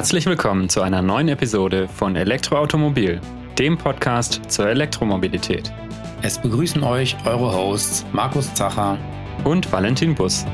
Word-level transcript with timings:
Herzlich 0.00 0.24
willkommen 0.24 0.70
zu 0.70 0.80
einer 0.80 1.02
neuen 1.02 1.28
Episode 1.28 1.86
von 1.86 2.16
Elektroautomobil, 2.16 3.20
dem 3.58 3.76
Podcast 3.76 4.40
zur 4.48 4.66
Elektromobilität. 4.66 5.70
Es 6.22 6.40
begrüßen 6.40 6.82
euch 6.82 7.18
eure 7.26 7.52
Hosts 7.54 8.06
Markus 8.10 8.54
Zacher 8.54 8.96
und 9.44 9.70
Valentin 9.70 10.14
Bus. 10.14 10.46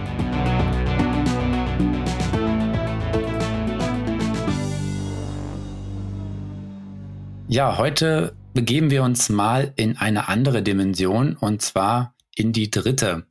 Ja, 7.47 7.79
heute 7.79 8.35
begeben 8.53 8.91
wir 8.91 9.05
uns 9.05 9.29
mal 9.29 9.73
in 9.77 9.97
eine 9.97 10.27
andere 10.27 10.65
Dimension 10.65 11.37
und 11.37 11.63
zwar 11.63 12.17
in 12.35 12.53
die 12.53 12.69
dritte. 12.69 13.25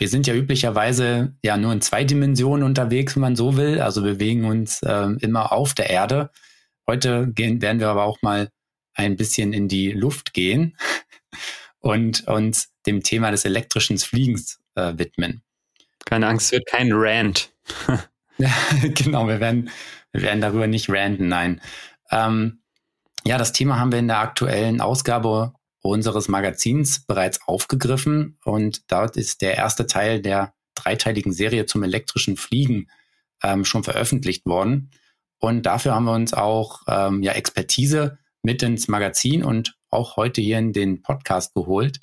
Wir 0.00 0.08
sind 0.08 0.26
ja 0.26 0.34
üblicherweise 0.34 1.34
ja 1.44 1.58
nur 1.58 1.74
in 1.74 1.82
zwei 1.82 2.04
Dimensionen 2.04 2.64
unterwegs, 2.64 3.16
wenn 3.16 3.20
man 3.20 3.36
so 3.36 3.58
will. 3.58 3.82
Also 3.82 4.00
bewegen 4.00 4.46
uns 4.46 4.82
äh, 4.82 5.08
immer 5.20 5.52
auf 5.52 5.74
der 5.74 5.90
Erde. 5.90 6.30
Heute 6.86 7.28
gehen, 7.30 7.60
werden 7.60 7.80
wir 7.80 7.88
aber 7.88 8.04
auch 8.04 8.22
mal 8.22 8.48
ein 8.94 9.16
bisschen 9.16 9.52
in 9.52 9.68
die 9.68 9.92
Luft 9.92 10.32
gehen 10.32 10.74
und 11.80 12.26
uns 12.26 12.72
dem 12.86 13.02
Thema 13.02 13.30
des 13.30 13.44
elektrischen 13.44 13.98
Fliegens 13.98 14.62
äh, 14.74 14.94
widmen. 14.96 15.42
Keine 16.06 16.28
Angst, 16.28 16.46
es 16.46 16.52
wird 16.52 16.66
kein 16.66 16.88
Rant. 16.92 17.52
ja, 18.38 18.50
genau, 18.94 19.28
wir 19.28 19.38
werden, 19.38 19.68
wir 20.12 20.22
werden 20.22 20.40
darüber 20.40 20.66
nicht 20.66 20.88
ranten, 20.88 21.28
nein. 21.28 21.60
Ähm, 22.10 22.62
ja, 23.26 23.36
das 23.36 23.52
Thema 23.52 23.78
haben 23.78 23.92
wir 23.92 23.98
in 23.98 24.08
der 24.08 24.20
aktuellen 24.20 24.80
Ausgabe 24.80 25.52
unseres 25.82 26.28
Magazins 26.28 27.04
bereits 27.06 27.40
aufgegriffen 27.46 28.38
und 28.44 28.90
dort 28.90 29.16
ist 29.16 29.40
der 29.42 29.56
erste 29.56 29.86
Teil 29.86 30.20
der 30.20 30.54
dreiteiligen 30.74 31.32
Serie 31.32 31.66
zum 31.66 31.82
elektrischen 31.82 32.36
Fliegen 32.36 32.88
ähm, 33.42 33.64
schon 33.64 33.84
veröffentlicht 33.84 34.46
worden. 34.46 34.90
Und 35.38 35.64
dafür 35.64 35.94
haben 35.94 36.04
wir 36.04 36.12
uns 36.12 36.34
auch 36.34 36.82
ähm, 36.86 37.22
ja, 37.22 37.32
Expertise 37.32 38.18
mit 38.42 38.62
ins 38.62 38.88
Magazin 38.88 39.42
und 39.42 39.76
auch 39.90 40.16
heute 40.16 40.40
hier 40.40 40.58
in 40.58 40.72
den 40.72 41.02
Podcast 41.02 41.54
geholt. 41.54 42.00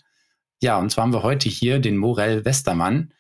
Ja, 0.61 0.79
und 0.79 0.89
zwar 0.89 1.03
haben 1.03 1.13
wir 1.13 1.23
heute 1.23 1.49
hier 1.49 1.79
den 1.79 1.97
Morell 1.97 2.45
Westermann. 2.45 3.13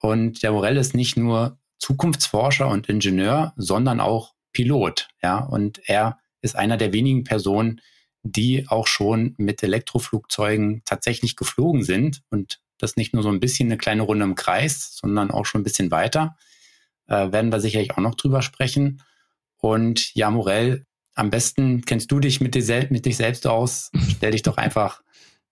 Und 0.00 0.42
der 0.42 0.52
Morell 0.52 0.76
ist 0.76 0.94
nicht 0.94 1.16
nur 1.16 1.58
Zukunftsforscher 1.78 2.68
und 2.68 2.88
Ingenieur, 2.88 3.52
sondern 3.56 4.00
auch 4.00 4.34
Pilot. 4.52 5.08
Ja, 5.22 5.38
und 5.38 5.80
er 5.88 6.18
ist 6.42 6.56
einer 6.56 6.76
der 6.76 6.92
wenigen 6.92 7.24
Personen, 7.24 7.80
die 8.32 8.66
auch 8.68 8.86
schon 8.86 9.34
mit 9.38 9.62
Elektroflugzeugen 9.62 10.82
tatsächlich 10.84 11.36
geflogen 11.36 11.82
sind 11.82 12.22
und 12.30 12.60
das 12.78 12.96
nicht 12.96 13.14
nur 13.14 13.22
so 13.22 13.30
ein 13.30 13.40
bisschen 13.40 13.68
eine 13.68 13.78
kleine 13.78 14.02
Runde 14.02 14.24
im 14.24 14.34
Kreis, 14.34 14.96
sondern 14.96 15.30
auch 15.30 15.46
schon 15.46 15.60
ein 15.62 15.64
bisschen 15.64 15.90
weiter. 15.90 16.36
Äh, 17.06 17.32
werden 17.32 17.50
wir 17.50 17.60
sicherlich 17.60 17.92
auch 17.92 17.98
noch 17.98 18.14
drüber 18.14 18.42
sprechen. 18.42 19.02
Und 19.56 20.14
ja, 20.14 20.30
Morell, 20.30 20.86
am 21.14 21.30
besten 21.30 21.82
kennst 21.84 22.10
du 22.12 22.20
dich 22.20 22.40
mit 22.40 22.54
dir, 22.54 22.62
sel 22.62 22.88
mit 22.90 23.06
dich 23.06 23.16
selbst 23.16 23.46
aus. 23.46 23.90
Stell 24.16 24.32
dich 24.32 24.42
doch 24.42 24.56
einfach 24.56 25.02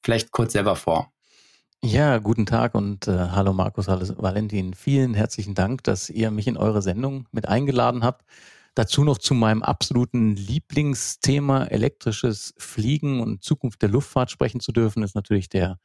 vielleicht 0.03 0.31
kurz 0.33 0.53
selber 0.53 0.77
vor. 0.77 1.13
Ja, 1.83 2.19
guten 2.19 2.47
Tag 2.47 2.75
und 2.75 3.09
äh, 3.09 3.13
hallo 3.13 3.53
Markus, 3.53 3.89
hallo 3.89 4.07
Valentin. 4.17 4.73
Vielen 4.73 5.13
herzlichen 5.13 5.55
Dank, 5.55 5.85
dass 5.85 6.09
ihr 6.09 6.31
mich 6.31 6.47
in 6.47 6.57
eure 6.57 6.81
Sendung 6.81 7.27
mit 7.31 7.47
eingeladen 7.47 8.05
habt. 8.05 8.25
Dazu 8.75 9.05
noch 9.05 9.19
zu 9.19 9.35
meinem 9.35 9.63
absoluten 9.63 10.35
Lieblingsthema 10.35 11.65
elektrisches 11.67 12.55
Fliegen 12.59 13.21
und 13.21 13.45
Zukunft 13.45 13.83
der 13.83 13.89
Luftfahrt 13.89 14.31
sprechen 14.31 14.61
zu 14.61 14.73
dürfen, 14.73 15.03
ist 15.05 15.15
natürlich 15.15 15.49
der 15.49 15.79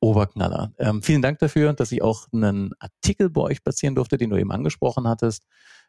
Oberknaller. 0.00 0.72
Ähm, 0.78 1.02
vielen 1.02 1.22
Dank 1.22 1.38
dafür, 1.38 1.72
dass 1.72 1.90
ich 1.90 2.02
auch 2.02 2.26
einen 2.32 2.72
Artikel 2.78 3.30
bei 3.30 3.40
euch 3.40 3.64
platzieren 3.64 3.94
durfte, 3.94 4.18
den 4.18 4.30
du 4.30 4.36
eben 4.36 4.52
angesprochen 4.52 5.08
hattest, 5.08 5.46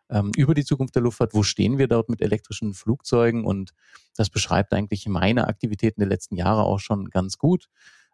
ähm, 0.10 0.32
über 0.36 0.54
die 0.54 0.66
Zukunft 0.66 0.96
der 0.96 1.04
Luftfahrt. 1.04 1.34
Wo 1.34 1.44
stehen 1.44 1.78
wir 1.78 1.88
dort 1.88 2.10
mit 2.10 2.22
elektrischen 2.22 2.74
Flugzeugen? 2.74 3.44
Und 3.46 3.74
das 4.16 4.30
beschreibt 4.30 4.74
eigentlich 4.74 5.08
meine 5.08 5.48
Aktivitäten 5.48 6.00
der 6.00 6.10
letzten 6.10 6.36
Jahre 6.38 6.64
auch 6.64 6.80
schon 6.80 7.10
ganz 7.10 7.38
gut. 7.38 7.68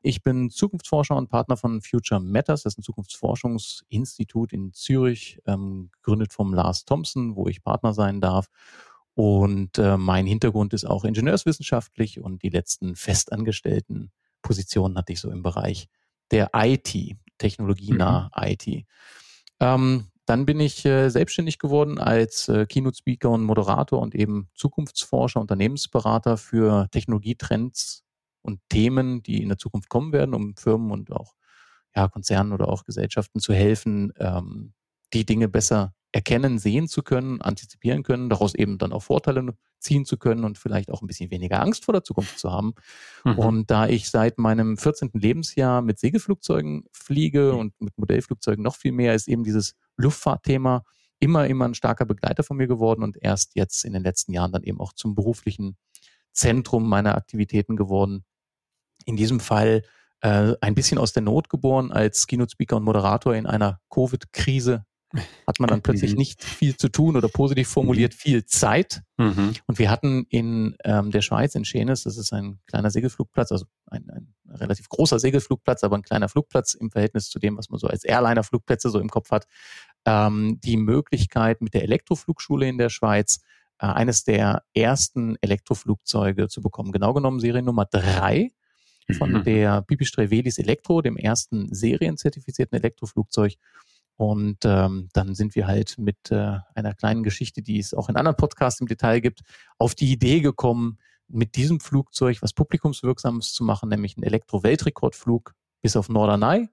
Ich 0.05 0.21
bin 0.21 0.49
Zukunftsforscher 0.49 1.15
und 1.15 1.29
Partner 1.29 1.55
von 1.55 1.81
Future 1.81 2.19
Matters. 2.19 2.63
Das 2.63 2.73
ist 2.73 2.79
ein 2.79 2.83
Zukunftsforschungsinstitut 2.83 4.51
in 4.51 4.73
Zürich, 4.73 5.39
ähm, 5.45 5.91
gegründet 5.93 6.33
vom 6.33 6.53
Lars 6.53 6.83
Thompson, 6.83 7.37
wo 7.37 7.47
ich 7.47 7.63
Partner 7.63 7.93
sein 7.93 8.19
darf. 8.19 8.49
Und 9.15 9.77
äh, 9.77 9.95
mein 9.95 10.27
Hintergrund 10.27 10.73
ist 10.73 10.83
auch 10.83 11.05
ingenieurswissenschaftlich 11.05 12.19
und 12.19 12.43
die 12.43 12.49
letzten 12.49 12.97
festangestellten 12.97 14.11
Positionen 14.41 14.97
hatte 14.97 15.13
ich 15.13 15.21
so 15.21 15.31
im 15.31 15.41
Bereich 15.41 15.87
der 16.31 16.49
IT, 16.53 17.15
technologienah 17.37 18.29
mhm. 18.35 18.43
IT. 18.43 18.85
Ähm, 19.61 20.07
dann 20.25 20.45
bin 20.45 20.59
ich 20.59 20.83
äh, 20.83 21.07
selbstständig 21.07 21.59
geworden 21.59 21.97
als 21.97 22.49
äh, 22.49 22.65
Keynote-Speaker 22.65 23.29
und 23.29 23.43
Moderator 23.43 24.01
und 24.01 24.15
eben 24.15 24.49
Zukunftsforscher, 24.53 25.39
Unternehmensberater 25.39 26.35
für 26.35 26.89
Technologietrends 26.91 28.03
und 28.43 28.59
Themen, 28.69 29.23
die 29.23 29.41
in 29.41 29.49
der 29.49 29.57
Zukunft 29.57 29.89
kommen 29.89 30.13
werden, 30.13 30.35
um 30.35 30.55
Firmen 30.55 30.91
und 30.91 31.11
auch 31.11 31.33
ja, 31.95 32.07
Konzernen 32.07 32.53
oder 32.53 32.69
auch 32.69 32.83
Gesellschaften 32.83 33.39
zu 33.39 33.53
helfen, 33.53 34.13
ähm, 34.19 34.73
die 35.13 35.25
Dinge 35.25 35.47
besser 35.47 35.93
erkennen, 36.11 36.59
sehen 36.59 36.87
zu 36.87 37.01
können, 37.01 37.41
antizipieren 37.41 38.03
können, 38.03 38.29
daraus 38.29 38.53
eben 38.53 38.77
dann 38.77 38.93
auch 38.93 39.01
Vorteile 39.01 39.55
ziehen 39.79 40.05
zu 40.05 40.17
können 40.17 40.43
und 40.43 40.57
vielleicht 40.59 40.91
auch 40.91 41.01
ein 41.01 41.07
bisschen 41.07 41.31
weniger 41.31 41.59
Angst 41.59 41.85
vor 41.85 41.93
der 41.93 42.03
Zukunft 42.03 42.37
zu 42.37 42.51
haben. 42.51 42.73
Mhm. 43.25 43.39
Und 43.39 43.71
da 43.71 43.87
ich 43.87 44.09
seit 44.09 44.37
meinem 44.37 44.77
14. 44.77 45.09
Lebensjahr 45.13 45.81
mit 45.81 45.99
Segelflugzeugen 45.99 46.85
fliege 46.91 47.53
mhm. 47.53 47.59
und 47.59 47.81
mit 47.81 47.97
Modellflugzeugen 47.97 48.63
noch 48.63 48.75
viel 48.75 48.91
mehr, 48.91 49.15
ist 49.15 49.27
eben 49.27 49.43
dieses 49.43 49.73
Luftfahrtthema 49.97 50.83
immer, 51.19 51.47
immer 51.47 51.65
ein 51.65 51.73
starker 51.73 52.05
Begleiter 52.05 52.43
von 52.43 52.57
mir 52.57 52.67
geworden 52.67 53.03
und 53.03 53.17
erst 53.19 53.55
jetzt 53.55 53.83
in 53.83 53.93
den 53.93 54.03
letzten 54.03 54.33
Jahren 54.33 54.51
dann 54.51 54.63
eben 54.63 54.79
auch 54.79 54.93
zum 54.93 55.15
beruflichen 55.15 55.77
Zentrum 56.31 56.87
meiner 56.87 57.15
Aktivitäten 57.15 57.75
geworden 57.75 58.23
in 59.05 59.15
diesem 59.15 59.39
Fall 59.39 59.83
äh, 60.21 60.53
ein 60.61 60.75
bisschen 60.75 60.97
aus 60.97 61.13
der 61.13 61.23
Not 61.23 61.49
geboren 61.49 61.91
als 61.91 62.27
Keynote-Speaker 62.27 62.77
und 62.77 62.83
Moderator 62.83 63.35
in 63.35 63.45
einer 63.45 63.79
Covid-Krise 63.89 64.85
hat 65.47 65.59
man 65.59 65.69
dann 65.69 65.81
plötzlich 65.81 66.11
mhm. 66.11 66.17
nicht 66.17 66.43
viel 66.43 66.75
zu 66.75 66.89
tun 66.89 67.15
oder 67.15 67.27
positiv 67.27 67.67
formuliert 67.67 68.13
mhm. 68.13 68.17
viel 68.17 68.45
Zeit. 68.45 69.03
Mhm. 69.17 69.53
Und 69.67 69.79
wir 69.79 69.91
hatten 69.91 70.25
in 70.29 70.75
ähm, 70.83 71.11
der 71.11 71.21
Schweiz, 71.21 71.55
in 71.55 71.65
Schenes, 71.65 72.03
das 72.03 72.17
ist 72.17 72.33
ein 72.33 72.59
kleiner 72.65 72.89
Segelflugplatz, 72.89 73.51
also 73.51 73.65
ein, 73.87 74.09
ein 74.09 74.33
relativ 74.49 74.89
großer 74.89 75.19
Segelflugplatz, 75.19 75.83
aber 75.83 75.97
ein 75.97 76.03
kleiner 76.03 76.29
Flugplatz 76.29 76.73
im 76.73 76.89
Verhältnis 76.89 77.29
zu 77.29 77.39
dem, 77.39 77.57
was 77.57 77.69
man 77.69 77.79
so 77.79 77.87
als 77.87 78.03
Airliner-Flugplätze 78.03 78.89
so 78.89 78.99
im 78.99 79.09
Kopf 79.09 79.29
hat, 79.31 79.45
ähm, 80.05 80.59
die 80.63 80.77
Möglichkeit 80.77 81.61
mit 81.61 81.73
der 81.73 81.83
Elektroflugschule 81.83 82.67
in 82.67 82.77
der 82.77 82.89
Schweiz 82.89 83.41
äh, 83.79 83.85
eines 83.85 84.23
der 84.23 84.63
ersten 84.73 85.35
Elektroflugzeuge 85.41 86.47
zu 86.47 86.61
bekommen. 86.61 86.91
Genau 86.91 87.13
genommen 87.13 87.39
Seriennummer 87.39 87.85
drei 87.85 88.49
von 89.17 89.31
mhm. 89.31 89.43
der 89.43 89.81
Pipistrel 89.81 90.31
Velis 90.31 90.57
Elektro, 90.57 91.01
dem 91.01 91.17
ersten 91.17 91.73
serienzertifizierten 91.73 92.77
Elektroflugzeug. 92.77 93.55
Und 94.15 94.59
ähm, 94.63 95.09
dann 95.13 95.33
sind 95.33 95.55
wir 95.55 95.67
halt 95.67 95.97
mit 95.97 96.31
äh, 96.31 96.57
einer 96.75 96.93
kleinen 96.93 97.23
Geschichte, 97.23 97.61
die 97.61 97.79
es 97.79 97.93
auch 97.93 98.09
in 98.09 98.15
anderen 98.15 98.37
Podcasts 98.37 98.79
im 98.79 98.87
Detail 98.87 99.19
gibt, 99.19 99.41
auf 99.77 99.95
die 99.95 100.11
Idee 100.11 100.39
gekommen, 100.39 100.99
mit 101.27 101.55
diesem 101.55 101.79
Flugzeug 101.79 102.41
was 102.41 102.53
Publikumswirksames 102.53 103.53
zu 103.53 103.63
machen, 103.63 103.89
nämlich 103.89 104.15
einen 104.17 104.23
Elektro-Weltrekordflug 104.23 105.53
bis 105.81 105.95
auf 105.95 106.09
Norderney 106.09 106.69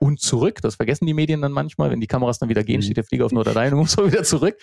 und 0.00 0.20
zurück. 0.20 0.60
Das 0.62 0.76
vergessen 0.76 1.06
die 1.06 1.14
Medien 1.14 1.42
dann 1.42 1.52
manchmal. 1.52 1.90
Wenn 1.90 2.00
die 2.00 2.06
Kameras 2.06 2.38
dann 2.38 2.48
wieder 2.48 2.64
gehen, 2.64 2.78
mhm. 2.78 2.82
steht 2.82 2.96
der 2.96 3.04
Flieger 3.04 3.26
auf 3.26 3.32
Norderney 3.32 3.72
und 3.72 3.78
muss 3.78 3.92
so 3.92 4.06
wieder 4.06 4.22
zurück. 4.22 4.56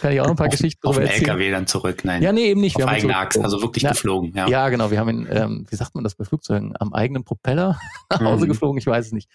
Kann 0.00 0.12
ich 0.12 0.20
auch 0.20 0.24
noch 0.24 0.32
ein 0.32 0.36
paar 0.36 0.46
auf, 0.46 0.52
Geschichten 0.52 0.80
drüber 0.86 1.02
erzählen. 1.02 1.30
Auf 1.30 1.36
LKW 1.36 1.50
dann 1.50 1.66
zurück, 1.66 2.04
nein. 2.04 2.22
Ja, 2.22 2.32
nee, 2.32 2.50
eben 2.50 2.60
nicht. 2.60 2.76
Auf 2.76 2.82
wir 2.82 2.88
eigene 2.88 3.16
Achse, 3.16 3.42
also 3.42 3.62
wirklich 3.62 3.82
ja, 3.84 3.90
geflogen. 3.90 4.32
Ja. 4.34 4.48
ja, 4.48 4.68
genau. 4.68 4.90
Wir 4.90 5.00
haben 5.00 5.08
ihn, 5.10 5.28
ähm, 5.30 5.66
wie 5.68 5.76
sagt 5.76 5.94
man 5.94 6.04
das 6.04 6.14
bei 6.14 6.24
Flugzeugen, 6.24 6.74
am 6.78 6.92
eigenen 6.92 7.24
Propeller 7.24 7.78
nach 8.10 8.20
Hause 8.20 8.44
mhm. 8.44 8.48
geflogen. 8.48 8.78
Ich 8.78 8.86
weiß 8.86 9.06
es 9.06 9.12
nicht. 9.12 9.28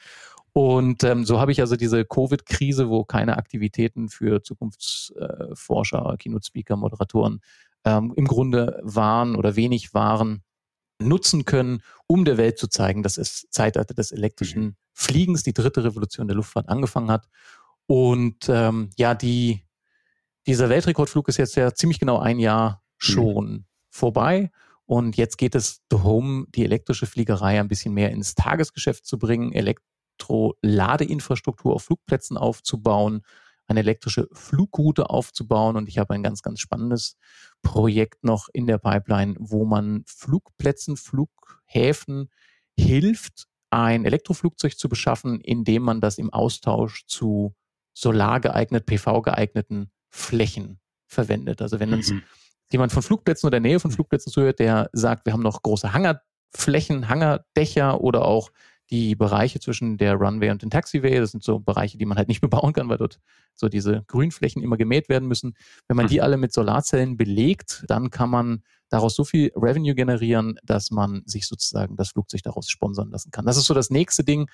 Und 0.53 1.03
ähm, 1.03 1.25
so 1.25 1.39
habe 1.39 1.51
ich 1.51 1.61
also 1.61 1.75
diese 1.75 2.05
Covid-Krise, 2.05 2.87
wo 2.87 3.03
keine 3.03 3.37
Aktivitäten 3.37 4.09
für 4.09 4.43
Zukunftsforscher, 4.43 6.15
Keynote-Speaker, 6.19 6.75
Moderatoren 6.75 7.41
ähm, 7.85 8.13
im 8.15 8.25
Grunde 8.25 8.79
waren 8.83 9.35
oder 9.35 9.55
wenig 9.55 9.93
waren, 9.93 10.43
nutzen 11.03 11.45
können, 11.45 11.81
um 12.07 12.25
der 12.25 12.37
Welt 12.37 12.57
zu 12.57 12.67
zeigen, 12.67 13.03
dass 13.03 13.17
es 13.17 13.47
Zeitalter 13.49 13.93
des 13.93 14.11
elektrischen 14.11 14.63
mhm. 14.63 14.75
Fliegens, 14.93 15.43
die 15.43 15.53
dritte 15.53 15.83
Revolution 15.83 16.27
der 16.27 16.35
Luftfahrt 16.35 16.67
angefangen 16.69 17.11
hat. 17.11 17.27
Und 17.87 18.47
ähm, 18.49 18.89
ja, 18.95 19.15
die, 19.15 19.63
dieser 20.47 20.69
Weltrekordflug 20.69 21.27
ist 21.27 21.37
jetzt 21.37 21.55
ja 21.55 21.73
ziemlich 21.73 21.99
genau 21.99 22.19
ein 22.19 22.39
Jahr 22.39 22.83
mhm. 22.83 22.87
schon 22.97 23.51
mhm. 23.51 23.65
vorbei. 23.89 24.51
Und 24.85 25.17
jetzt 25.17 25.37
geht 25.37 25.55
es 25.55 25.81
darum, 25.89 26.45
die 26.49 26.65
elektrische 26.65 27.05
Fliegerei 27.05 27.59
ein 27.59 27.67
bisschen 27.67 27.93
mehr 27.93 28.11
ins 28.11 28.35
Tagesgeschäft 28.35 29.05
zu 29.05 29.17
bringen, 29.17 29.51
Elektro-Ladeinfrastruktur 29.53 31.73
auf 31.73 31.83
Flugplätzen 31.83 32.37
aufzubauen, 32.37 33.23
eine 33.73 33.81
elektrische 33.81 34.27
Flugroute 34.31 35.09
aufzubauen. 35.09 35.75
Und 35.75 35.89
ich 35.89 35.97
habe 35.97 36.13
ein 36.13 36.23
ganz, 36.23 36.41
ganz 36.41 36.59
spannendes 36.59 37.17
Projekt 37.61 38.23
noch 38.23 38.49
in 38.53 38.67
der 38.67 38.77
Pipeline, 38.77 39.35
wo 39.39 39.65
man 39.65 40.03
Flugplätzen, 40.05 40.97
Flughäfen 40.97 42.29
hilft, 42.77 43.47
ein 43.69 44.05
Elektroflugzeug 44.05 44.77
zu 44.77 44.89
beschaffen, 44.89 45.41
indem 45.41 45.83
man 45.83 46.01
das 46.01 46.17
im 46.17 46.31
Austausch 46.31 47.05
zu 47.07 47.55
solargeeignet, 47.93 48.85
PV-geeigneten 48.85 49.91
Flächen 50.09 50.79
verwendet. 51.07 51.61
Also 51.61 51.79
wenn 51.79 51.93
uns 51.93 52.11
mhm. 52.11 52.23
jemand 52.71 52.91
von 52.91 53.03
Flugplätzen 53.03 53.47
oder 53.47 53.59
Nähe 53.59 53.79
von 53.79 53.91
Flugplätzen 53.91 54.31
zuhört, 54.31 54.59
der 54.59 54.89
sagt, 54.93 55.25
wir 55.25 55.33
haben 55.33 55.43
noch 55.43 55.61
große 55.61 55.93
Hangarflächen, 55.93 57.09
Hangardächer 57.09 58.01
oder 58.01 58.25
auch 58.25 58.49
die 58.89 59.15
Bereiche 59.15 59.59
zwischen 59.59 59.97
der 59.97 60.15
Runway 60.15 60.51
und 60.51 60.61
dem 60.61 60.69
Taxiway, 60.69 61.19
das 61.19 61.31
sind 61.31 61.43
so 61.43 61.59
Bereiche, 61.59 61.97
die 61.97 62.05
man 62.05 62.17
halt 62.17 62.27
nicht 62.27 62.41
bebauen 62.41 62.73
kann, 62.73 62.89
weil 62.89 62.97
dort 62.97 63.19
so 63.55 63.69
diese 63.69 64.03
Grünflächen 64.07 64.61
immer 64.61 64.77
gemäht 64.77 65.09
werden 65.09 65.27
müssen. 65.27 65.55
Wenn 65.87 65.97
man 65.97 66.07
die 66.07 66.17
mhm. 66.17 66.23
alle 66.23 66.37
mit 66.37 66.53
Solarzellen 66.53 67.17
belegt, 67.17 67.85
dann 67.87 68.09
kann 68.09 68.29
man 68.29 68.63
daraus 68.89 69.15
so 69.15 69.23
viel 69.23 69.51
Revenue 69.55 69.95
generieren, 69.95 70.59
dass 70.63 70.91
man 70.91 71.23
sich 71.25 71.47
sozusagen 71.47 71.95
das 71.95 72.09
Flugzeug 72.09 72.41
daraus 72.43 72.69
sponsern 72.69 73.09
lassen 73.09 73.31
kann. 73.31 73.45
Das 73.45 73.57
ist 73.57 73.65
so 73.65 73.73
das 73.73 73.89
nächste 73.89 74.23
Ding, 74.23 74.49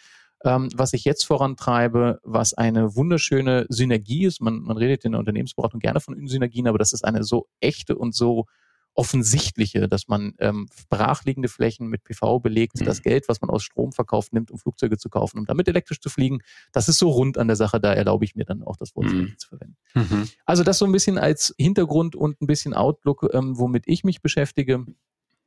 ähm, 0.46 0.70
was 0.74 0.94
ich 0.94 1.04
jetzt 1.04 1.26
vorantreibe, 1.26 2.20
was 2.24 2.54
eine 2.54 2.96
wunderschöne 2.96 3.66
Synergie 3.70 4.26
ist. 4.26 4.42
Man, 4.42 4.62
man 4.62 4.78
redet 4.78 5.04
in 5.04 5.12
der 5.12 5.20
Unternehmensberatung 5.20 5.80
gerne 5.80 6.00
von 6.00 6.16
Synergien, 6.28 6.68
aber 6.68 6.78
das 6.78 6.94
ist 6.94 7.04
eine 7.04 7.24
so 7.24 7.48
echte 7.60 7.98
und 7.98 8.16
so 8.16 8.46
offensichtliche, 8.94 9.88
dass 9.88 10.08
man 10.08 10.34
ähm, 10.40 10.68
brachliegende 10.90 11.48
Flächen 11.48 11.88
mit 11.88 12.04
PV 12.04 12.40
belegt, 12.40 12.80
mhm. 12.80 12.86
das 12.86 13.02
Geld, 13.02 13.30
was 13.30 13.42
man 13.42 13.50
aus 13.50 13.64
Strom 13.64 13.92
verkauft, 13.92 14.34
nimmt, 14.34 14.52
um 14.52 14.58
Flugzeuge 14.58 14.98
zu 14.98 15.10
kaufen, 15.10 15.40
um 15.40 15.46
damit 15.46 15.68
elektrisch 15.68 16.02
zu 16.02 16.10
fliegen. 16.10 16.40
Das 16.72 16.90
ist 16.90 16.98
so 16.98 17.10
rund 17.10 17.38
an 17.38 17.48
der 17.48 17.56
Sache, 17.56 17.80
da 17.80 17.94
erlaube 17.94 18.26
ich 18.26 18.36
mir 18.36 18.46
dann 18.46 18.64
auch 18.64 18.76
das 18.76 18.96
Wort 18.96 19.08
mhm. 19.08 19.36
zu 19.38 19.48
verwenden. 19.48 19.78
Mhm. 19.94 20.28
Also 20.46 20.64
das 20.64 20.78
so 20.78 20.86
ein 20.86 20.92
bisschen 20.92 21.18
als 21.18 21.54
Hintergrund 21.58 22.16
und 22.16 22.42
ein 22.42 22.48
bisschen 22.48 22.74
Outlook, 22.74 23.30
ähm, 23.34 23.58
womit 23.58 23.84
ich 23.86 24.04
mich 24.04 24.22
beschäftige. 24.22 24.86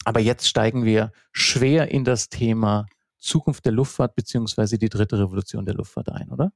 Aber 0.04 0.20
jetzt 0.20 0.48
steigen 0.48 0.84
wir 0.84 1.12
schwer 1.32 1.90
in 1.90 2.04
das 2.04 2.28
Thema 2.28 2.86
Zukunft 3.18 3.64
der 3.64 3.72
Luftfahrt 3.72 4.16
beziehungsweise 4.16 4.78
die 4.78 4.88
dritte 4.88 5.18
Revolution 5.18 5.64
der 5.64 5.74
Luftfahrt 5.74 6.10
ein, 6.10 6.30
oder? 6.30 6.52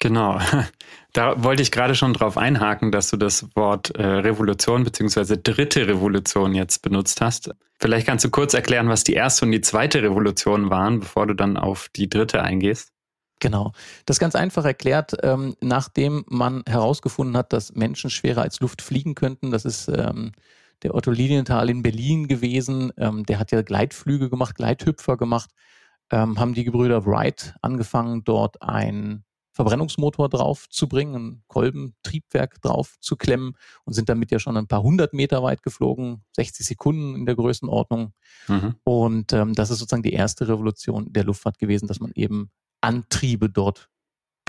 Genau, 0.00 0.38
da 1.12 1.42
wollte 1.42 1.62
ich 1.62 1.72
gerade 1.72 1.94
schon 1.94 2.12
drauf 2.12 2.36
einhaken, 2.36 2.92
dass 2.92 3.10
du 3.10 3.16
das 3.16 3.48
Wort 3.56 3.90
äh, 3.96 4.06
Revolution 4.06 4.84
beziehungsweise 4.84 5.38
dritte 5.38 5.88
Revolution 5.88 6.54
jetzt 6.54 6.82
benutzt 6.82 7.20
hast. 7.20 7.50
Vielleicht 7.80 8.06
kannst 8.06 8.24
du 8.24 8.30
kurz 8.30 8.54
erklären, 8.54 8.88
was 8.88 9.04
die 9.04 9.14
erste 9.14 9.44
und 9.44 9.52
die 9.52 9.60
zweite 9.60 10.02
Revolution 10.02 10.70
waren, 10.70 11.00
bevor 11.00 11.26
du 11.26 11.34
dann 11.34 11.56
auf 11.56 11.88
die 11.94 12.08
dritte 12.08 12.42
eingehst. 12.42 12.92
Genau. 13.40 13.72
Das 14.04 14.18
ganz 14.18 14.34
einfach 14.34 14.64
erklärt, 14.64 15.16
ähm, 15.22 15.54
nachdem 15.60 16.24
man 16.28 16.64
herausgefunden 16.66 17.36
hat, 17.36 17.52
dass 17.52 17.74
Menschen 17.74 18.10
schwerer 18.10 18.42
als 18.42 18.60
Luft 18.60 18.82
fliegen 18.82 19.14
könnten. 19.14 19.50
Das 19.50 19.64
ist 19.64 19.88
ähm, 19.88 20.32
der 20.82 20.94
Otto 20.94 21.10
Lilienthal 21.10 21.70
in 21.70 21.82
Berlin 21.82 22.26
gewesen. 22.26 22.92
Ähm, 22.96 23.24
der 23.26 23.38
hat 23.38 23.52
ja 23.52 23.62
Gleitflüge 23.62 24.28
gemacht, 24.28 24.56
Gleithüpfer 24.56 25.16
gemacht. 25.16 25.50
Ähm, 26.10 26.40
haben 26.40 26.54
die 26.54 26.64
Gebrüder 26.64 27.06
Wright 27.06 27.54
angefangen, 27.62 28.24
dort 28.24 28.60
ein 28.62 29.24
Verbrennungsmotor 29.58 30.28
drauf 30.28 30.68
zu 30.68 30.86
bringen, 30.86 31.16
ein 31.16 31.42
Kolbentriebwerk 31.48 32.62
drauf 32.62 32.96
zu 33.00 33.16
klemmen 33.16 33.56
und 33.84 33.92
sind 33.92 34.08
damit 34.08 34.30
ja 34.30 34.38
schon 34.38 34.56
ein 34.56 34.68
paar 34.68 34.84
hundert 34.84 35.14
Meter 35.14 35.42
weit 35.42 35.64
geflogen, 35.64 36.22
60 36.36 36.64
Sekunden 36.64 37.16
in 37.16 37.26
der 37.26 37.34
Größenordnung. 37.34 38.12
Mhm. 38.46 38.76
Und 38.84 39.32
ähm, 39.32 39.54
das 39.54 39.70
ist 39.70 39.80
sozusagen 39.80 40.04
die 40.04 40.12
erste 40.12 40.46
Revolution 40.46 41.12
der 41.12 41.24
Luftfahrt 41.24 41.58
gewesen, 41.58 41.88
dass 41.88 41.98
man 41.98 42.12
eben 42.14 42.52
Antriebe 42.80 43.50
dort 43.50 43.90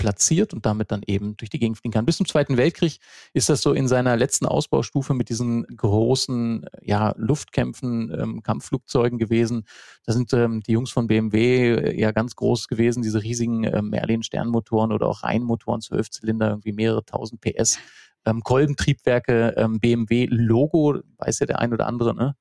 platziert 0.00 0.54
und 0.54 0.64
damit 0.64 0.90
dann 0.90 1.02
eben 1.06 1.36
durch 1.36 1.50
die 1.50 1.58
Gegend 1.58 1.76
fliegen 1.76 1.92
kann. 1.92 2.06
Bis 2.06 2.16
zum 2.16 2.26
Zweiten 2.26 2.56
Weltkrieg 2.56 3.00
ist 3.34 3.50
das 3.50 3.60
so 3.60 3.74
in 3.74 3.86
seiner 3.86 4.16
letzten 4.16 4.46
Ausbaustufe 4.46 5.12
mit 5.12 5.28
diesen 5.28 5.66
großen 5.76 6.64
ja, 6.80 7.14
Luftkämpfen, 7.18 8.10
ähm, 8.18 8.42
Kampfflugzeugen 8.42 9.18
gewesen. 9.18 9.66
Da 10.06 10.14
sind 10.14 10.32
ähm, 10.32 10.62
die 10.62 10.72
Jungs 10.72 10.90
von 10.90 11.06
BMW 11.06 11.74
äh, 11.74 12.00
ja 12.00 12.12
ganz 12.12 12.34
groß 12.34 12.66
gewesen, 12.66 13.02
diese 13.02 13.22
riesigen 13.22 13.64
äh, 13.64 13.82
Merlin-Sternmotoren 13.82 14.90
oder 14.90 15.06
auch 15.06 15.22
Rheinmotoren, 15.22 15.82
Zwölfzylinder, 15.82 16.48
irgendwie 16.48 16.72
mehrere 16.72 17.04
tausend 17.04 17.42
PS. 17.42 17.78
Ähm, 18.24 18.40
Kolbentriebwerke, 18.42 19.52
ähm, 19.58 19.80
BMW-Logo, 19.80 21.00
weiß 21.18 21.40
ja 21.40 21.46
der 21.46 21.58
ein 21.58 21.74
oder 21.74 21.86
andere, 21.86 22.14
ne? 22.14 22.36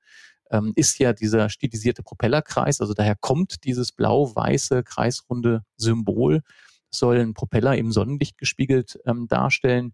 Ähm, 0.49 0.71
ist 0.75 0.97
ja 0.97 1.11
dieser 1.11 1.49
stilisierte 1.49 2.03
Propellerkreis. 2.03 2.79
Also 2.79 2.93
daher 2.93 3.15
kommt 3.19 3.65
dieses 3.65 3.91
blau-weiße, 3.91 4.83
kreisrunde 4.83 5.63
Symbol 5.75 6.41
sollen 6.91 7.33
Propeller 7.33 7.77
im 7.77 7.91
Sonnenlicht 7.91 8.37
gespiegelt 8.37 8.99
ähm, 9.05 9.27
darstellen. 9.27 9.93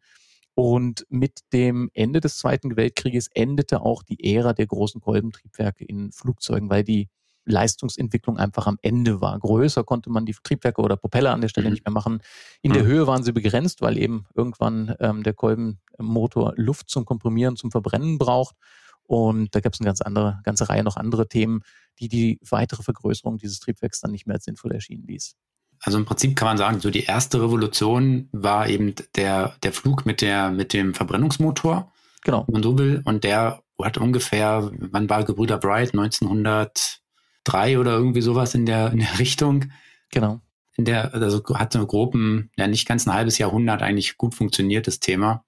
Und 0.54 1.06
mit 1.10 1.42
dem 1.52 1.90
Ende 1.94 2.22
des 2.22 2.38
Zweiten 2.38 2.78
Weltkrieges 2.78 3.28
endete 3.34 3.82
auch 3.82 4.04
die 4.04 4.36
Ära 4.36 4.54
der 4.54 4.68
großen 4.68 5.02
Kolbentriebwerke 5.02 5.84
in 5.84 6.14
Flugzeugen, 6.14 6.70
weil 6.70 6.84
die 6.84 7.10
Leistungsentwicklung 7.46 8.38
einfach 8.38 8.68
am 8.68 8.78
Ende 8.82 9.22
war. 9.22 9.38
Größer 9.40 9.84
konnte 9.84 10.10
man 10.10 10.26
die 10.26 10.36
Triebwerke 10.42 10.82
oder 10.82 10.98
Propeller 10.98 11.34
an 11.34 11.42
der 11.42 11.50
Stelle 11.50 11.68
mhm. 11.68 11.74
nicht 11.74 11.86
mehr 11.86 11.94
machen. 11.94 12.22
In 12.62 12.74
der 12.74 12.84
mhm. 12.84 12.88
Höhe 12.88 13.08
waren 13.08 13.24
sie 13.24 13.32
begrenzt, 13.32 13.82
weil 13.82 13.98
eben 13.98 14.26
irgendwann 14.34 14.96
ähm, 15.00 15.24
der 15.24 15.34
Kolbenmotor 15.34 16.54
Luft 16.56 16.90
zum 16.90 17.06
Komprimieren, 17.06 17.56
zum 17.56 17.72
Verbrennen 17.72 18.18
braucht. 18.18 18.56
Und 19.04 19.54
da 19.54 19.60
gab 19.60 19.74
es 19.74 19.80
eine 19.80 19.86
ganz 19.86 20.02
andere, 20.02 20.40
ganze 20.44 20.68
Reihe 20.68 20.84
noch 20.84 20.98
andere 20.98 21.28
Themen, 21.28 21.62
die 22.00 22.08
die 22.08 22.40
weitere 22.50 22.82
Vergrößerung 22.82 23.38
dieses 23.38 23.60
Triebwerks 23.60 24.00
dann 24.00 24.12
nicht 24.12 24.26
mehr 24.26 24.36
als 24.36 24.46
sinnvoll 24.46 24.72
erschienen 24.72 25.06
ließ. 25.06 25.36
Also 25.82 25.98
im 25.98 26.06
Prinzip 26.06 26.36
kann 26.36 26.48
man 26.48 26.58
sagen, 26.58 26.80
so 26.80 26.90
die 26.90 27.04
erste 27.04 27.42
Revolution 27.42 28.30
war 28.32 28.68
eben 28.70 28.96
der, 29.16 29.56
der 29.64 29.74
Flug 29.74 30.06
mit, 30.06 30.22
der, 30.22 30.52
mit 30.52 30.74
dem 30.74 30.94
Verbrennungsmotor. 30.94 31.92
Genau. 32.24 32.44
Wenn 32.48 32.54
man 32.54 32.64
so 32.64 32.78
will. 32.78 33.02
Und 33.06 33.24
der 33.24 33.62
hat 33.82 33.98
ungefähr, 33.98 34.72
wann 34.78 35.10
war 35.10 35.24
Gebrüder 35.24 35.58
Bright? 35.58 35.94
1903 35.94 37.80
oder 37.80 37.92
irgendwie 37.92 38.22
sowas 38.22 38.56
in 38.56 38.66
der, 38.66 38.92
in 38.92 39.00
der 39.00 39.20
Richtung. 39.20 39.66
Genau. 40.12 40.42
In 40.78 40.86
der, 40.86 41.14
also 41.14 41.42
hat 41.54 41.74
so 41.74 41.86
groben, 41.86 42.52
ja 42.58 42.68
nicht 42.68 42.88
ganz 42.88 43.08
ein 43.08 43.14
halbes 43.14 43.38
Jahrhundert 43.38 43.82
eigentlich 43.82 44.18
gut 44.18 44.36
funktioniert, 44.36 44.88
das 44.88 45.00
Thema. 45.00 45.46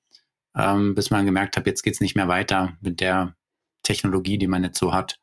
Ähm, 0.55 0.95
bis 0.95 1.09
man 1.09 1.25
gemerkt 1.25 1.57
hat, 1.57 1.67
jetzt 1.67 1.83
geht's 1.83 1.99
nicht 1.99 2.15
mehr 2.15 2.27
weiter 2.27 2.77
mit 2.81 3.01
der 3.01 3.35
Technologie, 3.83 4.37
die 4.37 4.47
man 4.47 4.63
jetzt 4.63 4.79
so 4.79 4.93
hat. 4.93 5.19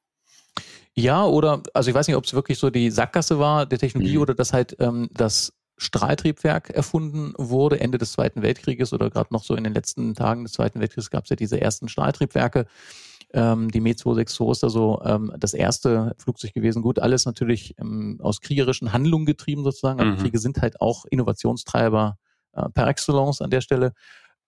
Ja, 0.97 1.25
oder, 1.25 1.63
also 1.75 1.91
ich 1.91 1.95
weiß 1.95 2.07
nicht, 2.07 2.17
ob 2.17 2.25
es 2.25 2.35
wirklich 2.35 2.59
so 2.59 2.71
die 2.71 2.91
Sackgasse 2.91 3.39
war 3.39 3.67
der 3.67 3.79
Technologie 3.79 4.17
mhm. 4.17 4.23
oder 4.23 4.35
dass 4.35 4.53
halt 4.53 4.77
ähm, 4.79 5.09
das 5.13 5.53
Strahltriebwerk 5.77 6.71
erfunden 6.71 7.35
wurde, 7.37 7.81
Ende 7.81 7.99
des 7.99 8.13
Zweiten 8.13 8.43
Weltkrieges 8.43 8.93
oder 8.93 9.11
gerade 9.11 9.33
noch 9.33 9.43
so 9.43 9.57
in 9.57 9.65
den 9.65 9.75
letzten 9.75 10.15
Tagen 10.15 10.45
des 10.45 10.53
Zweiten 10.53 10.79
Weltkrieges 10.79 11.11
gab 11.11 11.25
es 11.25 11.31
ja 11.31 11.37
diese 11.37 11.61
ersten 11.61 11.89
Strahltriebwerke. 11.89 12.67
Ähm, 13.33 13.73
die 13.73 13.81
Me 13.81 13.97
262 13.97 14.51
ist 14.51 14.63
also 14.63 15.03
ähm, 15.05 15.33
das 15.37 15.55
erste 15.55 16.15
Flugzeug 16.19 16.55
gewesen. 16.55 16.83
Gut, 16.83 17.01
alles 17.01 17.27
natürlich 17.27 17.75
ähm, 17.81 18.21
aus 18.23 18.41
kriegerischen 18.41 18.93
Handlungen 18.93 19.27
getrieben 19.27 19.65
sozusagen. 19.65 19.99
Also 19.99 20.13
mhm. 20.13 20.19
Kriege 20.19 20.39
sind 20.39 20.63
halt 20.63 20.81
auch 20.81 21.05
Innovationstreiber 21.07 22.17
äh, 22.53 22.69
per 22.71 22.87
excellence 22.87 23.41
an 23.41 23.51
der 23.51 23.61
Stelle. 23.61 23.93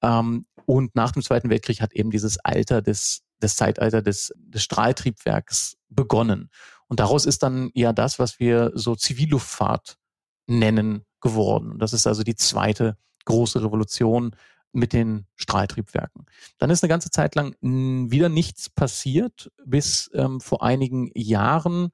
Ähm, 0.03 0.47
und 0.67 0.95
nach 0.95 1.11
dem 1.11 1.23
Zweiten 1.23 1.51
Weltkrieg 1.51 1.81
hat 1.81 1.93
eben 1.95 2.13
dieses 2.13 2.39
Alter 2.39 2.83
des 2.83 3.23
das 3.41 3.57
Zeitalter 3.57 4.03
des, 4.03 4.33
des 4.37 4.63
Strahltriebwerks 4.63 5.77
begonnen. 5.89 6.51
Und 6.89 7.01
daraus 7.01 7.27
ist 7.27 7.43
dann 7.43 7.71
ja 7.75 7.93
das, 7.93 8.19
was 8.19 8.39
wir 8.39 8.73
so 8.75 8.95
Zivilluftfahrt 8.95 9.99
nennen, 10.47 11.05
geworden. 11.21 11.79
Das 11.79 11.93
ist 11.93 12.07
also 12.07 12.23
die 12.23 12.37
zweite 12.37 12.97
große 13.25 13.63
Revolution 13.63 14.37
mit 14.73 14.93
den 14.93 15.27
Strahltriebwerken. 15.35 16.27
Dann 16.59 16.71
ist 16.71 16.83
eine 16.83 16.89
ganze 16.89 17.11
Zeit 17.11 17.35
lang 17.35 17.57
wieder 17.61 18.29
nichts 18.29 18.71
passiert, 18.71 19.51
bis 19.65 20.11
ähm, 20.15 20.41
vor 20.41 20.63
einigen 20.63 21.11
Jahren, 21.15 21.89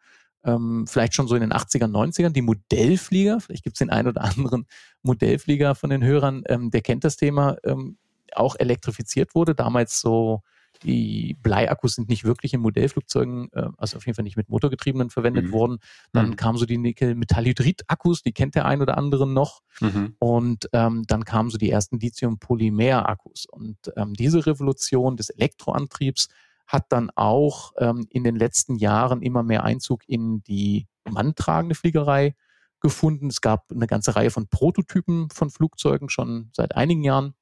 ähm, 0.44 0.86
vielleicht 0.86 1.14
schon 1.14 1.28
so 1.28 1.34
in 1.36 1.40
den 1.40 1.52
80er, 1.52 1.86
90ern, 1.86 2.30
die 2.30 2.42
Modellflieger, 2.42 3.40
vielleicht 3.40 3.62
gibt 3.62 3.76
es 3.76 3.78
den 3.78 3.90
einen 3.90 4.08
oder 4.08 4.22
anderen 4.22 4.66
Modellflieger 5.02 5.74
von 5.74 5.90
den 5.90 6.02
Hörern, 6.02 6.42
ähm, 6.46 6.70
der 6.70 6.82
kennt 6.82 7.04
das 7.04 7.16
Thema, 7.16 7.56
ähm, 7.64 7.98
auch 8.34 8.56
elektrifiziert 8.58 9.34
wurde. 9.34 9.54
Damals 9.54 10.00
so 10.00 10.42
die 10.82 11.36
Bleiakkus 11.42 11.94
sind 11.94 12.08
nicht 12.08 12.24
wirklich 12.24 12.54
in 12.54 12.60
Modellflugzeugen, 12.60 13.48
äh, 13.52 13.68
also 13.76 13.96
auf 13.96 14.06
jeden 14.06 14.16
Fall 14.16 14.24
nicht 14.24 14.36
mit 14.36 14.48
Motorgetriebenen 14.48 15.10
verwendet 15.10 15.46
mhm. 15.46 15.52
worden. 15.52 15.78
Dann 16.12 16.30
mhm. 16.30 16.36
kamen 16.36 16.58
so 16.58 16.66
die 16.66 16.78
Nickel-Metallhydrid-Akkus, 16.78 18.22
die 18.22 18.32
kennt 18.32 18.54
der 18.54 18.66
ein 18.66 18.82
oder 18.82 18.98
andere 18.98 19.26
noch. 19.26 19.60
Mhm. 19.80 20.16
Und 20.18 20.68
ähm, 20.72 21.04
dann 21.06 21.24
kamen 21.24 21.50
so 21.50 21.58
die 21.58 21.70
ersten 21.70 21.98
Lithium-Polymer-Akkus. 21.98 23.46
Und 23.46 23.76
ähm, 23.96 24.14
diese 24.14 24.46
Revolution 24.46 25.16
des 25.16 25.30
Elektroantriebs 25.30 26.28
hat 26.66 26.86
dann 26.90 27.10
auch 27.14 27.72
ähm, 27.78 28.06
in 28.10 28.24
den 28.24 28.36
letzten 28.36 28.76
Jahren 28.76 29.22
immer 29.22 29.42
mehr 29.42 29.64
Einzug 29.64 30.08
in 30.08 30.42
die 30.42 30.86
manntragende 31.08 31.74
Fliegerei 31.74 32.34
gefunden. 32.80 33.28
Es 33.28 33.40
gab 33.40 33.70
eine 33.70 33.86
ganze 33.86 34.16
Reihe 34.16 34.30
von 34.30 34.48
Prototypen 34.48 35.28
von 35.30 35.50
Flugzeugen 35.50 36.08
schon 36.08 36.50
seit 36.52 36.74
einigen 36.74 37.04
Jahren 37.04 37.34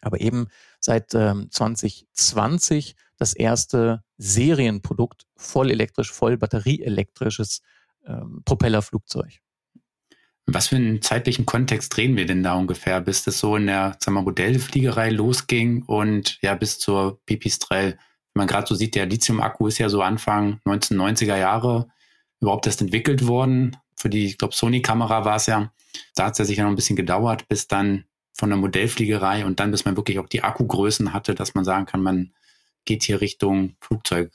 aber 0.00 0.20
eben 0.20 0.48
seit 0.80 1.14
ähm, 1.14 1.48
2020 1.50 2.94
das 3.16 3.34
erste 3.34 4.02
Serienprodukt 4.16 5.26
voll 5.36 5.70
elektrisch, 5.70 6.12
voll 6.12 6.36
batterieelektrisches 6.36 7.62
ähm, 8.06 8.42
Propellerflugzeug. 8.44 9.40
Was 10.50 10.68
für 10.68 10.76
einen 10.76 11.02
zeitlichen 11.02 11.44
Kontext 11.44 11.94
drehen 11.94 12.16
wir 12.16 12.24
denn 12.24 12.42
da 12.42 12.54
ungefähr, 12.54 13.02
bis 13.02 13.22
das 13.22 13.38
so 13.38 13.56
in 13.56 13.66
der 13.66 13.96
sagen 14.00 14.16
wir, 14.16 14.22
Modellfliegerei 14.22 15.10
losging 15.10 15.82
und 15.82 16.38
ja 16.40 16.54
bis 16.54 16.78
zur 16.78 17.20
Pipistrel? 17.26 17.98
Wenn 18.32 18.40
man 18.40 18.46
gerade 18.46 18.66
so 18.66 18.74
sieht, 18.74 18.94
der 18.94 19.04
Lithium-Akku 19.04 19.66
ist 19.66 19.76
ja 19.76 19.90
so 19.90 20.00
Anfang 20.00 20.60
1990er 20.64 21.36
Jahre 21.36 21.88
überhaupt 22.40 22.66
erst 22.66 22.80
entwickelt 22.80 23.26
worden. 23.26 23.76
Für 23.94 24.08
die, 24.08 24.24
ich 24.24 24.38
glaube, 24.38 24.54
Sony-Kamera 24.54 25.26
war 25.26 25.36
es 25.36 25.46
ja. 25.46 25.70
Da 26.14 26.26
hat 26.26 26.32
es 26.32 26.38
ja 26.38 26.44
sicher 26.46 26.62
noch 26.62 26.70
ein 26.70 26.76
bisschen 26.76 26.96
gedauert, 26.96 27.46
bis 27.48 27.68
dann 27.68 28.04
von 28.38 28.50
der 28.50 28.58
Modellfliegerei 28.58 29.44
und 29.44 29.58
dann, 29.60 29.72
bis 29.72 29.84
man 29.84 29.96
wirklich 29.96 30.18
auch 30.20 30.28
die 30.28 30.44
Akkugrößen 30.44 31.12
hatte, 31.12 31.34
dass 31.34 31.54
man 31.54 31.64
sagen 31.64 31.86
kann, 31.86 32.02
man 32.02 32.32
geht 32.84 33.02
hier 33.02 33.20
Richtung 33.20 33.74
Flugzeug. 33.80 34.32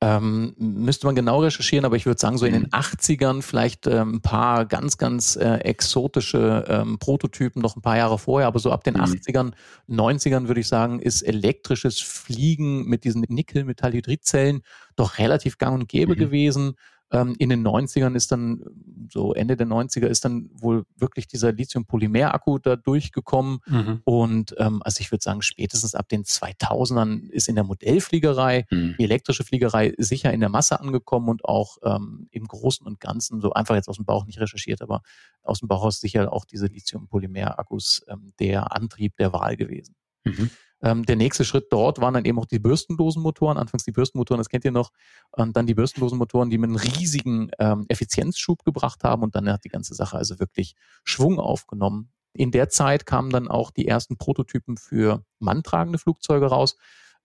Ähm, 0.00 0.54
müsste 0.58 1.06
man 1.06 1.14
genau 1.14 1.40
recherchieren, 1.40 1.86
aber 1.86 1.96
ich 1.96 2.04
würde 2.04 2.20
sagen, 2.20 2.36
so 2.36 2.44
in 2.44 2.52
den 2.52 2.68
80ern 2.68 3.36
mhm. 3.36 3.42
vielleicht 3.42 3.86
ähm, 3.86 4.16
ein 4.16 4.20
paar 4.20 4.66
ganz, 4.66 4.98
ganz 4.98 5.34
äh, 5.34 5.54
exotische 5.60 6.64
ähm, 6.68 6.98
Prototypen 6.98 7.62
noch 7.62 7.74
ein 7.74 7.80
paar 7.80 7.96
Jahre 7.96 8.18
vorher, 8.18 8.46
aber 8.46 8.58
so 8.58 8.70
ab 8.70 8.84
den 8.84 8.94
mhm. 8.94 9.00
80ern, 9.00 9.52
90ern 9.88 10.46
würde 10.46 10.60
ich 10.60 10.68
sagen, 10.68 11.00
ist 11.00 11.22
elektrisches 11.22 12.00
Fliegen 12.00 12.84
mit 12.84 13.04
diesen 13.04 13.24
Nickel-Metallhydridzellen 13.26 14.62
doch 14.94 15.18
relativ 15.18 15.58
gang 15.58 15.74
und 15.74 15.88
gäbe 15.88 16.14
mhm. 16.14 16.18
gewesen. 16.18 16.74
Ähm, 17.14 17.36
in 17.38 17.48
den 17.48 17.66
90ern 17.66 18.16
ist 18.16 18.32
dann, 18.32 18.64
so 19.08 19.34
Ende 19.34 19.56
der 19.56 19.68
90er 19.68 20.06
ist 20.06 20.24
dann 20.24 20.50
wohl 20.52 20.84
wirklich 20.96 21.28
dieser 21.28 21.52
Lithium-Polymer-Akku 21.52 22.58
da 22.58 22.74
durchgekommen. 22.74 23.60
Mhm. 23.66 24.00
Und 24.04 24.54
ähm, 24.58 24.82
also 24.82 25.00
ich 25.00 25.12
würde 25.12 25.22
sagen, 25.22 25.40
spätestens 25.40 25.94
ab 25.94 26.08
den 26.08 26.24
2000ern 26.24 27.30
ist 27.30 27.48
in 27.48 27.54
der 27.54 27.62
Modellfliegerei, 27.62 28.66
mhm. 28.68 28.96
die 28.98 29.04
elektrische 29.04 29.44
Fliegerei 29.44 29.94
sicher 29.96 30.32
in 30.32 30.40
der 30.40 30.48
Masse 30.48 30.80
angekommen 30.80 31.28
und 31.28 31.44
auch 31.44 31.78
ähm, 31.84 32.26
im 32.32 32.48
Großen 32.48 32.84
und 32.84 32.98
Ganzen, 32.98 33.40
so 33.40 33.52
einfach 33.52 33.76
jetzt 33.76 33.88
aus 33.88 33.96
dem 33.96 34.04
Bauch 34.04 34.26
nicht 34.26 34.40
recherchiert, 34.40 34.82
aber 34.82 35.02
aus 35.42 35.60
dem 35.60 35.68
Bauch 35.68 35.84
aus 35.84 36.00
sicher 36.00 36.32
auch 36.32 36.44
diese 36.44 36.66
Lithium-Polymer-Akkus 36.66 38.04
ähm, 38.08 38.32
der 38.40 38.74
Antrieb 38.74 39.16
der 39.18 39.32
Wahl 39.32 39.56
gewesen. 39.56 39.94
Mhm. 40.24 40.50
Ähm, 40.84 41.06
der 41.06 41.16
nächste 41.16 41.46
Schritt 41.46 41.68
dort 41.70 41.98
waren 42.02 42.12
dann 42.12 42.26
eben 42.26 42.38
auch 42.38 42.44
die 42.44 42.58
bürstenlosen 42.58 43.22
Motoren. 43.22 43.56
Anfangs 43.56 43.84
die 43.84 43.90
Bürstenmotoren, 43.90 44.38
das 44.38 44.50
kennt 44.50 44.66
ihr 44.66 44.70
noch. 44.70 44.90
Und 45.32 45.56
dann 45.56 45.66
die 45.66 45.74
bürstenlosen 45.74 46.18
Motoren, 46.18 46.50
die 46.50 46.58
mit 46.58 46.68
einem 46.68 46.76
riesigen 46.76 47.50
ähm, 47.58 47.86
Effizienzschub 47.88 48.64
gebracht 48.64 49.02
haben. 49.02 49.22
Und 49.22 49.34
dann 49.34 49.50
hat 49.50 49.64
die 49.64 49.70
ganze 49.70 49.94
Sache 49.94 50.18
also 50.18 50.38
wirklich 50.38 50.74
Schwung 51.02 51.40
aufgenommen. 51.40 52.12
In 52.34 52.50
der 52.50 52.68
Zeit 52.68 53.06
kamen 53.06 53.30
dann 53.30 53.48
auch 53.48 53.70
die 53.70 53.88
ersten 53.88 54.18
Prototypen 54.18 54.76
für 54.76 55.24
manntragende 55.38 55.98
Flugzeuge 55.98 56.46
raus. 56.46 56.76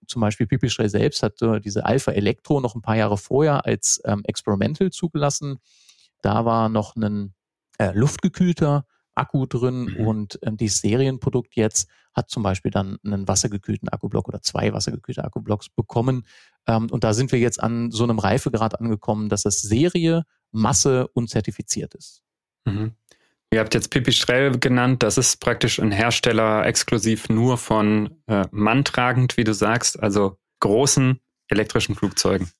Zum 0.07 0.21
Beispiel 0.21 0.47
Pipistrel 0.47 0.87
selbst 0.87 1.21
hat 1.21 1.41
äh, 1.41 1.59
diese 1.59 1.85
Alpha 1.85 2.11
Electro 2.11 2.61
noch 2.61 2.75
ein 2.75 2.81
paar 2.81 2.95
Jahre 2.95 3.17
vorher 3.17 3.65
als 3.65 4.01
ähm, 4.05 4.21
Experimental 4.23 4.89
zugelassen. 4.89 5.59
Da 6.21 6.45
war 6.45 6.69
noch 6.69 6.95
ein 6.95 7.33
äh, 7.77 7.91
luftgekühlter 7.93 8.85
Akku 9.19 9.45
drin 9.45 9.95
mhm. 9.97 10.07
und 10.07 10.39
ähm, 10.43 10.57
dieses 10.57 10.81
Serienprodukt 10.81 11.55
jetzt 11.55 11.89
hat 12.13 12.29
zum 12.29 12.43
Beispiel 12.43 12.71
dann 12.71 12.97
einen 13.05 13.27
wassergekühlten 13.27 13.89
Akkublock 13.89 14.27
oder 14.27 14.41
zwei 14.41 14.73
wassergekühlte 14.73 15.23
Akkublocks 15.23 15.69
bekommen. 15.69 16.25
Ähm, 16.67 16.87
und 16.89 17.03
da 17.03 17.13
sind 17.13 17.31
wir 17.31 17.39
jetzt 17.39 17.61
an 17.61 17.91
so 17.91 18.03
einem 18.03 18.19
Reifegrad 18.19 18.79
angekommen, 18.79 19.29
dass 19.29 19.43
das 19.43 19.61
Serie, 19.61 20.23
Masse 20.51 21.07
und 21.09 21.29
zertifiziert 21.29 21.93
ist. 21.93 22.23
Mhm. 22.65 22.93
Ihr 23.51 23.59
habt 23.59 23.73
jetzt 23.73 23.89
Pipistrel 23.89 24.59
genannt, 24.59 25.01
das 25.01 25.17
ist 25.17 25.39
praktisch 25.39 25.79
ein 25.79 25.91
Hersteller 25.91 26.65
exklusiv 26.65 27.29
nur 27.29 27.57
von 27.57 28.21
äh, 28.27 28.45
manntragend, 28.51 29.37
wie 29.37 29.43
du 29.43 29.53
sagst, 29.53 29.99
also 30.01 30.37
großen 30.59 31.19
elektrischen 31.47 31.95
Flugzeugen. 31.95 32.51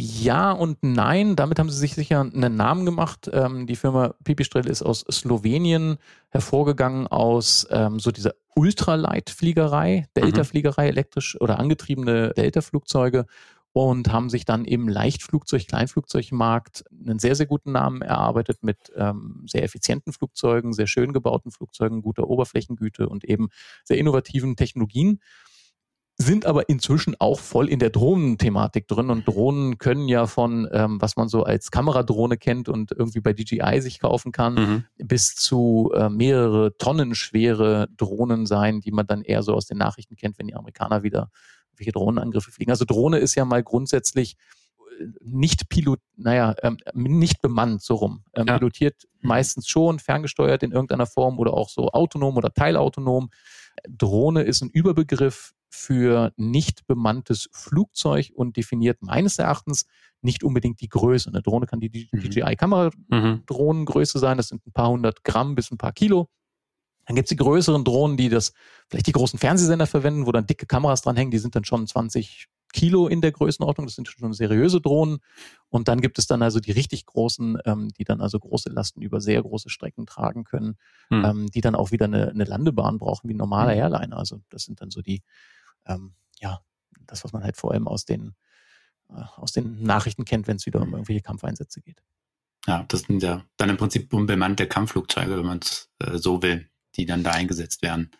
Ja 0.00 0.52
und 0.52 0.78
nein, 0.82 1.34
damit 1.34 1.58
haben 1.58 1.70
sie 1.70 1.76
sich 1.76 1.94
sicher 1.94 2.20
einen 2.20 2.54
Namen 2.54 2.86
gemacht. 2.86 3.28
Ähm, 3.32 3.66
die 3.66 3.74
Firma 3.74 4.14
Pipistrel 4.22 4.68
ist 4.68 4.80
aus 4.80 5.04
Slowenien 5.10 5.98
hervorgegangen 6.28 7.08
aus 7.08 7.66
ähm, 7.72 7.98
so 7.98 8.12
dieser 8.12 8.34
Ultralight-Fliegerei, 8.54 10.06
Delta-Fliegerei, 10.16 10.86
elektrisch 10.86 11.36
oder 11.40 11.58
angetriebene 11.58 12.32
Delta-Flugzeuge 12.36 13.26
und 13.72 14.12
haben 14.12 14.30
sich 14.30 14.44
dann 14.44 14.64
im 14.66 14.86
Leichtflugzeug, 14.86 15.66
Kleinflugzeugmarkt 15.66 16.84
einen 16.92 17.18
sehr, 17.18 17.34
sehr 17.34 17.46
guten 17.46 17.72
Namen 17.72 18.00
erarbeitet 18.00 18.62
mit 18.62 18.92
ähm, 18.94 19.46
sehr 19.48 19.64
effizienten 19.64 20.12
Flugzeugen, 20.12 20.74
sehr 20.74 20.86
schön 20.86 21.12
gebauten 21.12 21.50
Flugzeugen, 21.50 22.02
guter 22.02 22.28
Oberflächengüte 22.28 23.08
und 23.08 23.24
eben 23.24 23.48
sehr 23.82 23.98
innovativen 23.98 24.54
Technologien 24.54 25.18
sind 26.20 26.46
aber 26.46 26.68
inzwischen 26.68 27.14
auch 27.20 27.38
voll 27.38 27.68
in 27.68 27.78
der 27.78 27.90
Drohnenthematik 27.90 28.88
drin 28.88 29.08
und 29.08 29.26
Drohnen 29.26 29.78
können 29.78 30.08
ja 30.08 30.26
von, 30.26 30.68
ähm, 30.72 31.00
was 31.00 31.16
man 31.16 31.28
so 31.28 31.44
als 31.44 31.70
Kameradrohne 31.70 32.36
kennt 32.36 32.68
und 32.68 32.90
irgendwie 32.90 33.20
bei 33.20 33.32
DJI 33.32 33.80
sich 33.80 34.00
kaufen 34.00 34.32
kann, 34.32 34.54
mhm. 34.54 34.84
bis 34.96 35.36
zu 35.36 35.92
äh, 35.94 36.08
mehrere 36.08 36.76
Tonnen 36.76 37.14
schwere 37.14 37.86
Drohnen 37.96 38.46
sein, 38.46 38.80
die 38.80 38.90
man 38.90 39.06
dann 39.06 39.22
eher 39.22 39.44
so 39.44 39.54
aus 39.54 39.66
den 39.66 39.78
Nachrichten 39.78 40.16
kennt, 40.16 40.38
wenn 40.40 40.48
die 40.48 40.56
Amerikaner 40.56 41.04
wieder 41.04 41.30
welche 41.76 41.92
Drohnenangriffe 41.92 42.50
fliegen. 42.50 42.72
Also 42.72 42.84
Drohne 42.84 43.18
ist 43.18 43.36
ja 43.36 43.44
mal 43.44 43.62
grundsätzlich 43.62 44.36
äh, 44.98 45.06
nicht 45.22 45.68
pilot, 45.68 46.00
naja, 46.16 46.56
ähm, 46.64 46.78
nicht 46.94 47.40
bemannt, 47.42 47.80
so 47.80 47.94
rum. 47.94 48.24
Ähm, 48.34 48.48
ja. 48.48 48.58
Pilotiert 48.58 49.06
meistens 49.20 49.68
schon, 49.68 50.00
ferngesteuert 50.00 50.64
in 50.64 50.72
irgendeiner 50.72 51.06
Form 51.06 51.38
oder 51.38 51.54
auch 51.54 51.68
so 51.68 51.90
autonom 51.90 52.36
oder 52.36 52.52
teilautonom. 52.52 53.30
Drohne 53.88 54.42
ist 54.42 54.62
ein 54.62 54.70
Überbegriff 54.70 55.54
für 55.70 56.32
nicht 56.36 56.86
bemanntes 56.86 57.48
Flugzeug 57.52 58.30
und 58.34 58.56
definiert 58.56 59.02
meines 59.02 59.38
Erachtens 59.38 59.86
nicht 60.22 60.42
unbedingt 60.42 60.80
die 60.80 60.88
Größe. 60.88 61.28
Eine 61.30 61.42
Drohne 61.42 61.66
kann 61.66 61.78
die 61.80 61.90
DJI-Kameradrohnengröße 61.90 64.16
mhm. 64.18 64.20
sein, 64.20 64.36
das 64.36 64.48
sind 64.48 64.66
ein 64.66 64.72
paar 64.72 64.88
hundert 64.88 65.22
Gramm 65.24 65.54
bis 65.54 65.70
ein 65.70 65.78
paar 65.78 65.92
Kilo. 65.92 66.28
Dann 67.06 67.14
gibt 67.16 67.26
es 67.26 67.30
die 67.30 67.36
größeren 67.36 67.84
Drohnen, 67.84 68.18
die 68.18 68.28
das 68.28 68.52
vielleicht 68.88 69.06
die 69.06 69.12
großen 69.12 69.38
Fernsehsender 69.38 69.86
verwenden, 69.86 70.26
wo 70.26 70.32
dann 70.32 70.46
dicke 70.46 70.66
Kameras 70.66 71.00
dranhängen, 71.02 71.30
die 71.30 71.38
sind 71.38 71.54
dann 71.56 71.64
schon 71.64 71.86
20 71.86 72.48
Kilo 72.72 73.08
in 73.08 73.22
der 73.22 73.32
Größenordnung, 73.32 73.86
das 73.86 73.96
sind 73.96 74.08
schon 74.08 74.34
seriöse 74.34 74.80
Drohnen. 74.80 75.18
Und 75.70 75.88
dann 75.88 76.02
gibt 76.02 76.18
es 76.18 76.26
dann 76.26 76.42
also 76.42 76.60
die 76.60 76.72
richtig 76.72 77.06
großen, 77.06 77.56
ähm, 77.64 77.88
die 77.96 78.04
dann 78.04 78.20
also 78.20 78.38
große 78.38 78.68
Lasten 78.68 79.00
über 79.00 79.22
sehr 79.22 79.40
große 79.42 79.70
Strecken 79.70 80.04
tragen 80.04 80.44
können, 80.44 80.76
mhm. 81.08 81.24
ähm, 81.24 81.46
die 81.46 81.62
dann 81.62 81.74
auch 81.74 81.92
wieder 81.92 82.04
eine, 82.04 82.28
eine 82.28 82.44
Landebahn 82.44 82.98
brauchen 82.98 83.26
wie 83.28 83.34
ein 83.34 83.38
normaler 83.38 83.72
mhm. 83.72 83.80
Airliner. 83.80 84.18
Also 84.18 84.42
das 84.50 84.64
sind 84.64 84.82
dann 84.82 84.90
so 84.90 85.00
die 85.00 85.22
ähm, 85.88 86.14
ja, 86.40 86.60
das, 87.06 87.24
was 87.24 87.32
man 87.32 87.42
halt 87.42 87.56
vor 87.56 87.72
allem 87.72 87.88
aus 87.88 88.04
den, 88.04 88.34
äh, 89.10 89.22
aus 89.36 89.52
den 89.52 89.82
Nachrichten 89.82 90.24
kennt, 90.24 90.46
wenn 90.46 90.56
es 90.56 90.66
wieder 90.66 90.80
um 90.80 90.92
irgendwelche 90.92 91.22
Kampfeinsätze 91.22 91.80
geht. 91.80 92.02
Ja, 92.66 92.84
das 92.88 93.00
sind 93.00 93.22
ja 93.22 93.44
dann 93.56 93.70
im 93.70 93.76
Prinzip 93.76 94.12
unbemannte 94.12 94.66
Kampfflugzeuge, 94.66 95.38
wenn 95.38 95.46
man 95.46 95.60
es 95.60 95.90
äh, 96.00 96.18
so 96.18 96.42
will, 96.42 96.68
die 96.96 97.06
dann 97.06 97.22
da 97.22 97.30
eingesetzt 97.30 97.82
werden. 97.82 98.10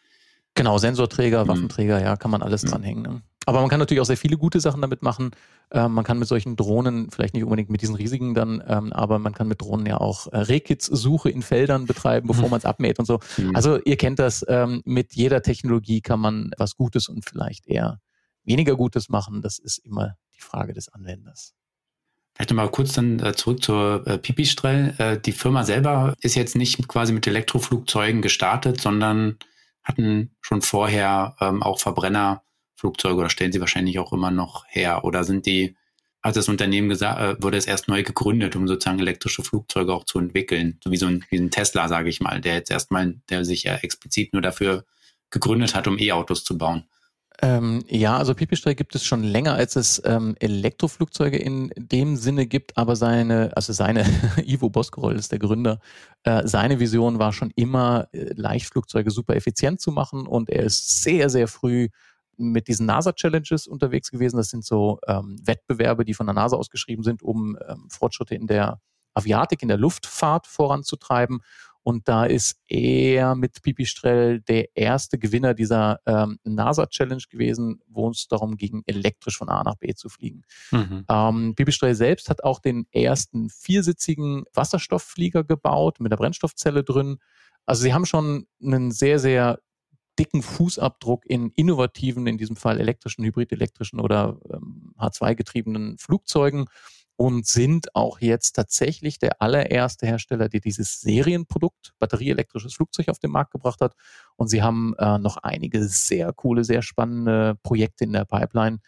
Genau, 0.55 0.79
Sensorträger, 0.79 1.45
mhm. 1.45 1.49
Waffenträger, 1.49 2.01
ja, 2.01 2.17
kann 2.17 2.31
man 2.31 2.43
alles 2.43 2.65
mhm. 2.65 2.69
dranhängen. 2.69 3.03
Ne? 3.03 3.23
Aber 3.49 3.61
man 3.63 3.71
kann 3.71 3.79
natürlich 3.79 4.03
auch 4.03 4.07
sehr 4.07 4.19
viele 4.19 4.37
gute 4.37 4.61
Sachen 4.61 4.83
damit 4.83 5.03
machen. 5.03 5.31
Ähm, 5.71 5.93
man 5.93 6.05
kann 6.05 6.19
mit 6.19 6.29
solchen 6.29 6.55
Drohnen, 6.55 7.11
vielleicht 7.11 7.33
nicht 7.33 7.45
unbedingt 7.45 7.71
mit 7.71 7.81
diesen 7.81 7.95
riesigen 7.95 8.35
dann, 8.35 8.63
ähm, 8.69 8.93
aber 8.93 9.19
man 9.19 9.33
kann 9.33 9.49
mit 9.49 9.63
Drohnen 9.63 9.87
ja 9.87 9.97
auch 9.97 10.27
äh, 10.27 10.37
Rehkits-Suche 10.37 11.31
in 11.31 11.41
Feldern 11.41 11.87
betreiben, 11.87 12.29
bevor 12.29 12.45
mhm. 12.45 12.51
man 12.51 12.59
es 12.59 12.67
abmäht 12.67 12.99
und 12.99 13.07
so. 13.07 13.21
Mhm. 13.39 13.57
Also 13.57 13.79
ihr 13.83 13.97
kennt 13.97 14.19
das, 14.19 14.45
ähm, 14.51 14.83
mit 14.85 15.15
jeder 15.15 15.41
Technologie 15.41 16.03
kann 16.03 16.21
man 16.21 16.51
was 16.59 16.77
Gutes 16.77 17.09
und 17.09 17.25
vielleicht 17.25 17.67
eher 17.67 18.01
weniger 18.45 18.77
Gutes 18.77 19.09
machen. 19.09 19.41
Das 19.41 19.59
ist 19.59 19.79
immer 19.79 20.17
die 20.37 20.43
Frage 20.43 20.75
des 20.75 20.91
Anwenders. 20.91 21.55
Vielleicht 22.35 22.51
nochmal 22.51 22.71
kurz 22.71 22.93
dann 22.93 23.19
äh, 23.21 23.33
zurück 23.33 23.65
zur 23.65 24.07
äh, 24.07 24.19
Pipistrel. 24.19 24.95
Äh, 24.99 25.21
die 25.21 25.33
Firma 25.33 25.65
selber 25.65 26.13
ist 26.21 26.35
jetzt 26.35 26.55
nicht 26.55 26.87
quasi 26.87 27.15
mit 27.15 27.27
Elektroflugzeugen 27.27 28.21
gestartet, 28.21 28.79
sondern 28.79 29.39
hatten 29.83 30.37
schon 30.43 30.61
vorher 30.61 31.35
ähm, 31.41 31.63
auch 31.63 31.81
Verbrenner 31.81 32.43
Flugzeuge 32.79 33.17
oder 33.17 33.31
stellen 33.31 33.53
sie 33.53 33.61
wahrscheinlich 33.61 33.99
auch 33.99 34.13
immer 34.13 34.31
noch 34.31 34.65
her? 34.69 35.05
Oder 35.05 35.25
sind 35.25 35.47
die, 35.47 35.77
als 36.23 36.37
das 36.37 36.49
Unternehmen 36.49 36.89
gesagt, 36.89 37.21
äh, 37.21 37.43
wurde 37.43 37.57
es 37.57 37.67
erst 37.67 37.89
neu 37.89 38.03
gegründet, 38.05 38.55
um 38.55 38.69
sozusagen 38.69 39.01
elektrische 39.01 39.43
Flugzeuge 39.43 39.93
auch 39.93 40.05
zu 40.05 40.19
entwickeln? 40.19 40.79
So 40.85 40.93
wie 40.93 40.97
so 40.97 41.07
ein, 41.07 41.25
wie 41.31 41.39
ein 41.39 41.51
Tesla, 41.51 41.89
sage 41.89 42.09
ich 42.09 42.21
mal, 42.21 42.41
der 42.41 42.55
jetzt 42.55 42.71
erstmal, 42.71 43.17
der 43.31 43.45
sich 43.45 43.65
ja 43.65 43.75
explizit 43.77 44.33
nur 44.33 44.43
dafür 44.43 44.85
gegründet 45.31 45.75
hat, 45.75 45.89
um 45.89 45.99
E-Autos 45.99 46.45
zu 46.45 46.57
bauen. 46.57 46.85
Ähm, 47.41 47.85
ja, 47.89 48.17
also 48.17 48.35
Pipistrel 48.35 48.75
gibt 48.75 48.97
es 48.97 49.05
schon 49.05 49.23
länger, 49.23 49.55
als 49.55 49.77
es 49.77 50.03
ähm, 50.05 50.35
Elektroflugzeuge 50.41 51.37
in 51.37 51.71
dem 51.77 52.17
Sinne 52.17 52.47
gibt, 52.47 52.77
aber 52.77 52.97
seine, 52.97 53.53
also 53.55 53.73
seine, 53.73 54.05
Ivo 54.45 54.71
Boskerol 54.71 55.15
ist 55.15 55.31
der 55.31 55.39
Gründer, 55.39 55.79
äh, 56.25 56.47
seine 56.47 56.81
Vision 56.81 57.21
war 57.21 57.33
schon 57.33 57.53
immer, 57.55 58.09
äh, 58.13 58.33
Leichtflugzeuge 58.35 59.13
super 59.13 59.37
effizient 59.37 59.81
zu 59.81 59.93
machen 59.93 60.27
und 60.27 60.51
er 60.51 60.65
ist 60.65 61.03
sehr, 61.03 61.31
sehr 61.31 61.47
früh 61.47 61.89
mit 62.39 62.69
diesen 62.69 62.87
NASA-Challenges 62.87 63.67
unterwegs 63.67 64.11
gewesen. 64.11 64.37
Das 64.37 64.49
sind 64.49 64.65
so 64.65 64.99
ähm, 65.07 65.37
Wettbewerbe, 65.45 66.05
die 66.05 66.15
von 66.15 66.27
der 66.27 66.35
NASA 66.35 66.57
ausgeschrieben 66.57 67.05
sind, 67.05 67.23
um 67.23 67.59
ähm, 67.69 67.89
Fortschritte 67.91 68.35
in 68.35 68.47
der 68.47 68.81
Aviatik, 69.15 69.63
in 69.63 69.69
der 69.69 69.77
Luftfahrt 69.77 70.47
voranzutreiben. 70.47 71.41
Und 71.83 72.07
da 72.07 72.27
ist 72.27 72.61
er 72.69 73.35
mit 73.35 73.63
Pipistrel 73.63 74.41
der 74.43 74.77
erste 74.77 75.19
Gewinner 75.19 75.55
dieser 75.55 76.01
ähm, 76.07 76.39
NASA-Challenge 76.45 77.23
gewesen, 77.31 77.81
wo 77.87 78.11
es 78.11 78.29
darum 78.29 78.57
ging, 78.57 78.83
elektrisch 78.87 79.39
von 79.39 79.49
A 79.49 79.63
nach 79.65 79.77
B 79.77 79.95
zu 79.95 80.09
fliegen. 80.09 80.43
Mhm. 80.71 81.07
Ähm, 81.09 81.55
Pipistrel 81.57 81.95
selbst 81.95 82.29
hat 82.29 82.45
auch 82.45 82.61
den 82.61 82.87
ersten 82.93 83.49
viersitzigen 83.49 84.45
Wasserstoffflieger 84.53 85.45
gebaut 85.45 85.99
mit 86.01 86.13
einer 86.13 86.19
Brennstoffzelle 86.19 86.85
drin. 86.85 87.19
Also 87.65 87.83
sie 87.83 87.95
haben 87.95 88.07
schon 88.07 88.47
einen 88.63 88.91
sehr, 88.91 89.19
sehr 89.19 89.59
dicken 90.19 90.43
Fußabdruck 90.43 91.25
in 91.27 91.51
innovativen, 91.51 92.27
in 92.27 92.39
diesem 92.39 92.57
Fall 92.57 92.81
elektrischen, 92.81 93.25
hybridelektrischen 93.25 94.01
oder 94.01 94.39
ähm, 94.53 94.95
H2-getriebenen 94.99 95.99
Flugzeugen 95.99 96.67
und 97.17 97.47
sind 97.47 97.95
auch 97.97 98.21
jetzt 98.21 98.53
tatsächlich 98.53 99.19
der 99.19 99.43
allererste 99.43 100.07
Hersteller, 100.07 100.49
der 100.49 100.61
dieses 100.61 101.01
Serienprodukt, 101.01 101.93
batterieelektrisches 101.99 102.75
Flugzeug 102.75 103.09
auf 103.09 103.19
den 103.19 103.33
Markt 103.33 103.51
gebracht 103.51 103.81
hat. 103.81 103.95
Und 104.37 104.49
sie 104.49 104.63
haben 104.63 104.95
äh, 104.99 105.19
noch 105.19 105.37
einige 105.39 105.83
sehr 105.85 106.33
coole, 106.33 106.63
sehr 106.63 106.81
spannende 106.81 107.57
Projekte 107.65 108.05
in 108.05 108.13
der 108.13 108.25
Pipeline. 108.25 108.79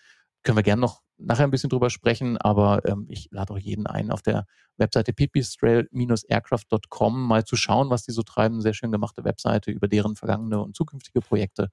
Können 0.45 0.59
wir 0.59 0.63
gerne 0.63 0.81
noch 0.81 1.03
nachher 1.21 1.45
ein 1.45 1.51
bisschen 1.51 1.71
drüber 1.71 1.91
sprechen, 1.91 2.37
aber 2.39 2.85
ähm, 2.85 3.07
ich 3.09 3.29
lade 3.31 3.53
auch 3.53 3.59
jeden 3.59 3.87
ein, 3.87 4.11
auf 4.11 4.23
der 4.23 4.47
Webseite 4.77 5.13
pipistrail-aircraft.com 5.13 7.27
mal 7.27 7.45
zu 7.45 7.57
schauen, 7.57 7.91
was 7.91 8.05
die 8.05 8.13
so 8.13 8.23
treiben. 8.23 8.61
Sehr 8.61 8.75
schön 8.75 8.93
gemachte 8.93 9.25
Webseite 9.25 9.71
über 9.71 9.89
deren 9.89 10.17
vergangene 10.17 10.61
und 10.61 10.75
zukünftige 10.75 11.21
Projekte. 11.21 11.71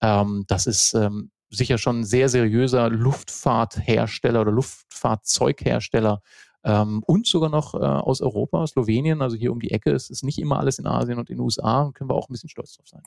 Ähm, 0.00 0.44
das 0.46 0.66
ist 0.66 0.94
ähm, 0.94 1.30
sicher 1.50 1.78
schon 1.78 2.00
ein 2.00 2.04
sehr 2.04 2.28
seriöser 2.28 2.90
Luftfahrthersteller 2.90 4.42
oder 4.42 4.52
Luftfahrzeughersteller 4.52 6.20
ähm, 6.64 7.02
und 7.06 7.26
sogar 7.26 7.50
noch 7.50 7.74
äh, 7.74 7.78
aus 7.78 8.20
Europa, 8.20 8.66
Slowenien, 8.66 9.22
also 9.22 9.36
hier 9.36 9.52
um 9.52 9.60
die 9.60 9.70
Ecke. 9.70 9.92
Es 9.92 10.10
ist 10.10 10.24
nicht 10.24 10.38
immer 10.38 10.58
alles 10.58 10.78
in 10.78 10.86
Asien 10.86 11.18
und 11.18 11.30
in 11.30 11.36
den 11.36 11.42
USA, 11.42 11.90
können 11.94 12.10
wir 12.10 12.14
auch 12.14 12.28
ein 12.28 12.32
bisschen 12.32 12.50
stolz 12.50 12.76
drauf 12.76 12.88
sein. 12.88 13.02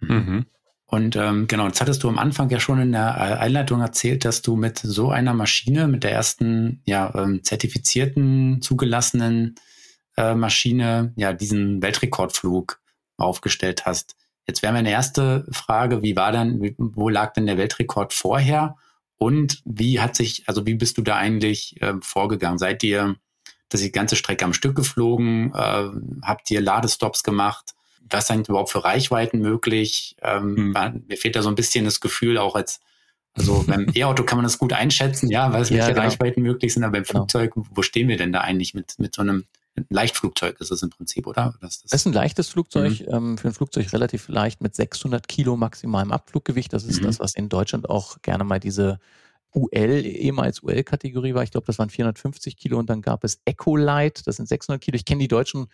Mhm. 0.00 0.46
Und 0.86 1.16
ähm, 1.16 1.46
genau, 1.46 1.66
jetzt 1.66 1.80
hattest 1.80 2.02
du 2.02 2.08
am 2.08 2.18
Anfang 2.18 2.50
ja 2.50 2.60
schon 2.60 2.80
in 2.80 2.92
der 2.92 3.40
Einleitung 3.40 3.80
erzählt, 3.80 4.24
dass 4.24 4.42
du 4.42 4.54
mit 4.54 4.78
so 4.78 5.10
einer 5.10 5.34
Maschine, 5.34 5.88
mit 5.88 6.04
der 6.04 6.12
ersten 6.12 6.82
ja, 6.84 7.12
ähm, 7.14 7.42
zertifizierten, 7.42 8.60
zugelassenen 8.60 9.56
äh, 10.16 10.34
Maschine, 10.34 11.12
ja, 11.16 11.32
diesen 11.32 11.82
Weltrekordflug 11.82 12.80
aufgestellt 13.16 13.86
hast. 13.86 14.16
Jetzt 14.46 14.62
wäre 14.62 14.72
meine 14.72 14.90
erste 14.90 15.46
Frage, 15.50 16.02
wie 16.02 16.16
war 16.16 16.32
wie, 16.60 16.74
wo 16.78 17.08
lag 17.08 17.32
denn 17.32 17.46
der 17.46 17.56
Weltrekord 17.56 18.12
vorher? 18.12 18.76
Und 19.16 19.62
wie 19.64 20.00
hat 20.00 20.16
sich, 20.16 20.48
also 20.48 20.66
wie 20.66 20.74
bist 20.74 20.98
du 20.98 21.02
da 21.02 21.16
eigentlich 21.16 21.80
äh, 21.80 21.94
vorgegangen? 22.02 22.58
Seid 22.58 22.82
ihr 22.82 23.16
das 23.70 23.80
die 23.80 23.92
ganze 23.92 24.16
Strecke 24.16 24.44
am 24.44 24.52
Stück 24.52 24.76
geflogen? 24.76 25.52
Äh, 25.54 25.88
habt 26.22 26.50
ihr 26.50 26.60
Ladestops 26.60 27.22
gemacht? 27.22 27.74
Was 28.10 28.26
sind 28.26 28.48
überhaupt 28.48 28.70
für 28.70 28.84
Reichweiten 28.84 29.40
möglich? 29.40 30.16
Ähm, 30.22 30.74
hm. 30.74 31.04
Mir 31.08 31.16
fehlt 31.16 31.36
da 31.36 31.42
so 31.42 31.48
ein 31.48 31.54
bisschen 31.54 31.84
das 31.84 32.00
Gefühl, 32.00 32.38
auch 32.38 32.54
als, 32.54 32.80
also 33.34 33.64
beim 33.66 33.86
E-Auto 33.94 34.24
kann 34.24 34.38
man 34.38 34.44
das 34.44 34.58
gut 34.58 34.72
einschätzen, 34.72 35.30
ja, 35.30 35.52
weil 35.52 35.62
es 35.62 35.70
welche 35.70 35.88
genau. 35.88 36.02
Reichweiten 36.02 36.42
möglich 36.42 36.74
sind, 36.74 36.84
aber 36.84 36.92
beim 36.92 37.04
genau. 37.04 37.20
Flugzeug, 37.20 37.52
wo 37.54 37.82
stehen 37.82 38.08
wir 38.08 38.16
denn 38.16 38.32
da 38.32 38.40
eigentlich 38.40 38.74
mit, 38.74 38.98
mit 38.98 39.14
so 39.14 39.22
einem 39.22 39.44
ein 39.76 39.86
Leichtflugzeug 39.90 40.60
ist 40.60 40.70
es 40.70 40.82
im 40.82 40.90
Prinzip, 40.90 41.26
oder? 41.26 41.54
Das, 41.60 41.82
das, 41.82 41.92
ist 41.92 42.06
ein 42.06 42.12
leichtes 42.12 42.48
Flugzeug, 42.48 43.00
mhm. 43.00 43.06
ähm, 43.08 43.38
für 43.38 43.48
ein 43.48 43.54
Flugzeug 43.54 43.92
relativ 43.92 44.28
leicht 44.28 44.60
mit 44.60 44.74
600 44.74 45.26
Kilo 45.26 45.56
maximalem 45.56 46.12
Abfluggewicht. 46.12 46.72
Das 46.72 46.84
ist 46.84 47.00
mhm. 47.00 47.06
das, 47.06 47.18
was 47.18 47.34
in 47.34 47.48
Deutschland 47.48 47.90
auch 47.90 48.22
gerne 48.22 48.44
mal 48.44 48.60
diese 48.60 49.00
UL, 49.52 50.04
ehemals 50.04 50.62
UL-Kategorie 50.62 51.34
war. 51.34 51.42
Ich 51.42 51.50
glaube, 51.50 51.66
das 51.66 51.78
waren 51.78 51.90
450 51.90 52.56
Kilo 52.56 52.78
und 52.78 52.90
dann 52.90 53.02
gab 53.02 53.24
es 53.24 53.40
Ecolight, 53.44 54.26
das 54.26 54.36
sind 54.36 54.48
600 54.48 54.80
Kilo. 54.80 54.96
Ich 54.96 55.04
kenne 55.04 55.20
die 55.20 55.28
deutschen 55.28 55.66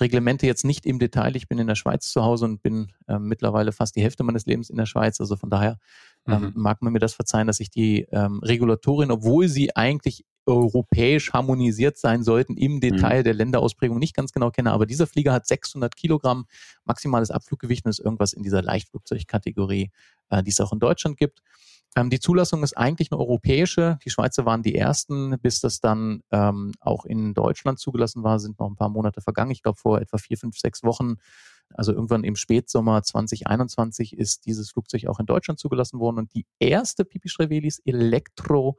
Reglemente 0.00 0.46
jetzt 0.46 0.64
nicht 0.64 0.86
im 0.86 0.98
Detail. 0.98 1.36
Ich 1.36 1.48
bin 1.48 1.58
in 1.58 1.66
der 1.66 1.74
Schweiz 1.74 2.10
zu 2.10 2.22
Hause 2.24 2.46
und 2.46 2.62
bin 2.62 2.92
äh, 3.06 3.18
mittlerweile 3.18 3.72
fast 3.72 3.96
die 3.96 4.02
Hälfte 4.02 4.24
meines 4.24 4.46
Lebens 4.46 4.70
in 4.70 4.76
der 4.76 4.86
Schweiz. 4.86 5.20
Also 5.20 5.36
von 5.36 5.50
daher 5.50 5.78
ähm, 6.26 6.42
mhm. 6.42 6.52
mag 6.54 6.82
man 6.82 6.92
mir 6.92 6.98
das 6.98 7.14
verzeihen, 7.14 7.46
dass 7.46 7.60
ich 7.60 7.70
die 7.70 8.06
ähm, 8.10 8.40
Regulatorin, 8.40 9.10
obwohl 9.10 9.48
sie 9.48 9.74
eigentlich 9.76 10.24
europäisch 10.46 11.32
harmonisiert 11.32 11.96
sein 11.96 12.22
sollten, 12.22 12.56
im 12.56 12.80
Detail 12.80 13.20
mhm. 13.20 13.24
der 13.24 13.34
Länderausprägung 13.34 13.98
nicht 13.98 14.14
ganz 14.14 14.32
genau 14.32 14.50
kenne. 14.50 14.72
Aber 14.72 14.86
dieser 14.86 15.06
Flieger 15.06 15.32
hat 15.32 15.46
600 15.46 15.96
Kilogramm 15.96 16.46
maximales 16.84 17.30
Abfluggewicht 17.30 17.84
und 17.84 17.90
ist 17.90 18.00
irgendwas 18.00 18.32
in 18.32 18.42
dieser 18.42 18.62
Leichtflugzeugkategorie, 18.62 19.90
äh, 20.30 20.42
die 20.42 20.50
es 20.50 20.60
auch 20.60 20.72
in 20.72 20.80
Deutschland 20.80 21.16
gibt. 21.16 21.40
Ähm, 21.96 22.10
die 22.10 22.20
Zulassung 22.20 22.62
ist 22.62 22.76
eigentlich 22.76 23.12
eine 23.12 23.20
europäische. 23.20 23.98
Die 24.04 24.10
Schweizer 24.10 24.44
waren 24.44 24.62
die 24.62 24.74
ersten, 24.74 25.38
bis 25.40 25.60
das 25.60 25.80
dann 25.80 26.22
ähm, 26.32 26.72
auch 26.80 27.04
in 27.04 27.34
Deutschland 27.34 27.78
zugelassen 27.78 28.22
war, 28.22 28.38
sind 28.40 28.58
noch 28.58 28.68
ein 28.68 28.76
paar 28.76 28.88
Monate 28.88 29.20
vergangen. 29.20 29.52
Ich 29.52 29.62
glaube, 29.62 29.78
vor 29.78 30.00
etwa 30.00 30.18
vier, 30.18 30.36
fünf, 30.36 30.58
sechs 30.58 30.82
Wochen, 30.82 31.16
also 31.72 31.92
irgendwann 31.92 32.24
im 32.24 32.36
Spätsommer 32.36 33.02
2021, 33.02 34.16
ist 34.16 34.46
dieses 34.46 34.70
Flugzeug 34.70 35.06
auch 35.06 35.20
in 35.20 35.26
Deutschland 35.26 35.60
zugelassen 35.60 36.00
worden. 36.00 36.18
Und 36.18 36.34
die 36.34 36.46
erste 36.58 37.04
Pipistrelli 37.04 37.72
Elektro 37.84 38.78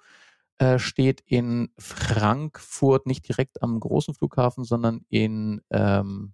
äh, 0.57 0.77
steht 0.77 1.21
in 1.25 1.69
Frankfurt, 1.77 3.07
nicht 3.07 3.27
direkt 3.27 3.61
am 3.61 3.79
großen 3.79 4.13
Flughafen, 4.13 4.65
sondern 4.65 5.05
in 5.09 5.61
ähm, 5.69 6.33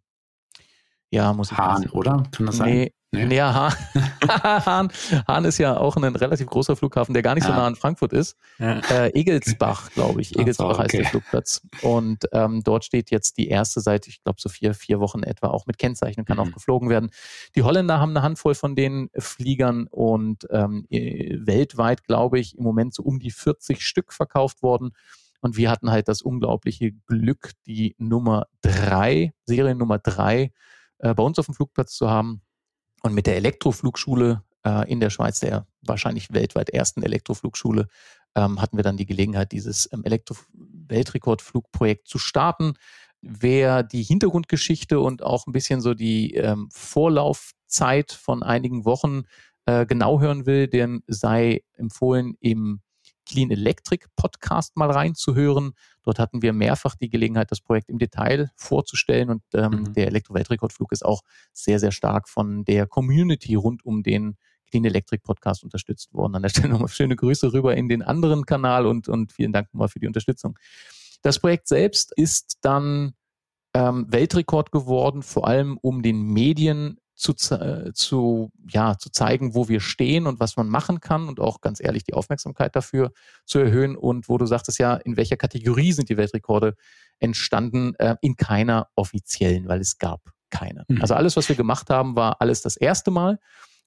ja, 1.12 1.34
muss 1.34 1.52
ich 1.52 1.58
Hahn, 1.58 1.88
oder? 1.90 2.24
Kann 2.32 2.46
das 2.48 2.58
sein? 2.58 2.70
Nee, 2.70 2.94
Nee. 3.14 3.36
Ja, 3.36 3.54
Hahn, 3.54 3.74
Hahn, 4.66 4.92
Hahn 5.28 5.44
ist 5.44 5.58
ja 5.58 5.76
auch 5.76 5.98
ein 5.98 6.16
relativ 6.16 6.48
großer 6.48 6.78
Flughafen, 6.78 7.14
der 7.14 7.22
gar 7.22 7.36
nicht 7.36 7.44
ja. 7.44 7.50
so 7.50 7.56
nah 7.58 7.68
an 7.68 7.76
Frankfurt 7.76 8.14
ist. 8.14 8.38
Ja. 8.58 8.80
Äh, 8.90 9.10
Egelsbach, 9.10 9.92
glaube 9.92 10.22
ich. 10.22 10.34
Egelsbach 10.40 10.70
okay. 10.70 10.84
heißt 10.84 10.94
der 10.94 11.06
Flugplatz. 11.06 11.62
Und 11.82 12.24
ähm, 12.32 12.64
dort 12.64 12.86
steht 12.86 13.12
jetzt 13.12 13.38
die 13.38 13.50
erste 13.50 13.82
seit, 13.82 14.08
ich 14.08 14.24
glaube, 14.24 14.40
so 14.40 14.48
vier, 14.48 14.74
vier 14.74 15.02
Wochen 15.02 15.24
etwa 15.24 15.48
auch 15.48 15.66
mit 15.66 15.78
Kennzeichen 15.78 16.22
und 16.22 16.26
kann 16.26 16.38
mhm. 16.38 16.44
auch 16.44 16.52
geflogen 16.54 16.90
werden. 16.90 17.10
Die 17.56 17.64
Holländer 17.64 18.00
haben 18.00 18.12
eine 18.12 18.22
Handvoll 18.22 18.56
von 18.56 18.78
den 18.78 19.10
Fliegern 19.18 19.88
und 19.88 20.48
ähm, 20.50 20.86
äh, 20.90 21.38
weltweit, 21.42 22.06
glaube 22.06 22.40
ich, 22.40 22.58
im 22.58 22.64
Moment 22.64 22.94
so 22.94 23.04
um 23.04 23.20
die 23.20 23.32
40 23.32 23.82
Stück 23.82 24.14
verkauft 24.14 24.64
worden. 24.64 24.92
Und 25.42 25.58
wir 25.58 25.70
hatten 25.70 25.92
halt 25.92 26.08
das 26.08 26.22
unglaubliche 26.22 26.94
Glück, 27.08 27.52
die 27.66 27.94
Nummer 27.98 28.46
drei, 28.62 29.34
Serie 29.44 29.76
Nummer 29.76 29.98
drei, 29.98 30.54
äh, 31.02 31.14
bei 31.14 31.24
uns 31.24 31.40
auf 31.40 31.46
dem 31.46 31.56
Flugplatz 31.56 31.96
zu 31.96 32.10
haben 32.10 32.42
und 33.04 33.14
mit 33.14 33.28
der 33.28 33.36
Elektroflugschule 33.36 34.44
äh, 34.66 34.92
in 34.92 35.00
der 35.00 35.10
Schweiz, 35.10 35.40
der 35.40 35.68
wahrscheinlich 35.82 36.34
weltweit 36.34 36.70
ersten 36.70 37.04
Elektroflugschule, 37.04 37.88
ähm, 38.36 38.62
hatten 38.62 38.78
wir 38.78 38.84
dann 38.84 38.98
die 38.98 39.06
Gelegenheit, 39.06 39.52
dieses 39.52 39.92
ähm, 39.92 40.04
Elektro-Weltrekordflugprojekt 40.04 42.08
zu 42.08 42.18
starten. 42.18 42.74
Wer 43.22 43.84
die 43.84 44.04
Hintergrundgeschichte 44.04 45.00
und 45.00 45.24
auch 45.24 45.48
ein 45.48 45.52
bisschen 45.52 45.82
so 45.82 45.94
die 45.94 46.36
ähm, 46.36 46.70
Vorlaufzeit 46.72 48.12
von 48.12 48.44
einigen 48.44 48.86
Wochen 48.86 49.24
äh, 49.66 49.86
genau 49.86 50.20
hören 50.20 50.46
will, 50.46 50.68
dem 50.68 51.04
sei 51.08 51.64
empfohlen, 51.74 52.36
im 52.40 52.82
Clean 53.26 53.50
Electric 53.52 54.06
Podcast 54.16 54.76
mal 54.76 54.92
reinzuhören. 54.92 55.74
Dort 56.04 56.20
hatten 56.20 56.42
wir 56.42 56.54
mehrfach 56.54 56.96
die 56.96 57.10
Gelegenheit, 57.10 57.52
das 57.52 57.62
Projekt 57.62 57.90
im 57.90 57.98
Detail 57.98 58.52
vorzustellen 58.56 59.30
und 59.30 59.44
ähm, 59.54 59.72
mhm. 59.72 59.94
der 59.94 60.08
Elektro-Weltrekordflug 60.08 60.92
ist 60.92 61.06
auch 61.06 61.22
sehr, 61.54 61.80
sehr 61.80 61.92
stark 61.92 62.28
von 62.28 62.66
der 62.66 62.88
Community 62.88 63.56
rund 63.56 63.86
um 63.86 64.04
den 64.04 64.38
Clean 64.70 64.86
Electric 64.86 65.22
Podcast 65.24 65.64
unterstützt 65.64 66.14
worden. 66.14 66.36
An 66.36 66.42
der 66.42 66.50
Stelle 66.50 66.70
nochmal 66.70 66.90
schöne 66.90 67.16
Grüße 67.16 67.54
rüber 67.54 67.76
in 67.76 67.90
den 67.90 68.02
anderen 68.02 68.46
Kanal 68.46 68.86
und, 68.86 69.08
und 69.08 69.34
vielen 69.34 69.54
Dank 69.54 69.74
nochmal 69.74 69.90
für 69.90 70.00
die 70.00 70.08
Unterstützung. 70.08 70.58
Das 71.22 71.40
Projekt 71.40 71.68
selbst 71.68 72.12
ist 72.16 72.58
dann 72.62 73.14
ähm, 73.74 74.08
Weltrekord 74.10 74.72
geworden, 74.72 75.22
vor 75.22 75.48
allem 75.48 75.78
um 75.82 76.02
den 76.02 76.22
Medien 76.22 76.98
zu, 77.22 77.34
äh, 77.52 77.94
zu, 77.94 78.52
ja, 78.68 78.98
zu 78.98 79.12
zeigen, 79.12 79.54
wo 79.54 79.70
wir 79.70 79.80
stehen 79.80 80.26
und 80.26 80.40
was 80.40 80.58
man 80.58 80.68
machen 80.68 81.00
kann 81.00 81.28
und 81.28 81.40
auch 81.40 81.62
ganz 81.62 81.80
ehrlich 81.80 82.04
die 82.04 82.16
Aufmerksamkeit 82.16 82.76
dafür 82.76 83.12
zu 83.46 83.60
erhöhen. 83.60 83.96
Und 83.96 84.28
wo 84.28 84.38
du 84.38 84.48
sagtest 84.48 84.80
ja, 84.80 84.96
in 84.96 85.18
welcher 85.18 85.38
Kategorie 85.38 85.92
sind 85.92 86.10
die 86.10 86.18
Weltrekorde 86.18 86.76
entstanden? 87.20 87.94
Äh, 87.96 88.16
in 88.22 88.36
keiner 88.38 88.88
offiziellen, 88.96 89.68
weil 89.68 89.82
es 89.82 90.00
gab 90.00 90.22
keine. 90.50 90.84
Mhm. 90.88 91.02
Also 91.02 91.14
alles, 91.14 91.38
was 91.38 91.48
wir 91.48 91.56
gemacht 91.56 91.92
haben, 91.92 92.16
war 92.16 92.42
alles 92.42 92.62
das 92.62 92.76
erste 92.76 93.12
Mal. 93.12 93.40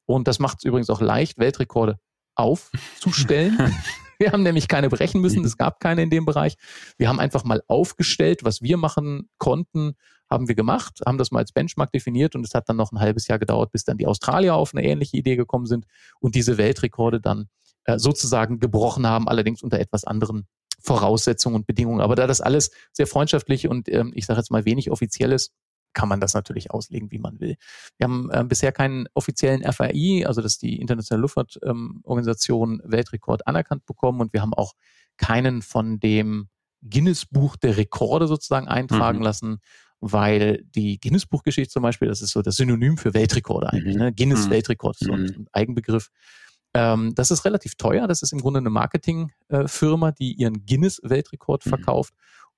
Und 0.07 0.29
das 0.29 0.39
macht 0.39 0.59
es 0.59 0.65
übrigens 0.65 0.89
auch 0.91 1.01
leicht, 1.01 1.39
Weltrekorde 1.39 1.99
aufzustellen. 2.37 3.59
Wir 4.19 4.33
haben 4.33 4.43
nämlich 4.43 4.69
keine 4.69 4.89
brechen 4.89 5.21
müssen, 5.21 5.41
mhm. 5.41 5.47
es 5.47 5.57
gab 5.57 5.81
keine 5.81 6.03
in 6.03 6.11
dem 6.11 6.25
Bereich. 6.25 6.57
Wir 6.99 7.09
haben 7.09 7.21
einfach 7.21 7.45
mal 7.45 7.63
aufgestellt, 7.69 8.45
was 8.45 8.63
wir 8.63 8.77
machen 8.77 9.29
konnten, 9.39 9.95
haben 10.31 10.49
wir 10.49 10.55
gemacht, 10.55 11.01
haben 11.07 11.19
das 11.19 11.31
mal 11.31 11.41
als 11.41 11.53
Benchmark 11.53 11.93
definiert 11.93 12.35
und 12.35 12.45
es 12.45 12.55
hat 12.55 12.69
dann 12.69 12.77
noch 12.77 12.93
ein 12.93 13.01
halbes 13.01 13.29
Jahr 13.29 13.39
gedauert, 13.39 13.73
bis 13.73 13.85
dann 13.85 13.99
die 13.99 14.07
Australier 14.07 14.55
auf 14.55 14.75
eine 14.75 14.85
ähnliche 14.85 15.17
Idee 15.17 15.37
gekommen 15.37 15.67
sind 15.67 15.87
und 16.21 16.35
diese 16.35 16.59
Weltrekorde 16.59 17.21
dann 17.21 17.49
äh, 17.85 17.99
sozusagen 17.99 18.59
gebrochen 18.59 19.07
haben, 19.07 19.29
allerdings 19.29 19.63
unter 19.63 19.79
etwas 19.79 20.05
anderen 20.05 20.47
Voraussetzungen 20.81 21.57
und 21.57 21.67
Bedingungen. 21.67 22.01
Aber 22.01 22.15
da 22.15 22.27
das 22.27 22.41
alles 22.41 22.71
sehr 22.93 23.07
freundschaftlich 23.07 23.69
und 23.69 23.89
ähm, 23.89 24.13
ich 24.15 24.27
sage 24.27 24.39
jetzt 24.39 24.51
mal 24.51 24.65
wenig 24.65 24.91
offizielles 24.91 25.53
kann 25.95 26.09
man 26.09 26.21
das 26.21 26.35
natürlich 26.35 26.71
auslegen, 26.71 27.11
wie 27.11 27.19
man 27.19 27.41
will. 27.41 27.57
Wir 27.97 28.05
haben 28.05 28.31
äh, 28.31 28.45
bisher 28.45 28.73
keinen 28.73 29.07
offiziellen 29.15 29.63
FAI, 29.73 30.27
also 30.27 30.43
das 30.43 30.53
ist 30.53 30.63
die 30.63 30.81
Internationale 30.81 31.23
Luftfahrtorganisation, 31.23 32.83
ähm, 32.85 32.93
Weltrekord 32.93 33.47
anerkannt 33.47 33.87
bekommen 33.87 34.21
und 34.21 34.33
wir 34.33 34.43
haben 34.43 34.55
auch 34.55 34.75
keinen 35.17 35.63
von 35.63 36.01
dem 36.01 36.49
Guinness-Buch 36.83 37.57
der 37.57 37.77
Rekorde 37.77 38.27
sozusagen 38.27 38.69
eintragen 38.69 39.19
mhm. 39.19 39.25
lassen, 39.25 39.59
weil 40.01 40.65
die 40.75 41.01
Guinness-Buchgeschichte 41.01 41.73
zum 41.73 41.83
Beispiel, 41.83 42.09
das 42.09 42.21
ist 42.21 42.33
so 42.33 42.43
das 42.43 42.57
Synonym 42.57 42.99
für 42.99 43.15
Weltrekorde 43.15 43.73
eigentlich. 43.73 43.95
Mhm. 43.95 44.03
Ne? 44.03 44.13
Guinness-Weltrekord 44.13 44.97
mhm. 45.01 45.05
ist 45.05 45.07
so 45.07 45.13
ein, 45.15 45.41
mhm. 45.41 45.49
Eigenbegriff. 45.53 46.11
Ähm, 46.75 47.15
das 47.15 47.31
ist 47.31 47.45
relativ 47.45 47.77
teuer. 47.77 48.07
Das 48.07 48.23
ist 48.23 48.33
im 48.33 48.41
Grunde 48.41 48.59
eine 48.59 48.71
Marketingfirma, 48.71 50.09
äh, 50.09 50.15
die 50.19 50.33
ihren 50.35 50.67
Guinness-Weltrekord 50.67 51.65
mhm. 51.65 51.71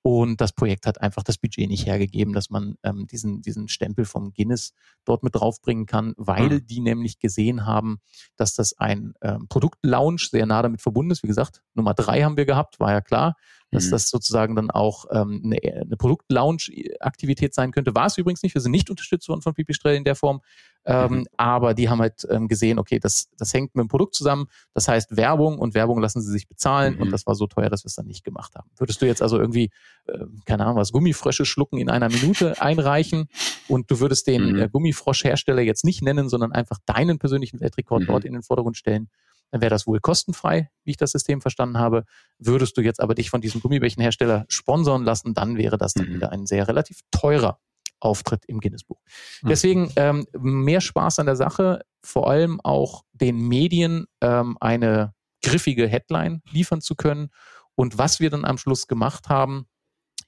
Und 0.07 0.41
das 0.41 0.53
Projekt 0.53 0.87
hat 0.87 1.01
einfach 1.03 1.25
das 1.25 1.37
Budget 1.37 1.69
nicht 1.69 1.85
hergegeben, 1.85 2.33
dass 2.33 2.49
man 2.49 2.77
ähm, 2.85 3.09
diesen, 3.09 3.43
diesen 3.43 3.67
Stempel 3.67 4.05
vom 4.05 4.33
Guinness 4.33 4.73
dort 5.05 5.25
mit 5.25 5.35
draufbringen 5.35 5.87
kann, 5.87 6.15
weil 6.17 6.49
mhm. 6.49 6.67
die 6.69 6.79
nämlich 6.79 7.19
gesehen 7.19 7.67
haben, 7.67 7.99
dass 8.37 8.55
das 8.55 8.79
ein 8.79 9.15
ähm, 9.21 9.49
Produktlaunch 9.49 10.29
sehr 10.31 10.47
nah 10.47 10.63
damit 10.63 10.81
verbunden 10.81 11.11
ist. 11.11 11.25
Wie 11.25 11.27
gesagt, 11.27 11.61
Nummer 11.75 11.93
drei 11.93 12.23
haben 12.23 12.37
wir 12.37 12.47
gehabt, 12.47 12.79
war 12.79 12.93
ja 12.93 13.01
klar. 13.01 13.35
dass 13.73 13.87
mhm. 13.87 13.91
das 13.91 14.09
sozusagen 14.09 14.55
dann 14.55 14.71
auch 14.71 15.07
ähm, 15.11 15.43
eine, 15.45 15.59
eine 15.61 15.97
Produktlaunch-Aktivität 15.97 17.53
sein 17.53 17.73
könnte. 17.73 17.93
War 17.97 18.07
es 18.07 18.17
übrigens 18.17 18.45
nicht. 18.45 18.55
Wir 18.55 18.63
sind 18.63 18.71
nicht 18.71 18.91
unterstützt 18.91 19.29
worden 19.29 19.43
von 19.43 19.55
Pipistrel 19.55 19.97
in 19.97 20.05
der 20.05 20.15
Form. 20.15 20.41
Ähm, 20.87 21.11
mhm. 21.11 21.27
Aber 21.37 21.75
die 21.75 21.89
haben 21.89 22.01
halt 22.01 22.27
ähm, 22.31 22.47
gesehen, 22.47 22.79
okay, 22.79 23.01
das, 23.01 23.29
das 23.37 23.53
hängt 23.53 23.75
mit 23.75 23.83
dem 23.83 23.89
Produkt 23.89 24.15
zusammen. 24.15 24.47
Das 24.73 24.87
heißt 24.87 25.17
Werbung 25.17 25.59
und 25.59 25.75
Werbung 25.75 26.01
lassen 26.01 26.23
sie 26.23 26.31
sich 26.31 26.47
bezahlen 26.47 26.95
mhm. 26.95 27.03
und 27.03 27.11
das 27.11 27.27
war 27.27 27.35
so 27.35 27.49
teuer, 27.49 27.69
dass 27.69 27.85
wir 27.85 27.89
es 27.89 27.97
dann 27.97 28.07
nicht 28.07 28.25
gemacht 28.25 28.55
haben. 28.55 28.71
Würdest 28.77 29.03
du 29.03 29.07
jetzt 29.07 29.21
also 29.21 29.39
irgendwie, 29.39 29.71
äh, 30.07 30.19
keine 30.45 30.65
Ahnung, 30.65 30.77
was 30.77 30.93
Gummifrösche 30.93 31.45
schlucken 31.45 31.79
in 31.79 31.91
einer 31.91 32.09
Minute 32.09 32.61
einreichen 32.63 33.29
und 33.67 33.91
du 33.91 33.99
würdest 33.99 34.29
den 34.29 34.53
mhm. 34.53 34.59
äh, 34.61 34.69
Gummifroschhersteller 34.69 35.63
jetzt 35.63 35.85
nicht 35.85 36.03
nennen, 36.03 36.29
sondern 36.29 36.53
einfach 36.53 36.79
deinen 36.87 37.19
persönlichen 37.19 37.61
Weltrekord 37.61 38.03
mhm. 38.03 38.07
dort 38.07 38.25
in 38.25 38.33
den 38.33 38.43
Vordergrund 38.43 38.77
stellen, 38.77 39.09
dann 39.51 39.61
wäre 39.61 39.71
das 39.71 39.89
wohl 39.89 39.99
kostenfrei, 39.99 40.71
wie 40.85 40.93
ich 40.93 40.97
das 40.97 41.13
System 41.13 41.41
verstanden 41.41 41.79
habe. 41.79 42.05
Würdest 42.39 42.77
du 42.77 42.81
jetzt 42.81 43.01
aber 43.01 43.15
dich 43.15 43.31
von 43.31 43.41
diesem 43.41 43.61
Gummibärchenhersteller 43.61 44.45
sponsern 44.49 45.05
lassen, 45.05 45.35
dann 45.35 45.57
wäre 45.57 45.79
das 45.79 45.95
dann 45.95 46.09
mhm. 46.09 46.15
wieder 46.15 46.31
ein 46.31 46.47
sehr 46.47 46.69
relativ 46.69 47.01
teurer 47.11 47.59
Auftritt 48.01 48.45
im 48.47 48.61
Guinness-Buch. 48.61 49.01
Mhm. 49.43 49.49
Deswegen 49.49 49.93
ähm, 49.97 50.27
mehr 50.33 50.81
Spaß 50.81 51.19
an 51.19 51.27
der 51.27 51.37
Sache, 51.37 51.83
vor 52.03 52.31
allem 52.31 52.61
auch 52.61 53.05
den 53.13 53.49
Medien 53.49 54.07
ähm, 54.21 54.57
eine 54.61 55.15
griffige 55.43 55.87
Headline 55.87 56.43
liefern 56.51 56.81
zu 56.81 56.95
können. 56.95 57.31
Und 57.75 57.99
was 57.99 58.21
wir 58.21 58.31
dann 58.31 58.45
am 58.45 58.59
Schluss 58.59 58.87
gemacht 58.87 59.29
haben, 59.29 59.67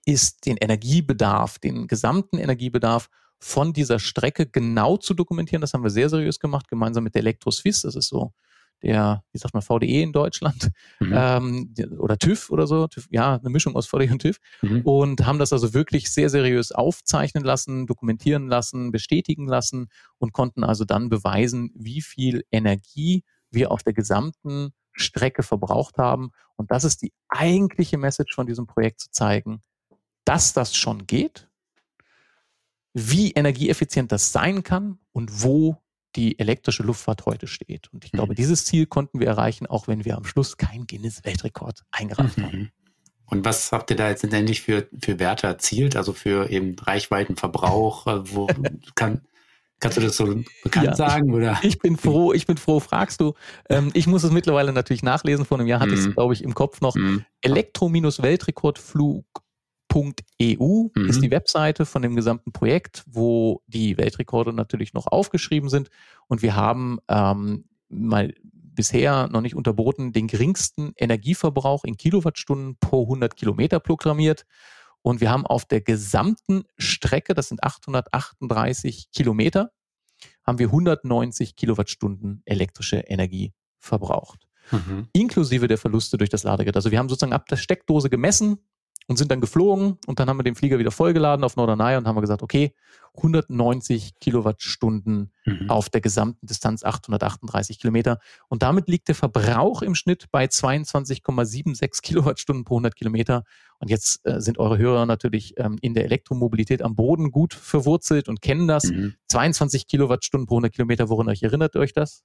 ist 0.05 0.47
den 0.47 0.57
Energiebedarf, 0.57 1.59
den 1.59 1.87
gesamten 1.87 2.39
Energiebedarf 2.39 3.09
von 3.41 3.73
dieser 3.73 3.99
Strecke 3.99 4.47
genau 4.47 4.97
zu 4.97 5.15
dokumentieren. 5.15 5.61
Das 5.61 5.75
haben 5.75 5.83
wir 5.83 5.91
sehr 5.91 6.09
seriös 6.09 6.41
gemacht, 6.41 6.69
gemeinsam 6.69 7.05
mit 7.05 7.15
der 7.15 7.21
Elektroswiss. 7.21 7.83
Das 7.83 7.95
ist 7.95 8.09
so 8.09 8.33
der, 8.83 9.23
wie 9.33 9.39
sagt 9.39 9.55
man, 9.55 9.63
VDE 9.63 10.03
in 10.03 10.13
Deutschland 10.13 10.71
mhm. 11.01 11.13
ähm, 11.15 11.75
oder 11.99 12.19
TÜV 12.19 12.51
oder 12.51 12.67
so, 12.67 12.87
TÜV, 12.87 13.07
ja, 13.11 13.37
eine 13.37 13.51
Mischung 13.51 13.77
aus 13.77 13.87
VDE 13.87 14.11
und 14.11 14.23
TÜV 14.23 14.39
mhm. 14.63 14.83
und 14.83 15.27
haben 15.27 15.39
das 15.39 15.53
also 15.53 15.75
wirklich 15.75 16.11
sehr 16.11 16.31
seriös 16.31 16.73
aufzeichnen 16.73 17.45
lassen, 17.45 17.87
dokumentieren 17.87 18.49
lassen, 18.49 18.93
bestätigen 18.93 19.47
lassen 19.47 19.89
und 20.19 20.33
konnten 20.33 20.65
also 20.65 20.85
dann 20.85 21.09
beweisen, 21.09 21.71
wie 21.75 22.03
viel 22.03 22.45
Energie 22.51 23.25
wir 23.51 23.71
auf 23.71 23.83
der 23.83 23.93
gesamten 23.93 24.73
Strecke 24.93 25.43
verbraucht 25.43 25.99
haben. 25.99 26.31
Und 26.57 26.71
das 26.71 26.85
ist 26.85 27.03
die 27.03 27.13
eigentliche 27.29 27.99
Message 27.99 28.35
von 28.35 28.47
diesem 28.47 28.67
Projekt 28.67 29.01
zu 29.01 29.11
zeigen, 29.11 29.63
dass 30.25 30.53
das 30.53 30.77
schon 30.77 31.07
geht, 31.07 31.49
wie 32.95 33.33
energieeffizient 33.33 34.13
das 34.13 34.33
sein 34.33 34.63
kann 34.63 34.99
und 35.13 35.43
wo 35.43 35.81
die 36.17 36.39
elektrische 36.39 36.83
Luftfahrt 36.83 37.27
heute 37.27 37.47
steht. 37.47 37.93
Und 37.93 38.05
ich 38.05 38.13
glaube, 38.13 38.33
mhm. 38.33 38.37
dieses 38.37 38.65
Ziel 38.65 38.87
konnten 38.87 39.21
wir 39.21 39.27
erreichen, 39.27 39.67
auch 39.67 39.89
wenn 39.89 40.05
wir 40.05 40.17
am 40.17 40.25
Schluss 40.25 40.57
keinen 40.57 40.87
Guinness-Weltrekord 40.87 41.85
eingereicht 41.91 42.39
mhm. 42.39 42.43
haben. 42.45 42.73
Und 43.31 43.45
was 43.45 43.73
habt 43.73 43.91
ihr 43.91 43.97
da 43.97 44.09
jetzt 44.09 44.25
endlich 44.25 44.63
für, 44.63 44.89
für 45.03 45.19
Werte 45.19 45.47
erzielt? 45.47 45.97
Also 45.97 46.15
für 46.15 46.51
eben 46.51 46.77
Reichweitenverbrauch? 46.79 48.07
Äh, 48.07 48.35
wo 48.35 48.47
kann, 48.95 49.21
kannst 49.81 49.99
du 49.99 50.01
das 50.01 50.17
so 50.17 50.43
bekannt 50.63 50.87
ja, 50.87 50.95
sagen? 50.95 51.35
Oder? 51.35 51.59
Ich, 51.63 51.69
ich, 51.75 51.79
bin 51.79 51.99
froh, 51.99 52.33
ich 52.33 52.47
bin 52.47 52.57
froh, 52.57 52.81
fragst 52.81 53.21
du. 53.21 53.35
Ähm, 53.69 53.91
ich 53.93 54.07
muss 54.07 54.25
es 54.25 54.31
mittlerweile 54.31 54.73
natürlich 54.73 55.03
nachlesen. 55.03 55.45
Vor 55.45 55.59
einem 55.59 55.67
Jahr 55.67 55.81
hatte 55.81 55.93
ich 55.93 56.01
es, 56.01 56.07
mhm. 56.07 56.15
glaube 56.15 56.33
ich, 56.33 56.43
im 56.43 56.55
Kopf 56.55 56.81
noch. 56.81 56.95
Mhm. 56.95 57.27
Elektro-Weltrekordflug 57.43 59.27
Weltrekord.eu 59.89 60.91
mhm. 60.95 61.09
ist 61.09 61.23
die 61.23 61.31
Webseite 61.31 61.87
von 61.87 62.03
dem 62.03 62.17
gesamten 62.17 62.53
Projekt, 62.53 63.05
wo 63.07 63.63
die 63.67 63.97
Weltrekorde 63.97 64.53
natürlich 64.53 64.95
noch 64.95 65.07
aufgeschrieben 65.07 65.69
sind. 65.69 65.91
Und 66.27 66.43
wir 66.43 66.55
haben 66.55 66.99
ähm, 67.09 67.65
mal 67.89 68.35
bisher 68.43 69.29
noch 69.29 69.41
nicht 69.41 69.57
unterboten 69.57 70.13
den 70.13 70.29
geringsten 70.29 70.93
Energieverbrauch 70.97 71.85
in 71.85 71.97
Kilowattstunden 71.97 72.77
pro 72.79 73.03
100 73.03 73.37
Kilometer 73.37 73.81
programmiert. 73.81 74.45
Und 75.03 75.21
wir 75.21 75.31
haben 75.31 75.47
auf 75.47 75.65
der 75.65 75.81
gesamten 75.81 76.65
Strecke, 76.77 77.35
das 77.35 77.49
sind 77.49 77.63
838 77.63 79.11
Kilometer, 79.13 79.71
haben 80.45 80.59
wir 80.59 80.67
190 80.67 81.57
Kilowattstunden 81.57 82.43
elektrische 82.45 82.99
Energie 82.99 83.53
verbraucht. 83.79 84.49
Mhm. 84.71 85.09
Inklusive 85.13 85.67
der 85.67 85.79
Verluste 85.79 86.19
durch 86.19 86.31
das 86.31 86.43
Ladegerät. 86.43 86.77
Also 86.77 86.91
wir 86.91 86.99
haben 86.99 87.09
sozusagen 87.09 87.33
ab 87.33 87.49
der 87.49 87.57
Steckdose 87.57 88.11
gemessen, 88.11 88.59
und 89.09 89.17
sind 89.17 89.31
dann 89.33 89.41
geflogen 89.41 89.97
und 90.07 90.21
dann 90.21 90.29
haben 90.29 90.39
wir 90.39 90.45
den 90.45 90.55
Flieger 90.55 90.79
wieder 90.79 90.91
vollgeladen 90.91 91.43
auf 91.43 91.57
Norderney 91.57 91.97
und 91.97 92.07
haben 92.07 92.21
gesagt, 92.21 92.43
okay, 92.43 92.75
190 93.17 94.21
Kilowattstunden 94.21 95.33
mhm. 95.45 95.71
auf 95.71 95.89
der 95.89 96.03
gesamten 96.03 96.47
Distanz 96.47 96.85
838 96.85 97.81
Kilometer. 97.81 98.21
Und 98.49 98.63
damit 98.63 98.87
liegt 98.87 99.09
der 99.09 99.15
Verbrauch 99.15 99.81
im 99.83 99.95
Schnitt 99.95 100.27
bei 100.31 100.45
22,76 100.45 102.03
Kilowattstunden 102.03 102.65
pro 102.65 102.75
100 102.75 102.95
Kilometer. 102.95 103.45
Und 103.81 103.89
jetzt 103.91 104.25
äh, 104.27 104.41
sind 104.41 104.59
eure 104.59 104.77
Hörer 104.77 105.07
natürlich 105.07 105.55
ähm, 105.57 105.79
in 105.81 105.95
der 105.95 106.05
Elektromobilität 106.05 106.83
am 106.83 106.95
Boden 106.95 107.31
gut 107.31 107.55
verwurzelt 107.55 108.29
und 108.29 108.43
kennen 108.43 108.69
das. 108.69 108.85
Mhm. 108.85 109.15
22 109.29 109.87
Kilowattstunden 109.87 110.47
pro 110.47 110.57
100 110.57 110.73
Kilometer, 110.73 111.09
woran 111.09 111.29
euch 111.29 111.43
erinnert 111.43 111.75
euch 111.77 111.95
das? 111.95 112.23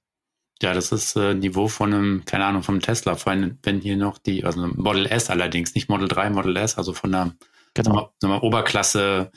Ja, 0.62 0.72
das 0.72 0.92
ist 0.92 1.16
äh, 1.16 1.34
Niveau 1.34 1.68
von 1.68 1.92
einem, 1.92 2.24
keine 2.24 2.44
Ahnung, 2.46 2.62
vom 2.62 2.80
Tesla. 2.80 3.16
Vor 3.16 3.32
allem, 3.32 3.58
wenn 3.62 3.80
hier 3.80 3.96
noch 3.96 4.18
die, 4.18 4.44
also 4.44 4.66
Model 4.66 5.06
S 5.06 5.30
allerdings, 5.30 5.74
nicht 5.74 5.88
Model 5.88 6.08
3, 6.08 6.30
Model 6.30 6.56
S, 6.56 6.78
also 6.78 6.92
von 6.92 7.14
einer 7.14 7.34
genau. 7.74 8.12
sagen 8.20 8.40
Oberklasse 8.40 9.30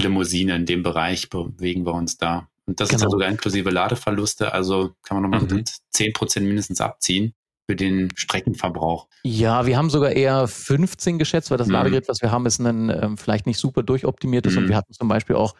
Limousine 0.00 0.56
in 0.56 0.66
dem 0.66 0.82
Bereich 0.82 1.30
bewegen 1.30 1.86
wir 1.86 1.94
uns 1.94 2.16
da. 2.16 2.48
Und 2.66 2.80
das 2.80 2.88
genau. 2.88 2.96
ist 2.96 3.02
ja 3.02 3.06
genau. 3.06 3.10
sogar 3.10 3.28
inklusive 3.28 3.70
Ladeverluste, 3.70 4.52
also 4.52 4.94
kann 5.02 5.20
man 5.20 5.30
nochmal 5.30 5.58
mhm. 5.58 5.64
10 5.90 6.12
Prozent 6.12 6.46
mindestens 6.46 6.80
abziehen 6.80 7.34
für 7.66 7.76
den 7.76 8.10
Streckenverbrauch. 8.14 9.08
Ja, 9.22 9.66
wir 9.66 9.76
haben 9.76 9.90
sogar 9.90 10.12
eher 10.12 10.48
15 10.48 11.18
geschätzt, 11.18 11.50
weil 11.50 11.58
das 11.58 11.68
mhm. 11.68 11.74
Ladegerät, 11.74 12.08
was 12.08 12.20
wir 12.22 12.30
haben, 12.30 12.46
ist 12.46 12.58
ein 12.58 12.90
ähm, 12.90 13.16
vielleicht 13.16 13.46
nicht 13.46 13.58
super 13.58 13.82
durchoptimiertes 13.82 14.52
mhm. 14.54 14.58
und 14.58 14.68
wir 14.68 14.76
hatten 14.76 14.92
zum 14.92 15.08
Beispiel 15.08 15.36
auch 15.36 15.54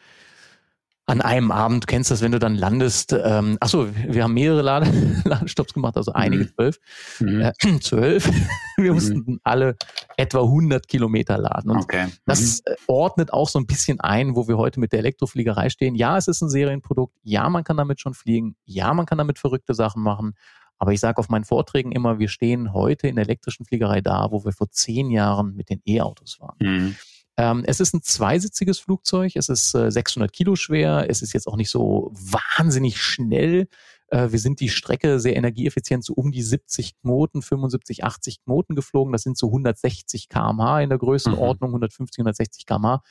an 1.06 1.20
einem 1.20 1.50
Abend, 1.50 1.84
du 1.84 1.86
kennst 1.86 2.10
das, 2.10 2.22
wenn 2.22 2.32
du 2.32 2.38
dann 2.38 2.54
landest, 2.54 3.12
ähm, 3.12 3.58
achso, 3.60 3.88
wir 3.94 4.24
haben 4.24 4.32
mehrere 4.32 4.62
Lade 4.62 4.86
Ladestopps 5.24 5.74
gemacht, 5.74 5.96
also 5.96 6.12
einige, 6.12 6.44
mhm. 6.44 6.50
zwölf, 6.54 6.80
mhm. 7.20 7.40
Äh, 7.40 7.52
zwölf. 7.80 8.26
wir 8.76 8.90
mhm. 8.90 8.94
mussten 8.94 9.40
alle 9.44 9.76
etwa 10.16 10.40
100 10.40 10.88
Kilometer 10.88 11.36
laden. 11.36 11.70
Und 11.70 11.82
okay. 11.82 12.08
das 12.24 12.62
mhm. 12.66 12.72
äh, 12.72 12.76
ordnet 12.86 13.32
auch 13.32 13.48
so 13.48 13.58
ein 13.58 13.66
bisschen 13.66 14.00
ein, 14.00 14.34
wo 14.34 14.48
wir 14.48 14.56
heute 14.56 14.80
mit 14.80 14.92
der 14.92 15.00
Elektrofliegerei 15.00 15.68
stehen. 15.68 15.94
Ja, 15.94 16.16
es 16.16 16.26
ist 16.26 16.40
ein 16.40 16.48
Serienprodukt. 16.48 17.14
Ja, 17.22 17.50
man 17.50 17.64
kann 17.64 17.76
damit 17.76 18.00
schon 18.00 18.14
fliegen. 18.14 18.56
Ja, 18.64 18.94
man 18.94 19.04
kann 19.04 19.18
damit 19.18 19.38
verrückte 19.38 19.74
Sachen 19.74 20.02
machen. 20.02 20.34
Aber 20.78 20.92
ich 20.92 21.00
sage 21.00 21.18
auf 21.18 21.28
meinen 21.28 21.44
Vorträgen 21.44 21.92
immer, 21.92 22.18
wir 22.18 22.28
stehen 22.28 22.72
heute 22.72 23.08
in 23.08 23.16
der 23.16 23.24
elektrischen 23.24 23.64
Fliegerei 23.64 24.00
da, 24.00 24.28
wo 24.30 24.44
wir 24.44 24.52
vor 24.52 24.70
zehn 24.70 25.10
Jahren 25.10 25.54
mit 25.54 25.70
den 25.70 25.80
E-Autos 25.86 26.40
waren. 26.40 26.56
Mhm. 26.60 26.96
Ähm, 27.36 27.64
es 27.66 27.80
ist 27.80 27.94
ein 27.94 28.02
zweisitziges 28.02 28.78
Flugzeug, 28.78 29.32
es 29.34 29.48
ist 29.48 29.74
äh, 29.74 29.90
600 29.90 30.32
Kilo 30.32 30.54
schwer, 30.54 31.06
es 31.08 31.20
ist 31.20 31.32
jetzt 31.32 31.48
auch 31.48 31.56
nicht 31.56 31.70
so 31.70 32.12
wahnsinnig 32.14 33.00
schnell. 33.00 33.66
Äh, 34.08 34.30
wir 34.30 34.38
sind 34.38 34.60
die 34.60 34.68
Strecke 34.68 35.18
sehr 35.18 35.36
energieeffizient, 35.36 36.04
so 36.04 36.14
um 36.14 36.30
die 36.30 36.42
70 36.42 37.00
Knoten, 37.00 37.42
75, 37.42 38.04
80 38.04 38.44
Knoten 38.44 38.76
geflogen. 38.76 39.12
Das 39.12 39.22
sind 39.22 39.36
so 39.36 39.48
160 39.48 40.28
kmh 40.28 40.82
in 40.82 40.90
der 40.90 40.98
Größenordnung, 40.98 41.70
mhm. 41.70 41.76
150, 41.76 42.20
160 42.20 42.66
kmh. 42.66 43.02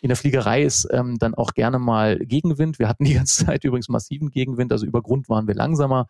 In 0.00 0.08
der 0.08 0.16
Fliegerei 0.16 0.62
ist 0.62 0.88
ähm, 0.90 1.18
dann 1.18 1.34
auch 1.34 1.54
gerne 1.54 1.78
mal 1.78 2.18
Gegenwind. 2.18 2.78
Wir 2.78 2.88
hatten 2.88 3.04
die 3.04 3.14
ganze 3.14 3.44
Zeit 3.46 3.64
übrigens 3.64 3.88
massiven 3.88 4.30
Gegenwind, 4.30 4.72
also 4.72 4.86
über 4.86 5.02
Grund 5.02 5.28
waren 5.28 5.46
wir 5.46 5.54
langsamer. 5.54 6.06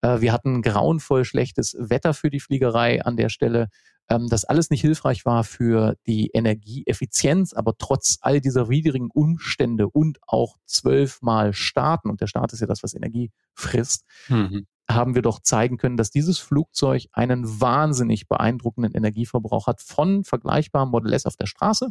Äh, 0.00 0.20
wir 0.20 0.32
hatten 0.32 0.62
grauenvoll 0.62 1.24
schlechtes 1.24 1.76
Wetter 1.78 2.14
für 2.14 2.30
die 2.30 2.40
Fliegerei 2.40 3.04
an 3.04 3.16
der 3.16 3.28
Stelle 3.28 3.68
ähm, 4.08 4.28
das 4.28 4.44
alles 4.44 4.70
nicht 4.70 4.80
hilfreich 4.80 5.24
war 5.24 5.44
für 5.44 5.96
die 6.06 6.30
Energieeffizienz, 6.32 7.52
aber 7.52 7.76
trotz 7.78 8.18
all 8.20 8.40
dieser 8.40 8.68
widrigen 8.68 9.10
Umstände 9.10 9.88
und 9.88 10.18
auch 10.26 10.56
zwölfmal 10.66 11.52
starten, 11.52 12.10
und 12.10 12.20
der 12.20 12.26
Start 12.26 12.52
ist 12.52 12.60
ja 12.60 12.66
das, 12.66 12.82
was 12.82 12.94
Energie 12.94 13.30
frisst, 13.54 14.04
mhm. 14.28 14.66
haben 14.88 15.14
wir 15.14 15.22
doch 15.22 15.40
zeigen 15.40 15.76
können, 15.78 15.96
dass 15.96 16.10
dieses 16.10 16.38
Flugzeug 16.38 17.06
einen 17.12 17.60
wahnsinnig 17.60 18.28
beeindruckenden 18.28 18.92
Energieverbrauch 18.94 19.66
hat 19.66 19.80
von 19.80 20.24
vergleichbarem 20.24 20.90
Model 20.90 21.12
S 21.12 21.26
auf 21.26 21.36
der 21.36 21.46
Straße. 21.46 21.90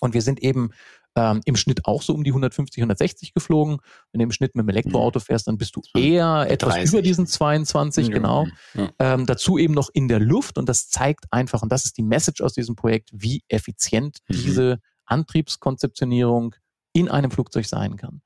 Und 0.00 0.14
wir 0.14 0.22
sind 0.22 0.42
eben 0.42 0.70
ähm, 1.16 1.40
im 1.44 1.56
Schnitt 1.56 1.86
auch 1.86 2.02
so 2.02 2.14
um 2.14 2.22
die 2.22 2.30
150, 2.30 2.82
160 2.82 3.32
geflogen. 3.32 3.78
Wenn 4.12 4.18
du 4.18 4.24
im 4.24 4.32
Schnitt 4.32 4.54
mit 4.54 4.64
dem 4.64 4.68
Elektroauto 4.68 5.18
fährst, 5.18 5.48
dann 5.48 5.58
bist 5.58 5.74
du 5.76 5.82
eher 5.98 6.46
etwas 6.48 6.74
30. 6.74 6.92
über 6.92 7.02
diesen 7.02 7.26
22, 7.26 8.08
ja, 8.08 8.14
genau. 8.14 8.46
Ja. 8.74 8.90
Ähm, 8.98 9.26
dazu 9.26 9.58
eben 9.58 9.74
noch 9.74 9.88
in 9.92 10.08
der 10.08 10.20
Luft 10.20 10.58
und 10.58 10.68
das 10.68 10.88
zeigt 10.88 11.24
einfach, 11.30 11.62
und 11.62 11.72
das 11.72 11.86
ist 11.86 11.96
die 11.96 12.02
Message 12.02 12.42
aus 12.42 12.52
diesem 12.52 12.76
Projekt, 12.76 13.10
wie 13.12 13.42
effizient 13.48 14.18
mhm. 14.28 14.34
diese 14.34 14.80
Antriebskonzeptionierung 15.06 16.54
in 16.92 17.08
einem 17.08 17.30
Flugzeug 17.30 17.66
sein 17.66 17.96
kann. 17.96 18.20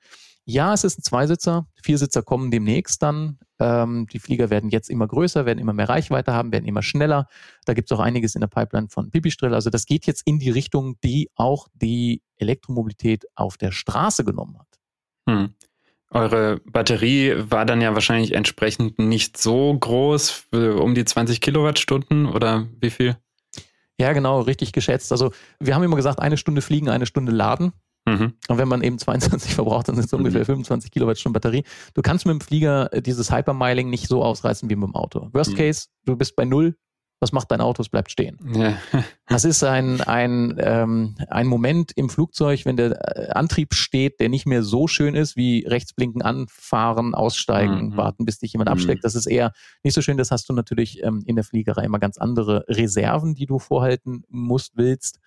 Ja, 0.45 0.75
es 0.75 0.85
ist 0.85 0.99
ein 0.99 1.03
Zweisitzer. 1.03 1.67
Viersitzer 1.83 2.23
kommen 2.23 2.51
demnächst 2.51 3.03
dann. 3.03 3.39
Ähm, 3.61 4.07
die 4.11 4.19
Flieger 4.19 4.51
werden 4.51 4.71
jetzt 4.71 4.91
immer 4.91 5.07
größer, 5.07 5.47
werden 5.47 5.59
immer 5.59 5.73
mehr 5.73 5.89
Reichweite 5.89 6.33
haben, 6.33 6.51
werden 6.51 6.65
immer 6.65 6.83
schneller. 6.83 7.29
Da 7.67 7.75
gibt 7.75 7.91
es 7.91 7.97
auch 7.97 8.01
einiges 8.03 8.35
in 8.35 8.41
der 8.41 8.49
Pipeline 8.49 8.89
von 8.89 9.11
Pipistrel. 9.11 9.55
Also 9.55 9.71
das 9.71 9.87
geht 9.87 10.07
jetzt 10.07 10.23
in 10.27 10.39
die 10.39 10.51
Richtung, 10.51 10.97
die 11.05 11.31
auch 11.35 11.69
die 11.75 12.23
Elektromobilität 12.39 13.27
auf 13.35 13.57
der 13.59 13.71
Straße 13.71 14.25
genommen 14.25 14.59
hat. 14.59 14.81
Hm. 15.29 15.55
Eure 16.13 16.61
Batterie 16.65 17.35
war 17.37 17.65
dann 17.65 17.81
ja 17.81 17.95
wahrscheinlich 17.95 18.35
entsprechend 18.35 18.99
nicht 18.99 19.37
so 19.37 19.77
groß, 19.79 20.49
um 20.51 20.95
die 20.95 21.05
20 21.05 21.41
Kilowattstunden 21.41 22.27
oder 22.27 22.67
wie 22.81 22.91
viel? 22.91 23.17
Ja, 24.01 24.13
genau, 24.13 24.41
richtig 24.41 24.73
geschätzt. 24.73 25.13
Also 25.13 25.31
wir 25.61 25.75
haben 25.75 25.85
immer 25.85 25.97
gesagt, 25.97 26.19
eine 26.19 26.37
Stunde 26.37 26.63
fliegen, 26.63 26.89
eine 26.89 27.07
Stunde 27.07 27.33
laden. 27.33 27.73
Mhm. 28.11 28.33
Und 28.49 28.59
wenn 28.59 28.69
man 28.69 28.83
eben 28.83 28.99
22 28.99 29.55
verbraucht, 29.55 29.89
dann 29.89 29.97
sind 29.97 30.07
es 30.07 30.13
mhm. 30.13 30.19
ungefähr 30.19 30.45
25 30.45 30.91
Kilowattstunden 30.91 31.35
Batterie. 31.35 31.65
Du 31.95 32.03
kannst 32.03 32.27
mit 32.27 32.35
dem 32.35 32.41
Flieger 32.41 32.93
äh, 32.93 33.03
dieses 33.03 33.31
Hypermiling 33.33 33.91
nicht 33.91 34.09
so 34.09 34.23
ausreißen 34.23 34.69
wie 34.71 34.77
mit 34.77 34.89
dem 34.89 34.95
Auto. 34.95 35.29
Worst 35.33 35.53
mhm. 35.53 35.57
Case, 35.57 35.87
du 36.05 36.17
bist 36.17 36.37
bei 36.37 36.45
null, 36.45 36.75
was 37.21 37.33
macht 37.33 37.51
dein 37.51 37.61
Auto? 37.61 37.83
Es 37.83 37.91
bleibt 37.91 38.11
stehen. 38.11 38.39
Ja. 38.55 38.77
Das 39.27 39.45
ist 39.45 39.63
ein, 39.63 40.01
ein, 40.01 40.57
ähm, 40.59 41.15
ein 41.29 41.47
Moment 41.47 41.93
im 41.95 42.11
Flugzeug, 42.11 42.67
wenn 42.67 42.77
der 42.77 42.99
äh, 43.17 43.31
Antrieb 43.31 43.75
steht, 43.75 44.19
der 44.19 44.29
nicht 44.29 44.45
mehr 44.45 44.65
so 44.65 44.89
schön 44.89 45.15
ist, 45.15 45.37
wie 45.37 45.65
rechts 45.65 45.95
blinken, 45.95 46.21
anfahren, 46.21 47.15
aussteigen, 47.15 47.91
mhm. 47.91 47.97
warten, 47.97 48.25
bis 48.25 48.41
dich 48.41 48.53
jemand 48.55 48.71
mhm. 48.71 48.73
absteckt. 48.73 49.05
Das 49.05 49.15
ist 49.15 49.27
eher 49.27 49.53
nicht 49.85 49.95
so 49.95 50.03
schön. 50.03 50.17
Das 50.17 50.33
hast 50.33 50.49
du 50.49 50.53
natürlich 50.53 51.05
ähm, 51.05 51.23
in 51.27 51.37
der 51.37 51.45
Fliegerei 51.45 51.85
immer 51.85 52.01
ganz 52.01 52.19
andere 52.19 52.65
Reserven, 52.67 53.37
die 53.37 53.47
du 53.47 53.61
vorhalten 53.61 54.25
musst, 54.29 54.77
willst. 54.77 55.21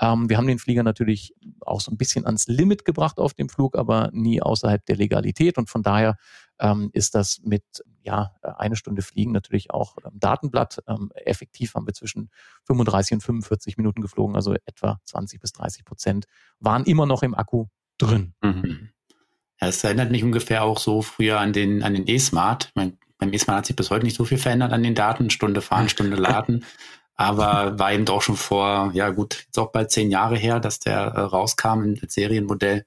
Ähm, 0.00 0.28
wir 0.28 0.36
haben 0.36 0.46
den 0.46 0.58
Flieger 0.58 0.82
natürlich 0.82 1.34
auch 1.60 1.80
so 1.80 1.90
ein 1.90 1.96
bisschen 1.96 2.24
ans 2.26 2.46
Limit 2.46 2.84
gebracht 2.84 3.18
auf 3.18 3.34
dem 3.34 3.48
Flug, 3.48 3.76
aber 3.76 4.10
nie 4.12 4.40
außerhalb 4.40 4.84
der 4.86 4.96
Legalität. 4.96 5.58
Und 5.58 5.68
von 5.68 5.82
daher 5.82 6.16
ähm, 6.60 6.90
ist 6.92 7.14
das 7.14 7.40
mit 7.42 7.64
ja 8.02 8.32
eine 8.42 8.76
Stunde 8.76 9.02
Fliegen 9.02 9.32
natürlich 9.32 9.70
auch 9.70 9.96
ähm, 10.04 10.12
Datenblatt. 10.14 10.82
Ähm, 10.86 11.10
effektiv 11.14 11.74
haben 11.74 11.86
wir 11.86 11.94
zwischen 11.94 12.30
35 12.64 13.14
und 13.14 13.20
45 13.22 13.76
Minuten 13.76 14.00
geflogen, 14.00 14.36
also 14.36 14.54
etwa 14.66 15.00
20 15.04 15.40
bis 15.40 15.52
30 15.52 15.84
Prozent 15.84 16.26
waren 16.60 16.84
immer 16.84 17.06
noch 17.06 17.22
im 17.22 17.34
Akku 17.34 17.66
drin. 17.98 18.34
Mhm. 18.42 18.90
Ja, 19.60 19.68
es 19.68 19.82
erinnert 19.82 20.10
mich 20.10 20.22
ungefähr 20.22 20.62
auch 20.62 20.78
so 20.78 21.02
früher 21.02 21.40
an 21.40 21.52
den, 21.52 21.82
an 21.82 21.94
den 21.94 22.06
E-Smart. 22.06 22.70
Mein, 22.74 22.98
beim 23.18 23.32
E-Smart 23.32 23.58
hat 23.58 23.66
sich 23.66 23.76
bis 23.76 23.90
heute 23.90 24.04
nicht 24.04 24.16
so 24.16 24.24
viel 24.24 24.38
verändert 24.38 24.72
an 24.72 24.84
den 24.84 24.94
Daten. 24.94 25.30
Stunde 25.30 25.60
fahren, 25.60 25.88
Stunde 25.88 26.16
laden. 26.16 26.64
Aber 27.18 27.78
war 27.80 27.92
eben 27.92 28.04
doch 28.04 28.22
schon 28.22 28.36
vor, 28.36 28.92
ja 28.94 29.10
gut, 29.10 29.42
jetzt 29.46 29.58
auch 29.58 29.72
bald 29.72 29.90
zehn 29.90 30.10
Jahre 30.10 30.36
her, 30.36 30.60
dass 30.60 30.78
der 30.78 30.98
äh, 30.98 31.20
rauskam 31.20 31.82
im 31.82 31.98
Serienmodell. 32.08 32.86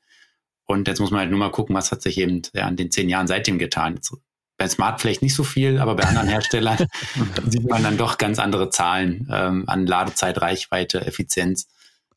Und 0.65 0.88
jetzt 0.88 1.02
muss 1.02 1.12
man 1.12 1.20
halt 1.20 1.30
nur 1.32 1.39
mal 1.39 1.52
gucken, 1.52 1.76
was 1.76 1.91
hat 1.91 2.02
sich 2.02 2.17
eben 2.17 2.41
ja, 2.54 2.65
an 2.65 2.78
den 2.78 2.91
zehn 2.91 3.10
Jahren 3.10 3.28
seitdem 3.28 3.60
getan. 3.60 3.96
Jetzt, 3.96 4.13
bei 4.58 4.70
Smart 4.70 5.02
vielleicht 5.02 5.22
nicht 5.22 5.36
so 5.36 5.44
viel, 5.44 5.80
aber 5.80 5.96
bei 5.96 6.04
anderen 6.06 6.30
Herstellern 6.30 6.78
sieht 7.48 7.70
man 7.70 7.84
dann 7.84 7.98
doch 7.98 8.17
ganz 8.17 8.39
andere 8.39 8.70
Zahlen 8.70 9.28
ähm, 9.30 9.65
an 9.67 9.86
Ladezeit, 9.86 10.39
Reichweite, 10.39 11.06
Effizienz. 11.06 11.67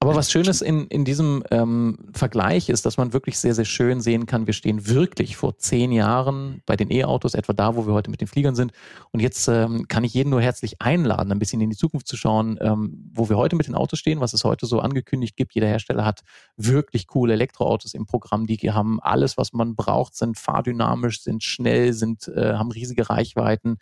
Aber 0.00 0.14
was 0.14 0.30
Schönes 0.30 0.60
in, 0.60 0.86
in 0.88 1.06
diesem 1.06 1.44
ähm, 1.50 1.96
Vergleich 2.12 2.68
ist, 2.68 2.84
dass 2.84 2.98
man 2.98 3.14
wirklich 3.14 3.38
sehr, 3.38 3.54
sehr 3.54 3.64
schön 3.64 4.02
sehen 4.02 4.26
kann, 4.26 4.46
wir 4.46 4.52
stehen 4.52 4.86
wirklich 4.86 5.36
vor 5.36 5.56
zehn 5.56 5.92
Jahren 5.92 6.62
bei 6.66 6.76
den 6.76 6.90
E-Autos, 6.90 7.34
etwa 7.34 7.54
da, 7.54 7.74
wo 7.74 7.86
wir 7.86 7.94
heute 7.94 8.10
mit 8.10 8.20
den 8.20 8.28
Fliegern 8.28 8.54
sind. 8.54 8.72
Und 9.12 9.20
jetzt 9.20 9.48
ähm, 9.48 9.88
kann 9.88 10.04
ich 10.04 10.12
jeden 10.12 10.28
nur 10.30 10.42
herzlich 10.42 10.82
einladen, 10.82 11.32
ein 11.32 11.38
bisschen 11.38 11.62
in 11.62 11.70
die 11.70 11.76
Zukunft 11.76 12.06
zu 12.06 12.16
schauen, 12.16 12.58
ähm, 12.60 13.10
wo 13.14 13.30
wir 13.30 13.38
heute 13.38 13.56
mit 13.56 13.66
den 13.66 13.74
Autos 13.74 13.98
stehen, 13.98 14.20
was 14.20 14.34
es 14.34 14.44
heute 14.44 14.66
so 14.66 14.80
angekündigt 14.80 15.36
gibt. 15.36 15.54
Jeder 15.54 15.68
Hersteller 15.68 16.04
hat 16.04 16.20
wirklich 16.56 17.06
coole 17.06 17.32
Elektroautos 17.32 17.94
im 17.94 18.04
Programm, 18.04 18.46
die 18.46 18.58
haben 18.72 19.00
alles, 19.00 19.38
was 19.38 19.54
man 19.54 19.74
braucht, 19.74 20.16
sind 20.16 20.38
fahrdynamisch, 20.38 21.22
sind 21.22 21.42
schnell, 21.42 21.94
sind, 21.94 22.28
äh, 22.28 22.54
haben 22.54 22.70
riesige 22.70 23.08
Reichweiten. 23.08 23.78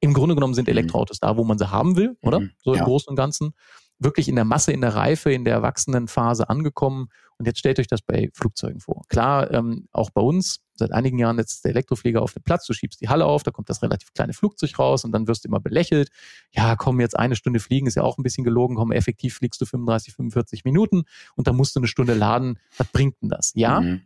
Im 0.00 0.14
Grunde 0.14 0.34
genommen 0.34 0.54
sind 0.54 0.66
mhm. 0.66 0.72
Elektroautos 0.72 1.20
da, 1.20 1.36
wo 1.36 1.44
man 1.44 1.58
sie 1.58 1.70
haben 1.70 1.96
will, 1.96 2.16
oder? 2.22 2.40
Mhm. 2.40 2.50
So 2.58 2.72
im 2.72 2.78
ja. 2.78 2.84
Großen 2.84 3.10
und 3.10 3.16
Ganzen 3.16 3.52
wirklich 4.04 4.28
in 4.28 4.36
der 4.36 4.44
Masse, 4.44 4.72
in 4.72 4.80
der 4.80 4.94
Reife, 4.94 5.32
in 5.32 5.44
der 5.44 5.54
Erwachsenenphase 5.54 6.48
angekommen. 6.48 7.08
Und 7.38 7.46
jetzt 7.46 7.58
stellt 7.58 7.78
euch 7.78 7.88
das 7.88 8.02
bei 8.02 8.30
Flugzeugen 8.34 8.80
vor. 8.80 9.02
Klar, 9.08 9.50
ähm, 9.50 9.88
auch 9.92 10.10
bei 10.10 10.20
uns, 10.20 10.60
seit 10.74 10.92
einigen 10.92 11.18
Jahren 11.18 11.38
jetzt 11.38 11.64
der 11.64 11.70
Elektroflieger 11.70 12.22
auf 12.22 12.32
dem 12.32 12.42
Platz, 12.42 12.66
du 12.66 12.72
schiebst 12.72 13.00
die 13.00 13.08
Halle 13.08 13.24
auf, 13.24 13.42
da 13.42 13.50
kommt 13.50 13.68
das 13.68 13.82
relativ 13.82 14.12
kleine 14.12 14.32
Flugzeug 14.32 14.78
raus 14.78 15.04
und 15.04 15.12
dann 15.12 15.26
wirst 15.26 15.44
du 15.44 15.48
immer 15.48 15.60
belächelt. 15.60 16.10
Ja, 16.52 16.76
komm, 16.76 17.00
jetzt 17.00 17.18
eine 17.18 17.36
Stunde 17.36 17.60
fliegen, 17.60 17.86
ist 17.86 17.96
ja 17.96 18.02
auch 18.02 18.18
ein 18.18 18.22
bisschen 18.22 18.44
gelogen, 18.44 18.76
komm, 18.76 18.92
effektiv 18.92 19.34
fliegst 19.34 19.60
du 19.60 19.66
35, 19.66 20.14
45 20.14 20.64
Minuten 20.64 21.04
und 21.34 21.46
dann 21.46 21.56
musst 21.56 21.74
du 21.74 21.80
eine 21.80 21.88
Stunde 21.88 22.14
laden. 22.14 22.58
Was 22.78 22.88
bringt 22.88 23.20
denn 23.22 23.28
das? 23.28 23.52
Ja, 23.54 23.80
mhm. 23.80 24.02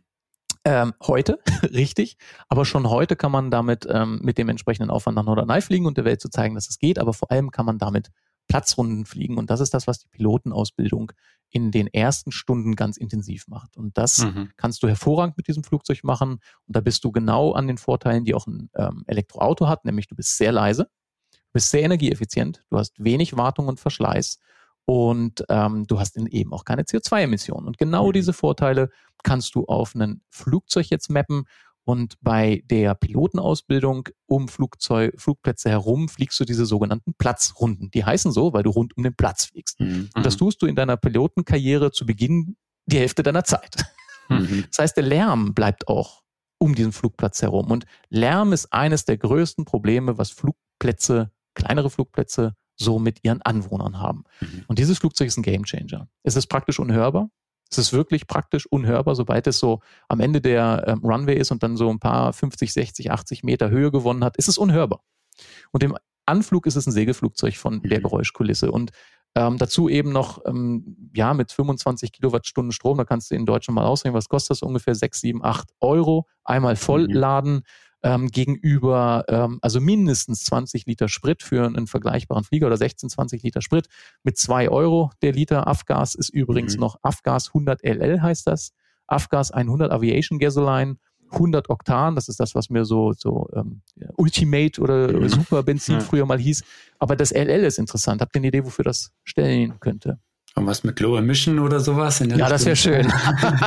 Ähm, 0.67 0.93
heute, 1.01 1.39
richtig. 1.63 2.17
Aber 2.49 2.65
schon 2.65 2.89
heute 2.89 3.15
kann 3.15 3.31
man 3.31 3.51
damit 3.51 3.87
ähm, 3.89 4.19
mit 4.21 4.37
dem 4.37 4.49
entsprechenden 4.49 4.89
Aufwand 4.89 5.15
nach 5.15 5.23
Norderney 5.23 5.61
fliegen 5.61 5.85
und 5.85 5.95
der 5.95 6.03
Welt 6.03 6.19
zu 6.19 6.29
zeigen, 6.29 6.55
dass 6.55 6.67
es 6.67 6.77
geht. 6.77 6.99
Aber 6.99 7.13
vor 7.13 7.31
allem 7.31 7.51
kann 7.51 7.65
man 7.65 7.77
damit 7.77 8.09
Platzrunden 8.47 9.05
fliegen. 9.05 9.37
Und 9.37 9.49
das 9.49 9.59
ist 9.59 9.73
das, 9.73 9.87
was 9.87 9.99
die 9.99 10.09
Pilotenausbildung 10.09 11.11
in 11.49 11.71
den 11.71 11.87
ersten 11.87 12.31
Stunden 12.31 12.75
ganz 12.75 12.97
intensiv 12.97 13.47
macht. 13.47 13.77
Und 13.77 13.97
das 13.97 14.19
mhm. 14.19 14.49
kannst 14.57 14.83
du 14.83 14.87
hervorragend 14.87 15.37
mit 15.37 15.47
diesem 15.47 15.63
Flugzeug 15.63 16.03
machen. 16.03 16.39
Und 16.65 16.75
da 16.75 16.81
bist 16.81 17.03
du 17.03 17.11
genau 17.11 17.53
an 17.53 17.67
den 17.67 17.77
Vorteilen, 17.77 18.25
die 18.25 18.33
auch 18.33 18.47
ein 18.47 18.69
ähm, 18.75 19.03
Elektroauto 19.07 19.67
hat, 19.67 19.85
nämlich 19.85 20.07
du 20.07 20.15
bist 20.15 20.37
sehr 20.37 20.51
leise, 20.51 20.89
du 21.31 21.53
bist 21.53 21.71
sehr 21.71 21.83
energieeffizient, 21.83 22.63
du 22.69 22.77
hast 22.77 22.93
wenig 22.97 23.37
Wartung 23.37 23.67
und 23.67 23.79
Verschleiß 23.79 24.39
und 24.85 25.43
ähm, 25.49 25.85
du 25.87 25.99
hast 25.99 26.17
eben 26.17 26.53
auch 26.53 26.65
keine 26.65 26.83
CO2-Emissionen. 26.83 27.67
Und 27.67 27.77
genau 27.77 28.07
mhm. 28.07 28.13
diese 28.13 28.33
Vorteile 28.33 28.89
kannst 29.23 29.55
du 29.55 29.65
auf 29.65 29.95
ein 29.95 30.21
Flugzeug 30.29 30.89
jetzt 30.89 31.09
mappen 31.09 31.45
und 31.87 32.15
bei 32.21 32.63
der 32.65 32.95
Pilotenausbildung 32.95 34.09
um 34.25 34.49
Flugzeug, 34.49 35.13
Flugplätze 35.17 35.69
herum 35.69 36.09
fliegst 36.09 36.37
du 36.37 36.43
diese 36.43 36.65
sogenannten 36.65 37.13
Platzrunden. 37.13 37.89
Die 37.91 38.03
heißen 38.03 38.33
so, 38.33 38.51
weil 38.51 38.63
du 38.63 38.71
rund 38.71 38.97
um 38.97 39.03
den 39.03 39.15
Platz 39.15 39.45
fliegst. 39.45 39.79
Mhm. 39.79 40.09
Und 40.13 40.25
das 40.25 40.35
mhm. 40.35 40.39
tust 40.39 40.61
du 40.61 40.65
in 40.65 40.75
deiner 40.75 40.97
Pilotenkarriere 40.97 41.93
zu 41.93 42.05
Beginn 42.05 42.57
die 42.87 42.99
Hälfte 42.99 43.23
deiner 43.23 43.45
Zeit. 43.45 43.85
Mhm. 44.27 44.65
Das 44.69 44.79
heißt, 44.79 44.97
der 44.97 45.05
Lärm 45.05 45.53
bleibt 45.53 45.87
auch 45.87 46.23
um 46.59 46.75
diesen 46.75 46.91
Flugplatz 46.91 47.41
herum. 47.41 47.71
Und 47.71 47.85
Lärm 48.09 48.51
ist 48.51 48.73
eines 48.73 49.05
der 49.05 49.17
größten 49.17 49.63
Probleme, 49.63 50.17
was 50.17 50.31
Flugplätze, 50.31 51.31
kleinere 51.53 51.89
Flugplätze 51.89 52.55
so 52.75 52.99
mit 52.99 53.23
ihren 53.23 53.41
Anwohnern 53.43 53.97
haben. 53.97 54.25
Mhm. 54.41 54.65
Und 54.67 54.77
dieses 54.77 54.97
Flugzeug 54.97 55.29
ist 55.29 55.37
ein 55.37 55.43
Gamechanger. 55.43 56.09
Es 56.23 56.35
ist 56.35 56.47
praktisch 56.47 56.79
unhörbar. 56.79 57.29
Es 57.69 57.77
ist 57.77 57.93
wirklich 57.93 58.27
praktisch 58.27 58.65
unhörbar, 58.65 59.15
sobald 59.15 59.47
es 59.47 59.59
so 59.59 59.81
am 60.07 60.19
Ende 60.19 60.41
der 60.41 60.83
ähm, 60.87 60.99
Runway 61.03 61.35
ist 61.37 61.51
und 61.51 61.63
dann 61.63 61.77
so 61.77 61.89
ein 61.89 61.99
paar 61.99 62.33
50, 62.33 62.71
60, 62.71 63.11
80 63.11 63.43
Meter 63.43 63.69
Höhe 63.69 63.91
gewonnen 63.91 64.23
hat, 64.23 64.37
ist 64.37 64.47
es 64.47 64.57
unhörbar. 64.57 65.01
Und 65.71 65.83
im 65.83 65.97
Anflug 66.25 66.65
ist 66.65 66.75
es 66.75 66.87
ein 66.87 66.91
Segelflugzeug 66.91 67.55
von 67.55 67.81
der 67.81 67.99
mhm. 67.99 68.03
Geräuschkulisse. 68.03 68.71
Und 68.71 68.91
ähm, 69.35 69.57
dazu 69.57 69.89
eben 69.89 70.11
noch, 70.11 70.43
ähm, 70.45 71.11
ja, 71.13 71.33
mit 71.33 71.51
25 71.51 72.11
Kilowattstunden 72.11 72.71
Strom, 72.71 72.97
da 72.97 73.05
kannst 73.05 73.31
du 73.31 73.35
in 73.35 73.45
Deutschland 73.45 73.75
mal 73.75 73.85
ausrechnen, 73.85 74.15
was 74.15 74.29
kostet 74.29 74.51
das 74.51 74.61
ungefähr? 74.61 74.95
6, 74.95 75.21
7, 75.21 75.43
8 75.43 75.69
Euro. 75.79 76.27
Einmal 76.43 76.75
vollladen. 76.75 77.55
Mhm 77.55 77.63
ähm, 78.03 78.27
gegenüber, 78.29 79.25
ähm, 79.27 79.59
also 79.61 79.81
mindestens 79.81 80.43
20 80.45 80.85
Liter 80.85 81.07
Sprit 81.07 81.43
für 81.43 81.65
einen 81.65 81.87
vergleichbaren 81.87 82.43
Flieger 82.43 82.67
oder 82.67 82.77
16, 82.77 83.09
20 83.09 83.43
Liter 83.43 83.61
Sprit 83.61 83.87
mit 84.23 84.37
2 84.37 84.69
Euro 84.69 85.11
der 85.21 85.33
Liter. 85.33 85.67
Afgas 85.67 86.15
ist 86.15 86.29
übrigens 86.29 86.75
mhm. 86.75 86.81
noch 86.81 86.97
Afgas 87.01 87.49
100 87.49 87.83
LL 87.83 88.21
heißt 88.21 88.47
das. 88.47 88.73
Afgas 89.07 89.51
100 89.51 89.91
Aviation 89.91 90.39
Gasoline. 90.39 90.97
100 91.29 91.69
Oktan, 91.69 92.15
das 92.15 92.29
ist 92.29 92.39
das, 92.39 92.55
was 92.55 92.69
mir 92.69 92.85
so, 92.85 93.11
so 93.11 93.49
ähm, 93.53 93.81
Ultimate 94.15 94.79
oder 94.79 95.11
mhm. 95.11 95.27
Super 95.27 95.61
Benzin 95.63 95.95
ja. 95.95 95.99
früher 95.99 96.25
mal 96.25 96.39
hieß. 96.39 96.63
Aber 96.99 97.17
das 97.17 97.31
LL 97.31 97.65
ist 97.65 97.79
interessant. 97.79 98.21
Habt 98.21 98.33
ihr 98.35 98.39
eine 98.39 98.47
Idee, 98.47 98.63
wofür 98.63 98.85
das 98.85 99.11
stellen 99.25 99.77
könnte? 99.81 100.19
Was 100.65 100.83
mit 100.83 100.99
Low 100.99 101.17
Emission 101.17 101.59
oder 101.59 101.79
sowas? 101.79 102.19
ja, 102.19 102.49
das 102.49 102.65
wäre 102.65 102.75
schön. 102.75 103.13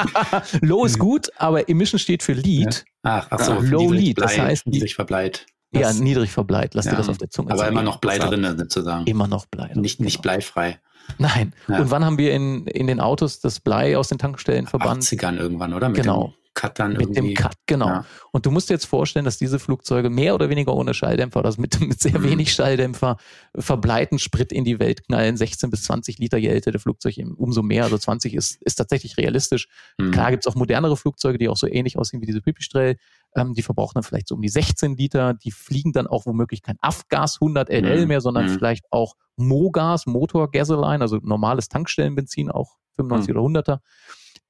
Low 0.62 0.84
ist 0.84 0.98
gut, 0.98 1.30
aber 1.36 1.68
Emission 1.68 1.98
steht 1.98 2.22
für 2.22 2.32
Lead. 2.32 2.84
Ach, 3.02 3.26
ach 3.30 3.40
so, 3.40 3.60
Low 3.60 3.92
Lead, 3.92 4.20
das 4.20 4.38
heißt 4.38 4.66
niedrig 4.66 4.94
verbleit. 4.94 5.46
Ja, 5.72 5.92
niedrig 5.92 6.30
verbleit. 6.32 6.74
Lass 6.74 6.86
ja, 6.86 6.92
dir 6.92 6.96
das 6.98 7.08
auf 7.08 7.18
der 7.18 7.30
Zunge 7.30 7.52
Aber 7.52 7.68
immer 7.68 7.82
noch 7.82 7.98
Blei 7.98 8.18
drin, 8.18 8.44
sozusagen. 8.58 9.06
Immer 9.06 9.28
noch 9.28 9.46
Blei. 9.46 9.70
Nicht, 9.74 10.00
nicht 10.00 10.14
genau. 10.14 10.22
bleifrei. 10.22 10.80
Nein. 11.18 11.52
Ja. 11.68 11.80
Und 11.80 11.90
wann 11.90 12.04
haben 12.04 12.18
wir 12.18 12.32
in, 12.32 12.66
in 12.66 12.86
den 12.86 13.00
Autos 13.00 13.40
das 13.40 13.60
Blei 13.60 13.96
aus 13.96 14.08
den 14.08 14.18
Tankstellen 14.18 14.66
verbannt? 14.66 15.04
80ern 15.04 15.38
irgendwann, 15.38 15.72
oder? 15.72 15.88
Mit 15.88 16.02
genau. 16.02 16.34
Cut 16.54 16.78
dann 16.78 16.92
mit 16.92 17.02
irgendwie. 17.02 17.34
dem 17.34 17.34
Cut, 17.34 17.54
genau. 17.66 17.86
Ja. 17.86 18.04
Und 18.32 18.44
du 18.44 18.50
musst 18.50 18.70
dir 18.70 18.74
jetzt 18.74 18.86
vorstellen, 18.86 19.24
dass 19.24 19.38
diese 19.38 19.58
Flugzeuge 19.58 20.10
mehr 20.10 20.34
oder 20.34 20.50
weniger 20.50 20.74
ohne 20.74 20.94
Schalldämpfer 20.94 21.40
oder 21.40 21.54
mit, 21.58 21.80
mit 21.80 22.00
sehr 22.00 22.18
mhm. 22.18 22.24
wenig 22.24 22.52
Schalldämpfer 22.52 23.16
verbleiten, 23.56 24.18
Sprit 24.18 24.52
in 24.52 24.64
die 24.64 24.80
Welt 24.80 25.04
knallen, 25.04 25.36
16 25.36 25.70
bis 25.70 25.84
20 25.84 26.18
Liter 26.18 26.38
je 26.38 26.48
älter 26.48 26.72
der 26.72 26.80
Flugzeug, 26.80 27.14
umso 27.36 27.62
mehr, 27.62 27.84
also 27.84 27.96
20 27.96 28.34
ist, 28.34 28.60
ist 28.62 28.74
tatsächlich 28.74 29.16
realistisch. 29.16 29.68
Mhm. 29.98 30.10
Klar 30.10 30.32
gibt's 30.32 30.46
auch 30.46 30.56
modernere 30.56 30.96
Flugzeuge, 30.96 31.38
die 31.38 31.48
auch 31.48 31.56
so 31.56 31.68
ähnlich 31.68 31.96
aussehen 31.96 32.20
wie 32.20 32.26
diese 32.26 32.40
Pipistrel, 32.40 32.96
ähm, 33.36 33.54
die 33.54 33.62
verbrauchen 33.62 33.94
dann 33.94 34.02
vielleicht 34.02 34.28
so 34.28 34.34
um 34.34 34.42
die 34.42 34.48
16 34.48 34.96
Liter, 34.96 35.34
die 35.34 35.52
fliegen 35.52 35.92
dann 35.92 36.06
auch 36.06 36.26
womöglich 36.26 36.62
kein 36.62 36.76
Afgas 36.80 37.38
100 37.40 37.68
LL 37.68 38.02
mhm. 38.02 38.08
mehr, 38.08 38.20
sondern 38.20 38.46
mhm. 38.46 38.50
vielleicht 38.50 38.86
auch 38.90 39.14
Mogas, 39.36 40.06
Motor 40.06 40.50
Gasoline, 40.50 41.00
also 41.00 41.18
normales 41.22 41.68
Tankstellenbenzin, 41.68 42.50
auch 42.50 42.76
95 42.96 43.34
mhm. 43.34 43.40
oder 43.40 43.60
100er. 43.60 43.78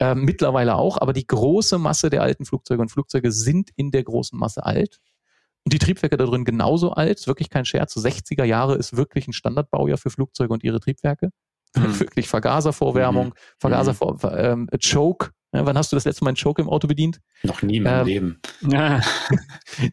Äh, 0.00 0.14
mittlerweile 0.14 0.76
auch, 0.76 0.96
aber 0.98 1.12
die 1.12 1.26
große 1.26 1.76
Masse 1.76 2.08
der 2.08 2.22
alten 2.22 2.46
Flugzeuge 2.46 2.80
und 2.80 2.90
Flugzeuge 2.90 3.30
sind 3.30 3.68
in 3.76 3.90
der 3.90 4.02
großen 4.02 4.38
Masse 4.38 4.64
alt. 4.64 4.98
Und 5.64 5.74
die 5.74 5.78
Triebwerke 5.78 6.16
da 6.16 6.24
drin 6.24 6.46
genauso 6.46 6.92
alt, 6.92 7.18
ist 7.18 7.26
wirklich 7.26 7.50
kein 7.50 7.66
Scherz. 7.66 7.92
So 7.92 8.00
60er 8.00 8.44
Jahre 8.44 8.76
ist 8.76 8.96
wirklich 8.96 9.28
ein 9.28 9.34
Standardbaujahr 9.34 9.98
für 9.98 10.08
Flugzeuge 10.08 10.54
und 10.54 10.64
ihre 10.64 10.80
Triebwerke. 10.80 11.30
Mhm. 11.76 12.00
Wirklich 12.00 12.28
Vergaservorwärmung, 12.28 13.26
mhm. 13.26 13.32
Vergaservor 13.58 14.14
mhm. 14.14 14.68
ähm, 14.72 14.80
Choke. 14.82 15.30
Ja, 15.52 15.66
wann 15.66 15.76
hast 15.76 15.92
du 15.92 15.96
das 15.96 16.04
letzte 16.04 16.24
Mal 16.24 16.30
einen 16.30 16.36
Choke 16.36 16.62
im 16.62 16.68
Auto 16.68 16.88
bedient? 16.88 17.20
Noch 17.42 17.62
nie 17.62 17.76
in 17.76 17.82
meinem 17.82 18.00
ähm, 18.00 18.06
Leben. 18.06 18.40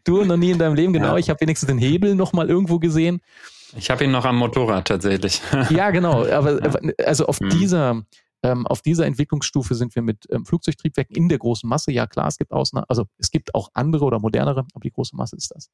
du 0.04 0.24
noch 0.24 0.36
nie 0.36 0.52
in 0.52 0.58
deinem 0.58 0.74
Leben, 0.74 0.92
genau. 0.92 1.12
Ja. 1.12 1.18
Ich 1.18 1.30
habe 1.30 1.40
wenigstens 1.40 1.66
den 1.66 1.78
Hebel 1.78 2.14
noch 2.14 2.32
mal 2.32 2.48
irgendwo 2.48 2.78
gesehen. 2.78 3.20
Ich 3.76 3.90
habe 3.90 4.04
ihn 4.04 4.10
noch 4.10 4.24
am 4.24 4.36
Motorrad 4.36 4.88
tatsächlich. 4.88 5.42
ja, 5.70 5.90
genau. 5.90 6.26
Aber 6.26 6.60
also 7.04 7.26
auf 7.26 7.40
mhm. 7.40 7.50
dieser 7.50 8.02
ähm, 8.42 8.66
auf 8.66 8.82
dieser 8.82 9.06
Entwicklungsstufe 9.06 9.74
sind 9.74 9.94
wir 9.94 10.02
mit 10.02 10.26
ähm, 10.30 10.44
Flugzeugtriebwerken 10.44 11.16
in 11.16 11.28
der 11.28 11.38
großen 11.38 11.68
Masse. 11.68 11.90
Ja, 11.92 12.06
klar, 12.06 12.28
es 12.28 12.38
gibt 12.38 12.52
Ausnahmen, 12.52 12.86
also 12.88 13.06
es 13.18 13.30
gibt 13.30 13.54
auch 13.54 13.70
andere 13.74 14.04
oder 14.04 14.20
modernere, 14.20 14.60
aber 14.72 14.82
die 14.82 14.92
große 14.92 15.16
Masse 15.16 15.36
ist 15.36 15.52
das. 15.54 15.70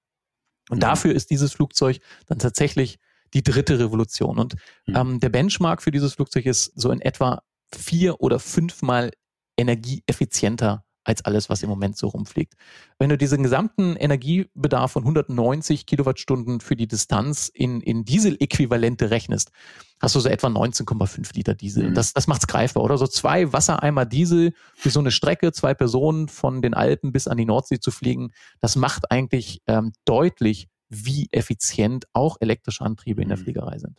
Und 0.71 0.79
mhm. 0.79 0.81
dafür 0.81 1.15
ist 1.15 1.31
dieses 1.31 1.53
Flugzeug 1.53 1.99
dann 2.27 2.39
tatsächlich 2.39 2.99
die 3.35 3.43
dritte 3.43 3.79
Revolution. 3.79 4.39
Und 4.39 4.55
mhm. 4.87 4.97
ähm, 4.97 5.21
der 5.21 5.29
Benchmark 5.29 5.83
für 5.83 5.91
dieses 5.91 6.15
Flugzeug 6.15 6.47
ist 6.47 6.73
so 6.75 6.91
in 6.91 7.01
etwa 7.01 7.43
vier 7.75 8.21
oder 8.21 8.39
fünfmal 8.39 9.11
energieeffizienter 9.59 10.85
als 11.05 11.25
alles, 11.25 11.49
was 11.49 11.63
im 11.63 11.69
Moment 11.69 11.97
so 11.97 12.09
rumfliegt. 12.09 12.55
Wenn 12.99 13.11
du 13.11 13.19
diesen 13.19 13.43
gesamten 13.43 13.97
Energiebedarf 13.97 14.93
von 14.93 15.03
190 15.05 15.87
Kilowattstunden 15.87 16.61
für 16.61 16.77
die 16.77 16.89
Distanz 16.89 17.49
in, 17.53 17.81
in 17.81 18.05
Diesel-Äquivalente 18.05 19.11
rechnest, 19.11 19.53
hast 20.01 20.15
du 20.15 20.21
so 20.21 20.29
etwa 20.29 20.49
19,5 20.49 21.35
Liter 21.35 21.55
Diesel. 21.55 21.91
Mhm. 21.91 21.95
Das, 21.95 22.13
das 22.13 22.27
macht's 22.27 22.47
greifbar, 22.47 22.83
oder? 22.83 22.99
So 22.99 23.07
zwei 23.07 23.53
Wassereimer 23.53 24.07
Diesel 24.07 24.55
für 24.75 24.91
so 24.91 25.01
eine 25.01 25.11
Strecke, 25.11 25.53
zwei 25.53 25.75
Personen 25.75 26.29
von 26.29 26.63
den 26.63 26.75
Alpen 26.75 27.13
bis 27.13 27.29
an 27.29 27.37
die 27.37 27.45
Nordsee 27.45 27.79
zu 27.79 27.91
fliegen, 27.91 28.33
das 28.61 28.77
macht 28.77 29.11
eigentlich 29.11 29.63
ähm, 29.67 29.93
deutlich, 30.05 30.69
wie 30.89 31.29
effizient 31.33 32.07
auch 32.13 32.37
elektrische 32.41 32.85
Antriebe 32.85 33.23
in 33.23 33.29
der 33.29 33.39
mhm. 33.39 33.43
Fliegerei 33.43 33.79
sind. 33.79 33.99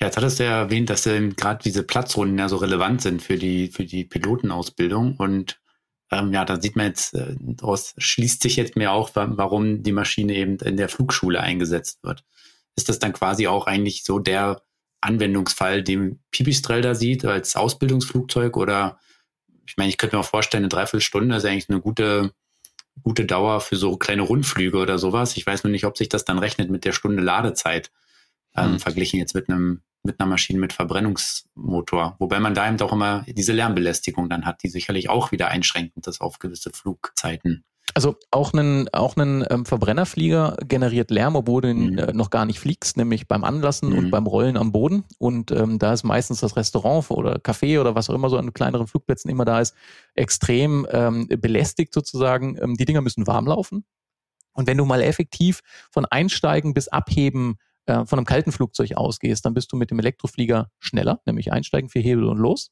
Ja, 0.00 0.06
jetzt 0.06 0.16
hattest 0.16 0.40
du 0.40 0.44
ja 0.44 0.62
erwähnt, 0.62 0.90
dass 0.90 1.06
ähm, 1.06 1.36
gerade 1.36 1.62
diese 1.62 1.84
Platzrunden 1.84 2.38
ja 2.38 2.48
so 2.48 2.56
relevant 2.56 3.02
sind 3.02 3.22
für 3.22 3.36
die, 3.36 3.68
für 3.68 3.84
die 3.84 4.04
Pilotenausbildung. 4.04 5.16
Und 5.16 5.60
ähm, 6.10 6.32
ja, 6.32 6.44
da 6.44 6.60
sieht 6.60 6.76
man 6.76 6.86
jetzt, 6.86 7.14
äh, 7.14 7.36
daraus 7.38 7.94
schließt 7.98 8.42
sich 8.42 8.56
jetzt 8.56 8.76
mehr 8.76 8.92
auch, 8.92 9.10
warum 9.14 9.82
die 9.82 9.92
Maschine 9.92 10.34
eben 10.34 10.56
in 10.58 10.76
der 10.76 10.88
Flugschule 10.88 11.40
eingesetzt 11.40 12.02
wird. 12.02 12.24
Ist 12.76 12.88
das 12.88 12.98
dann 12.98 13.12
quasi 13.12 13.46
auch 13.46 13.66
eigentlich 13.66 14.04
so 14.04 14.18
der 14.18 14.62
Anwendungsfall, 15.00 15.82
den 15.82 16.20
Pipistrel 16.30 16.82
da 16.82 16.94
sieht 16.94 17.24
als 17.24 17.56
Ausbildungsflugzeug? 17.56 18.56
Oder 18.56 18.98
ich 19.66 19.76
meine, 19.76 19.90
ich 19.90 19.98
könnte 19.98 20.16
mir 20.16 20.20
auch 20.20 20.26
vorstellen, 20.26 20.64
eine 20.64 20.68
Dreiviertelstunde 20.68 21.36
ist 21.36 21.44
eigentlich 21.44 21.70
eine 21.70 21.80
gute, 21.80 22.32
gute 23.02 23.24
Dauer 23.24 23.60
für 23.60 23.76
so 23.76 23.96
kleine 23.96 24.22
Rundflüge 24.22 24.78
oder 24.78 24.98
sowas. 24.98 25.36
Ich 25.36 25.46
weiß 25.46 25.64
nur 25.64 25.70
nicht, 25.70 25.84
ob 25.84 25.96
sich 25.96 26.08
das 26.08 26.24
dann 26.24 26.38
rechnet 26.38 26.70
mit 26.70 26.84
der 26.84 26.92
Stunde 26.92 27.22
Ladezeit, 27.22 27.90
ähm, 28.56 28.72
mhm. 28.72 28.78
verglichen 28.78 29.18
jetzt 29.18 29.34
mit 29.34 29.48
einem 29.48 29.82
mit 30.04 30.18
einer 30.18 30.28
Maschine 30.28 30.58
mit 30.58 30.72
Verbrennungsmotor. 30.72 32.16
Wobei 32.18 32.40
man 32.40 32.54
da 32.54 32.68
eben 32.68 32.80
auch 32.80 32.92
immer 32.92 33.24
diese 33.28 33.52
Lärmbelästigung 33.52 34.28
dann 34.28 34.44
hat, 34.44 34.62
die 34.64 34.68
sicherlich 34.68 35.08
auch 35.08 35.30
wieder 35.30 35.48
einschränkend 35.48 36.06
ist 36.08 36.20
auf 36.20 36.40
gewisse 36.40 36.70
Flugzeiten. 36.70 37.64
Also 37.94 38.16
auch 38.30 38.54
ein, 38.54 38.88
auch 38.92 39.16
ein 39.16 39.44
ähm, 39.50 39.66
Verbrennerflieger 39.66 40.56
generiert 40.66 41.10
Lärm, 41.10 41.36
obwohl 41.36 41.62
du 41.62 41.70
ihn 41.70 41.90
mhm. 41.92 41.98
äh, 41.98 42.12
noch 42.12 42.30
gar 42.30 42.46
nicht 42.46 42.58
fliegst, 42.58 42.96
nämlich 42.96 43.28
beim 43.28 43.44
Anlassen 43.44 43.90
mhm. 43.90 43.98
und 43.98 44.10
beim 44.10 44.26
Rollen 44.26 44.56
am 44.56 44.72
Boden. 44.72 45.04
Und 45.18 45.50
ähm, 45.50 45.78
da 45.78 45.92
ist 45.92 46.02
meistens 46.02 46.40
das 46.40 46.56
Restaurant 46.56 47.10
oder 47.10 47.36
Café 47.36 47.80
oder 47.80 47.94
was 47.94 48.08
auch 48.08 48.14
immer 48.14 48.30
so 48.30 48.38
an 48.38 48.54
kleineren 48.54 48.86
Flugplätzen 48.86 49.30
immer 49.30 49.44
da 49.44 49.60
ist, 49.60 49.74
extrem 50.14 50.86
ähm, 50.90 51.28
belästigt 51.28 51.92
sozusagen. 51.92 52.56
Ähm, 52.62 52.76
die 52.76 52.86
Dinger 52.86 53.02
müssen 53.02 53.26
warm 53.26 53.46
laufen. 53.46 53.84
Und 54.54 54.66
wenn 54.66 54.78
du 54.78 54.84
mal 54.84 55.02
effektiv 55.02 55.60
von 55.90 56.06
Einsteigen 56.06 56.74
bis 56.74 56.88
Abheben 56.88 57.58
äh, 57.86 58.04
von 58.06 58.18
einem 58.18 58.26
kalten 58.26 58.52
Flugzeug 58.52 58.96
ausgehst, 58.96 59.44
dann 59.44 59.54
bist 59.54 59.72
du 59.72 59.76
mit 59.76 59.90
dem 59.90 59.98
Elektroflieger 59.98 60.70
schneller, 60.78 61.20
nämlich 61.26 61.52
einsteigen, 61.52 61.90
vier 61.90 62.02
Hebel 62.02 62.24
und 62.24 62.38
los. 62.38 62.70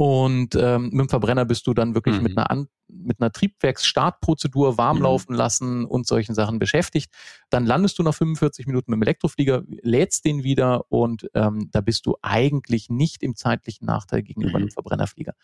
Und 0.00 0.54
ähm, 0.54 0.84
mit 0.84 1.00
dem 1.00 1.08
Verbrenner 1.10 1.44
bist 1.44 1.66
du 1.66 1.74
dann 1.74 1.94
wirklich 1.94 2.16
mhm. 2.16 2.22
mit 2.22 2.38
einer, 2.38 2.50
An 2.50 2.68
mit 2.88 3.20
einer 3.20 3.30
Triebwerksstartprozedur 3.32 4.78
warm 4.78 4.96
mhm. 4.96 5.02
laufen 5.02 5.34
lassen 5.34 5.84
und 5.84 6.06
solchen 6.06 6.34
Sachen 6.34 6.58
beschäftigt. 6.58 7.12
Dann 7.50 7.66
landest 7.66 7.98
du 7.98 8.02
nach 8.02 8.14
45 8.14 8.66
Minuten 8.66 8.90
mit 8.90 8.96
dem 8.96 9.02
Elektroflieger, 9.02 9.62
lädst 9.82 10.24
den 10.24 10.42
wieder 10.42 10.90
und 10.90 11.28
ähm, 11.34 11.68
da 11.70 11.82
bist 11.82 12.06
du 12.06 12.16
eigentlich 12.22 12.88
nicht 12.88 13.22
im 13.22 13.36
zeitlichen 13.36 13.84
Nachteil 13.84 14.22
gegenüber 14.22 14.52
mhm. 14.52 14.56
einem 14.56 14.70
Verbrennerflieger. 14.70 15.34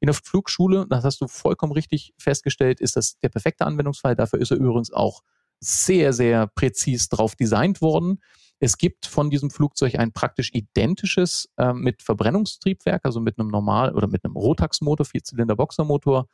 In 0.00 0.08
der 0.08 0.14
Flugschule, 0.14 0.86
das 0.90 1.04
hast 1.04 1.22
du 1.22 1.26
vollkommen 1.26 1.72
richtig 1.72 2.12
festgestellt, 2.18 2.80
ist 2.80 2.96
das 2.96 3.18
der 3.20 3.30
perfekte 3.30 3.64
Anwendungsfall. 3.64 4.14
Dafür 4.14 4.40
ist 4.40 4.50
er 4.50 4.58
übrigens 4.58 4.92
auch 4.92 5.22
sehr, 5.58 6.12
sehr 6.12 6.48
präzis 6.48 7.08
drauf 7.08 7.34
designt 7.34 7.80
worden. 7.80 8.20
Es 8.64 8.78
gibt 8.78 9.06
von 9.06 9.28
diesem 9.28 9.50
Flugzeug 9.50 9.98
ein 9.98 10.12
praktisch 10.12 10.50
identisches 10.54 11.48
äh, 11.56 11.72
mit 11.72 12.00
Verbrennungstriebwerk, 12.00 13.00
also 13.04 13.18
mit 13.18 13.36
einem 13.36 13.48
normal 13.48 13.92
oder 13.92 14.06
mit 14.06 14.24
einem 14.24 14.36
Rotax-Motor, 14.36 15.04
Vierzylinder-Boxermotor. 15.04 16.28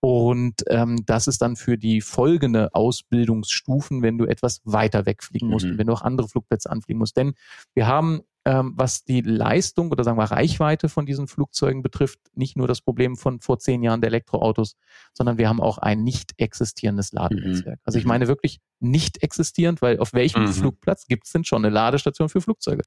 Und 0.00 0.62
ähm, 0.68 1.04
das 1.06 1.26
ist 1.26 1.42
dann 1.42 1.56
für 1.56 1.78
die 1.78 2.00
folgende 2.00 2.74
Ausbildungsstufen, 2.74 4.02
wenn 4.02 4.18
du 4.18 4.26
etwas 4.26 4.60
weiter 4.64 5.06
wegfliegen 5.06 5.48
musst 5.48 5.66
mhm. 5.66 5.72
und 5.72 5.78
wenn 5.78 5.86
du 5.86 5.92
auch 5.92 6.02
andere 6.02 6.28
Flugplätze 6.28 6.70
anfliegen 6.70 6.98
musst. 6.98 7.16
Denn 7.16 7.34
wir 7.74 7.86
haben 7.86 8.22
ähm, 8.46 8.74
was 8.76 9.02
die 9.02 9.22
Leistung 9.22 9.90
oder 9.90 10.04
sagen 10.04 10.18
wir 10.18 10.24
Reichweite 10.24 10.88
von 10.88 11.04
diesen 11.04 11.26
Flugzeugen 11.26 11.82
betrifft, 11.82 12.20
nicht 12.34 12.56
nur 12.56 12.68
das 12.68 12.80
Problem 12.80 13.16
von 13.16 13.40
vor 13.40 13.58
zehn 13.58 13.82
Jahren 13.82 14.00
der 14.00 14.08
Elektroautos, 14.08 14.76
sondern 15.12 15.36
wir 15.36 15.48
haben 15.48 15.60
auch 15.60 15.78
ein 15.78 16.04
nicht 16.04 16.34
existierendes 16.36 17.10
Ladenetzwerk. 17.10 17.80
Mhm. 17.80 17.82
Also 17.84 17.98
ich 17.98 18.04
mhm. 18.04 18.10
meine 18.10 18.28
wirklich 18.28 18.60
nicht 18.78 19.24
existierend, 19.24 19.82
weil 19.82 19.98
auf 19.98 20.12
welchem 20.12 20.44
mhm. 20.44 20.52
Flugplatz 20.52 21.06
gibt 21.06 21.26
es 21.26 21.32
denn 21.32 21.42
schon 21.42 21.64
eine 21.64 21.74
Ladestation 21.74 22.28
für 22.28 22.40
Flugzeuge? 22.40 22.84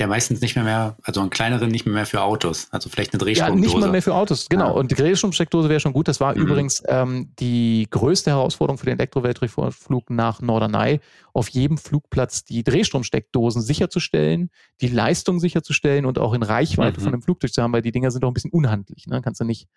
Ja, 0.00 0.08
meistens 0.08 0.40
nicht 0.40 0.56
mehr 0.56 0.64
mehr, 0.64 0.96
also 1.04 1.20
einen 1.20 1.30
kleineren 1.30 1.70
nicht 1.70 1.86
mehr, 1.86 1.94
mehr 1.94 2.06
für 2.06 2.20
Autos. 2.20 2.66
Also 2.72 2.88
vielleicht 2.88 3.12
eine 3.12 3.18
Drehstromdose. 3.18 3.60
Ja, 3.60 3.66
nicht 3.66 3.78
mehr 3.78 3.90
mehr 3.92 4.02
für 4.02 4.14
Autos, 4.14 4.48
genau. 4.48 4.66
Ja. 4.66 4.72
Und 4.72 4.90
die 4.90 4.96
Drehstromsteckdose 4.96 5.68
wäre 5.68 5.78
schon 5.78 5.92
gut. 5.92 6.08
Das 6.08 6.18
war 6.18 6.34
mhm. 6.34 6.42
übrigens 6.42 6.82
ähm, 6.88 7.32
die 7.38 7.86
größte 7.90 8.30
Herausforderung 8.30 8.76
für 8.76 8.86
den 8.86 8.98
Elektroweltdurchflug 8.98 10.10
nach 10.10 10.40
Norderney, 10.40 10.98
auf 11.32 11.48
jedem 11.48 11.78
Flugplatz 11.78 12.44
die 12.44 12.64
Drehstromsteckdosen 12.64 13.62
sicherzustellen, 13.62 14.50
die 14.80 14.88
Leistung 14.88 15.38
sicherzustellen 15.38 16.06
und 16.06 16.18
auch 16.18 16.34
in 16.34 16.42
Reichweite 16.42 16.98
mhm. 16.98 17.04
von 17.04 17.12
dem 17.12 17.22
Flugzeug 17.22 17.52
zu 17.52 17.62
haben, 17.62 17.72
weil 17.72 17.82
die 17.82 17.92
Dinger 17.92 18.10
sind 18.10 18.24
doch 18.24 18.30
ein 18.30 18.34
bisschen 18.34 18.50
unhandlich. 18.50 19.06
Ne? 19.06 19.22
Kannst 19.22 19.40
du 19.40 19.44
nicht, 19.44 19.68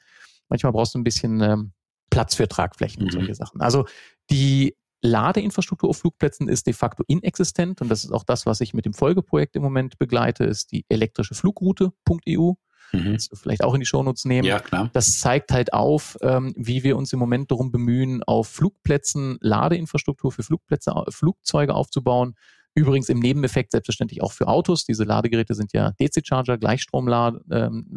manchmal 0.49 0.71
brauchst 0.71 0.95
du 0.95 0.99
ein 0.99 1.03
bisschen 1.03 1.41
ähm, 1.41 1.73
Platz 2.09 2.33
für 2.33 2.47
Tragflächen 2.47 3.03
mhm. 3.03 3.05
und 3.05 3.11
solche 3.11 3.35
Sachen. 3.35 3.61
Also 3.61 3.85
die 4.31 4.75
Ladeinfrastruktur 5.07 5.89
auf 5.89 5.97
Flugplätzen 5.97 6.47
ist 6.47 6.67
de 6.67 6.73
facto 6.73 7.03
inexistent 7.07 7.81
und 7.81 7.89
das 7.89 8.03
ist 8.03 8.11
auch 8.11 8.23
das, 8.23 8.45
was 8.45 8.61
ich 8.61 8.73
mit 8.73 8.85
dem 8.85 8.93
Folgeprojekt 8.93 9.55
im 9.55 9.63
Moment 9.63 9.97
begleite, 9.97 10.43
ist 10.43 10.71
die 10.71 10.85
elektrische 10.89 11.35
Flugroute.eu. 11.35 12.53
Mhm. 12.93 13.17
Vielleicht 13.33 13.63
auch 13.63 13.73
in 13.73 13.81
die 13.81 13.85
Shownotes 13.85 14.25
nehmen. 14.25 14.47
Ja, 14.47 14.59
klar. 14.59 14.89
Das 14.93 15.19
zeigt 15.19 15.51
halt 15.51 15.73
auf, 15.73 16.17
ähm, 16.21 16.53
wie 16.55 16.83
wir 16.83 16.95
uns 16.95 17.11
im 17.11 17.19
Moment 17.19 17.51
darum 17.51 17.71
bemühen, 17.71 18.23
auf 18.23 18.47
Flugplätzen 18.47 19.37
Ladeinfrastruktur 19.41 20.31
für 20.31 20.43
Flugplätze, 20.43 20.93
Flugzeuge 21.09 21.73
aufzubauen. 21.73 22.35
Übrigens 22.75 23.09
im 23.09 23.19
Nebeneffekt 23.19 23.71
selbstverständlich 23.71 24.21
auch 24.21 24.31
für 24.31 24.47
Autos. 24.47 24.85
Diese 24.85 25.03
Ladegeräte 25.03 25.55
sind 25.55 25.73
ja 25.73 25.91
DC-Charger, 25.99 26.57
Gleichstromlader 26.57 27.41
ähm, 27.51 27.87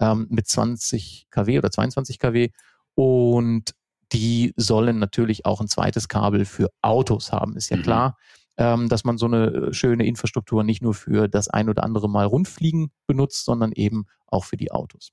ähm, 0.00 0.26
mit 0.30 0.46
20 0.46 1.26
kW 1.30 1.58
oder 1.58 1.70
22 1.70 2.18
kW. 2.18 2.50
Und 2.94 3.74
die 4.12 4.54
sollen 4.56 4.98
natürlich 4.98 5.44
auch 5.46 5.60
ein 5.60 5.68
zweites 5.68 6.08
Kabel 6.08 6.44
für 6.44 6.70
Autos 6.82 7.32
haben, 7.32 7.56
ist 7.56 7.70
ja 7.70 7.76
mhm. 7.76 7.82
klar. 7.82 8.16
Ähm, 8.60 8.88
dass 8.88 9.04
man 9.04 9.18
so 9.18 9.26
eine 9.26 9.46
äh, 9.46 9.72
schöne 9.72 10.04
Infrastruktur 10.04 10.64
nicht 10.64 10.82
nur 10.82 10.92
für 10.92 11.28
das 11.28 11.46
ein 11.46 11.68
oder 11.68 11.84
andere 11.84 12.08
Mal 12.10 12.26
rundfliegen 12.26 12.90
benutzt, 13.06 13.44
sondern 13.44 13.70
eben 13.70 14.06
auch 14.26 14.44
für 14.44 14.56
die 14.56 14.72
Autos. 14.72 15.12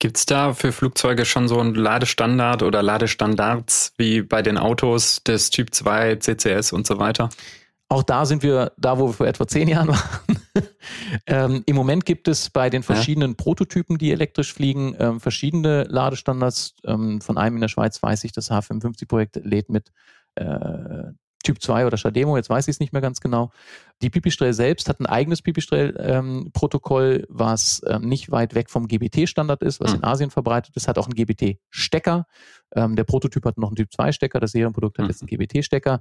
Gibt 0.00 0.16
es 0.16 0.26
da 0.26 0.52
für 0.52 0.72
Flugzeuge 0.72 1.24
schon 1.24 1.46
so 1.46 1.60
einen 1.60 1.76
Ladestandard 1.76 2.64
oder 2.64 2.82
Ladestandards 2.82 3.92
wie 3.98 4.22
bei 4.22 4.42
den 4.42 4.58
Autos 4.58 5.22
des 5.22 5.50
Typ 5.50 5.72
2, 5.72 6.16
CCS 6.16 6.72
und 6.72 6.88
so 6.88 6.98
weiter? 6.98 7.30
Auch 7.88 8.02
da 8.02 8.24
sind 8.24 8.42
wir 8.42 8.72
da, 8.76 8.98
wo 8.98 9.06
wir 9.06 9.12
vor 9.12 9.28
etwa 9.28 9.46
zehn 9.46 9.68
Jahren 9.68 9.88
waren. 9.88 10.41
ähm, 11.26 11.62
Im 11.66 11.76
Moment 11.76 12.04
gibt 12.04 12.28
es 12.28 12.50
bei 12.50 12.68
den 12.70 12.82
verschiedenen 12.82 13.30
ja. 13.30 13.36
Prototypen, 13.36 13.98
die 13.98 14.12
elektrisch 14.12 14.52
fliegen, 14.52 14.94
ähm, 14.98 15.20
verschiedene 15.20 15.84
Ladestandards. 15.84 16.74
Ähm, 16.84 17.20
von 17.20 17.38
einem 17.38 17.56
in 17.56 17.60
der 17.62 17.68
Schweiz 17.68 18.02
weiß 18.02 18.24
ich, 18.24 18.32
das 18.32 18.50
H55-Projekt 18.50 19.36
lädt 19.44 19.70
mit 19.70 19.92
äh, 20.34 21.12
Typ 21.42 21.60
2 21.60 21.86
oder 21.86 21.96
Shademo, 21.96 22.36
jetzt 22.36 22.50
weiß 22.50 22.68
ich 22.68 22.76
es 22.76 22.80
nicht 22.80 22.92
mehr 22.92 23.02
ganz 23.02 23.20
genau. 23.20 23.50
Die 24.00 24.10
Pipistrel 24.10 24.52
selbst 24.52 24.88
hat 24.88 25.00
ein 25.00 25.06
eigenes 25.06 25.42
Pipistrel-Protokoll, 25.42 27.20
ähm, 27.20 27.26
was 27.28 27.82
ähm, 27.86 28.02
nicht 28.02 28.30
weit 28.30 28.54
weg 28.54 28.70
vom 28.70 28.86
GBT-Standard 28.86 29.62
ist, 29.62 29.80
was 29.80 29.90
mhm. 29.90 29.98
in 29.98 30.04
Asien 30.04 30.30
verbreitet 30.30 30.76
ist, 30.76 30.86
hat 30.86 30.98
auch 30.98 31.06
einen 31.06 31.14
GBT-Stecker. 31.14 32.26
Ähm, 32.74 32.96
der 32.96 33.04
Prototyp 33.04 33.44
hat 33.44 33.58
noch 33.58 33.68
einen 33.68 33.76
Typ 33.76 33.88
2-Stecker, 33.90 34.38
das 34.38 34.52
Serienprodukt 34.52 34.98
hat 34.98 35.04
mhm. 35.04 35.10
jetzt 35.10 35.22
einen 35.22 35.28
GBT-Stecker. 35.28 36.00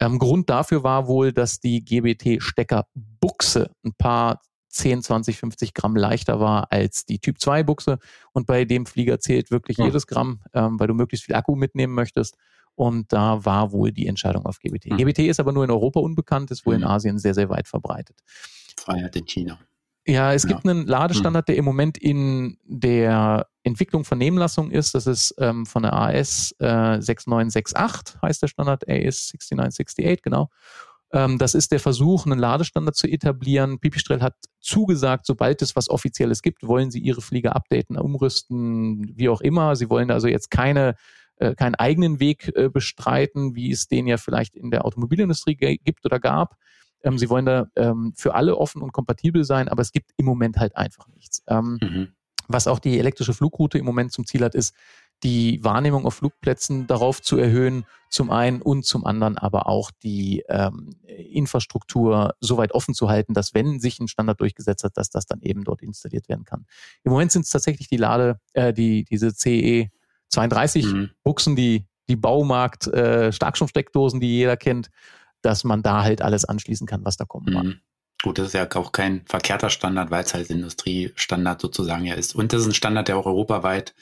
Ähm, 0.00 0.18
Grund 0.18 0.50
dafür 0.50 0.82
war 0.82 1.08
wohl, 1.08 1.32
dass 1.32 1.60
die 1.60 1.84
GBT-Steckerbuchse 1.84 3.70
ein 3.84 3.94
paar 3.96 4.40
10, 4.68 5.02
20, 5.02 5.38
50 5.38 5.74
Gramm 5.74 5.96
leichter 5.96 6.38
war 6.38 6.70
als 6.70 7.06
die 7.06 7.18
Typ 7.18 7.40
2 7.40 7.62
Buchse. 7.62 7.98
Und 8.32 8.46
bei 8.46 8.64
dem 8.64 8.86
Flieger 8.86 9.18
zählt 9.20 9.50
wirklich 9.50 9.78
ja. 9.78 9.86
jedes 9.86 10.06
Gramm, 10.06 10.40
ähm, 10.52 10.78
weil 10.78 10.86
du 10.86 10.94
möglichst 10.94 11.24
viel 11.24 11.34
Akku 11.34 11.56
mitnehmen 11.56 11.94
möchtest. 11.94 12.36
Und 12.74 13.10
da 13.12 13.44
war 13.44 13.72
wohl 13.72 13.90
die 13.90 14.06
Entscheidung 14.06 14.44
auf 14.44 14.58
GBT. 14.58 14.92
Mhm. 14.92 14.96
GBT 14.98 15.20
ist 15.20 15.40
aber 15.40 15.52
nur 15.52 15.64
in 15.64 15.70
Europa 15.70 15.98
unbekannt, 16.00 16.50
ist 16.50 16.66
wohl 16.66 16.76
mhm. 16.76 16.82
in 16.82 16.88
Asien 16.88 17.18
sehr, 17.18 17.32
sehr 17.32 17.48
weit 17.48 17.68
verbreitet. 17.68 18.18
Freiheit 18.78 19.16
in 19.16 19.24
China. 19.24 19.58
Ja, 20.06 20.32
es 20.32 20.44
ja. 20.44 20.50
gibt 20.50 20.66
einen 20.66 20.86
Ladestandard, 20.86 21.48
der 21.48 21.56
im 21.56 21.64
Moment 21.64 21.98
in 21.98 22.58
der 22.64 23.48
Entwicklung 23.64 24.04
von 24.04 24.18
Nebenlassung 24.18 24.70
ist. 24.70 24.94
Das 24.94 25.06
ist 25.06 25.34
ähm, 25.38 25.66
von 25.66 25.82
der 25.82 25.94
AS 25.94 26.54
äh, 26.60 27.00
6968, 27.00 28.22
heißt 28.22 28.42
der 28.42 28.46
Standard, 28.46 28.88
AS 28.88 29.28
6968, 29.28 30.22
genau. 30.22 30.48
Ähm, 31.12 31.38
das 31.38 31.54
ist 31.54 31.72
der 31.72 31.80
Versuch, 31.80 32.24
einen 32.24 32.38
Ladestandard 32.38 32.94
zu 32.94 33.08
etablieren. 33.08 33.80
Pipistrel 33.80 34.22
hat 34.22 34.34
zugesagt, 34.60 35.26
sobald 35.26 35.60
es 35.62 35.74
was 35.74 35.90
Offizielles 35.90 36.42
gibt, 36.42 36.62
wollen 36.66 36.92
sie 36.92 37.00
ihre 37.00 37.20
Flieger 37.20 37.56
updaten, 37.56 37.98
umrüsten, 37.98 39.12
wie 39.16 39.28
auch 39.28 39.40
immer. 39.40 39.74
Sie 39.74 39.90
wollen 39.90 40.12
also 40.12 40.28
jetzt 40.28 40.50
keine 40.50 40.94
äh, 41.38 41.54
keinen 41.54 41.74
eigenen 41.74 42.18
Weg 42.18 42.50
äh, 42.56 42.70
bestreiten, 42.70 43.54
wie 43.54 43.70
es 43.70 43.88
den 43.88 44.06
ja 44.06 44.16
vielleicht 44.16 44.56
in 44.56 44.70
der 44.70 44.84
Automobilindustrie 44.84 45.56
gibt 45.56 46.04
oder 46.06 46.18
gab. 46.18 46.56
Ähm, 47.06 47.18
sie 47.18 47.30
wollen 47.30 47.46
da 47.46 47.68
ähm, 47.76 48.12
für 48.16 48.34
alle 48.34 48.56
offen 48.56 48.82
und 48.82 48.92
kompatibel 48.92 49.44
sein, 49.44 49.68
aber 49.68 49.80
es 49.80 49.92
gibt 49.92 50.10
im 50.16 50.26
Moment 50.26 50.58
halt 50.58 50.76
einfach 50.76 51.06
nichts. 51.08 51.42
Ähm, 51.46 51.78
mhm. 51.80 52.08
Was 52.48 52.66
auch 52.66 52.78
die 52.78 52.98
elektrische 52.98 53.32
Flugroute 53.32 53.78
im 53.78 53.84
Moment 53.84 54.12
zum 54.12 54.26
Ziel 54.26 54.42
hat, 54.44 54.54
ist, 54.54 54.74
die 55.22 55.64
Wahrnehmung 55.64 56.04
auf 56.04 56.14
Flugplätzen 56.14 56.86
darauf 56.86 57.22
zu 57.22 57.38
erhöhen, 57.38 57.86
zum 58.10 58.30
einen 58.30 58.60
und 58.60 58.84
zum 58.84 59.06
anderen 59.06 59.38
aber 59.38 59.66
auch 59.66 59.90
die 60.02 60.44
ähm, 60.48 60.90
Infrastruktur 61.06 62.34
so 62.40 62.58
weit 62.58 62.72
offen 62.72 62.94
zu 62.94 63.08
halten, 63.08 63.32
dass 63.32 63.54
wenn 63.54 63.80
sich 63.80 63.98
ein 63.98 64.08
Standard 64.08 64.40
durchgesetzt 64.40 64.84
hat, 64.84 64.96
dass 64.96 65.08
das 65.08 65.26
dann 65.26 65.40
eben 65.40 65.64
dort 65.64 65.82
installiert 65.82 66.28
werden 66.28 66.44
kann. 66.44 66.66
Im 67.02 67.12
Moment 67.12 67.32
sind 67.32 67.42
es 67.42 67.50
tatsächlich 67.50 67.88
die 67.88 67.96
Lade, 67.96 68.38
äh, 68.52 68.72
die 68.72 69.04
diese 69.04 69.34
CE 69.34 69.88
32 70.28 70.84
mhm. 70.86 71.10
Buchsen, 71.22 71.56
die 71.56 71.86
die 72.08 72.16
Baumarkt 72.16 72.86
äh, 72.88 73.32
Starkstromsteckdosen, 73.32 74.20
die 74.20 74.28
jeder 74.28 74.56
kennt, 74.56 74.90
dass 75.42 75.64
man 75.64 75.82
da 75.82 76.02
halt 76.02 76.22
alles 76.22 76.44
anschließen 76.44 76.86
kann, 76.86 77.04
was 77.04 77.16
da 77.16 77.24
kommen 77.24 77.52
mag. 77.52 77.64
Mhm. 77.64 77.80
Gut, 78.22 78.38
das 78.38 78.48
ist 78.48 78.54
ja 78.54 78.66
auch 78.74 78.92
kein 78.92 79.22
verkehrter 79.26 79.70
Standard, 79.70 80.10
weil 80.10 80.24
es 80.24 80.34
halt 80.34 80.50
Industriestandard 80.50 81.60
sozusagen 81.60 82.04
ja 82.06 82.14
ist. 82.14 82.34
Und 82.34 82.52
das 82.52 82.62
ist 82.62 82.68
ein 82.68 82.74
Standard, 82.74 83.08
der 83.08 83.18
auch 83.18 83.26
europaweit 83.26 83.94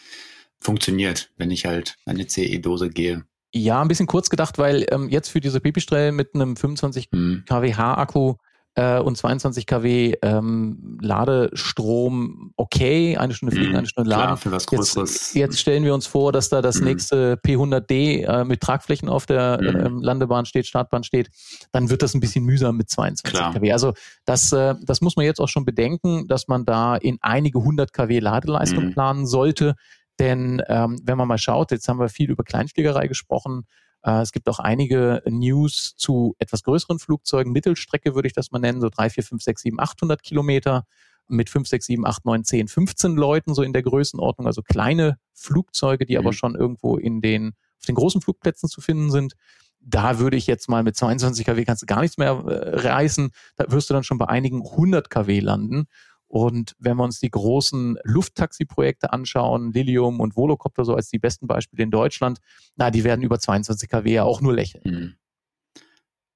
funktioniert, 0.61 1.31
wenn 1.37 1.51
ich 1.51 1.67
halt 1.67 1.97
eine 2.07 2.27
CE-Dose 2.27 2.91
gehe. 2.91 3.25
Ja, 3.53 3.83
ein 3.83 3.89
bisschen 3.89 4.07
kurz 4.07 4.31
gedacht, 4.31 4.59
weil 4.59 4.87
ähm, 4.91 5.09
jetzt 5.09 5.29
für 5.29 5.41
diese 5.41 5.61
Pipistrel 5.61 6.13
mit 6.13 6.35
einem 6.35 6.57
25 6.57 7.09
hm. 7.13 7.45
kWh-Akku 7.47 8.37
äh, 8.77 8.99
und 8.99 9.17
22 9.17 9.67
kW 9.67 10.15
ähm, 10.23 10.99
Ladestrom 11.01 12.53
okay, 12.57 13.17
eine 13.17 13.35
Stunde 13.35 13.55
fliegen, 13.55 13.71
mhm, 13.71 13.79
eine 13.79 13.87
Stunde 13.87 14.11
laden. 14.11 14.25
Klar, 14.25 14.37
für 14.37 14.53
was 14.53 14.67
Größeres. 14.67 15.13
Jetzt, 15.13 15.35
jetzt 15.35 15.61
stellen 15.61 15.85
wir 15.85 15.95
uns 15.95 16.07
vor, 16.07 16.33
dass 16.33 16.49
da 16.49 16.61
das 16.61 16.79
mhm. 16.79 16.87
nächste 16.87 17.37
P100D 17.37 18.25
äh, 18.25 18.45
mit 18.45 18.61
Tragflächen 18.61 19.09
auf 19.09 19.27
der 19.27 19.59
mhm. 19.61 20.01
äh, 20.01 20.05
Landebahn 20.05 20.45
steht, 20.47 20.67
Startbahn 20.67 21.05
steht, 21.05 21.31
dann 21.73 21.91
wird 21.91 22.03
das 22.03 22.15
ein 22.15 22.21
bisschen 22.21 22.45
mühsam 22.45 22.77
mit 22.77 22.91
22 22.91 23.33
Klar. 23.33 23.55
kW. 23.55 23.73
Also 23.73 23.93
das, 24.25 24.53
äh, 24.53 24.75
das 24.83 25.01
muss 25.01 25.17
man 25.17 25.25
jetzt 25.25 25.41
auch 25.41 25.49
schon 25.49 25.65
bedenken, 25.65 26.27
dass 26.27 26.49
man 26.49 26.65
da 26.65 26.97
in 26.97 27.19
einige 27.21 27.61
100 27.61 27.93
kW 27.93 28.19
Ladeleistung 28.19 28.87
mhm. 28.87 28.93
planen 28.93 29.27
sollte. 29.27 29.75
Denn 30.19 30.63
ähm, 30.69 31.01
wenn 31.05 31.19
man 31.19 31.29
mal 31.29 31.39
schaut, 31.39 31.71
jetzt 31.71 31.89
haben 31.89 31.99
wir 31.99 32.09
viel 32.09 32.31
über 32.31 32.45
Kleinfliegerei 32.45 33.09
gesprochen, 33.09 33.65
es 34.07 34.33
gibt 34.33 34.49
auch 34.51 34.59
einige 34.59 35.23
News 35.27 35.95
zu 35.97 36.35
etwas 36.39 36.63
größeren 36.63 36.99
Flugzeugen. 36.99 37.53
Mittelstrecke 37.53 38.15
würde 38.15 38.29
ich 38.29 38.35
das 38.35 38.51
mal 38.51 38.59
nennen, 38.59 38.83
so 38.83 38.91
3, 38.91 39.09
4, 39.09 39.25
5, 39.25 39.43
6, 39.43 39.63
7, 39.63 39.81
800 39.81 40.23
Kilometer 40.23 40.87
mit 41.27 41.49
5, 41.49 41.67
6, 41.67 41.87
7, 41.87 42.07
8, 42.07 42.25
9, 42.27 42.45
10, 42.45 42.69
15 42.69 43.17
Leuten, 43.17 43.55
so 43.55 43.63
in 43.63 43.73
der 43.73 43.83
Größenordnung. 43.83 44.47
Also 44.47 44.61
kleine 44.61 45.19
Flugzeuge, 45.33 46.05
die 46.05 46.15
mhm. 46.15 46.19
aber 46.21 46.33
schon 46.35 46.55
irgendwo 46.55 46.97
in 46.99 47.23
den, 47.23 47.55
auf 47.81 47.87
den 47.87 47.95
großen 47.95 48.21
Flugplätzen 48.21 48.69
zu 48.69 48.83
finden 48.83 49.11
sind. 49.11 49.35
Da 49.81 50.19
würde 50.19 50.37
ich 50.37 50.47
jetzt 50.47 50.69
mal 50.69 50.83
mit 50.83 50.97
22 50.97 51.47
kW 51.47 51.65
kannst 51.65 51.83
du 51.83 51.87
gar 51.87 52.01
nichts 52.01 52.19
mehr 52.19 52.31
äh, 52.31 52.87
reißen. 52.87 53.31
Da 53.57 53.71
wirst 53.71 53.89
du 53.89 53.95
dann 53.95 54.05
schon 54.05 54.19
bei 54.19 54.29
einigen 54.29 54.63
100 54.63 55.09
kW 55.09 55.41
landen. 55.41 55.87
Und 56.35 56.75
wenn 56.81 56.97
wir 56.97 57.05
uns 57.05 57.21
die 57.21 57.31
großen 57.31 57.97
Lufttaxi-Projekte 58.03 59.13
anschauen, 59.13 59.73
Lilium 59.73 60.19
und 60.19 60.35
Volocopter 60.35 60.85
so 60.85 60.97
als 60.97 61.09
die 61.09 61.21
besten 61.21 61.47
Beispiele 61.47 61.85
in 61.85 61.93
Deutschland, 61.93 62.41
na, 62.75 62.91
die 62.91 63.05
werden 63.05 63.23
über 63.23 63.39
22 63.39 63.89
kW 63.89 64.13
ja 64.13 64.25
auch 64.25 64.41
nur 64.41 64.53
lächeln. 64.53 64.83
Mhm. 64.85 65.15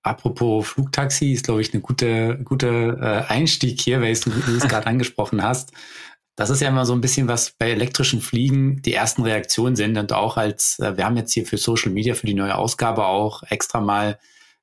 Apropos 0.05 0.69
Flugtaxi 0.69 1.33
ist, 1.33 1.47
glaube 1.47 1.63
ich, 1.63 1.73
eine 1.73 1.83
gute, 1.83 2.39
gute 2.45 2.97
äh, 3.01 3.33
Einstieg 3.33 3.81
hier, 3.81 4.01
weil 4.01 4.15
du, 4.15 4.31
du 4.31 4.57
es 4.57 4.63
gerade 4.69 4.87
angesprochen 4.87 5.43
hast. 5.43 5.73
Das 6.37 6.51
ist 6.51 6.61
ja 6.61 6.69
immer 6.69 6.87
so 6.87 6.93
ein 6.93 7.01
bisschen 7.01 7.27
was 7.27 7.51
bei 7.59 7.69
elektrischen 7.73 8.21
Fliegen 8.21 8.81
die 8.83 8.95
ersten 8.95 9.23
Reaktionen 9.23 9.75
sind 9.75 9.99
und 9.99 10.13
auch 10.13 10.37
als, 10.37 10.79
äh, 10.79 10.97
wir 10.97 11.07
haben 11.07 11.17
jetzt 11.17 11.33
hier 11.33 11.45
für 11.45 11.59
Social 11.59 11.91
Media, 11.91 12.15
für 12.15 12.27
die 12.27 12.35
neue 12.35 12.55
Ausgabe 12.55 13.05
auch 13.05 13.43
extra 13.43 13.81
mal 13.81 14.21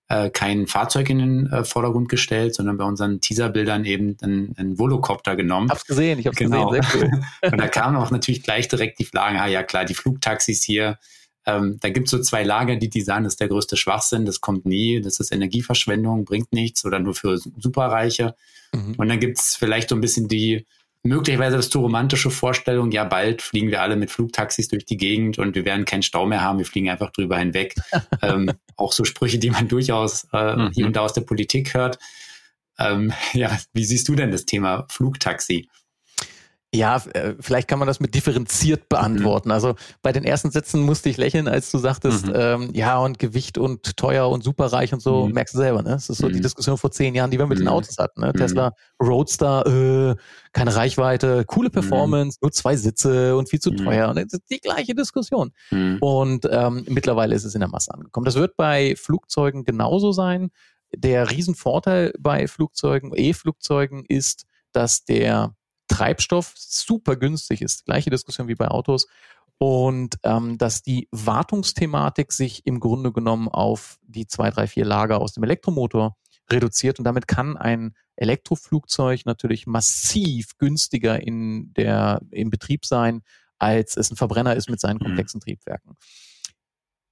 äh, 0.07 0.29
kein 0.29 0.67
Fahrzeug 0.67 1.09
in 1.09 1.19
den 1.19 1.47
äh, 1.47 1.63
Vordergrund 1.63 2.09
gestellt, 2.09 2.55
sondern 2.55 2.77
bei 2.77 2.85
unseren 2.85 3.21
Teaserbildern 3.21 3.85
eben 3.85 4.17
einen, 4.21 4.53
einen 4.57 4.77
Volocopter 4.77 5.35
genommen. 5.35 5.69
Hab's 5.69 5.85
gesehen, 5.85 6.19
ich 6.19 6.27
hab's 6.27 6.37
genau. 6.37 6.69
gesehen, 6.69 6.85
cool. 7.43 7.51
und 7.51 7.57
da 7.57 7.67
kamen 7.67 7.97
auch 7.97 8.11
natürlich 8.11 8.43
gleich 8.43 8.67
direkt 8.67 8.99
die 8.99 9.05
Fragen, 9.05 9.37
ah 9.37 9.47
ja 9.47 9.63
klar, 9.63 9.85
die 9.85 9.95
Flugtaxis 9.95 10.63
hier, 10.63 10.99
ähm, 11.47 11.77
da 11.79 11.89
gibt's 11.89 12.11
so 12.11 12.19
zwei 12.19 12.43
Lager, 12.43 12.75
die 12.75 12.89
die 12.89 13.01
sagen, 13.01 13.23
das 13.23 13.33
ist 13.33 13.39
der 13.39 13.47
größte 13.47 13.77
Schwachsinn, 13.77 14.25
das 14.25 14.41
kommt 14.41 14.65
nie, 14.65 15.01
das 15.01 15.19
ist 15.19 15.31
Energieverschwendung, 15.31 16.25
bringt 16.25 16.51
nichts 16.53 16.85
oder 16.85 16.99
nur 16.99 17.13
für 17.13 17.37
Superreiche. 17.37 18.35
Mhm. 18.73 18.95
Und 18.97 19.09
dann 19.09 19.19
gibt's 19.19 19.55
vielleicht 19.55 19.89
so 19.89 19.95
ein 19.95 20.01
bisschen 20.01 20.27
die 20.27 20.65
möglicherweise 21.05 21.57
das 21.57 21.69
zu 21.69 21.79
romantische 21.81 22.31
Vorstellung, 22.31 22.91
ja, 22.91 23.03
bald 23.03 23.41
fliegen 23.41 23.69
wir 23.69 23.81
alle 23.81 23.95
mit 23.95 24.09
Flugtaxis 24.09 24.67
durch 24.67 24.85
die 24.85 24.97
Gegend 24.97 25.37
und 25.37 25.55
wir 25.55 25.63
werden 25.63 25.85
keinen 25.85 26.03
Stau 26.03 26.25
mehr 26.25 26.41
haben, 26.41 26.57
wir 26.57 26.65
fliegen 26.65 26.89
einfach 26.89 27.11
drüber 27.11 27.37
hinweg. 27.37 27.75
ähm, 28.21 28.51
auch 28.75 28.91
so 28.91 29.03
Sprüche, 29.05 29.37
die 29.37 29.51
man 29.51 29.67
durchaus 29.67 30.27
äh, 30.33 30.55
mhm. 30.55 30.71
hier 30.71 30.85
und 30.87 30.95
da 30.95 31.01
aus 31.01 31.13
der 31.13 31.21
Politik 31.21 31.73
hört. 31.75 31.99
Ähm, 32.79 33.13
ja, 33.33 33.57
wie 33.73 33.85
siehst 33.85 34.07
du 34.09 34.15
denn 34.15 34.31
das 34.31 34.45
Thema 34.45 34.85
Flugtaxi? 34.89 35.69
Ja, 36.73 36.97
äh, 37.13 37.35
vielleicht 37.39 37.69
kann 37.69 37.79
man 37.79 37.87
das 37.87 38.01
mit 38.01 38.15
differenziert 38.15 38.89
beantworten. 38.89 39.47
Mhm. 39.47 39.53
Also 39.53 39.75
bei 40.01 40.11
den 40.11 40.25
ersten 40.25 40.51
Sätzen 40.51 40.81
musste 40.81 41.09
ich 41.09 41.15
lächeln, 41.15 41.47
als 41.47 41.71
du 41.71 41.77
sagtest, 41.77 42.27
mhm. 42.27 42.33
ähm, 42.35 42.69
ja 42.73 42.97
und 42.97 43.17
Gewicht 43.17 43.57
und 43.57 43.95
teuer 43.95 44.29
und 44.29 44.43
superreich 44.43 44.93
und 44.93 45.01
so, 45.01 45.25
mhm. 45.25 45.33
merkst 45.33 45.53
du 45.53 45.59
selber, 45.59 45.83
ne? 45.83 45.91
Das 45.91 46.09
ist 46.09 46.17
so 46.17 46.27
die 46.27 46.39
mhm. 46.39 46.41
Diskussion 46.41 46.77
vor 46.77 46.91
zehn 46.91 47.15
Jahren, 47.15 47.31
die 47.31 47.39
wir 47.39 47.47
mit 47.47 47.59
den 47.59 47.65
mhm. 47.65 47.71
Autos 47.71 47.97
hatten. 47.97 48.21
Ne? 48.21 48.33
Tesla 48.33 48.73
Roadster, 49.01 49.65
äh, 49.65 50.15
keine 50.51 50.75
Reichweite, 50.75 51.45
coole 51.45 51.69
Performance, 51.69 52.39
nur 52.41 52.51
zwei 52.51 52.75
Sitze 52.75 53.37
und 53.37 53.49
viel 53.49 53.59
zu 53.59 53.71
teuer. 53.71 54.09
Und 54.09 54.17
das 54.17 54.33
ist 54.33 54.49
die 54.49 54.59
gleiche 54.59 54.95
Diskussion. 54.95 55.51
Und 55.99 56.47
ähm, 56.49 56.83
mittlerweile 56.87 57.35
ist 57.35 57.43
es 57.43 57.55
in 57.55 57.59
der 57.59 57.69
Masse 57.69 57.93
angekommen. 57.93 58.25
Das 58.25 58.35
wird 58.35 58.55
bei 58.57 58.95
Flugzeugen 58.95 59.63
genauso 59.63 60.11
sein. 60.11 60.49
Der 60.95 61.29
Riesenvorteil 61.29 62.13
bei 62.19 62.47
Flugzeugen, 62.47 63.11
E-Flugzeugen 63.13 64.05
ist, 64.07 64.45
dass 64.71 65.03
der 65.03 65.53
Treibstoff 65.95 66.53
super 66.55 67.15
günstig 67.15 67.61
ist. 67.61 67.85
Gleiche 67.85 68.09
Diskussion 68.09 68.47
wie 68.47 68.55
bei 68.55 68.67
Autos. 68.67 69.07
Und 69.57 70.17
ähm, 70.23 70.57
dass 70.57 70.81
die 70.81 71.07
Wartungsthematik 71.11 72.33
sich 72.33 72.65
im 72.65 72.79
Grunde 72.81 73.13
genommen 73.13 73.47
auf 73.47 73.99
die 74.05 74.27
zwei, 74.27 74.49
drei, 74.49 74.67
vier 74.67 74.83
Lager 74.83 75.21
aus 75.21 75.33
dem 75.33 75.43
Elektromotor 75.43 76.17
reduziert. 76.51 76.99
Und 76.99 77.05
damit 77.05 77.27
kann 77.27 77.55
ein 77.55 77.95
Elektroflugzeug 78.17 79.25
natürlich 79.25 79.65
massiv 79.67 80.57
günstiger 80.57 81.21
in 81.21 81.73
der, 81.73 82.21
im 82.31 82.49
Betrieb 82.49 82.85
sein, 82.85 83.21
als 83.57 83.95
es 83.95 84.11
ein 84.11 84.17
Verbrenner 84.17 84.55
ist 84.55 84.69
mit 84.69 84.81
seinen 84.81 84.97
mhm. 84.97 85.05
komplexen 85.05 85.39
Triebwerken. 85.39 85.95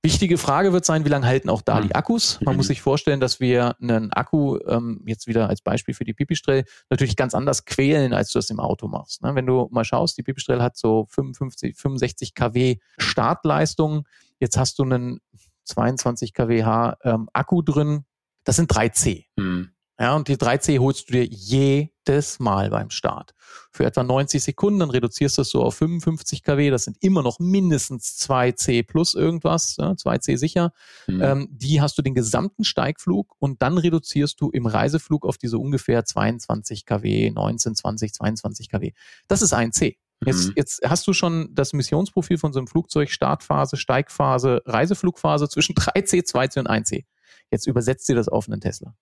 Wichtige 0.06 0.38
Frage 0.38 0.74
wird 0.74 0.84
sein, 0.84 1.06
wie 1.06 1.10
lange 1.10 1.26
halten 1.26 1.50
auch 1.50 1.62
da 1.62 1.80
die 1.80 1.88
mhm. 1.88 1.96
Akkus? 1.96 2.40
Man 2.42 2.58
muss 2.58 2.68
sich 2.68 2.82
vorstellen, 2.82 3.22
dass 3.22 3.40
wir 3.40 3.78
einen 3.82 4.12
Akku, 4.12 4.58
ähm, 4.68 5.02
jetzt 5.06 5.28
wieder 5.28 5.48
als 5.48 5.62
Beispiel 5.62 5.94
für 5.94 6.04
die 6.04 6.14
Pipistrel, 6.14 6.66
natürlich 6.90 7.16
ganz 7.16 7.34
anders 7.34 7.64
quälen, 7.64 8.12
als 8.12 8.34
du 8.34 8.40
das 8.40 8.50
im 8.50 8.60
Auto 8.60 8.90
machst. 8.90 9.22
Ne? 9.24 9.34
Wenn 9.34 9.46
du 9.46 9.70
mal 9.72 9.86
schaust, 9.86 10.18
die 10.18 10.24
Pipistrel 10.24 10.62
hat 10.62 10.76
so 10.76 11.08
55, 11.10 11.78
65 11.78 12.36
kW 12.36 12.80
Startleistung. 12.98 14.06
Jetzt 14.40 14.58
hast 14.58 14.78
du 14.78 14.84
einen 14.84 15.22
22 15.64 16.34
kWh 16.34 16.96
ähm, 17.04 17.30
Akku 17.32 17.62
drin. 17.62 18.04
Das 18.44 18.58
sind 18.58 18.70
3C. 18.74 19.28
Mhm. 19.38 19.70
Ja, 20.00 20.16
und 20.16 20.28
die 20.28 20.38
3C 20.38 20.80
holst 20.80 21.10
du 21.10 21.14
dir 21.14 21.26
jedes 21.26 22.40
Mal 22.40 22.72
beim 22.72 22.90
Start. 22.90 23.36
Für 23.72 23.86
etwa 23.86 24.04
90 24.04 24.44
Sekunden, 24.44 24.80
dann 24.80 24.90
reduzierst 24.90 25.38
du 25.38 25.44
es 25.44 25.50
so 25.50 25.62
auf 25.64 25.76
55 25.76 26.42
kW. 26.42 26.72
Das 26.72 26.86
sind 26.86 26.98
immer 27.02 27.22
noch 27.22 27.38
mindestens 27.40 28.18
2C 28.28 28.86
plus 28.88 29.14
irgendwas, 29.14 29.76
ja, 29.78 29.92
2C 29.92 30.38
sicher. 30.38 30.74
Mhm. 31.08 31.22
Ähm, 31.22 31.48
die 31.52 31.80
hast 31.80 31.98
du 31.98 32.02
den 32.02 32.16
gesamten 32.16 32.64
Steigflug 32.64 33.36
und 33.38 33.62
dann 33.62 33.78
reduzierst 33.78 34.42
du 34.42 34.50
im 34.50 34.66
Reiseflug 34.66 35.28
auf 35.28 35.38
diese 35.38 35.60
ungefähr 35.60 36.04
22 36.04 36.86
kW, 36.86 37.30
19, 37.30 37.76
20, 37.76 38.14
22 38.14 38.70
kW. 38.70 38.94
Das 39.28 39.44
ist 39.44 39.54
ein 39.54 39.74
C. 39.74 40.00
Jetzt, 40.26 40.48
mhm. 40.48 40.54
jetzt 40.56 40.82
hast 40.84 41.06
du 41.06 41.14
schon 41.14 41.50
das 41.54 41.74
Missionsprofil 41.74 42.38
von 42.40 42.52
so 42.52 42.60
einem 42.60 42.68
Flugzeug, 42.68 43.10
Startphase, 43.10 43.78
Steigphase, 43.78 44.62
Reiseflugphase 44.66 45.50
zwischen 45.50 45.76
3C, 45.76 46.26
2C 46.26 46.60
und 46.60 46.70
1C. 46.70 47.06
Jetzt 47.52 47.68
übersetzt 47.68 48.10
dir 48.10 48.16
das 48.16 48.28
auf 48.28 48.48
einen 48.48 48.62
Tesla. 48.62 48.96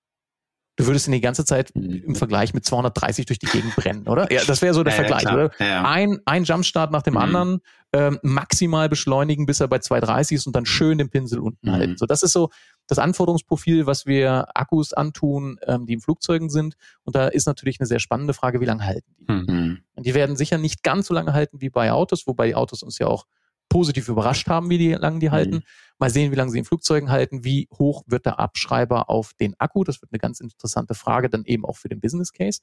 Du 0.77 0.87
würdest 0.87 1.07
ihn 1.07 1.11
die 1.11 1.21
ganze 1.21 1.43
Zeit 1.43 1.71
im 1.71 2.15
Vergleich 2.15 2.53
mit 2.53 2.65
230 2.65 3.25
durch 3.25 3.39
die 3.39 3.45
Gegend 3.45 3.75
brennen, 3.75 4.07
oder? 4.07 4.31
Ja, 4.31 4.41
das 4.45 4.61
wäre 4.61 4.73
so 4.73 4.83
der 4.83 4.93
ja, 4.93 4.97
Vergleich, 4.97 5.23
ja, 5.23 5.33
oder? 5.33 5.51
Ja, 5.59 5.89
ein, 5.89 6.19
ein 6.25 6.43
Jumpstart 6.45 6.91
nach 6.91 7.01
dem 7.01 7.15
mhm. 7.15 7.19
anderen, 7.19 7.59
ähm, 7.91 8.19
maximal 8.23 8.87
beschleunigen, 8.87 9.45
bis 9.45 9.59
er 9.59 9.67
bei 9.67 9.79
230 9.79 10.35
ist 10.35 10.47
und 10.47 10.55
dann 10.55 10.65
schön 10.65 10.97
den 10.97 11.09
Pinsel 11.09 11.39
unten 11.39 11.67
mhm. 11.67 11.73
halten. 11.73 11.97
So, 11.97 12.05
das 12.05 12.23
ist 12.23 12.31
so 12.31 12.49
das 12.87 12.99
Anforderungsprofil, 12.99 13.85
was 13.85 14.05
wir 14.05 14.47
Akkus 14.55 14.93
antun, 14.93 15.59
ähm, 15.67 15.85
die 15.85 15.93
in 15.93 16.01
Flugzeugen 16.01 16.49
sind. 16.49 16.75
Und 17.03 17.15
da 17.15 17.27
ist 17.27 17.47
natürlich 17.47 17.79
eine 17.79 17.87
sehr 17.87 17.99
spannende 17.99 18.33
Frage, 18.33 18.61
wie 18.61 18.65
lange 18.65 18.85
halten 18.85 19.13
die? 19.19 19.31
Mhm. 19.31 19.79
Und 19.95 20.05
die 20.05 20.13
werden 20.13 20.35
sicher 20.37 20.57
nicht 20.57 20.83
ganz 20.83 21.07
so 21.07 21.13
lange 21.13 21.33
halten 21.33 21.59
wie 21.59 21.69
bei 21.69 21.91
Autos, 21.91 22.27
wobei 22.27 22.47
die 22.47 22.55
Autos 22.55 22.81
uns 22.81 22.97
ja 22.97 23.07
auch 23.07 23.25
positiv 23.71 24.09
überrascht 24.09 24.47
haben, 24.47 24.69
wie 24.69 24.77
die, 24.77 24.91
lange 24.91 25.19
die 25.19 25.29
mhm. 25.29 25.31
halten. 25.31 25.63
Mal 25.97 26.09
sehen, 26.09 26.31
wie 26.31 26.35
lange 26.35 26.51
sie 26.51 26.59
in 26.59 26.65
Flugzeugen 26.65 27.09
halten. 27.09 27.45
Wie 27.45 27.69
hoch 27.71 28.03
wird 28.05 28.25
der 28.25 28.37
Abschreiber 28.37 29.09
auf 29.09 29.33
den 29.33 29.57
Akku? 29.59 29.85
Das 29.85 30.01
wird 30.01 30.11
eine 30.11 30.19
ganz 30.19 30.41
interessante 30.41 30.93
Frage, 30.93 31.29
dann 31.29 31.45
eben 31.45 31.63
auch 31.63 31.77
für 31.77 31.87
den 31.87 32.01
Business 32.01 32.33
Case. 32.33 32.59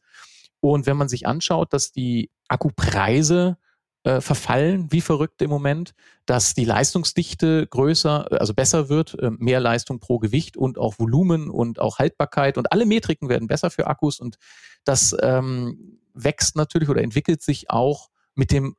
Und 0.60 0.86
wenn 0.86 0.98
man 0.98 1.08
sich 1.08 1.26
anschaut, 1.26 1.72
dass 1.72 1.92
die 1.92 2.30
Akkupreise 2.48 3.56
äh, 4.04 4.20
verfallen 4.20 4.92
wie 4.92 5.00
verrückt 5.00 5.40
im 5.40 5.48
Moment, 5.48 5.94
dass 6.26 6.52
die 6.52 6.66
Leistungsdichte 6.66 7.66
größer, 7.66 8.30
also 8.38 8.52
besser 8.52 8.90
wird, 8.90 9.18
äh, 9.18 9.30
mehr 9.30 9.60
Leistung 9.60 10.00
pro 10.00 10.18
Gewicht 10.18 10.58
und 10.58 10.78
auch 10.78 10.98
Volumen 10.98 11.48
und 11.48 11.80
auch 11.80 11.98
Haltbarkeit 11.98 12.58
und 12.58 12.70
alle 12.70 12.84
Metriken 12.84 13.30
werden 13.30 13.48
besser 13.48 13.70
für 13.70 13.86
Akkus 13.86 14.20
und 14.20 14.36
das 14.84 15.16
ähm, 15.22 16.00
wächst 16.12 16.54
natürlich 16.54 16.88
oder 16.90 17.02
entwickelt 17.02 17.42
sich 17.42 17.70
auch 17.70 18.08
mit 18.34 18.52
dem 18.52 18.76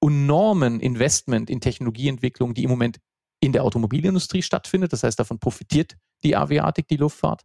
enormen 0.00 0.80
Investment 0.80 1.50
in 1.50 1.60
Technologieentwicklung, 1.60 2.54
die 2.54 2.64
im 2.64 2.70
Moment 2.70 2.98
in 3.40 3.52
der 3.52 3.64
Automobilindustrie 3.64 4.42
stattfindet. 4.42 4.92
Das 4.92 5.02
heißt, 5.02 5.18
davon 5.18 5.38
profitiert 5.38 5.96
die 6.22 6.36
Aviatik, 6.36 6.88
die 6.88 6.96
Luftfahrt. 6.96 7.42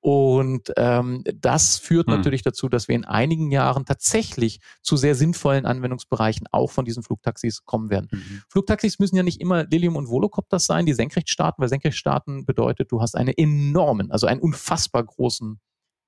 Und 0.00 0.72
ähm, 0.76 1.22
das 1.32 1.78
führt 1.78 2.08
hm. 2.08 2.16
natürlich 2.16 2.42
dazu, 2.42 2.68
dass 2.68 2.88
wir 2.88 2.96
in 2.96 3.04
einigen 3.04 3.52
Jahren 3.52 3.84
tatsächlich 3.84 4.58
zu 4.82 4.96
sehr 4.96 5.14
sinnvollen 5.14 5.64
Anwendungsbereichen 5.64 6.48
auch 6.50 6.72
von 6.72 6.84
diesen 6.84 7.04
Flugtaxis 7.04 7.64
kommen 7.64 7.88
werden. 7.88 8.08
Mhm. 8.10 8.42
Flugtaxis 8.48 8.98
müssen 8.98 9.14
ja 9.14 9.22
nicht 9.22 9.40
immer 9.40 9.62
Lilium 9.64 9.94
und 9.94 10.08
Volocopters 10.08 10.66
sein, 10.66 10.86
die 10.86 10.92
senkrecht 10.92 11.30
starten, 11.30 11.62
weil 11.62 11.68
senkrecht 11.68 11.96
starten 11.96 12.44
bedeutet, 12.44 12.90
du 12.90 13.00
hast 13.00 13.16
einen 13.16 13.32
enormen, 13.36 14.10
also 14.10 14.26
einen 14.26 14.40
unfassbar 14.40 15.04
großen 15.04 15.60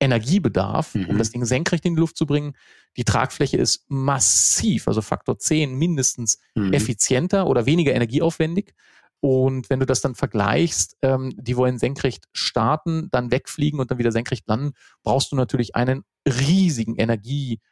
Energiebedarf, 0.04 0.94
mhm. 0.94 1.06
um 1.06 1.18
das 1.18 1.30
Ding 1.30 1.44
senkrecht 1.44 1.84
in 1.84 1.94
die 1.94 2.00
Luft 2.00 2.16
zu 2.16 2.26
bringen. 2.26 2.54
Die 2.96 3.04
Tragfläche 3.04 3.56
ist 3.56 3.84
massiv, 3.88 4.86
also 4.86 5.02
Faktor 5.02 5.38
10 5.38 5.74
mindestens 5.74 6.38
mhm. 6.54 6.72
effizienter 6.72 7.46
oder 7.46 7.66
weniger 7.66 7.94
energieaufwendig. 7.94 8.74
Und 9.20 9.70
wenn 9.70 9.80
du 9.80 9.86
das 9.86 10.02
dann 10.02 10.14
vergleichst, 10.14 10.98
ähm, 11.00 11.32
die 11.36 11.56
wollen 11.56 11.78
senkrecht 11.78 12.26
starten, 12.32 13.08
dann 13.10 13.30
wegfliegen 13.30 13.80
und 13.80 13.90
dann 13.90 13.98
wieder 13.98 14.12
senkrecht 14.12 14.46
landen, 14.46 14.72
brauchst 15.02 15.32
du 15.32 15.36
natürlich 15.36 15.74
einen 15.74 16.04
riesigen 16.28 16.96
Energiebedarf 16.96 17.62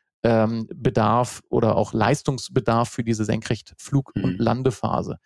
ähm, 1.43 1.47
oder 1.51 1.77
auch 1.77 1.93
Leistungsbedarf 1.93 2.89
für 2.89 3.05
diese 3.05 3.25
Senkrechtflug- 3.25 4.13
mhm. 4.15 4.25
und 4.25 4.39
Landephase. 4.39 5.19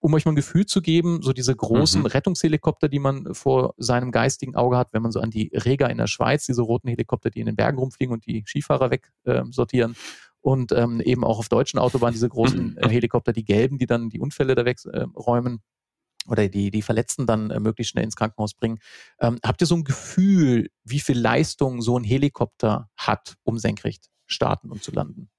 Um 0.00 0.14
euch 0.14 0.24
mal 0.24 0.32
ein 0.32 0.36
Gefühl 0.36 0.66
zu 0.66 0.80
geben, 0.80 1.22
so 1.22 1.32
diese 1.32 1.54
großen 1.54 2.02
mhm. 2.02 2.06
Rettungshelikopter, 2.06 2.88
die 2.88 3.00
man 3.00 3.34
vor 3.34 3.74
seinem 3.78 4.12
geistigen 4.12 4.54
Auge 4.54 4.76
hat, 4.76 4.92
wenn 4.92 5.02
man 5.02 5.10
so 5.10 5.20
an 5.20 5.30
die 5.30 5.50
Rega 5.52 5.86
in 5.88 5.98
der 5.98 6.06
Schweiz, 6.06 6.46
diese 6.46 6.62
roten 6.62 6.88
Helikopter, 6.88 7.30
die 7.30 7.40
in 7.40 7.46
den 7.46 7.56
Bergen 7.56 7.78
rumfliegen 7.78 8.12
und 8.12 8.24
die 8.26 8.44
Skifahrer 8.46 8.90
wegsortieren, 8.90 9.92
äh, 9.92 9.94
und 10.40 10.72
ähm, 10.72 11.00
eben 11.00 11.24
auch 11.24 11.38
auf 11.38 11.48
deutschen 11.48 11.78
Autobahnen 11.78 12.14
diese 12.14 12.28
großen 12.28 12.76
äh, 12.78 12.88
Helikopter, 12.88 13.32
die 13.32 13.44
gelben, 13.44 13.78
die 13.78 13.86
dann 13.86 14.08
die 14.08 14.20
Unfälle 14.20 14.54
da 14.54 14.64
wegräumen. 14.64 15.54
Äh, 15.54 15.58
oder 16.30 16.46
die, 16.48 16.70
die 16.70 16.82
Verletzten 16.82 17.26
dann 17.26 17.50
äh, 17.50 17.58
möglichst 17.58 17.92
schnell 17.92 18.04
ins 18.04 18.16
Krankenhaus 18.16 18.54
bringen. 18.54 18.78
Ähm, 19.18 19.38
habt 19.42 19.62
ihr 19.62 19.66
so 19.66 19.74
ein 19.74 19.84
Gefühl, 19.84 20.68
wie 20.84 21.00
viel 21.00 21.18
Leistung 21.18 21.80
so 21.80 21.98
ein 21.98 22.04
Helikopter 22.04 22.90
hat, 22.96 23.36
um 23.44 23.58
senkrecht 23.58 24.10
starten 24.26 24.70
und 24.70 24.82
zu 24.82 24.92
landen? 24.92 25.30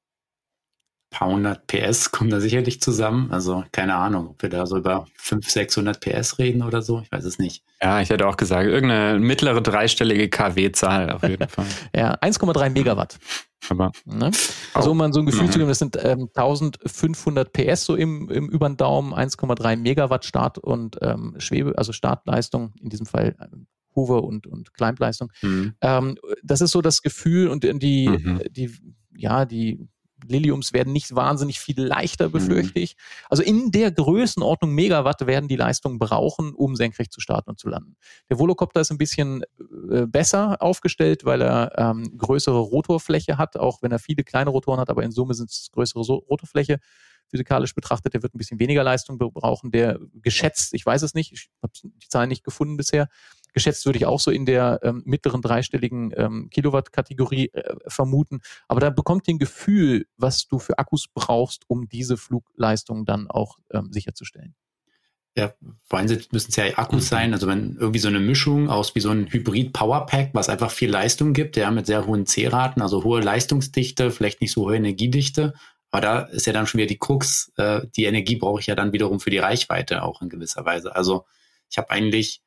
Paar 1.09 1.29
hundert 1.29 1.67
PS 1.67 2.11
kommen 2.11 2.29
da 2.29 2.39
sicherlich 2.39 2.81
zusammen. 2.81 3.31
Also 3.31 3.63
keine 3.71 3.95
Ahnung, 3.95 4.29
ob 4.29 4.41
wir 4.41 4.49
da 4.49 4.65
so 4.65 4.77
über 4.77 5.07
500, 5.17 5.51
600 5.51 5.99
PS 5.99 6.37
reden 6.37 6.61
oder 6.61 6.81
so. 6.81 7.01
Ich 7.01 7.11
weiß 7.11 7.25
es 7.25 7.39
nicht. 7.39 7.63
Ja, 7.81 8.01
ich 8.01 8.09
hätte 8.09 8.27
auch 8.27 8.37
gesagt, 8.37 8.67
irgendeine 8.67 9.19
mittlere 9.19 9.61
dreistellige 9.61 10.29
KW-Zahl 10.29 11.11
auf 11.11 11.23
jeden 11.23 11.47
Fall. 11.49 11.65
ja, 11.95 12.13
1,3 12.15 12.69
Megawatt. 12.69 13.17
Aber 13.69 13.91
ne? 14.05 14.31
Also 14.73 14.91
um 14.91 14.97
mal 14.97 15.11
so 15.11 15.19
ein 15.19 15.25
Gefühl 15.25 15.47
mhm. 15.47 15.51
zu 15.51 15.57
geben, 15.59 15.69
das 15.69 15.79
sind 15.79 15.97
ähm, 16.01 16.29
1500 16.33 17.51
PS 17.51 17.85
so 17.85 17.95
im, 17.95 18.29
im 18.29 18.49
über 18.49 18.69
den 18.69 18.77
Daumen, 18.77 19.13
1,3 19.13 19.75
Megawatt 19.77 20.25
Start 20.25 20.57
und 20.57 20.97
ähm, 21.01 21.35
Schwebe, 21.39 21.77
also 21.77 21.91
Startleistung, 21.91 22.73
in 22.81 22.89
diesem 22.89 23.05
Fall 23.05 23.35
ähm, 23.41 23.67
Hover 23.95 24.23
und, 24.23 24.47
und 24.47 24.73
Climbleistung. 24.73 25.31
Mhm. 25.41 25.73
Ähm, 25.81 26.17
das 26.43 26.61
ist 26.61 26.71
so 26.71 26.81
das 26.81 27.01
Gefühl 27.01 27.47
und 27.49 27.63
die, 27.63 28.07
mhm. 28.07 28.41
die, 28.49 28.71
ja, 29.15 29.45
die 29.45 29.87
Liliums 30.29 30.73
werden 30.73 30.93
nicht 30.93 31.15
wahnsinnig 31.15 31.59
viel 31.59 31.81
leichter, 31.81 32.27
mhm. 32.27 32.33
befürchte 32.33 32.79
ich. 32.79 32.95
Also 33.29 33.43
in 33.43 33.71
der 33.71 33.91
Größenordnung 33.91 34.71
Megawatt 34.71 35.25
werden 35.27 35.47
die 35.47 35.55
Leistungen 35.55 35.99
brauchen, 35.99 36.53
um 36.53 36.75
senkrecht 36.75 37.11
zu 37.11 37.19
starten 37.19 37.49
und 37.49 37.59
zu 37.59 37.69
landen. 37.69 37.95
Der 38.29 38.39
Volocopter 38.39 38.81
ist 38.81 38.91
ein 38.91 38.97
bisschen 38.97 39.43
äh, 39.91 40.05
besser 40.05 40.61
aufgestellt, 40.61 41.25
weil 41.25 41.41
er 41.41 41.73
ähm, 41.77 42.17
größere 42.17 42.59
Rotorfläche 42.59 43.37
hat, 43.37 43.57
auch 43.57 43.81
wenn 43.81 43.91
er 43.91 43.99
viele 43.99 44.23
kleine 44.23 44.49
Rotoren 44.49 44.79
hat, 44.79 44.89
aber 44.89 45.03
in 45.03 45.11
Summe 45.11 45.33
sind 45.33 45.49
es 45.49 45.69
größere 45.71 46.03
so 46.03 46.15
Rotorfläche 46.15 46.79
physikalisch 47.29 47.75
betrachtet, 47.75 48.13
der 48.13 48.23
wird 48.23 48.33
ein 48.33 48.37
bisschen 48.37 48.59
weniger 48.59 48.83
Leistung 48.83 49.17
brauchen, 49.17 49.71
der 49.71 49.99
geschätzt, 50.15 50.73
ich 50.73 50.85
weiß 50.85 51.03
es 51.03 51.13
nicht, 51.13 51.31
ich 51.31 51.49
habe 51.61 51.73
die 51.83 52.07
Zahlen 52.07 52.29
nicht 52.29 52.43
gefunden 52.43 52.77
bisher, 52.77 53.07
geschätzt 53.53 53.85
würde 53.85 53.97
ich 53.97 54.05
auch 54.05 54.19
so 54.19 54.31
in 54.31 54.45
der 54.45 54.79
ähm, 54.83 55.01
mittleren 55.05 55.41
dreistelligen 55.41 56.13
ähm, 56.15 56.49
Kilowatt-Kategorie 56.49 57.49
äh, 57.53 57.75
vermuten. 57.87 58.41
Aber 58.67 58.79
da 58.79 58.89
bekommt 58.89 59.27
ihr 59.27 59.35
ein 59.35 59.39
Gefühl, 59.39 60.05
was 60.17 60.47
du 60.47 60.59
für 60.59 60.77
Akkus 60.77 61.07
brauchst, 61.13 61.63
um 61.67 61.87
diese 61.87 62.17
Flugleistung 62.17 63.05
dann 63.05 63.29
auch 63.29 63.57
ähm, 63.71 63.91
sicherzustellen. 63.91 64.55
Ja, 65.35 65.53
vor 65.85 65.99
allem 65.99 66.09
müssen 66.31 66.49
es 66.49 66.55
ja 66.55 66.65
Akkus 66.77 67.03
mhm. 67.03 67.07
sein, 67.07 67.33
also 67.33 67.47
wenn 67.47 67.77
irgendwie 67.79 67.99
so 67.99 68.07
eine 68.07 68.19
Mischung 68.19 68.69
aus 68.69 68.95
wie 68.95 68.99
so 68.99 69.09
ein 69.09 69.31
Hybrid-Powerpack, 69.31 70.31
was 70.33 70.49
einfach 70.49 70.71
viel 70.71 70.89
Leistung 70.89 71.33
gibt, 71.33 71.55
ja, 71.55 71.71
mit 71.71 71.85
sehr 71.85 72.05
hohen 72.05 72.25
C-Raten, 72.25 72.81
also 72.81 73.03
hohe 73.03 73.21
Leistungsdichte, 73.21 74.11
vielleicht 74.11 74.41
nicht 74.41 74.51
so 74.51 74.65
hohe 74.65 74.75
Energiedichte, 74.75 75.53
aber 75.91 76.01
da 76.01 76.19
ist 76.23 76.45
ja 76.45 76.53
dann 76.53 76.67
schon 76.67 76.79
wieder 76.79 76.87
die 76.87 76.97
Krux, 76.97 77.51
äh, 77.57 77.81
die 77.95 78.05
Energie 78.05 78.35
brauche 78.35 78.59
ich 78.59 78.67
ja 78.67 78.75
dann 78.75 78.91
wiederum 78.91 79.19
für 79.19 79.29
die 79.29 79.37
Reichweite 79.37 80.03
auch 80.03 80.21
in 80.21 80.29
gewisser 80.29 80.65
Weise. 80.65 80.95
Also 80.95 81.25
ich 81.69 81.77
habe 81.77 81.89
eigentlich 81.89 82.41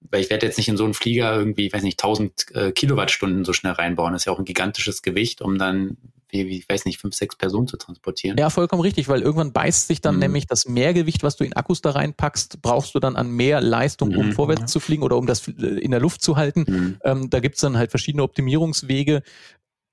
weil 0.00 0.20
ich 0.20 0.30
werde 0.30 0.46
jetzt 0.46 0.56
nicht 0.56 0.68
in 0.68 0.76
so 0.76 0.84
einen 0.84 0.94
Flieger 0.94 1.36
irgendwie, 1.36 1.66
ich 1.66 1.72
weiß 1.72 1.82
nicht, 1.82 2.02
1000 2.02 2.54
äh, 2.54 2.72
Kilowattstunden 2.72 3.44
so 3.44 3.52
schnell 3.52 3.72
reinbauen. 3.72 4.12
Das 4.12 4.22
ist 4.22 4.26
ja 4.26 4.32
auch 4.32 4.38
ein 4.38 4.44
gigantisches 4.44 5.02
Gewicht, 5.02 5.40
um 5.42 5.58
dann, 5.58 5.96
wie, 6.28 6.46
wie 6.46 6.58
ich 6.58 6.68
weiß 6.68 6.84
nicht, 6.84 7.00
fünf, 7.00 7.14
sechs 7.14 7.36
Personen 7.36 7.66
zu 7.66 7.76
transportieren. 7.76 8.36
Ja, 8.38 8.50
vollkommen 8.50 8.82
richtig, 8.82 9.08
weil 9.08 9.22
irgendwann 9.22 9.52
beißt 9.52 9.88
sich 9.88 10.00
dann 10.00 10.16
mhm. 10.16 10.20
nämlich 10.20 10.46
das 10.46 10.66
Mehrgewicht, 10.66 11.22
was 11.22 11.36
du 11.36 11.44
in 11.44 11.54
Akkus 11.54 11.80
da 11.80 11.90
reinpackst, 11.90 12.62
brauchst 12.62 12.94
du 12.94 13.00
dann 13.00 13.16
an 13.16 13.30
mehr 13.30 13.60
Leistung, 13.60 14.14
um 14.14 14.26
mhm. 14.26 14.32
vorwärts 14.32 14.70
zu 14.70 14.80
fliegen 14.80 15.02
oder 15.02 15.16
um 15.16 15.26
das 15.26 15.48
äh, 15.48 15.52
in 15.52 15.90
der 15.90 16.00
Luft 16.00 16.22
zu 16.22 16.36
halten. 16.36 16.64
Mhm. 16.66 16.96
Ähm, 17.04 17.30
da 17.30 17.40
gibt's 17.40 17.60
dann 17.60 17.76
halt 17.76 17.90
verschiedene 17.90 18.22
Optimierungswege 18.22 19.22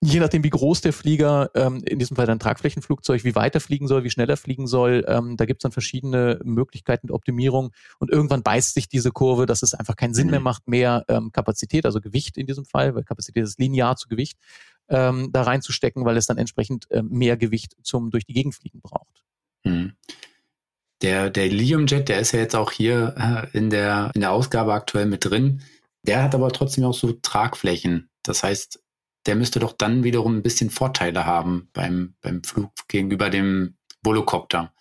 je 0.05 0.19
nachdem, 0.19 0.43
wie 0.43 0.49
groß 0.49 0.81
der 0.81 0.93
Flieger, 0.93 1.49
ähm, 1.55 1.81
in 1.85 1.99
diesem 1.99 2.15
Fall 2.15 2.25
dann 2.25 2.39
Tragflächenflugzeug, 2.39 3.23
wie 3.23 3.35
weit 3.35 3.55
er 3.55 3.61
fliegen 3.61 3.87
soll, 3.87 4.03
wie 4.03 4.09
schnell 4.09 4.29
er 4.29 4.37
fliegen 4.37 4.67
soll, 4.67 5.05
ähm, 5.07 5.37
da 5.37 5.45
gibt 5.45 5.59
es 5.59 5.63
dann 5.63 5.71
verschiedene 5.71 6.39
Möglichkeiten 6.43 7.07
der 7.07 7.15
Optimierung 7.15 7.71
und 7.99 8.11
irgendwann 8.11 8.43
beißt 8.43 8.73
sich 8.73 8.89
diese 8.89 9.11
Kurve, 9.11 9.45
dass 9.45 9.63
es 9.63 9.73
einfach 9.73 9.95
keinen 9.95 10.13
Sinn 10.13 10.29
mehr 10.29 10.39
mhm. 10.39 10.45
macht, 10.45 10.67
mehr 10.67 11.05
ähm, 11.07 11.31
Kapazität, 11.31 11.85
also 11.85 12.01
Gewicht 12.01 12.37
in 12.37 12.47
diesem 12.47 12.65
Fall, 12.65 12.95
weil 12.95 13.03
Kapazität 13.03 13.43
ist 13.43 13.59
linear 13.59 13.95
zu 13.95 14.07
Gewicht, 14.07 14.37
ähm, 14.89 15.29
da 15.31 15.43
reinzustecken, 15.43 16.05
weil 16.05 16.17
es 16.17 16.25
dann 16.25 16.37
entsprechend 16.37 16.87
ähm, 16.91 17.09
mehr 17.09 17.37
Gewicht 17.37 17.75
zum 17.83 18.11
durch 18.11 18.25
die 18.25 18.33
Gegend 18.33 18.55
fliegen 18.55 18.81
braucht. 18.81 19.23
Mhm. 19.63 19.93
Der, 21.01 21.29
der 21.29 21.49
Liumjet, 21.49 22.07
der 22.09 22.19
ist 22.19 22.31
ja 22.31 22.39
jetzt 22.39 22.55
auch 22.55 22.71
hier 22.71 23.15
äh, 23.17 23.57
in, 23.57 23.69
der, 23.69 24.11
in 24.13 24.21
der 24.21 24.31
Ausgabe 24.31 24.73
aktuell 24.73 25.05
mit 25.05 25.25
drin. 25.25 25.61
Der 26.03 26.23
hat 26.23 26.35
aber 26.35 26.51
trotzdem 26.51 26.85
auch 26.85 26.93
so 26.93 27.13
Tragflächen. 27.13 28.09
Das 28.23 28.43
heißt, 28.43 28.82
der 29.25 29.35
müsste 29.35 29.59
doch 29.59 29.73
dann 29.73 30.03
wiederum 30.03 30.37
ein 30.37 30.43
bisschen 30.43 30.69
Vorteile 30.69 31.25
haben 31.25 31.69
beim, 31.73 32.15
beim 32.21 32.43
Flug 32.43 32.71
gegenüber 32.87 33.29
dem 33.29 33.75
Volocopter. 34.01 34.73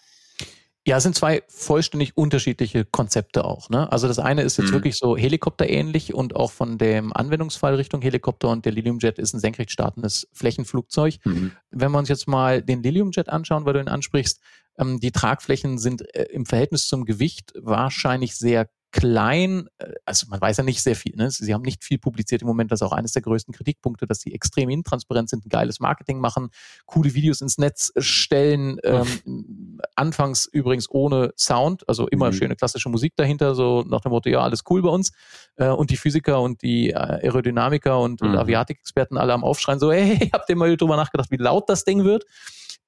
Ja, 0.85 0.97
es 0.97 1.05
sind 1.05 1.15
zwei 1.15 1.45
vollständig 1.49 2.17
unterschiedliche 2.17 2.85
Konzepte 2.85 3.45
auch. 3.45 3.71
Ne? 3.71 3.91
Also 3.93 4.09
das 4.09 4.19
eine 4.19 4.43
ist 4.43 4.57
jetzt 4.57 4.71
mhm. 4.71 4.75
wirklich 4.75 4.97
so 4.97 5.17
Helikopter-ähnlich 5.17 6.13
und 6.13 6.35
auch 6.35 6.51
von 6.51 6.77
dem 6.77 7.13
Anwendungsfall 7.13 7.77
Richtung 7.77 8.03
Helikopter 8.03 8.49
und 8.49 8.65
der 8.65 8.73
Liliumjet 8.73 9.21
ist 9.21 9.33
ein 9.33 9.39
senkrecht 9.39 9.71
startendes 9.71 10.27
Flächenflugzeug. 10.33 11.19
Mhm. 11.25 11.53
Wenn 11.71 11.93
wir 11.93 11.99
uns 11.99 12.09
jetzt 12.09 12.27
mal 12.27 12.63
den 12.63 12.83
Liliumjet 12.83 13.29
anschauen, 13.29 13.65
weil 13.65 13.75
du 13.75 13.81
ihn 13.81 13.89
ansprichst, 13.89 14.41
ähm, 14.77 14.99
die 14.99 15.13
Tragflächen 15.13 15.79
sind 15.79 16.03
äh, 16.17 16.25
im 16.33 16.47
Verhältnis 16.47 16.89
zum 16.89 17.05
Gewicht 17.05 17.53
wahrscheinlich 17.57 18.35
sehr 18.35 18.69
klein, 18.93 19.69
äh, 19.79 19.93
also 20.05 20.27
man 20.29 20.41
weiß 20.41 20.59
ja 20.59 20.65
nicht 20.65 20.83
sehr 20.83 20.95
viel, 20.95 21.17
ne? 21.17 21.31
sie 21.31 21.53
haben 21.53 21.63
nicht 21.63 21.83
viel 21.83 21.99
publiziert 21.99 22.43
im 22.43 22.49
Moment, 22.49 22.71
das 22.71 22.81
ist 22.81 22.87
auch 22.87 22.93
eines 22.93 23.13
der 23.13 23.23
größten 23.23 23.53
Kritikpunkte, 23.53 24.07
dass 24.07 24.21
sie 24.21 24.33
extrem 24.33 24.69
intransparent 24.69 25.31
sind, 25.31 25.47
ein 25.47 25.49
geiles 25.49 25.81
Marketing 25.81 26.21
machen, 26.21 26.51
coole 26.87 27.15
Videos 27.15 27.41
ins 27.41 27.59
Netz 27.59 27.93
stellen, 27.97 28.79
ähm, 28.85 29.81
anfangs 29.97 30.47
übrigens 30.47 30.89
ohne 30.91 31.33
Sound, 31.37 31.89
also 31.89 32.07
immer 32.07 32.29
mhm. 32.29 32.35
schöne 32.35 32.57
klassische 32.57 32.91
Musik 32.91 33.15
dahinter, 33.17 33.55
so 33.55 33.83
nach 33.83 34.03
dem 34.03 34.13
Motto, 34.13 34.29
ja, 34.29 34.41
alles 34.41 34.63
cool 34.71 34.83
bei 34.83 34.91
uns 34.91 35.13
äh, 35.57 35.69
und 35.69 35.91
die 35.91 35.97
Physiker 35.97 36.41
und 36.41 36.63
die 36.63 36.91
äh, 36.91 36.95
Aerodynamiker 36.95 37.99
und, 37.99 38.21
mhm. 38.21 38.29
und 38.29 38.37
Aviatikexperten 38.37 39.17
alle 39.17 39.33
am 39.33 39.43
Aufschreien, 39.43 39.81
so, 39.81 39.91
hey, 39.93 40.31
habt 40.33 40.49
ihr 40.51 40.57
mal 40.57 40.77
drüber 40.77 40.97
nachgedacht, 40.97 41.31
wie 41.31 41.37
laut 41.37 41.69
das 41.69 41.85
Ding 41.85 42.05
wird? 42.05 42.25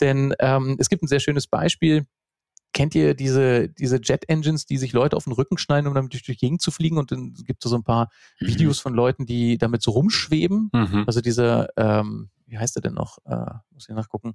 Denn 0.00 0.34
ähm, 0.40 0.76
es 0.78 0.88
gibt 0.88 1.02
ein 1.02 1.06
sehr 1.08 1.20
schönes 1.20 1.46
Beispiel, 1.46 2.06
kennt 2.74 2.94
ihr 2.94 3.14
diese, 3.14 3.68
diese 3.70 4.00
Jet-Engines, 4.02 4.66
die 4.66 4.76
sich 4.76 4.92
Leute 4.92 5.16
auf 5.16 5.24
den 5.24 5.32
Rücken 5.32 5.56
schneiden, 5.56 5.86
um 5.86 5.94
damit 5.94 6.12
durch 6.12 6.24
die 6.24 6.36
Gegend 6.36 6.60
zu 6.60 6.70
fliegen? 6.70 6.98
Und 6.98 7.12
dann 7.12 7.32
gibt 7.32 7.64
es 7.64 7.70
so 7.70 7.76
ein 7.76 7.84
paar 7.84 8.10
mhm. 8.40 8.48
Videos 8.48 8.80
von 8.80 8.92
Leuten, 8.92 9.24
die 9.24 9.56
damit 9.56 9.82
so 9.82 9.92
rumschweben. 9.92 10.70
Mhm. 10.72 11.04
Also 11.06 11.22
dieser, 11.22 11.68
ähm, 11.78 12.28
wie 12.46 12.58
heißt 12.58 12.76
der 12.76 12.82
denn 12.82 12.94
noch? 12.94 13.18
Äh, 13.24 13.54
muss 13.70 13.88
ich 13.88 13.94
nachgucken. 13.94 14.34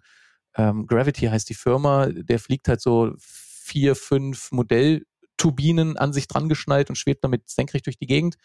Ähm, 0.56 0.88
Gravity 0.88 1.28
heißt 1.28 1.50
die 1.50 1.54
Firma, 1.54 2.08
der 2.08 2.40
fliegt 2.40 2.68
halt 2.68 2.82
so 2.82 3.14
vier, 3.20 3.96
fünf 3.96 4.52
Modellturbinen 4.52 5.98
an 5.98 6.14
sich 6.14 6.28
dran 6.28 6.50
geschnallt 6.50 6.90
und 6.90 6.96
schwebt 6.96 7.24
damit 7.24 7.50
senkrecht 7.50 7.86
durch 7.86 7.98
die 7.98 8.08
Gegend. 8.08 8.36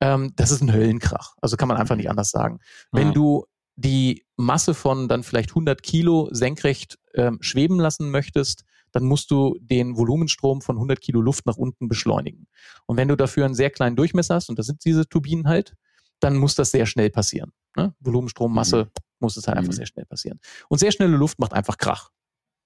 Ähm, 0.00 0.32
das 0.36 0.50
ist 0.50 0.62
ein 0.62 0.72
Höllenkrach. 0.72 1.34
Also 1.42 1.56
kann 1.56 1.68
man 1.68 1.76
einfach 1.76 1.96
nicht 1.96 2.08
anders 2.08 2.30
sagen. 2.30 2.60
Wenn 2.90 3.08
ja. 3.08 3.12
du 3.12 3.44
die 3.76 4.24
Masse 4.36 4.74
von 4.74 5.08
dann 5.08 5.22
vielleicht 5.22 5.50
100 5.50 5.82
Kilo 5.82 6.28
senkrecht 6.32 6.98
ähm, 7.14 7.38
schweben 7.40 7.78
lassen 7.78 8.10
möchtest, 8.10 8.64
dann 8.92 9.04
musst 9.04 9.30
du 9.30 9.56
den 9.60 9.96
Volumenstrom 9.96 10.60
von 10.60 10.76
100 10.76 11.00
Kilo 11.00 11.20
Luft 11.20 11.46
nach 11.46 11.56
unten 11.56 11.88
beschleunigen. 11.88 12.46
Und 12.86 12.96
wenn 12.96 13.08
du 13.08 13.16
dafür 13.16 13.46
einen 13.46 13.54
sehr 13.54 13.70
kleinen 13.70 13.96
Durchmesser 13.96 14.34
hast, 14.34 14.50
und 14.50 14.58
das 14.58 14.66
sind 14.66 14.84
diese 14.84 15.08
Turbinen 15.08 15.48
halt, 15.48 15.74
dann 16.20 16.36
muss 16.36 16.54
das 16.54 16.70
sehr 16.70 16.86
schnell 16.86 17.10
passieren. 17.10 17.52
Ne? 17.76 17.94
Volumenstrom, 18.00 18.54
Masse, 18.54 18.84
mhm. 18.84 18.90
muss 19.18 19.36
es 19.36 19.48
halt 19.48 19.58
einfach 19.58 19.72
mhm. 19.72 19.76
sehr 19.76 19.86
schnell 19.86 20.04
passieren. 20.04 20.38
Und 20.68 20.78
sehr 20.78 20.92
schnelle 20.92 21.16
Luft 21.16 21.38
macht 21.38 21.52
einfach 21.52 21.78
Krach. 21.78 22.10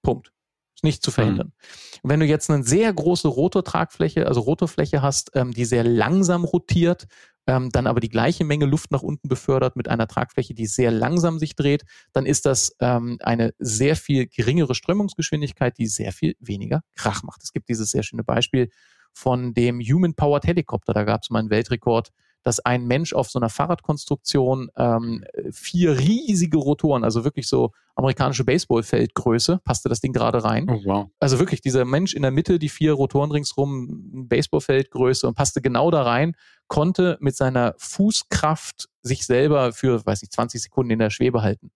Punkt. 0.03 0.31
Ist 0.75 0.83
nicht 0.83 1.01
zu 1.01 1.09
verhindern. 1.09 1.47
Mhm. 1.47 1.99
Und 2.03 2.09
wenn 2.11 2.19
du 2.19 2.25
jetzt 2.27 2.51
eine 2.51 2.63
sehr 2.63 2.93
große 2.93 3.27
Rotortragfläche, 3.27 4.27
also 4.27 4.41
Rotorfläche 4.41 5.01
hast, 5.01 5.31
ähm, 5.33 5.51
die 5.53 5.65
sehr 5.65 5.83
langsam 5.83 6.43
rotiert, 6.43 7.07
ähm, 7.47 7.69
dann 7.71 7.87
aber 7.87 7.99
die 7.99 8.09
gleiche 8.09 8.43
Menge 8.43 8.65
Luft 8.65 8.91
nach 8.91 9.01
unten 9.01 9.29
befördert 9.29 9.75
mit 9.75 9.87
einer 9.87 10.07
Tragfläche, 10.07 10.53
die 10.53 10.67
sehr 10.67 10.91
langsam 10.91 11.39
sich 11.39 11.55
dreht, 11.55 11.85
dann 12.13 12.25
ist 12.25 12.45
das 12.45 12.75
ähm, 12.79 13.17
eine 13.21 13.53
sehr 13.57 13.95
viel 13.95 14.27
geringere 14.27 14.75
Strömungsgeschwindigkeit, 14.75 15.77
die 15.77 15.87
sehr 15.87 16.11
viel 16.11 16.35
weniger 16.39 16.83
Krach 16.95 17.23
macht. 17.23 17.41
Es 17.43 17.53
gibt 17.53 17.69
dieses 17.69 17.91
sehr 17.91 18.03
schöne 18.03 18.23
Beispiel 18.23 18.69
von 19.13 19.53
dem 19.53 19.79
Human-Powered 19.79 20.45
Helicopter. 20.45 20.93
Da 20.93 21.03
gab 21.03 21.23
es 21.23 21.29
mal 21.29 21.39
einen 21.39 21.49
Weltrekord 21.49 22.11
dass 22.47 22.61
ein 22.61 22.87
Mensch 22.87 23.11
auf 23.11 23.29
so 23.29 23.39
einer 23.39 23.49
Fahrradkonstruktion 23.49 24.71
ähm, 24.77 25.25
vier 25.51 25.99
riesige 25.99 26.57
Rotoren, 26.57 27.03
also 27.03 27.25
wirklich 27.25 27.49
so 27.49 27.73
amerikanische 27.93 28.45
Baseballfeldgröße, 28.45 29.59
passte 29.65 29.89
das 29.89 29.99
Ding 29.99 30.13
gerade 30.13 30.45
rein. 30.45 30.69
Oh, 30.69 30.79
wow. 30.85 31.07
Also 31.19 31.39
wirklich 31.39 31.59
dieser 31.59 31.83
Mensch 31.83 32.13
in 32.13 32.21
der 32.21 32.31
Mitte, 32.31 32.57
die 32.57 32.69
vier 32.69 32.93
Rotoren 32.93 33.31
ringsrum, 33.31 34.29
Baseballfeldgröße 34.29 35.27
und 35.27 35.35
passte 35.35 35.61
genau 35.61 35.91
da 35.91 36.03
rein, 36.03 36.37
konnte 36.67 37.17
mit 37.19 37.35
seiner 37.35 37.75
Fußkraft 37.79 38.87
sich 39.01 39.25
selber 39.25 39.73
für, 39.73 40.05
weiß 40.05 40.23
ich, 40.23 40.29
20 40.29 40.61
Sekunden 40.61 40.91
in 40.91 40.99
der 40.99 41.09
Schwebe 41.09 41.41
halten. 41.41 41.71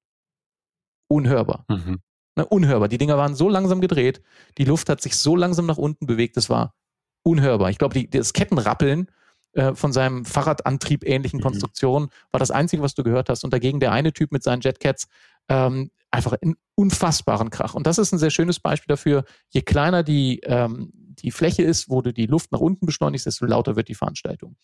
Unhörbar. 1.09 1.65
Mhm. 1.67 1.99
Ne, 2.37 2.45
unhörbar. 2.45 2.87
Die 2.87 2.97
Dinger 2.97 3.17
waren 3.17 3.35
so 3.35 3.49
langsam 3.49 3.81
gedreht, 3.81 4.21
die 4.57 4.63
Luft 4.63 4.87
hat 4.87 5.01
sich 5.01 5.17
so 5.17 5.35
langsam 5.35 5.65
nach 5.65 5.77
unten 5.77 6.05
bewegt, 6.05 6.37
das 6.37 6.49
war 6.49 6.75
unhörbar. 7.23 7.71
Ich 7.71 7.77
glaube, 7.77 8.07
das 8.07 8.31
Kettenrappeln 8.31 9.11
äh, 9.53 9.73
von 9.75 9.91
seinem 9.91 10.25
Fahrradantrieb 10.25 11.05
ähnlichen 11.05 11.39
mhm. 11.39 11.43
Konstruktion 11.43 12.09
war 12.31 12.39
das 12.39 12.51
Einzige, 12.51 12.81
was 12.81 12.95
du 12.95 13.03
gehört 13.03 13.29
hast. 13.29 13.43
Und 13.43 13.53
dagegen 13.53 13.79
der 13.79 13.91
eine 13.91 14.13
Typ 14.13 14.31
mit 14.31 14.43
seinen 14.43 14.61
Jetcats 14.61 15.07
ähm, 15.49 15.91
einfach 16.09 16.33
einen 16.41 16.55
unfassbaren 16.75 17.49
Krach. 17.49 17.73
Und 17.73 17.87
das 17.87 17.97
ist 17.97 18.11
ein 18.11 18.19
sehr 18.19 18.29
schönes 18.29 18.59
Beispiel 18.59 18.93
dafür, 18.93 19.23
je 19.49 19.61
kleiner 19.61 20.03
die, 20.03 20.39
ähm, 20.43 20.91
die 20.93 21.31
Fläche 21.31 21.63
ist, 21.63 21.89
wo 21.89 22.01
du 22.01 22.13
die 22.13 22.25
Luft 22.25 22.51
nach 22.51 22.59
unten 22.59 22.85
beschleunigst, 22.85 23.25
desto 23.25 23.45
lauter 23.45 23.75
wird 23.75 23.87
die 23.87 23.95
Veranstaltung. 23.95 24.55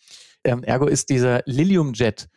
Ähm, 0.43 0.63
ergo 0.63 0.87
ist 0.87 1.09
dieser 1.09 1.41
Lilium-Jet 1.45 2.29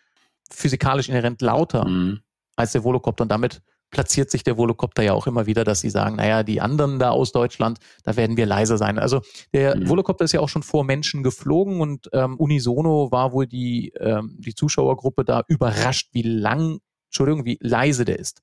physikalisch 0.50 1.08
inhärent 1.08 1.42
lauter 1.42 1.86
mhm. 1.86 2.20
als 2.56 2.72
der 2.72 2.84
Volocopter 2.84 3.22
und 3.22 3.28
damit 3.28 3.62
platziert 3.90 4.30
sich 4.30 4.44
der 4.44 4.56
Volocopter 4.56 5.02
ja 5.02 5.12
auch 5.12 5.26
immer 5.26 5.46
wieder, 5.46 5.64
dass 5.64 5.80
sie 5.80 5.90
sagen, 5.90 6.16
naja, 6.16 6.42
die 6.42 6.60
anderen 6.60 6.98
da 6.98 7.10
aus 7.10 7.32
Deutschland, 7.32 7.78
da 8.04 8.16
werden 8.16 8.36
wir 8.36 8.46
leiser 8.46 8.78
sein. 8.78 8.98
Also 8.98 9.20
der 9.52 9.76
mhm. 9.76 9.88
Volocopter 9.88 10.24
ist 10.24 10.32
ja 10.32 10.40
auch 10.40 10.48
schon 10.48 10.62
vor 10.62 10.84
Menschen 10.84 11.22
geflogen 11.22 11.80
und 11.80 12.08
ähm, 12.12 12.36
unisono 12.36 13.10
war 13.10 13.32
wohl 13.32 13.46
die, 13.46 13.92
ähm, 13.98 14.36
die 14.38 14.54
Zuschauergruppe 14.54 15.24
da 15.24 15.42
überrascht, 15.48 16.10
wie 16.12 16.22
lang, 16.22 16.80
Entschuldigung, 17.08 17.44
wie 17.44 17.58
leise 17.60 18.04
der 18.04 18.18
ist. 18.18 18.42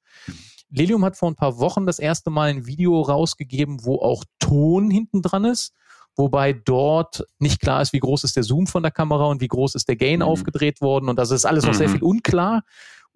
Lilium 0.70 1.06
hat 1.06 1.16
vor 1.16 1.32
ein 1.32 1.36
paar 1.36 1.60
Wochen 1.60 1.86
das 1.86 2.00
erste 2.00 2.30
Mal 2.30 2.50
ein 2.50 2.66
Video 2.66 3.02
rausgegeben, 3.02 3.86
wo 3.86 4.02
auch 4.02 4.26
Ton 4.39 4.91
hinten 4.91 5.22
dran 5.22 5.45
ist 5.45 5.74
wobei 6.18 6.52
dort 6.52 7.26
nicht 7.39 7.62
klar 7.62 7.82
ist, 7.82 7.93
wie 7.93 8.00
groß 8.00 8.24
ist 8.24 8.36
der 8.36 8.43
Zoom 8.43 8.68
von 8.68 8.82
der 8.82 8.91
Kamera 8.91 9.26
und 9.26 9.39
wie 9.39 9.48
groß 9.48 9.76
ist 9.76 9.88
der 9.88 9.95
Gain 9.95 10.20
mhm. 10.20 10.26
aufgedreht 10.26 10.82
worden. 10.82 11.10
Und 11.10 11.18
das 11.18 11.32
ist 11.32 11.45
alles 11.45 11.64
noch 11.64 11.74
mhm. 11.74 11.78
sehr 11.78 11.89
viel 11.89 12.04
unklar. 12.04 12.64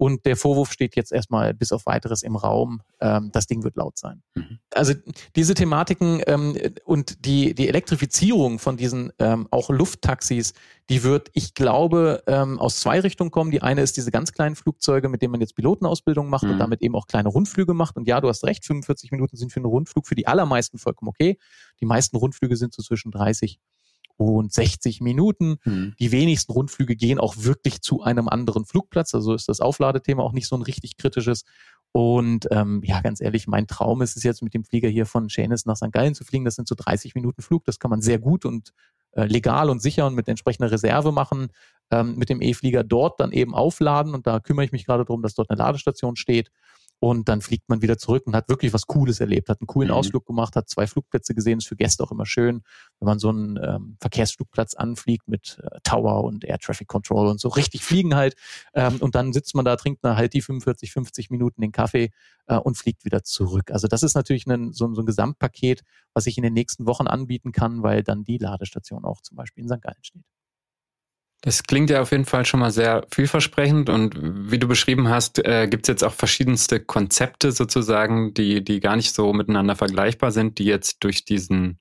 Und 0.02 0.26
der 0.26 0.36
Vorwurf 0.36 0.72
steht 0.72 0.96
jetzt 0.96 1.12
erstmal 1.12 1.54
bis 1.54 1.72
auf 1.72 1.86
weiteres 1.86 2.24
im 2.24 2.36
Raum, 2.36 2.82
ähm, 3.02 3.30
das 3.34 3.46
Ding 3.46 3.64
wird 3.64 3.76
laut 3.76 4.00
sein. 4.00 4.24
Mhm. 4.34 4.58
Also 4.74 4.96
diese 5.36 5.54
Thematiken 5.54 6.24
ähm, 6.26 6.58
und 6.86 7.24
die, 7.24 7.54
die 7.54 7.68
Elektrifizierung 7.68 8.58
von 8.58 8.78
diesen 8.78 9.14
ähm, 9.20 9.48
auch 9.52 9.70
Lufttaxis, 9.70 10.56
die 10.90 11.04
wird, 11.04 11.30
ich 11.34 11.54
glaube, 11.54 12.24
ähm, 12.26 12.58
aus 12.58 12.80
zwei 12.80 13.00
Richtungen 13.00 13.30
kommen. 13.30 13.52
Die 13.52 13.62
eine 13.62 13.84
ist 13.84 13.96
diese 13.96 14.10
ganz 14.10 14.32
kleinen 14.34 14.56
Flugzeuge, 14.56 15.08
mit 15.08 15.22
denen 15.22 15.34
man 15.34 15.42
jetzt 15.42 15.56
Pilotenausbildung 15.56 16.30
macht 16.30 16.46
mhm. 16.46 16.54
und 16.54 16.58
damit 16.58 16.82
eben 16.82 16.96
auch 16.96 17.06
kleine 17.06 17.30
Rundflüge 17.30 17.76
macht. 17.76 17.96
Und 17.96 18.08
ja, 18.08 18.22
du 18.22 18.28
hast 18.28 18.44
recht, 18.44 18.66
45 18.66 19.12
Minuten 19.12 19.38
sind 19.38 19.52
für 19.52 19.58
einen 19.58 19.68
Rundflug 19.68 20.08
für 20.08 20.16
die 20.16 20.26
allermeisten 20.26 20.80
vollkommen 20.80 21.10
okay. 21.10 21.38
Die 21.80 21.86
meisten 21.86 22.18
Rundflüge 22.18 22.58
sind 22.58 22.74
so 22.74 22.82
zwischen 22.82 23.12
30 23.12 23.60
und 24.22 24.54
60 24.54 25.02
Minuten. 25.02 25.58
Mhm. 25.66 25.96
Die 26.00 26.12
wenigsten 26.12 26.52
Rundflüge 26.52 26.96
gehen 26.96 27.20
auch 27.20 27.36
wirklich 27.38 27.82
zu 27.82 28.04
einem 28.04 28.28
anderen 28.28 28.66
Flugplatz. 28.66 29.16
Also 29.16 29.34
ist 29.34 29.50
das 29.50 29.60
Aufladethema 29.60 30.22
auch 30.24 30.34
nicht 30.34 30.48
so 30.48 30.56
ein 30.56 30.62
richtig 30.62 30.98
kritisches. 30.98 31.44
Und 31.92 32.48
ähm, 32.52 32.82
ja, 32.86 33.02
ganz 33.02 33.20
ehrlich, 33.20 33.48
mein 33.48 33.68
Traum 33.68 34.02
ist 34.02 34.16
es 34.16 34.24
jetzt 34.24 34.44
mit 34.44 34.54
dem 34.54 34.64
Flieger 34.64 34.88
hier 34.88 35.06
von 35.06 35.30
Schänes 35.30 35.66
nach 35.66 35.76
St. 35.76 35.92
Gallen 35.92 36.16
zu 36.16 36.24
fliegen. 36.24 36.46
Das 36.46 36.56
sind 36.56 36.68
so 36.68 36.76
30 36.76 37.16
Minuten 37.16 37.42
Flug. 37.42 37.66
Das 37.66 37.80
kann 37.80 37.90
man 37.90 38.02
sehr 38.02 38.20
gut 38.20 38.46
und 38.46 38.72
äh, 39.14 39.26
legal 39.26 39.70
und 39.70 39.82
sicher 39.82 40.08
und 40.08 40.16
mit 40.16 40.28
entsprechender 40.28 40.72
Reserve 40.72 41.12
machen. 41.12 41.48
Ähm, 41.90 42.16
mit 42.16 42.30
dem 42.30 42.42
E-Flieger 42.42 42.84
dort 42.84 43.20
dann 43.20 43.32
eben 43.32 43.56
aufladen. 43.56 44.14
Und 44.14 44.28
da 44.28 44.40
kümmere 44.40 44.66
ich 44.66 44.72
mich 44.72 44.86
gerade 44.86 45.04
darum, 45.04 45.22
dass 45.22 45.34
dort 45.34 45.50
eine 45.50 45.58
Ladestation 45.58 46.16
steht 46.16 46.52
und 47.02 47.28
dann 47.30 47.42
fliegt 47.42 47.68
man 47.68 47.82
wieder 47.82 47.98
zurück 47.98 48.28
und 48.28 48.36
hat 48.36 48.48
wirklich 48.48 48.74
was 48.74 48.86
Cooles 48.86 49.20
erlebt, 49.20 49.50
hat 49.50 49.60
einen 49.60 49.66
coolen 49.66 49.90
mhm. 49.90 49.96
Ausflug 49.96 50.24
gemacht, 50.24 50.56
hat 50.56 50.70
zwei 50.70 50.86
Flugplätze 50.86 51.34
gesehen, 51.34 51.58
ist 51.58 51.68
für 51.68 51.76
Gäste 51.76 52.04
auch 52.04 52.12
immer 52.12 52.28
schön, 52.28 52.62
wenn 53.00 53.08
man 53.08 53.18
so 53.18 53.30
einen 53.30 53.58
ähm, 53.58 53.98
Verkehrsflugplatz 54.00 54.76
anfliegt 54.76 55.28
mit 55.28 55.60
äh, 55.64 55.80
Tower 55.84 56.24
und 56.24 56.46
Air 56.46 56.60
Traffic 56.60 56.88
Control 56.88 57.28
und 57.28 57.40
so 57.42 57.50
richtig 57.50 57.84
fliegen 57.84 58.14
halt 58.14 58.36
ähm, 58.76 58.98
und 59.00 59.16
dann 59.16 59.34
sitzt 59.34 59.56
man 59.56 59.66
da, 59.66 59.76
trinkt 59.78 60.06
dann 60.06 60.16
halt 60.16 60.34
die 60.34 60.44
45, 60.44 60.92
50 60.92 61.32
Minuten 61.32 61.62
den 61.62 61.72
Kaffee 61.72 62.12
äh, 62.46 62.58
und 62.58 62.78
fliegt 62.78 63.04
wieder 63.04 63.24
zurück. 63.24 63.72
Also 63.72 63.88
das 63.88 64.04
ist 64.04 64.14
natürlich 64.14 64.46
ein, 64.46 64.72
so, 64.72 64.94
so 64.94 65.02
ein 65.02 65.08
Gesamtpaket, 65.08 65.82
was 66.14 66.28
ich 66.28 66.38
in 66.38 66.44
den 66.44 66.54
nächsten 66.54 66.86
Wochen 66.86 67.08
anbieten 67.08 67.52
kann, 67.52 67.82
weil 67.82 68.04
dann 68.04 68.24
die 68.24 68.38
Ladestation 68.38 69.06
auch 69.06 69.22
zum 69.22 69.38
Beispiel 69.38 69.64
in 69.64 69.70
St. 69.70 69.82
Gallen 69.82 70.04
steht. 70.04 70.24
Das 71.42 71.64
klingt 71.64 71.90
ja 71.90 72.02
auf 72.02 72.12
jeden 72.12 72.26
Fall 72.26 72.46
schon 72.46 72.60
mal 72.60 72.72
sehr 72.72 73.06
vielversprechend 73.12 73.90
und 73.90 74.16
wie 74.22 74.60
du 74.60 74.68
beschrieben 74.68 75.10
hast, 75.10 75.44
äh, 75.44 75.68
gibt 75.68 75.86
es 75.86 75.88
jetzt 75.88 76.04
auch 76.04 76.14
verschiedenste 76.14 76.80
Konzepte 76.80 77.52
sozusagen, 77.52 78.36
die, 78.36 78.64
die 78.64 78.80
gar 78.80 78.96
nicht 78.96 79.14
so 79.14 79.34
miteinander 79.34 79.76
vergleichbar 79.76 80.32
sind, 80.32 80.60
die 80.60 80.66
jetzt 80.66 81.04
durch 81.04 81.26
diesen 81.26 81.80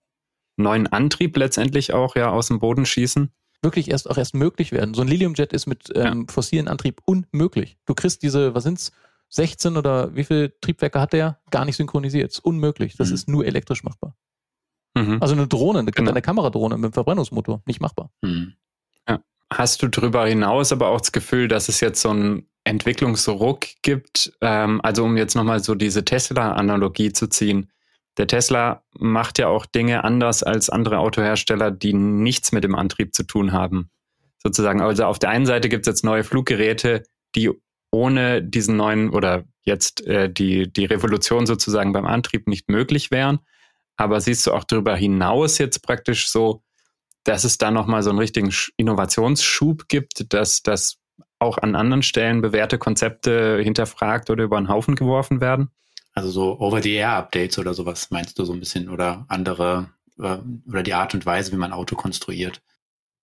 neuen 0.57 0.87
Antrieb 0.87 1.37
letztendlich 1.37 1.93
auch 1.93 2.17
ja 2.17 2.31
aus 2.31 2.49
dem 2.49 2.59
Boden 2.59 2.87
schießen. 2.87 3.31
Wirklich 3.63 3.91
erst 3.91 4.09
auch 4.09 4.17
erst 4.17 4.35
möglich 4.35 4.73
werden. 4.73 4.95
So 4.95 5.03
ein 5.03 5.09
Liliumjet 5.09 5.53
ist 5.53 5.67
mit 5.67 5.91
ähm, 5.95 6.25
ja. 6.27 6.33
fossilen 6.33 6.67
Antrieb 6.67 7.03
unmöglich. 7.05 7.77
Du 7.85 7.95
kriegst 7.95 8.23
diese, 8.23 8.55
was 8.55 8.65
sind's, 8.65 8.93
16 9.29 9.77
oder 9.77 10.15
wie 10.17 10.25
viele 10.25 10.59
Triebwerke 10.61 11.01
hat 11.01 11.13
der? 11.13 11.39
Gar 11.51 11.67
nicht 11.67 11.77
synchronisiert. 11.77 12.33
Ist 12.33 12.45
unmöglich. 12.45 12.97
Das 12.97 13.09
mhm. 13.09 13.15
ist 13.15 13.29
nur 13.29 13.47
elektrisch 13.47 13.85
machbar. 13.85 14.17
Mhm. 14.95 15.19
Also 15.21 15.35
eine 15.35 15.47
Drohne, 15.47 15.81
eine, 15.81 15.91
genau. 15.93 16.11
eine 16.11 16.23
Kameradrohne 16.23 16.77
mit 16.77 16.85
einem 16.85 16.93
Verbrennungsmotor, 16.93 17.63
nicht 17.67 17.81
machbar. 17.81 18.11
Mhm. 18.23 18.55
Hast 19.53 19.83
du 19.83 19.89
darüber 19.89 20.27
hinaus 20.27 20.73
aber 20.73 20.89
auch 20.89 21.01
das 21.01 21.13
Gefühl, 21.13 21.49
dass 21.49 21.69
es 21.69 21.81
jetzt 21.81 22.01
so 22.01 22.11
einen 22.11 22.49
Entwicklungsruck 22.65 23.67
gibt? 23.83 24.33
Ähm, 24.41 24.81
also 24.83 25.05
um 25.05 25.17
jetzt 25.17 25.35
nochmal 25.35 25.61
so 25.63 25.75
diese 25.75 26.05
Tesla-Analogie 26.05 27.13
zu 27.13 27.29
ziehen. 27.29 27.71
Der 28.17 28.27
Tesla 28.27 28.85
macht 28.99 29.39
ja 29.39 29.49
auch 29.49 29.67
Dinge 29.67 30.05
anders 30.05 30.43
als 30.43 30.71
andere 30.71 30.99
Autohersteller, 30.99 31.71
die 31.71 31.95
nichts 31.95 32.53
mit 32.53 32.65
dem 32.65 32.75
Antrieb 32.75 33.15
zu 33.15 33.25
tun 33.25 33.53
haben. 33.53 33.91
Sozusagen. 34.43 34.81
Also 34.81 35.05
auf 35.05 35.19
der 35.19 35.31
einen 35.31 35.47
Seite 35.47 35.69
gibt 35.69 35.87
es 35.87 35.91
jetzt 35.91 36.05
neue 36.05 36.25
Fluggeräte, 36.25 37.03
die 37.35 37.51
ohne 37.91 38.43
diesen 38.43 38.77
neuen 38.77 39.11
oder 39.11 39.45
jetzt 39.63 40.07
äh, 40.07 40.33
die, 40.33 40.73
die 40.73 40.85
Revolution 40.85 41.47
sozusagen 41.47 41.93
beim 41.93 42.07
Antrieb 42.07 42.47
nicht 42.47 42.69
möglich 42.69 43.11
wären. 43.11 43.41
Aber 43.97 44.21
siehst 44.21 44.47
du 44.47 44.53
auch 44.53 44.65
darüber 44.65 44.97
hinaus 44.97 45.59
jetzt 45.59 45.83
praktisch 45.83 46.31
so 46.31 46.63
dass 47.25 47.45
es 47.45 47.59
da 47.59 47.71
nochmal 47.71 48.03
so 48.03 48.11
einen 48.11 48.19
richtigen 48.19 48.53
Innovationsschub 48.77 49.89
gibt, 49.89 50.33
dass 50.33 50.63
das 50.63 50.97
auch 51.39 51.59
an 51.59 51.75
anderen 51.75 52.03
Stellen 52.03 52.43
bewährte 52.43 52.79
Konzepte 52.79 53.61
hinterfragt 53.63 54.31
oder 54.31 54.45
über 54.45 54.61
den 54.61 54.69
Haufen 54.69 54.95
geworfen 54.95 55.41
werden? 55.41 55.71
Also 56.13 56.31
so 56.31 56.61
Over-the-Air-Updates 56.61 57.59
oder 57.59 57.75
sowas 57.75 58.11
meinst 58.11 58.39
du 58.39 58.45
so 58.45 58.53
ein 58.53 58.61
bisschen 58.61 58.89
oder 58.89 59.25
andere 59.29 59.91
äh, 60.19 60.39
oder 60.69 60.83
die 60.83 60.95
Art 60.95 61.15
und 61.15 61.25
Weise, 61.25 61.53
wie 61.53 61.57
man 61.57 61.73
Auto 61.73 61.97
konstruiert? 61.97 62.63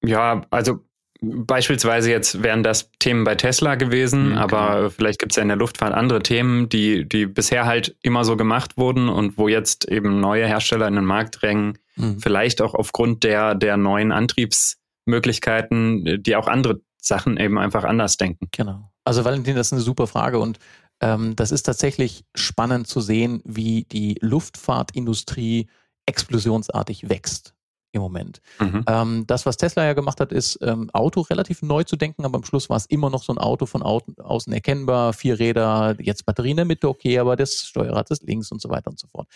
Ja, 0.04 0.46
also 0.50 0.86
Beispielsweise 1.22 2.12
jetzt 2.12 2.44
wären 2.44 2.62
das 2.62 2.92
Themen 3.00 3.24
bei 3.24 3.36
Tesla 3.36 3.76
gewesen, 3.76 4.32
mhm, 4.32 4.38
aber 4.38 4.76
genau. 4.76 4.90
vielleicht 4.90 5.20
gibt 5.20 5.32
es 5.32 5.38
ja 5.38 5.42
in 5.42 5.48
der 5.48 5.58
Luftfahrt 5.58 5.94
andere 5.94 6.22
Themen, 6.22 6.70
die, 6.70 7.08
die 7.08 7.26
bisher 7.26 7.66
halt 7.66 7.96
immer 8.02 8.24
so 8.24 8.38
gemacht 8.38 8.78
wurden 8.78 9.10
und 9.10 9.38
wo 9.38 9.48
jetzt 9.48 9.88
eben 9.88 10.20
neue 10.20 10.46
Hersteller 10.46 10.88
in 10.88 10.96
den 10.96 11.06
Markt 11.06 11.42
drängen, 11.42 11.80
mhm. 11.96 12.20
vielleicht 12.20 12.62
auch 12.62 12.76
aufgrund 12.76 13.24
der, 13.24 13.56
der 13.56 13.78
neuen 13.78 14.12
Antriebsmöglichkeiten, 14.12 16.22
die 16.22 16.36
auch 16.36 16.48
andere 16.48 16.82
Sachen 17.02 17.38
eben 17.38 17.58
einfach 17.58 17.84
anders 17.84 18.18
denken. 18.18 18.50
Genau. 18.52 18.92
Also 19.04 19.26
Valentin, 19.26 19.56
das 19.56 19.68
ist 19.68 19.74
eine 19.74 19.82
super 19.82 20.06
Frage 20.06 20.38
und 20.38 20.60
ähm, 21.02 21.36
das 21.36 21.52
ist 21.52 21.64
tatsächlich 21.64 22.26
spannend 22.36 22.88
zu 22.88 23.02
sehen, 23.02 23.42
wie 23.44 23.86
die 23.86 24.18
Luftfahrtindustrie 24.22 25.68
explosionsartig 26.06 27.10
wächst 27.10 27.56
im 27.92 28.02
Moment. 28.02 28.42
Mhm. 28.60 28.84
Ähm, 28.88 29.24
das, 29.28 29.46
was 29.46 29.58
Tesla 29.58 29.86
ja 29.86 29.94
gemacht 29.94 30.20
hat, 30.20 30.32
ist 30.32 30.60
ähm, 30.62 30.90
Auto 30.94 31.22
relativ 31.22 31.62
neu 31.62 31.84
zu 31.84 31.96
denken, 31.96 32.26
aber 32.26 32.38
am 32.38 32.44
Schluss 32.44 32.70
war 32.70 32.78
es 32.78 32.86
immer 32.86 33.10
noch 33.10 33.24
so 33.24 33.34
ein 33.34 33.38
Auto 33.38 33.66
von 33.66 33.82
au 33.82 34.02
außen 34.18 34.54
erkennbar, 34.54 35.14
vier 35.14 35.40
Räder, 35.40 35.96
jetzt 36.00 36.26
Batterie 36.26 36.52
in 36.52 36.58
der 36.58 36.66
Mitte, 36.66 36.88
okay, 36.90 37.20
aber 37.20 37.36
das 37.36 37.66
Steuerrad 37.66 38.12
ist 38.12 38.24
links 38.24 38.52
und 38.52 38.62
so 38.62 38.70
weiter 38.70 38.90
und 38.90 39.00
so 39.00 39.08
fort. 39.08 39.28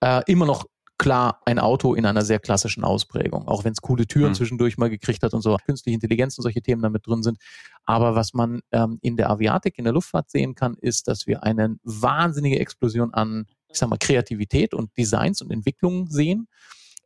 Äh, 0.00 0.22
immer 0.26 0.46
noch 0.46 0.64
klar 0.98 1.40
ein 1.46 1.58
Auto 1.58 1.94
in 1.94 2.06
einer 2.06 2.22
sehr 2.22 2.38
klassischen 2.38 2.84
Ausprägung, 2.84 3.48
auch 3.48 3.64
wenn 3.64 3.72
es 3.72 3.80
coole 3.80 4.06
Türen 4.06 4.30
mhm. 4.30 4.34
zwischendurch 4.34 4.78
mal 4.78 4.90
gekriegt 4.90 5.22
hat 5.22 5.34
und 5.34 5.42
so, 5.42 5.56
künstliche 5.66 5.94
Intelligenz 5.94 6.38
und 6.38 6.42
solche 6.42 6.62
Themen 6.62 6.82
damit 6.82 7.06
drin 7.06 7.22
sind. 7.22 7.38
Aber 7.84 8.14
was 8.14 8.34
man 8.34 8.60
ähm, 8.70 8.98
in 9.02 9.16
der 9.16 9.30
Aviatik, 9.30 9.78
in 9.78 9.84
der 9.84 9.92
Luftfahrt 9.92 10.30
sehen 10.30 10.54
kann, 10.54 10.76
ist, 10.80 11.08
dass 11.08 11.26
wir 11.26 11.42
eine 11.42 11.76
wahnsinnige 11.82 12.60
Explosion 12.60 13.12
an, 13.14 13.46
ich 13.68 13.78
sag 13.78 13.88
mal, 13.88 13.98
Kreativität 13.98 14.74
und 14.74 14.96
Designs 14.96 15.42
und 15.42 15.50
Entwicklungen 15.50 16.08
sehen 16.08 16.46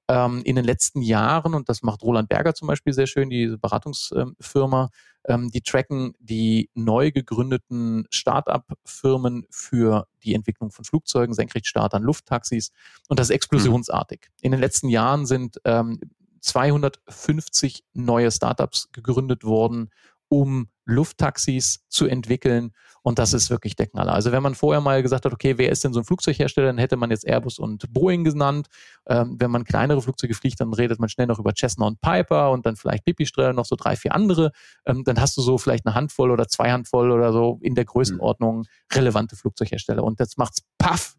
ähm, 0.09 0.43
in 0.45 0.57
den 0.57 0.65
letzten 0.65 1.03
Jahren, 1.03 1.55
und 1.55 1.69
das 1.69 1.83
macht 1.83 2.03
Roland 2.03 2.29
Berger 2.29 2.55
zum 2.55 2.69
Beispiel 2.69 2.93
sehr 2.93 3.07
schön, 3.07 3.31
diese 3.31 3.59
Beratungsfirma, 3.59 4.91
ähm, 5.27 5.51
die 5.51 5.63
tracken 5.63 6.15
die 6.21 6.71
neu 6.75 7.11
gegründeten 7.11 8.07
Start-up-Firmen 8.11 9.47
für 9.51 10.07
die 10.23 10.35
Entwicklung 10.35 10.71
von 10.71 10.85
Flugzeugen, 10.85 11.35
Senkrechtstartern, 11.35 12.03
Lufttaxis 12.03 12.71
und 13.09 13.19
das 13.19 13.31
ist 13.31 13.35
explosionsartig. 13.35 14.21
Mhm. 14.21 14.45
In 14.45 14.51
den 14.53 14.61
letzten 14.61 14.89
Jahren 14.89 15.27
sind 15.27 15.61
ähm, 15.65 16.01
250 16.41 17.85
neue 17.95 18.31
Startups 18.31 18.89
gegründet 18.93 19.43
worden, 19.43 19.91
um 20.29 20.69
Lufttaxis 20.85 21.81
zu 21.89 22.07
entwickeln. 22.07 22.73
Und 23.03 23.19
das 23.19 23.33
ist 23.33 23.51
wirklich 23.51 23.77
der 23.77 23.87
Knaller. 23.87 24.13
Also 24.13 24.33
wenn 24.33 24.43
man 24.43 24.55
vorher 24.55 24.81
mal 24.81 25.03
gesagt 25.03 25.25
hat, 25.25 25.33
okay, 25.33 25.59
wer 25.59 25.71
ist 25.71 25.85
denn 25.85 25.93
so 25.93 26.01
ein 26.01 26.05
Flugzeughersteller, 26.05 26.69
dann 26.69 26.79
hätte 26.79 26.97
man 26.97 27.11
jetzt 27.11 27.27
Airbus 27.27 27.59
und 27.59 27.93
Boeing 27.93 28.25
genannt. 28.25 28.69
Ähm, 29.09 29.37
wenn 29.39 29.51
man 29.51 29.65
kleinere 29.65 30.03
Flugzeuge 30.03 30.35
fliegt, 30.35 30.61
dann 30.61 30.73
redet 30.73 30.99
man 30.99 31.09
schnell 31.09 31.27
noch 31.27 31.39
über 31.39 31.53
Cessna 31.57 31.87
und 31.87 32.01
Piper 32.01 32.51
und 32.51 32.67
dann 32.67 32.77
vielleicht 32.77 33.05
Pipistrel 33.05 33.53
noch 33.53 33.65
so 33.65 33.77
drei, 33.77 33.97
vier 33.97 34.15
andere. 34.15 34.51
Ähm, 34.87 35.05
dann 35.05 35.21
hast 35.21 35.37
du 35.37 35.43
so 35.43 35.59
vielleicht 35.59 35.87
eine 35.87 35.95
Handvoll 35.95 36.31
oder 36.31 36.49
zwei 36.49 36.71
Handvoll 36.73 37.11
oder 37.13 37.33
so 37.33 37.59
in 37.63 37.75
der 37.75 37.85
Größenordnung 37.85 38.65
relevante 38.93 39.37
Flugzeughersteller. 39.37 40.03
Und 40.03 40.19
jetzt 40.19 40.39
macht's 40.39 40.63
paff 40.79 41.17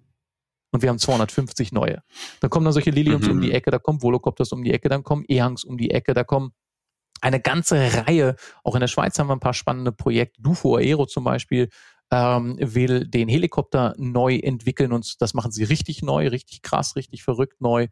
und 0.72 0.82
wir 0.82 0.90
haben 0.90 1.00
250 1.00 1.72
neue. 1.72 2.02
Da 2.42 2.50
kommen 2.50 2.66
dann 2.66 2.74
solche 2.74 2.92
Liliums 2.92 3.26
mhm. 3.26 3.32
um 3.32 3.42
die 3.42 3.52
Ecke, 3.52 3.72
da 3.72 3.80
kommen 3.80 4.02
Volocopters 4.02 4.52
um 4.52 4.64
die 4.64 4.74
Ecke, 4.74 4.90
dann 4.90 5.04
kommen 5.04 5.24
Ehangs 5.28 5.64
um 5.64 5.78
die 5.78 5.92
Ecke, 5.92 6.14
da 6.14 6.24
kommen 6.24 6.52
eine 7.22 7.40
ganze 7.40 7.76
Reihe, 8.08 8.36
auch 8.64 8.76
in 8.76 8.82
der 8.82 8.88
Schweiz 8.88 9.18
haben 9.18 9.28
wir 9.28 9.36
ein 9.36 9.40
paar 9.40 9.54
spannende 9.54 9.92
Projekte. 9.92 10.42
Dufo 10.42 10.76
Aero 10.76 11.06
zum 11.06 11.24
Beispiel 11.24 11.70
ähm, 12.12 12.58
will 12.60 13.08
den 13.08 13.28
Helikopter 13.28 13.94
neu 13.98 14.36
entwickeln 14.36 14.94
und 14.94 15.22
das 15.22 15.34
machen 15.34 15.52
sie 15.52 15.64
richtig 15.64 16.02
neu, 16.02 16.28
richtig 16.30 16.62
krass, 16.62 16.96
richtig 16.96 17.24
verrückt 17.24 17.60
neu. 17.60 17.88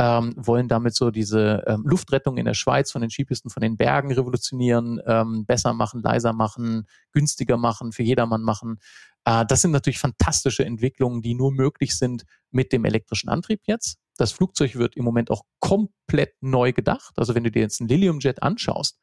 Ähm, 0.00 0.32
wollen 0.36 0.68
damit 0.68 0.94
so 0.94 1.10
diese 1.10 1.64
ähm, 1.66 1.82
Luftrettung 1.84 2.36
in 2.36 2.44
der 2.44 2.54
Schweiz 2.54 2.92
von 2.92 3.00
den 3.00 3.10
Skipisten 3.10 3.50
von 3.50 3.62
den 3.62 3.76
Bergen 3.76 4.12
revolutionieren, 4.12 5.00
ähm, 5.04 5.44
besser 5.44 5.72
machen, 5.72 6.02
leiser 6.02 6.32
machen, 6.32 6.86
günstiger 7.10 7.56
machen, 7.56 7.90
für 7.90 8.04
jedermann 8.04 8.42
machen. 8.42 8.78
Äh, 9.24 9.44
das 9.46 9.62
sind 9.62 9.72
natürlich 9.72 9.98
fantastische 9.98 10.64
Entwicklungen, 10.64 11.20
die 11.20 11.34
nur 11.34 11.50
möglich 11.50 11.98
sind 11.98 12.24
mit 12.52 12.72
dem 12.72 12.84
elektrischen 12.84 13.28
Antrieb 13.28 13.62
jetzt. 13.64 13.98
Das 14.18 14.32
Flugzeug 14.32 14.74
wird 14.74 14.96
im 14.96 15.04
Moment 15.04 15.30
auch 15.30 15.44
komplett 15.60 16.34
neu 16.40 16.72
gedacht. 16.72 17.14
Also 17.16 17.34
wenn 17.34 17.44
du 17.44 17.50
dir 17.50 17.62
jetzt 17.62 17.80
einen 17.80 17.88
Lilium 17.88 18.18
Jet 18.18 18.42
anschaust, 18.42 18.98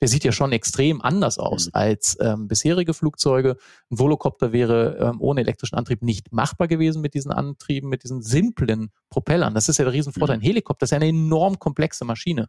der 0.00 0.08
sieht 0.08 0.24
ja 0.24 0.32
schon 0.32 0.52
extrem 0.52 1.00
anders 1.00 1.38
aus 1.38 1.66
mhm. 1.66 1.70
als 1.74 2.16
ähm, 2.20 2.48
bisherige 2.48 2.94
Flugzeuge. 2.94 3.56
Ein 3.90 3.98
Volocopter 3.98 4.52
wäre 4.52 4.96
ähm, 5.00 5.20
ohne 5.20 5.40
elektrischen 5.40 5.76
Antrieb 5.76 6.02
nicht 6.02 6.32
machbar 6.32 6.68
gewesen 6.68 7.02
mit 7.02 7.14
diesen 7.14 7.32
Antrieben, 7.32 7.88
mit 7.88 8.04
diesen 8.04 8.22
simplen 8.22 8.90
Propellern. 9.10 9.54
Das 9.54 9.68
ist 9.68 9.78
ja 9.78 9.84
der 9.84 9.92
Riesenvorteil. 9.92 10.36
Mhm. 10.36 10.42
Ein 10.42 10.46
Helikopter 10.46 10.84
ist 10.84 10.90
ja 10.90 10.96
eine 10.96 11.08
enorm 11.08 11.58
komplexe 11.58 12.04
Maschine 12.04 12.48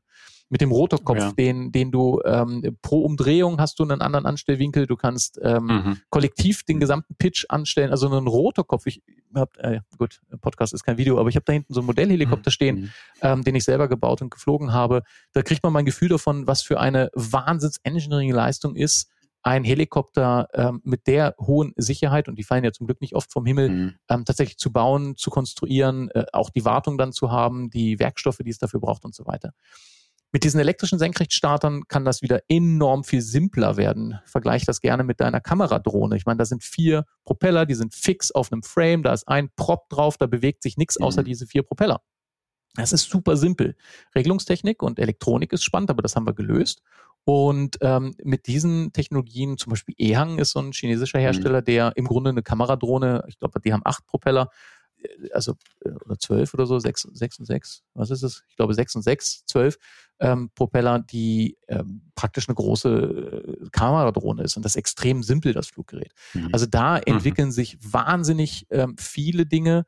mit 0.52 0.60
dem 0.60 0.72
Rotorkopf, 0.72 1.18
ja. 1.18 1.32
den, 1.32 1.72
den 1.72 1.92
du 1.92 2.22
ähm, 2.26 2.78
pro 2.82 3.06
Umdrehung 3.06 3.62
hast 3.62 3.80
du 3.80 3.84
einen 3.84 4.02
anderen 4.02 4.26
Anstellwinkel. 4.26 4.86
Du 4.86 4.98
kannst 4.98 5.40
ähm, 5.42 5.66
mhm. 5.66 5.98
kollektiv 6.10 6.64
den 6.64 6.82
gesamten 6.82 7.16
Pitch 7.16 7.46
anstellen. 7.48 7.90
Also 7.90 8.12
einen 8.12 8.28
Rotorkopf. 8.28 8.86
Ich 8.86 9.02
hab, 9.34 9.58
äh, 9.60 9.80
gut, 9.98 10.20
Podcast 10.42 10.74
ist 10.74 10.84
kein 10.84 10.98
Video, 10.98 11.18
aber 11.20 11.30
ich 11.30 11.38
habe 11.38 11.46
da 11.46 11.54
hinten 11.54 11.74
so 11.74 11.80
einen 11.80 11.88
Modellhelikopter 11.88 12.50
mhm. 12.50 12.52
stehen, 12.52 12.76
mhm. 12.76 12.90
ähm, 13.22 13.44
den 13.46 13.56
ich 13.56 13.64
selber 13.64 13.88
gebaut 13.88 14.22
und 14.22 14.30
geflogen 14.30 14.74
habe. 14.74 15.04
Da 15.32 15.42
kriegt 15.42 15.64
man 15.64 15.72
mal 15.72 15.80
ein 15.80 15.86
Gefühl 15.86 16.10
davon, 16.10 16.46
was 16.48 16.62
für 16.62 16.82
eine 16.82 17.12
Wahnsinns-Engineering-Leistung 17.46 18.76
ist, 18.76 19.10
ein 19.44 19.64
Helikopter 19.64 20.48
ähm, 20.54 20.82
mit 20.84 21.08
der 21.08 21.36
hohen 21.40 21.74
Sicherheit, 21.76 22.28
und 22.28 22.38
die 22.38 22.44
fallen 22.44 22.64
ja 22.64 22.72
zum 22.72 22.86
Glück 22.86 23.02
nicht 23.02 23.16
oft 23.16 23.32
vom 23.32 23.46
Himmel, 23.46 23.70
mhm. 23.70 23.96
ähm, 24.10 24.26
tatsächlich 24.26 24.58
zu 24.58 24.72
bauen, 24.72 25.16
zu 25.18 25.32
konstruieren, 25.32 26.10
äh, 26.12 26.26
auch 26.32 26.50
die 26.52 26.64
Wartung 26.64 26.98
dann 26.98 27.12
zu 27.12 27.32
haben, 27.32 27.70
die 27.70 28.00
Werkstoffe, 28.00 28.40
die 28.44 28.52
es 28.52 28.60
dafür 28.60 28.80
braucht 28.80 29.04
und 29.04 29.16
so 29.16 29.26
weiter. 29.26 29.54
Mit 30.34 30.46
diesen 30.46 30.62
elektrischen 30.62 30.98
Senkrechtstartern 30.98 31.88
kann 31.90 32.06
das 32.06 32.22
wieder 32.22 32.40
enorm 32.48 33.04
viel 33.04 33.22
simpler 33.22 33.76
werden. 33.76 34.20
Vergleich 34.26 34.64
das 34.66 34.80
gerne 34.80 35.04
mit 35.04 35.20
deiner 35.20 35.42
Kameradrohne. 35.42 36.16
Ich 36.16 36.26
meine, 36.26 36.38
da 36.38 36.46
sind 36.46 36.64
vier 36.64 37.06
Propeller, 37.26 37.66
die 37.66 37.76
sind 37.76 37.94
fix 37.94 38.32
auf 38.32 38.52
einem 38.52 38.64
Frame, 38.64 39.04
da 39.04 39.12
ist 39.12 39.28
ein 39.28 39.50
Prop 39.58 39.90
drauf, 39.90 40.18
da 40.18 40.28
bewegt 40.28 40.64
sich 40.64 40.78
nichts 40.78 40.98
außer 40.98 41.22
mhm. 41.22 41.26
diese 41.26 41.48
vier 41.48 41.64
Propeller. 41.64 42.02
Das 42.76 42.94
ist 42.94 43.10
super 43.10 43.36
simpel. 43.36 43.76
Regelungstechnik 44.16 44.82
und 44.82 45.00
Elektronik 45.00 45.52
ist 45.52 45.64
spannend, 45.64 45.90
aber 45.90 46.02
das 46.02 46.16
haben 46.16 46.26
wir 46.26 46.34
gelöst. 46.34 46.82
Und 47.24 47.78
ähm, 47.82 48.16
mit 48.24 48.48
diesen 48.48 48.94
Technologien, 48.94 49.58
zum 49.58 49.70
Beispiel 49.70 49.96
Ehang 49.98 50.40
ist 50.40 50.52
so 50.52 50.60
ein 50.60 50.72
chinesischer 50.72 51.20
mhm. 51.20 51.24
Hersteller, 51.24 51.62
mhm. 51.62 51.66
der 51.66 51.94
im 51.96 52.06
Grunde 52.06 52.32
eine 52.32 52.44
Kameradrohne, 52.44 53.24
ich 53.28 53.38
glaube, 53.38 53.60
die 53.60 53.74
haben 53.74 53.84
acht 53.86 54.06
Propeller, 54.08 54.50
also 55.34 55.54
äh, 55.86 55.92
oder 56.06 56.18
zwölf 56.18 56.54
oder 56.54 56.66
so, 56.66 56.80
sechs, 56.80 57.08
sechs 57.14 57.40
und 57.40 57.46
sechs, 57.46 57.84
was 57.94 58.10
ist 58.10 58.24
es? 58.24 58.44
Ich 58.50 58.56
glaube 58.56 58.74
sechs 58.74 58.96
und 58.96 59.04
sechs, 59.04 59.46
zwölf 59.46 59.78
ähm, 60.20 60.50
Propeller, 60.56 61.00
die 61.00 61.58
ähm, 61.68 62.12
praktisch 62.16 62.48
eine 62.48 62.56
große 62.56 62.90
äh, 63.64 63.70
Kameradrohne 63.72 64.44
ist 64.44 64.56
und 64.56 64.64
das 64.64 64.74
ist 64.74 64.78
extrem 64.78 65.24
simpel, 65.24 65.54
das 65.54 65.68
Fluggerät. 65.68 66.14
Mhm. 66.34 66.50
Also 66.52 66.66
da 66.66 66.98
mhm. 66.98 67.04
entwickeln 67.06 67.48
mhm. 67.50 67.54
sich 67.54 67.78
wahnsinnig 67.82 68.68
ähm, 68.70 68.96
viele 68.98 69.46
Dinge. 69.46 69.86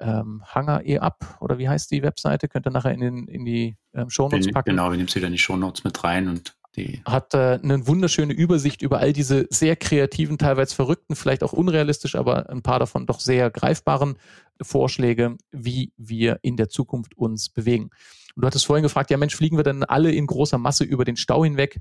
Ähm, 0.00 0.42
Hanger 0.44 0.84
e 0.84 0.98
up 0.98 1.38
oder 1.40 1.58
wie 1.58 1.68
heißt 1.68 1.88
die 1.92 2.02
Webseite? 2.02 2.48
Könnt 2.48 2.66
ihr 2.66 2.72
nachher 2.72 2.92
in, 2.92 3.00
den, 3.00 3.28
in 3.28 3.44
die 3.44 3.76
ähm, 3.94 4.10
Shownotes 4.10 4.50
packen. 4.50 4.70
Genau, 4.70 4.90
wir 4.90 4.96
nehmen 4.96 5.08
sie 5.08 5.16
wieder 5.16 5.28
in 5.28 5.32
die 5.32 5.38
Shownotes 5.38 5.84
mit 5.84 6.02
rein 6.02 6.26
und 6.26 6.56
die 6.76 7.02
hat 7.04 7.34
äh, 7.34 7.58
eine 7.62 7.86
wunderschöne 7.86 8.32
Übersicht 8.32 8.82
über 8.82 8.98
all 8.98 9.12
diese 9.12 9.46
sehr 9.50 9.76
kreativen, 9.76 10.38
teilweise 10.38 10.74
verrückten, 10.74 11.16
vielleicht 11.16 11.42
auch 11.42 11.52
unrealistisch, 11.52 12.14
aber 12.14 12.48
ein 12.48 12.62
paar 12.62 12.78
davon 12.78 13.06
doch 13.06 13.20
sehr 13.20 13.50
greifbaren 13.50 14.16
Vorschläge, 14.60 15.36
wie 15.50 15.92
wir 15.96 16.38
in 16.42 16.56
der 16.56 16.68
Zukunft 16.68 17.16
uns 17.16 17.50
bewegen. 17.50 17.90
Und 18.34 18.42
du 18.42 18.46
hattest 18.46 18.66
vorhin 18.66 18.82
gefragt, 18.82 19.10
ja 19.10 19.18
Mensch, 19.18 19.36
fliegen 19.36 19.58
wir 19.58 19.64
dann 19.64 19.84
alle 19.84 20.12
in 20.12 20.26
großer 20.26 20.58
Masse 20.58 20.84
über 20.84 21.04
den 21.04 21.16
Stau 21.16 21.44
hinweg? 21.44 21.78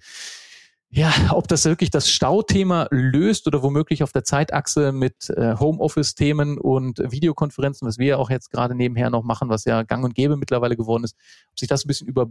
Ja, 0.93 1.13
ob 1.29 1.47
das 1.47 1.63
wirklich 1.63 1.89
das 1.89 2.09
Stauthema 2.09 2.87
löst 2.91 3.47
oder 3.47 3.63
womöglich 3.63 4.03
auf 4.03 4.11
der 4.11 4.25
Zeitachse 4.25 4.91
mit 4.91 5.29
äh, 5.29 5.55
Homeoffice-Themen 5.57 6.57
und 6.57 6.99
Videokonferenzen, 6.99 7.87
was 7.87 7.97
wir 7.97 8.07
ja 8.07 8.17
auch 8.17 8.29
jetzt 8.29 8.51
gerade 8.51 8.75
nebenher 8.75 9.09
noch 9.09 9.23
machen, 9.23 9.47
was 9.47 9.63
ja 9.63 9.83
gang 9.83 10.03
und 10.03 10.15
gäbe 10.15 10.35
mittlerweile 10.35 10.75
geworden 10.75 11.05
ist, 11.05 11.15
ob 11.49 11.59
sich 11.59 11.69
das 11.69 11.85
ein 11.85 11.87
bisschen 11.87 12.09
über 12.09 12.29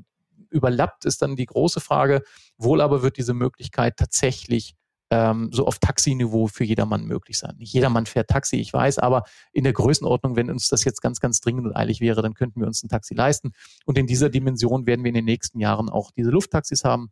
überlappt, 0.50 1.04
ist 1.04 1.22
dann 1.22 1.36
die 1.36 1.46
große 1.46 1.80
Frage. 1.80 2.22
Wohl 2.56 2.80
aber 2.80 3.02
wird 3.02 3.16
diese 3.16 3.34
Möglichkeit 3.34 3.96
tatsächlich 3.96 4.74
ähm, 5.10 5.50
so 5.52 5.66
auf 5.66 5.78
Taxiniveau 5.78 6.46
für 6.46 6.64
jedermann 6.64 7.04
möglich 7.04 7.38
sein. 7.38 7.56
Nicht 7.58 7.72
jedermann 7.72 8.06
fährt 8.06 8.30
Taxi, 8.30 8.56
ich 8.56 8.72
weiß, 8.72 8.98
aber 8.98 9.24
in 9.52 9.64
der 9.64 9.72
Größenordnung, 9.72 10.36
wenn 10.36 10.50
uns 10.50 10.68
das 10.68 10.84
jetzt 10.84 11.02
ganz, 11.02 11.20
ganz 11.20 11.40
dringend 11.40 11.66
und 11.66 11.76
eilig 11.76 12.00
wäre, 12.00 12.22
dann 12.22 12.34
könnten 12.34 12.60
wir 12.60 12.66
uns 12.66 12.82
ein 12.82 12.88
Taxi 12.88 13.14
leisten. 13.14 13.52
Und 13.84 13.98
in 13.98 14.06
dieser 14.06 14.30
Dimension 14.30 14.86
werden 14.86 15.02
wir 15.04 15.08
in 15.08 15.14
den 15.14 15.24
nächsten 15.24 15.58
Jahren 15.58 15.88
auch 15.88 16.12
diese 16.12 16.30
Lufttaxis 16.30 16.84
haben. 16.84 17.10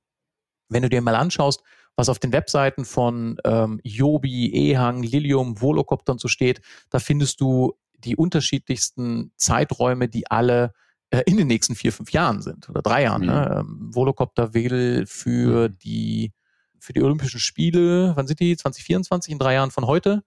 Wenn 0.68 0.82
du 0.82 0.88
dir 0.88 1.00
mal 1.02 1.16
anschaust, 1.16 1.62
was 1.96 2.08
auf 2.08 2.20
den 2.20 2.32
Webseiten 2.32 2.84
von 2.84 3.38
ähm, 3.44 3.80
Jobi, 3.82 4.52
Ehang, 4.52 5.02
Lilium, 5.02 5.60
Volocoptern 5.60 6.18
so 6.18 6.28
steht, 6.28 6.60
da 6.90 7.00
findest 7.00 7.40
du 7.40 7.74
die 7.94 8.14
unterschiedlichsten 8.14 9.32
Zeiträume, 9.36 10.08
die 10.08 10.30
alle 10.30 10.72
äh, 11.10 11.22
in 11.26 11.36
den 11.36 11.46
nächsten 11.46 11.74
vier, 11.74 11.92
fünf 11.92 12.12
Jahren 12.12 12.42
sind 12.42 12.68
oder 12.68 12.82
drei 12.82 13.04
Jahren. 13.04 13.22
Ne? 13.22 13.32
Mhm. 13.32 13.38
Ne? 13.38 13.56
Ähm, 13.60 13.94
Volocopter 13.94 14.54
will 14.54 15.06
für 15.06 15.68
mhm. 15.68 15.78
die 15.78 16.32
für 16.80 16.92
die 16.92 17.02
Olympischen 17.02 17.40
Spiele, 17.40 18.12
wann 18.14 18.28
sind 18.28 18.38
die? 18.38 18.56
2024, 18.56 19.32
in 19.32 19.38
drei 19.38 19.54
Jahren 19.54 19.72
von 19.72 19.86
heute, 19.86 20.22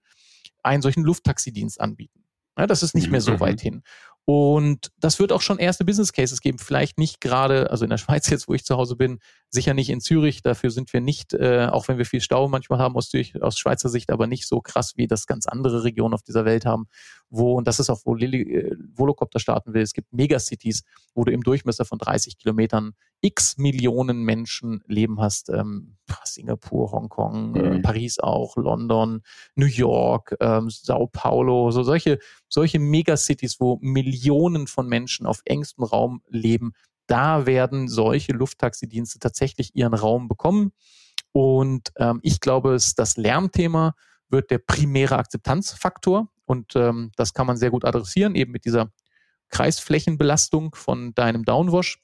einen 0.64 0.82
solchen 0.82 1.04
Lufttaxidienst 1.04 1.80
anbieten. 1.80 2.26
Ja, 2.58 2.68
das 2.68 2.84
ist 2.84 2.94
nicht 2.94 3.10
mehr 3.10 3.22
so 3.22 3.34
mhm. 3.34 3.40
weit 3.40 3.62
hin. 3.62 3.84
Und 4.26 4.92
das 5.00 5.20
wird 5.20 5.32
auch 5.32 5.42
schon 5.42 5.58
erste 5.58 5.84
Business 5.84 6.14
Cases 6.14 6.42
geben. 6.42 6.60
Vielleicht 6.60 7.00
nicht 7.00 7.22
gerade, 7.22 7.72
also 7.72 7.84
in 7.84 7.90
der 7.90 7.98
Schweiz 7.98 8.30
jetzt, 8.30 8.48
wo 8.48 8.54
ich 8.54 8.64
zu 8.64 8.78
Hause 8.78 8.96
bin, 8.96 9.20
sicher 9.50 9.74
nicht 9.74 9.90
in 9.90 10.00
Zürich. 10.00 10.42
Dafür 10.42 10.70
sind 10.70 10.94
wir 10.94 11.02
nicht, 11.02 11.34
äh, 11.34 11.68
auch 11.72 11.88
wenn 11.88 11.98
wir 11.98 12.06
viel 12.06 12.22
Stau 12.22 12.48
manchmal 12.48 12.80
haben 12.80 12.96
aus, 12.96 13.10
Zürich, 13.10 13.42
aus 13.42 13.58
Schweizer 13.58 13.90
Sicht, 13.90 14.12
aber 14.12 14.28
nicht 14.28 14.48
so 14.48 14.62
krass, 14.62 14.94
wie 14.96 15.08
das 15.08 15.26
ganz 15.26 15.48
andere 15.48 15.84
Regionen 15.84 16.14
auf 16.14 16.22
dieser 16.22 16.46
Welt 16.46 16.66
haben, 16.66 16.86
wo, 17.30 17.56
und 17.56 17.68
das 17.68 17.80
ist 17.80 17.90
auch, 17.90 18.02
wo 18.06 18.14
Lili, 18.14 18.42
äh, 18.42 18.76
Volocopter 18.94 19.40
starten 19.40 19.74
will. 19.74 19.82
Es 19.82 19.94
gibt 19.94 20.14
Megacities, 20.14 20.84
wo 21.16 21.24
du 21.24 21.32
im 21.32 21.42
Durchmesser 21.44 21.86
von 21.86 21.98
30 21.98 22.38
Kilometern 22.38 22.94
x 23.22 23.58
Millionen 23.58 24.24
Menschen 24.24 24.84
leben 24.88 25.20
hast. 25.20 25.50
Ähm, 25.50 25.98
Singapur, 26.26 26.92
Hongkong, 26.92 27.56
äh, 27.56 27.60
mhm. 27.60 27.76
äh, 27.78 27.80
Paris 27.82 28.20
auch, 28.20 28.58
London, 28.58 29.22
New 29.56 29.66
York, 29.66 30.36
ähm, 30.40 30.70
Sao 30.70 31.08
Paulo, 31.08 31.72
so 31.72 31.84
solche, 31.84 32.20
solche 32.50 32.80
Megacities, 32.80 33.60
wo 33.60 33.78
Millionen 33.82 34.21
Millionen 34.22 34.68
von 34.68 34.88
Menschen 34.88 35.26
auf 35.26 35.42
engstem 35.46 35.84
Raum 35.84 36.22
leben, 36.30 36.74
da 37.08 37.46
werden 37.46 37.88
solche 37.88 38.32
Lufttaxidienste 38.32 39.20
tatsächlich 39.20 39.76
ihren 39.76 39.94
Raum 39.94 40.28
bekommen. 40.28 40.72
Und 41.34 41.92
ähm, 41.98 42.20
ich 42.24 42.40
glaube, 42.40 42.78
das 42.96 43.18
Lärmthema 43.18 43.96
wird 44.30 44.52
der 44.52 44.60
primäre 44.60 45.18
Akzeptanzfaktor. 45.18 46.30
Und 46.46 46.76
ähm, 46.76 47.12
das 47.16 47.34
kann 47.34 47.48
man 47.48 47.58
sehr 47.58 47.72
gut 47.72 47.86
adressieren, 47.86 48.36
eben 48.36 48.52
mit 48.52 48.66
dieser 48.66 48.92
Kreisflächenbelastung 49.50 50.76
von 50.76 51.14
deinem 51.14 51.44
Downwash. 51.44 52.00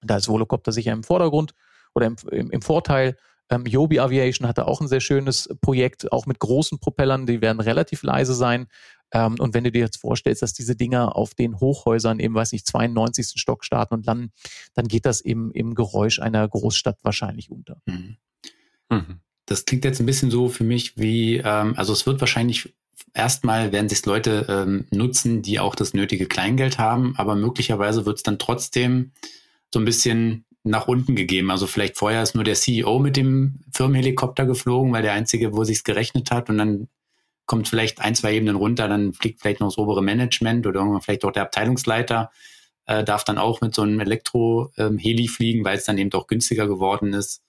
Da 0.00 0.16
ist 0.16 0.28
Volocopter 0.28 0.72
sicher 0.72 0.92
im 0.92 1.02
Vordergrund 1.02 1.54
oder 1.94 2.06
im, 2.06 2.16
im, 2.30 2.50
im 2.50 2.62
Vorteil. 2.62 3.16
Ähm, 3.52 3.66
Joby 3.66 4.00
Aviation 4.00 4.48
hatte 4.48 4.66
auch 4.66 4.80
ein 4.80 4.88
sehr 4.88 5.00
schönes 5.00 5.48
Projekt, 5.60 6.10
auch 6.10 6.24
mit 6.24 6.38
großen 6.38 6.78
Propellern, 6.78 7.26
die 7.26 7.42
werden 7.42 7.60
relativ 7.60 8.02
leise 8.02 8.34
sein. 8.34 8.66
Ähm, 9.12 9.36
und 9.38 9.52
wenn 9.52 9.64
du 9.64 9.70
dir 9.70 9.80
jetzt 9.80 9.98
vorstellst, 9.98 10.40
dass 10.40 10.54
diese 10.54 10.74
Dinger 10.74 11.16
auf 11.16 11.34
den 11.34 11.60
Hochhäusern 11.60 12.18
eben, 12.18 12.34
weiß 12.34 12.54
ich, 12.54 12.64
92. 12.64 13.38
Stock 13.38 13.64
starten 13.64 13.94
und 13.94 14.06
landen, 14.06 14.32
dann 14.72 14.88
geht 14.88 15.04
das 15.04 15.20
eben 15.20 15.52
im 15.52 15.74
Geräusch 15.74 16.18
einer 16.18 16.48
Großstadt 16.48 16.98
wahrscheinlich 17.02 17.50
unter. 17.50 17.76
Mhm. 17.84 18.16
Mhm. 18.88 19.20
Das 19.44 19.66
klingt 19.66 19.84
jetzt 19.84 20.00
ein 20.00 20.06
bisschen 20.06 20.30
so 20.30 20.48
für 20.48 20.64
mich 20.64 20.96
wie, 20.96 21.36
ähm, 21.36 21.74
also 21.76 21.92
es 21.92 22.06
wird 22.06 22.20
wahrscheinlich 22.20 22.72
erstmal 23.12 23.70
werden 23.70 23.90
sich 23.90 24.06
Leute 24.06 24.46
ähm, 24.48 24.86
nutzen, 24.90 25.42
die 25.42 25.60
auch 25.60 25.74
das 25.74 25.92
nötige 25.92 26.26
Kleingeld 26.26 26.78
haben, 26.78 27.14
aber 27.18 27.34
möglicherweise 27.34 28.06
wird 28.06 28.16
es 28.16 28.22
dann 28.22 28.38
trotzdem 28.38 29.12
so 29.70 29.78
ein 29.78 29.84
bisschen 29.84 30.46
nach 30.64 30.88
unten 30.88 31.16
gegeben. 31.16 31.50
Also 31.50 31.66
vielleicht 31.66 31.96
vorher 31.96 32.22
ist 32.22 32.34
nur 32.34 32.44
der 32.44 32.54
CEO 32.54 32.98
mit 32.98 33.16
dem 33.16 33.60
Firmenhelikopter 33.74 34.46
geflogen, 34.46 34.92
weil 34.92 35.02
der 35.02 35.12
einzige, 35.12 35.54
wo 35.54 35.64
sich's 35.64 35.84
gerechnet 35.84 36.30
hat 36.30 36.48
und 36.48 36.58
dann 36.58 36.88
kommt 37.46 37.68
vielleicht 37.68 38.00
ein, 38.00 38.14
zwei 38.14 38.34
Ebenen 38.34 38.56
runter, 38.56 38.88
dann 38.88 39.12
fliegt 39.12 39.40
vielleicht 39.40 39.60
noch 39.60 39.68
das 39.68 39.78
obere 39.78 40.02
Management 40.02 40.66
oder 40.66 40.80
irgendwann 40.80 41.02
vielleicht 41.02 41.24
auch 41.24 41.32
der 41.32 41.42
Abteilungsleiter 41.42 42.30
äh, 42.86 43.04
darf 43.04 43.24
dann 43.24 43.38
auch 43.38 43.60
mit 43.60 43.74
so 43.74 43.82
einem 43.82 44.00
Elektro-Heli 44.00 45.22
ähm, 45.24 45.28
fliegen, 45.28 45.64
weil 45.64 45.78
es 45.78 45.84
dann 45.84 45.98
eben 45.98 46.12
auch 46.12 46.26
günstiger 46.26 46.66
geworden 46.66 47.12
ist 47.12 47.42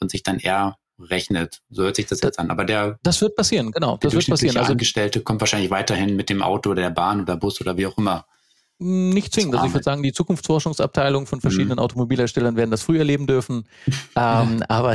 und 0.00 0.10
sich 0.10 0.22
dann 0.22 0.38
eher 0.38 0.76
rechnet. 0.98 1.60
So 1.70 1.84
hört 1.84 1.96
sich 1.96 2.06
das, 2.06 2.20
das 2.20 2.28
jetzt 2.28 2.38
an. 2.38 2.50
Aber 2.50 2.64
der 2.64 2.98
das 3.02 3.20
wird 3.20 3.36
passieren, 3.36 3.70
genau. 3.70 3.98
Das 4.00 4.12
wird 4.14 4.26
passieren. 4.26 4.56
Also 4.56 4.72
Angestellte 4.72 5.20
kommt 5.20 5.40
wahrscheinlich 5.40 5.70
weiterhin 5.70 6.16
mit 6.16 6.28
dem 6.28 6.42
Auto 6.42 6.70
oder 6.70 6.82
der 6.82 6.90
Bahn 6.90 7.20
oder 7.20 7.36
Bus 7.36 7.60
oder 7.60 7.76
wie 7.76 7.86
auch 7.86 7.96
immer. 7.98 8.26
Nicht 8.80 9.32
zwingend. 9.32 9.56
Also 9.56 9.66
ich 9.66 9.74
würde 9.74 9.84
sagen, 9.84 10.02
die 10.04 10.12
Zukunftsforschungsabteilung 10.12 11.26
von 11.26 11.40
verschiedenen 11.40 11.76
mhm. 11.76 11.80
Automobilherstellern 11.80 12.56
werden 12.56 12.70
das 12.70 12.82
früher 12.82 13.02
leben 13.02 13.26
dürfen. 13.26 13.64
ähm, 14.16 14.62
aber 14.68 14.94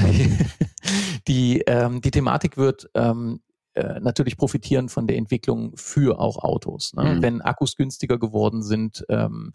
die, 1.28 1.62
ähm, 1.68 2.02
die 2.02 2.12
Thematik 2.12 2.56
wird 2.56 2.90
ähm, 2.94 3.42
äh, 3.74 4.00
natürlich 4.00 4.38
profitieren 4.38 4.88
von 4.88 5.08
der 5.08 5.18
Entwicklung 5.18 5.74
für 5.76 6.20
auch 6.20 6.38
Autos. 6.38 6.94
Ne? 6.94 7.16
Mhm. 7.16 7.22
Wenn 7.22 7.42
Akkus 7.42 7.76
günstiger 7.76 8.18
geworden 8.18 8.64
sind, 8.64 9.04
ähm, 9.10 9.54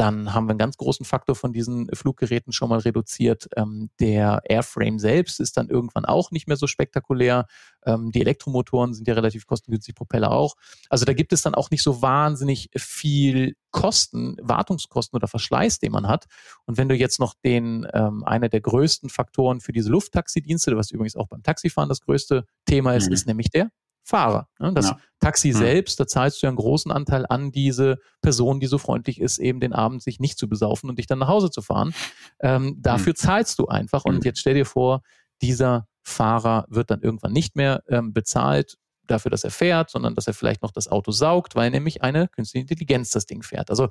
dann 0.00 0.32
haben 0.32 0.46
wir 0.46 0.52
einen 0.52 0.58
ganz 0.58 0.78
großen 0.78 1.04
Faktor 1.04 1.36
von 1.36 1.52
diesen 1.52 1.94
Fluggeräten 1.94 2.54
schon 2.54 2.70
mal 2.70 2.78
reduziert. 2.78 3.50
Ähm, 3.54 3.90
der 4.00 4.40
Airframe 4.48 4.98
selbst 4.98 5.40
ist 5.40 5.58
dann 5.58 5.68
irgendwann 5.68 6.06
auch 6.06 6.30
nicht 6.30 6.48
mehr 6.48 6.56
so 6.56 6.66
spektakulär. 6.66 7.46
Ähm, 7.84 8.10
die 8.10 8.22
Elektromotoren 8.22 8.94
sind 8.94 9.06
ja 9.08 9.12
relativ 9.12 9.46
kostengünstig, 9.46 9.94
Propeller 9.94 10.30
auch. 10.30 10.54
Also 10.88 11.04
da 11.04 11.12
gibt 11.12 11.34
es 11.34 11.42
dann 11.42 11.54
auch 11.54 11.70
nicht 11.70 11.82
so 11.82 12.00
wahnsinnig 12.00 12.70
viel 12.74 13.56
Kosten, 13.72 14.38
Wartungskosten 14.40 15.18
oder 15.18 15.28
Verschleiß, 15.28 15.80
den 15.80 15.92
man 15.92 16.08
hat. 16.08 16.24
Und 16.64 16.78
wenn 16.78 16.88
du 16.88 16.94
jetzt 16.94 17.20
noch 17.20 17.34
den, 17.44 17.86
ähm, 17.92 18.24
einer 18.24 18.48
der 18.48 18.62
größten 18.62 19.10
Faktoren 19.10 19.60
für 19.60 19.72
diese 19.72 19.90
Lufttaxidienste, 19.90 20.74
was 20.78 20.92
übrigens 20.92 21.14
auch 21.14 21.28
beim 21.28 21.42
Taxifahren 21.42 21.90
das 21.90 22.00
größte 22.00 22.46
Thema 22.64 22.94
ist, 22.94 23.08
mhm. 23.08 23.12
ist 23.12 23.26
nämlich 23.26 23.50
der 23.50 23.70
Fahrer. 24.10 24.48
Ne? 24.58 24.72
Das 24.74 24.90
ja. 24.90 24.98
Taxi 25.20 25.48
mhm. 25.48 25.54
selbst, 25.54 26.00
da 26.00 26.06
zahlst 26.06 26.42
du 26.42 26.46
ja 26.46 26.48
einen 26.48 26.56
großen 26.56 26.90
Anteil 26.90 27.24
an 27.28 27.52
diese 27.52 27.98
Person, 28.20 28.58
die 28.58 28.66
so 28.66 28.78
freundlich 28.78 29.20
ist, 29.20 29.38
eben 29.38 29.60
den 29.60 29.72
Abend 29.72 30.02
sich 30.02 30.18
nicht 30.18 30.38
zu 30.38 30.48
besaufen 30.48 30.90
und 30.90 30.98
dich 30.98 31.06
dann 31.06 31.20
nach 31.20 31.28
Hause 31.28 31.50
zu 31.50 31.62
fahren. 31.62 31.94
Ähm, 32.40 32.76
dafür 32.80 33.12
mhm. 33.12 33.16
zahlst 33.16 33.58
du 33.58 33.66
einfach. 33.66 34.04
Und 34.04 34.16
mhm. 34.16 34.22
jetzt 34.24 34.40
stell 34.40 34.54
dir 34.54 34.66
vor, 34.66 35.02
dieser 35.42 35.86
Fahrer 36.02 36.66
wird 36.68 36.90
dann 36.90 37.02
irgendwann 37.02 37.32
nicht 37.32 37.54
mehr 37.56 37.82
ähm, 37.88 38.12
bezahlt 38.12 38.76
dafür, 39.06 39.30
dass 39.30 39.44
er 39.44 39.50
fährt, 39.50 39.90
sondern 39.90 40.14
dass 40.14 40.26
er 40.26 40.34
vielleicht 40.34 40.62
noch 40.62 40.70
das 40.70 40.88
Auto 40.88 41.12
saugt, 41.12 41.54
weil 41.54 41.70
nämlich 41.70 42.02
eine 42.02 42.28
künstliche 42.28 42.62
Intelligenz 42.62 43.10
das 43.10 43.26
Ding 43.26 43.42
fährt. 43.42 43.70
Also 43.70 43.88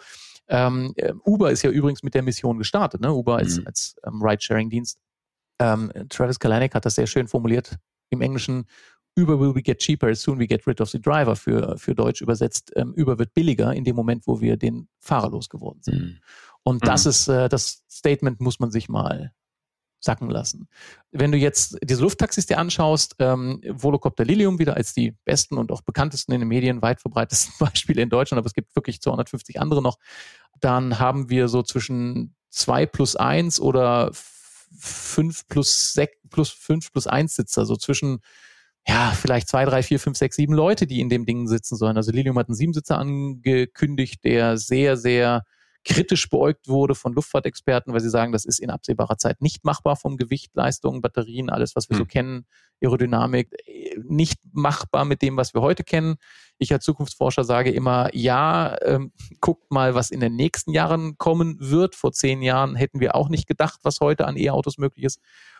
ähm, 0.47 0.93
äh, 0.95 1.13
Uber 1.25 1.51
ist 1.51 1.61
ja 1.61 1.69
übrigens 1.69 2.03
mit 2.03 2.13
der 2.13 2.23
Mission 2.23 2.57
gestartet, 2.57 3.01
ne? 3.01 3.13
Uber 3.13 3.37
als, 3.37 3.59
mhm. 3.59 3.67
als 3.67 3.95
ähm, 4.05 4.21
Ride-Sharing-Dienst. 4.21 4.97
Ähm, 5.61 5.91
Travis 6.09 6.39
Kalanick 6.39 6.73
hat 6.73 6.85
das 6.85 6.95
sehr 6.95 7.07
schön 7.07 7.27
formuliert 7.27 7.75
im 8.09 8.21
Englischen. 8.21 8.65
Uber 9.17 9.39
will 9.39 9.55
we 9.55 9.61
get 9.61 9.79
cheaper 9.79 10.09
as 10.09 10.21
soon 10.21 10.39
we 10.39 10.47
get 10.47 10.65
rid 10.67 10.79
of 10.81 10.89
the 10.89 11.01
driver 11.01 11.35
für, 11.35 11.77
für 11.77 11.95
Deutsch 11.95 12.21
übersetzt. 12.21 12.71
Ähm, 12.75 12.93
Uber 12.97 13.19
wird 13.19 13.33
billiger 13.33 13.73
in 13.73 13.83
dem 13.83 13.95
Moment, 13.95 14.27
wo 14.27 14.39
wir 14.41 14.57
den 14.57 14.87
Fahrer 14.99 15.29
losgeworden 15.29 15.81
sind. 15.83 16.01
Mhm. 16.01 16.19
Und 16.63 16.87
das 16.87 17.05
mhm. 17.05 17.09
ist, 17.09 17.27
äh, 17.27 17.49
das 17.49 17.83
Statement 17.89 18.39
muss 18.39 18.59
man 18.59 18.71
sich 18.71 18.89
mal 18.89 19.33
sacken 20.01 20.29
lassen. 20.29 20.69
Wenn 21.11 21.31
du 21.31 21.37
jetzt 21.37 21.77
diese 21.83 22.01
Lufttaxis 22.01 22.45
dir 22.45 22.57
anschaust, 22.57 23.15
ähm, 23.19 23.61
Volocopter 23.67 24.23
Lilium 24.23 24.59
wieder 24.59 24.77
als 24.77 24.93
die 24.93 25.17
besten 25.25 25.57
und 25.57 25.71
auch 25.71 25.81
bekanntesten 25.81 26.31
in 26.31 26.39
den 26.39 26.47
Medien, 26.47 26.81
weit 26.81 27.01
verbreitesten 27.01 27.53
Beispiele 27.59 28.01
in 28.01 28.09
Deutschland, 28.09 28.39
aber 28.39 28.47
es 28.47 28.53
gibt 28.53 28.75
wirklich 28.75 29.01
250 29.01 29.59
andere 29.59 29.81
noch, 29.81 29.97
dann 30.61 30.99
haben 30.99 31.29
wir 31.29 31.47
so 31.47 31.63
zwischen 31.63 32.35
zwei 32.49 32.85
plus 32.85 33.15
eins 33.15 33.59
oder 33.59 34.11
fünf 34.77 35.47
plus 35.47 35.93
sechs 35.93 36.15
plus 36.29 36.49
fünf 36.49 36.91
plus 36.91 37.07
eins 37.07 37.35
Sitzer, 37.35 37.65
so 37.65 37.75
zwischen 37.75 38.19
ja, 38.87 39.11
vielleicht 39.11 39.47
zwei, 39.47 39.65
drei, 39.65 39.83
vier, 39.83 39.99
fünf, 39.99 40.17
sechs, 40.17 40.35
sieben 40.35 40.53
Leute, 40.53 40.87
die 40.87 40.99
in 40.99 41.09
dem 41.09 41.25
Ding 41.25 41.47
sitzen 41.47 41.75
sollen. 41.75 41.97
Also 41.97 42.11
Lilium 42.11 42.37
hat 42.37 42.47
einen 42.47 42.55
Siebensitzer 42.55 42.97
angekündigt, 42.97 44.23
der 44.23 44.57
sehr, 44.57 44.97
sehr 44.97 45.43
kritisch 45.85 46.29
beäugt 46.29 46.67
wurde 46.67 46.93
von 46.93 47.13
Luftfahrtexperten, 47.13 47.93
weil 47.93 48.01
sie 48.01 48.09
sagen, 48.09 48.31
das 48.31 48.45
ist 48.45 48.59
in 48.59 48.69
absehbarer 48.69 49.17
Zeit 49.17 49.41
nicht 49.41 49.63
machbar 49.63 49.95
vom 49.95 50.17
Gewicht, 50.17 50.51
Leistung, 50.53 51.01
Batterien, 51.01 51.49
alles, 51.49 51.75
was 51.75 51.89
wir 51.89 51.95
mhm. 51.95 51.99
so 51.99 52.03
hm. 52.03 52.09
kennen, 52.09 52.45
Aerodynamik, 52.81 53.55
nicht 54.03 54.39
machbar 54.51 55.05
mit 55.05 55.21
dem, 55.21 55.37
was 55.37 55.53
wir 55.53 55.61
heute 55.61 55.83
kennen. 55.83 56.15
Ich 56.57 56.73
als 56.73 56.83
Zukunftsforscher 56.83 57.43
sage 57.43 57.71
immer, 57.71 58.09
ja, 58.13 58.75
ähm, 58.83 59.11
guckt 59.39 59.71
mal, 59.71 59.95
was 59.95 60.11
in 60.11 60.19
den 60.19 60.35
nächsten 60.35 60.73
Jahren 60.73 61.17
kommen 61.17 61.57
wird. 61.59 61.95
Vor 61.95 62.11
zehn 62.11 62.41
Jahren 62.41 62.75
hätten 62.75 62.99
wir 62.99 63.15
auch 63.15 63.29
nicht 63.29 63.47
gedacht, 63.47 63.79
was 63.83 63.99
heute 63.99 64.27
an 64.27 64.37
E-Autos 64.37 64.77
möglich 64.77 65.05
ist 65.05 65.19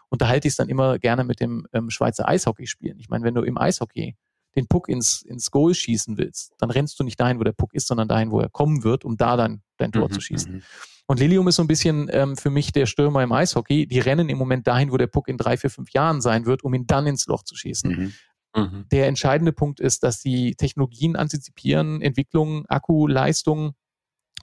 unterhalte 0.09 0.47
ich 0.47 0.53
es 0.53 0.57
dann 0.57 0.69
immer 0.69 0.99
gerne 0.99 1.23
mit 1.23 1.39
dem 1.39 1.67
ähm, 1.73 1.89
Schweizer 1.89 2.27
Eishockey 2.27 2.67
spielen. 2.67 2.99
Ich 2.99 3.09
meine, 3.09 3.23
wenn 3.23 3.35
du 3.35 3.41
im 3.41 3.57
Eishockey 3.57 4.15
den 4.55 4.67
Puck 4.67 4.89
ins, 4.89 5.21
ins 5.21 5.51
Goal 5.51 5.73
schießen 5.73 6.17
willst, 6.17 6.53
dann 6.57 6.71
rennst 6.71 6.99
du 6.99 7.03
nicht 7.03 7.19
dahin, 7.19 7.39
wo 7.39 7.43
der 7.43 7.51
Puck 7.51 7.73
ist, 7.73 7.87
sondern 7.87 8.07
dahin, 8.07 8.31
wo 8.31 8.39
er 8.39 8.49
kommen 8.49 8.83
wird, 8.83 9.05
um 9.05 9.15
da 9.15 9.37
dann 9.37 9.61
dein 9.77 9.91
Tor 9.91 10.09
mhm, 10.09 10.13
zu 10.13 10.21
schießen. 10.21 10.55
Mhm. 10.55 10.61
Und 11.07 11.19
Lilium 11.19 11.47
ist 11.47 11.55
so 11.55 11.63
ein 11.63 11.67
bisschen 11.67 12.09
ähm, 12.11 12.37
für 12.37 12.49
mich 12.49 12.71
der 12.71 12.85
Stürmer 12.85 13.23
im 13.23 13.31
Eishockey. 13.31 13.87
Die 13.87 13.99
rennen 13.99 14.29
im 14.29 14.37
Moment 14.37 14.67
dahin, 14.67 14.91
wo 14.91 14.97
der 14.97 15.07
Puck 15.07 15.27
in 15.27 15.37
drei, 15.37 15.57
vier, 15.57 15.69
fünf 15.69 15.91
Jahren 15.91 16.21
sein 16.21 16.45
wird, 16.45 16.63
um 16.63 16.73
ihn 16.73 16.85
dann 16.85 17.07
ins 17.07 17.25
Loch 17.25 17.43
zu 17.43 17.55
schießen. 17.55 17.89
Mhm. 17.91 18.13
Mhm. 18.55 18.85
Der 18.91 19.07
entscheidende 19.07 19.51
Punkt 19.51 19.79
ist, 19.79 20.03
dass 20.03 20.21
die 20.21 20.55
Technologien 20.55 21.15
antizipieren, 21.15 22.01
Entwicklungen, 22.01 22.65
Akkuleistung 22.67 23.73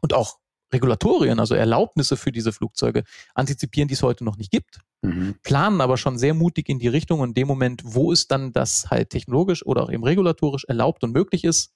und 0.01 0.15
auch 0.15 0.39
Regulatorien, 0.73 1.39
also 1.39 1.55
Erlaubnisse 1.55 2.17
für 2.17 2.33
diese 2.33 2.53
Flugzeuge 2.53 3.05
antizipieren, 3.35 3.89
die 3.89 3.95
es 3.95 4.03
heute 4.03 4.25
noch 4.25 4.37
nicht 4.37 4.51
gibt, 4.51 4.81
mhm. 5.03 5.37
planen 5.43 5.81
aber 5.81 5.97
schon 5.97 6.19
sehr 6.19 6.35
mutig 6.35 6.69
in 6.69 6.79
die 6.79 6.89
Richtung 6.89 7.21
und 7.21 7.31
in 7.31 7.35
dem 7.35 7.49
Moment, 7.49 7.83
wo 7.85 8.13
es 8.13 8.27
dann 8.27 8.53
das 8.53 8.91
halt 8.91 9.11
technologisch 9.11 9.65
oder 9.65 9.85
auch 9.85 9.91
eben 9.91 10.05
regulatorisch 10.05 10.65
erlaubt 10.65 11.05
und 11.05 11.13
möglich 11.13 11.45
ist, 11.45 11.73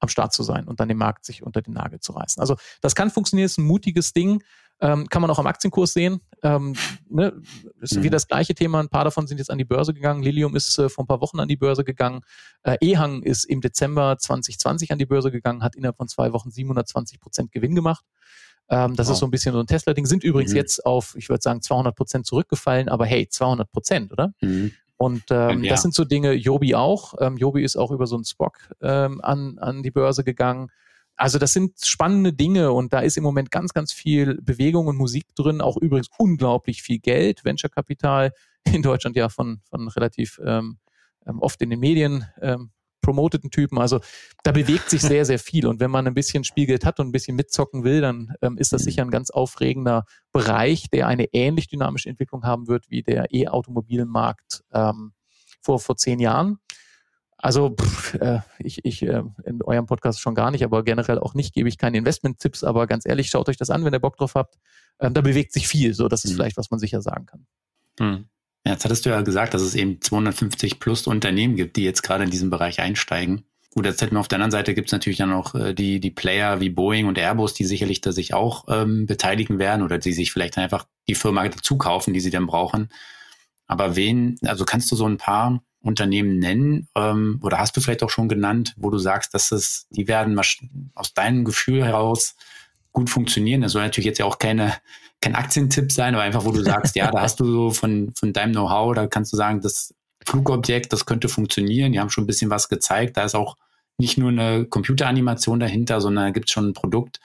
am 0.00 0.08
Start 0.08 0.32
zu 0.32 0.42
sein 0.42 0.66
und 0.66 0.80
dann 0.80 0.88
den 0.88 0.96
Markt 0.96 1.24
sich 1.24 1.42
unter 1.42 1.60
den 1.60 1.74
Nagel 1.74 2.00
zu 2.00 2.12
reißen. 2.12 2.40
Also 2.40 2.56
das 2.80 2.94
kann 2.94 3.10
funktionieren, 3.10 3.46
ist 3.46 3.58
ein 3.58 3.66
mutiges 3.66 4.12
Ding. 4.12 4.42
Ähm, 4.80 5.08
kann 5.08 5.20
man 5.20 5.30
auch 5.30 5.38
am 5.38 5.46
Aktienkurs 5.46 5.92
sehen. 5.92 6.20
Ähm, 6.42 6.74
ne, 7.08 7.34
ist 7.80 7.96
mhm. 7.96 8.02
wieder 8.02 8.16
das 8.16 8.28
gleiche 8.28 8.54
Thema. 8.54 8.80
Ein 8.80 8.88
paar 8.88 9.04
davon 9.04 9.26
sind 9.26 9.38
jetzt 9.38 9.50
an 9.50 9.58
die 9.58 9.64
Börse 9.64 9.92
gegangen. 9.92 10.22
Lilium 10.22 10.56
ist 10.56 10.78
äh, 10.78 10.88
vor 10.88 11.04
ein 11.04 11.06
paar 11.06 11.20
Wochen 11.20 11.38
an 11.38 11.48
die 11.48 11.56
Börse 11.56 11.84
gegangen. 11.84 12.22
Äh, 12.62 12.76
Ehang 12.80 13.22
ist 13.22 13.44
im 13.44 13.60
Dezember 13.60 14.16
2020 14.18 14.92
an 14.92 14.98
die 14.98 15.06
Börse 15.06 15.30
gegangen, 15.30 15.62
hat 15.62 15.76
innerhalb 15.76 15.96
von 15.96 16.08
zwei 16.08 16.32
Wochen 16.32 16.50
720 16.50 17.20
Prozent 17.20 17.52
Gewinn 17.52 17.74
gemacht. 17.74 18.04
Ähm, 18.70 18.96
das 18.96 19.08
wow. 19.08 19.14
ist 19.14 19.18
so 19.18 19.26
ein 19.26 19.30
bisschen 19.30 19.52
so 19.52 19.60
ein 19.60 19.66
Tesla-Ding. 19.66 20.06
Sind 20.06 20.24
übrigens 20.24 20.52
mhm. 20.52 20.56
jetzt 20.56 20.86
auf, 20.86 21.14
ich 21.16 21.28
würde 21.28 21.42
sagen, 21.42 21.60
200 21.60 21.94
Prozent 21.94 22.26
zurückgefallen, 22.26 22.88
aber 22.88 23.04
hey, 23.04 23.28
200 23.28 23.70
Prozent, 23.70 24.12
oder? 24.12 24.32
Mhm. 24.40 24.72
Und 24.96 25.24
ähm, 25.30 25.64
ja. 25.64 25.70
das 25.70 25.82
sind 25.82 25.94
so 25.94 26.04
Dinge, 26.04 26.32
Jobi 26.32 26.74
auch. 26.74 27.14
Ähm, 27.20 27.36
Jobi 27.36 27.64
ist 27.64 27.76
auch 27.76 27.90
über 27.90 28.06
so 28.06 28.16
einen 28.16 28.24
Spock 28.24 28.70
ähm, 28.82 29.20
an, 29.22 29.58
an 29.58 29.82
die 29.82 29.90
Börse 29.90 30.24
gegangen. 30.24 30.70
Also 31.20 31.38
das 31.38 31.52
sind 31.52 31.74
spannende 31.84 32.32
Dinge 32.32 32.72
und 32.72 32.94
da 32.94 33.00
ist 33.00 33.18
im 33.18 33.24
Moment 33.24 33.50
ganz, 33.50 33.74
ganz 33.74 33.92
viel 33.92 34.40
Bewegung 34.40 34.86
und 34.86 34.96
Musik 34.96 35.26
drin, 35.34 35.60
auch 35.60 35.76
übrigens 35.76 36.08
unglaublich 36.16 36.82
viel 36.82 36.98
Geld, 36.98 37.44
Venture-Kapital 37.44 38.32
in 38.64 38.80
Deutschland 38.80 39.16
ja 39.16 39.28
von, 39.28 39.60
von 39.68 39.88
relativ 39.88 40.40
ähm, 40.42 40.78
ähm 41.26 41.40
oft 41.40 41.60
in 41.60 41.68
den 41.68 41.78
Medien 41.78 42.24
ähm, 42.40 42.70
promoteten 43.02 43.50
Typen. 43.50 43.78
Also 43.78 44.00
da 44.44 44.52
bewegt 44.52 44.88
sich 44.88 45.02
sehr, 45.02 45.26
sehr 45.26 45.38
viel. 45.38 45.66
Und 45.66 45.78
wenn 45.78 45.90
man 45.90 46.06
ein 46.06 46.14
bisschen 46.14 46.42
Spiegelt 46.42 46.86
hat 46.86 47.00
und 47.00 47.08
ein 47.08 47.12
bisschen 47.12 47.36
mitzocken 47.36 47.84
will, 47.84 48.00
dann 48.00 48.32
ähm, 48.40 48.56
ist 48.56 48.72
das 48.72 48.80
mhm. 48.80 48.84
sicher 48.84 49.02
ein 49.02 49.10
ganz 49.10 49.28
aufregender 49.28 50.06
Bereich, 50.32 50.88
der 50.88 51.06
eine 51.06 51.26
ähnlich 51.34 51.68
dynamische 51.68 52.08
Entwicklung 52.08 52.44
haben 52.44 52.66
wird 52.66 52.88
wie 52.88 53.02
der 53.02 53.26
E-Automobilmarkt 53.30 54.64
ähm, 54.72 55.12
vor, 55.60 55.80
vor 55.80 55.98
zehn 55.98 56.18
Jahren. 56.18 56.60
Also 57.42 57.74
pff, 57.74 58.14
äh, 58.14 58.40
ich, 58.58 58.84
ich 58.84 59.02
äh, 59.02 59.22
in 59.44 59.62
eurem 59.62 59.86
Podcast 59.86 60.20
schon 60.20 60.34
gar 60.34 60.50
nicht, 60.50 60.62
aber 60.62 60.84
generell 60.84 61.18
auch 61.18 61.34
nicht, 61.34 61.54
gebe 61.54 61.68
ich 61.68 61.78
keine 61.78 61.96
Investment-Tipps, 61.98 62.64
aber 62.64 62.86
ganz 62.86 63.06
ehrlich, 63.06 63.30
schaut 63.30 63.48
euch 63.48 63.56
das 63.56 63.70
an, 63.70 63.84
wenn 63.84 63.94
ihr 63.94 64.00
Bock 64.00 64.16
drauf 64.16 64.34
habt. 64.34 64.58
Ähm, 65.00 65.14
da 65.14 65.22
bewegt 65.22 65.52
sich 65.52 65.66
viel, 65.66 65.94
so 65.94 66.08
das 66.08 66.24
ist 66.24 66.32
mhm. 66.32 66.36
vielleicht, 66.36 66.56
was 66.58 66.70
man 66.70 66.78
sicher 66.78 67.00
sagen 67.00 67.26
kann. 67.26 67.46
Mhm. 67.98 68.26
Ja, 68.66 68.72
jetzt 68.72 68.84
hattest 68.84 69.06
du 69.06 69.10
ja 69.10 69.22
gesagt, 69.22 69.54
dass 69.54 69.62
es 69.62 69.74
eben 69.74 70.02
250 70.02 70.80
plus 70.80 71.06
Unternehmen 71.06 71.56
gibt, 71.56 71.76
die 71.76 71.84
jetzt 71.84 72.02
gerade 72.02 72.24
in 72.24 72.30
diesem 72.30 72.50
Bereich 72.50 72.78
einsteigen. 72.80 73.46
Gut, 73.72 73.86
jetzt 73.86 74.02
hätten 74.02 74.16
wir 74.16 74.20
auf 74.20 74.28
der 74.28 74.36
anderen 74.36 74.50
Seite 74.50 74.74
gibt 74.74 74.88
es 74.88 74.92
natürlich 74.92 75.18
dann 75.18 75.32
auch 75.32 75.54
äh, 75.54 75.72
die, 75.72 76.00
die 76.00 76.10
Player 76.10 76.60
wie 76.60 76.68
Boeing 76.68 77.06
und 77.06 77.16
Airbus, 77.16 77.54
die 77.54 77.64
sicherlich 77.64 78.02
da 78.02 78.12
sich 78.12 78.34
auch 78.34 78.64
ähm, 78.68 79.06
beteiligen 79.06 79.58
werden 79.58 79.82
oder 79.82 79.96
die 79.96 80.12
sich 80.12 80.32
vielleicht 80.32 80.58
einfach 80.58 80.86
die 81.08 81.14
Firma 81.14 81.48
dazu 81.48 81.78
kaufen, 81.78 82.12
die 82.12 82.20
sie 82.20 82.30
dann 82.30 82.46
brauchen. 82.46 82.90
Aber 83.66 83.96
wen, 83.96 84.36
also 84.44 84.64
kannst 84.64 84.90
du 84.90 84.96
so 84.96 85.06
ein 85.06 85.16
paar 85.16 85.62
Unternehmen 85.82 86.38
nennen 86.38 86.88
ähm, 86.94 87.38
oder 87.42 87.58
hast 87.58 87.76
du 87.76 87.80
vielleicht 87.80 88.02
auch 88.02 88.10
schon 88.10 88.28
genannt, 88.28 88.74
wo 88.76 88.90
du 88.90 88.98
sagst, 88.98 89.32
dass 89.34 89.50
es, 89.50 89.86
die 89.90 90.08
werden 90.08 90.38
aus 90.94 91.14
deinem 91.14 91.44
Gefühl 91.44 91.84
heraus 91.84 92.36
gut 92.92 93.08
funktionieren. 93.08 93.62
Das 93.62 93.72
soll 93.72 93.82
natürlich 93.82 94.06
jetzt 94.06 94.18
ja 94.18 94.26
auch 94.26 94.38
keine, 94.38 94.74
kein 95.20 95.34
Aktientipp 95.34 95.92
sein, 95.92 96.14
aber 96.14 96.24
einfach, 96.24 96.44
wo 96.44 96.52
du 96.52 96.62
sagst, 96.62 96.96
ja, 96.96 97.10
da 97.10 97.22
hast 97.22 97.40
du 97.40 97.46
so 97.46 97.70
von, 97.70 98.12
von 98.18 98.32
deinem 98.32 98.52
Know-how, 98.52 98.94
da 98.94 99.06
kannst 99.06 99.32
du 99.32 99.36
sagen, 99.36 99.60
das 99.60 99.94
Flugobjekt, 100.26 100.92
das 100.92 101.06
könnte 101.06 101.28
funktionieren. 101.28 101.92
Die 101.92 102.00
haben 102.00 102.10
schon 102.10 102.24
ein 102.24 102.26
bisschen 102.26 102.50
was 102.50 102.68
gezeigt. 102.68 103.16
Da 103.16 103.24
ist 103.24 103.34
auch 103.34 103.56
nicht 103.98 104.18
nur 104.18 104.30
eine 104.30 104.66
Computeranimation 104.66 105.60
dahinter, 105.60 106.00
sondern 106.00 106.26
da 106.26 106.30
gibt 106.30 106.48
es 106.48 106.52
schon 106.52 106.68
ein 106.68 106.74
Produkt. 106.74 107.20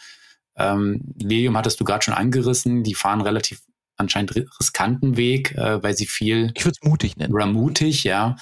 Ähm, 0.58 1.02
Lilium 1.18 1.58
hattest 1.58 1.80
du 1.80 1.84
gerade 1.84 2.04
schon 2.04 2.14
angerissen. 2.14 2.84
Die 2.84 2.96
fahren 2.96 3.22
relativ 3.22 3.62
anscheinend 3.98 4.36
riskanten 4.36 5.18
Weg, 5.18 5.54
äh, 5.56 5.82
weil 5.82 5.96
sie 5.96 6.06
viel. 6.06 6.52
Ich 6.56 6.66
würde 6.66 6.78
es 6.82 6.88
mutig 6.88 7.18
nennen. 7.18 7.34
Oder 7.34 7.46
mutig, 7.46 8.04
ja. 8.04 8.36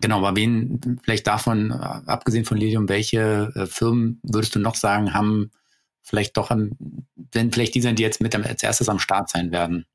Genau, 0.00 0.18
aber 0.18 0.36
wen, 0.36 1.00
vielleicht 1.04 1.26
davon, 1.26 1.70
äh, 1.70 1.74
abgesehen 1.74 2.44
von 2.44 2.56
Lilium, 2.56 2.88
welche 2.88 3.52
äh, 3.54 3.66
Firmen 3.66 4.20
würdest 4.22 4.54
du 4.54 4.58
noch 4.58 4.74
sagen, 4.74 5.12
haben 5.14 5.50
vielleicht 6.02 6.36
doch, 6.36 6.50
am, 6.50 6.72
wenn 7.32 7.52
vielleicht 7.52 7.74
die 7.74 7.82
sind, 7.82 7.98
die 7.98 8.02
jetzt 8.02 8.20
mit 8.20 8.34
als 8.34 8.62
erstes 8.62 8.88
am 8.88 8.98
Start 8.98 9.28
sein 9.28 9.52
werden? 9.52 9.86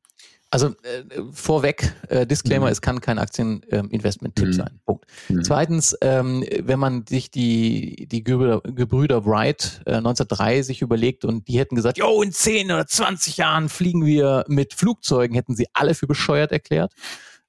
Also 0.56 0.68
äh, 0.68 1.22
vorweg, 1.34 1.94
äh, 2.08 2.26
Disclaimer, 2.26 2.68
mhm. 2.68 2.72
es 2.72 2.80
kann 2.80 3.02
kein 3.02 3.20
Aktieninvestment-Tipp 3.20 4.48
mhm. 4.48 4.54
sein. 4.54 4.80
Punkt. 4.86 5.06
Mhm. 5.28 5.44
Zweitens, 5.44 5.98
ähm, 6.00 6.46
wenn 6.62 6.80
man 6.80 7.06
sich 7.06 7.30
die, 7.30 8.08
die 8.08 8.24
Gebrüder, 8.24 8.62
Gebrüder 8.62 9.26
Wright 9.26 9.82
äh, 9.86 9.96
1903 9.96 10.62
sich 10.62 10.82
überlegt 10.82 11.26
und 11.26 11.50
die 11.50 11.60
hätten 11.60 11.76
gesagt, 11.76 11.98
jo, 11.98 12.22
in 12.22 12.32
10 12.32 12.72
oder 12.72 12.88
20 12.88 13.36
Jahren 13.36 13.68
fliegen 13.68 14.06
wir 14.06 14.46
mit 14.48 14.74
Flugzeugen, 14.74 15.36
hätten 15.36 15.58
sie 15.58 15.68
alle 15.74 15.94
für 15.94 16.08
bescheuert 16.08 16.54
erklärt. 16.54 16.94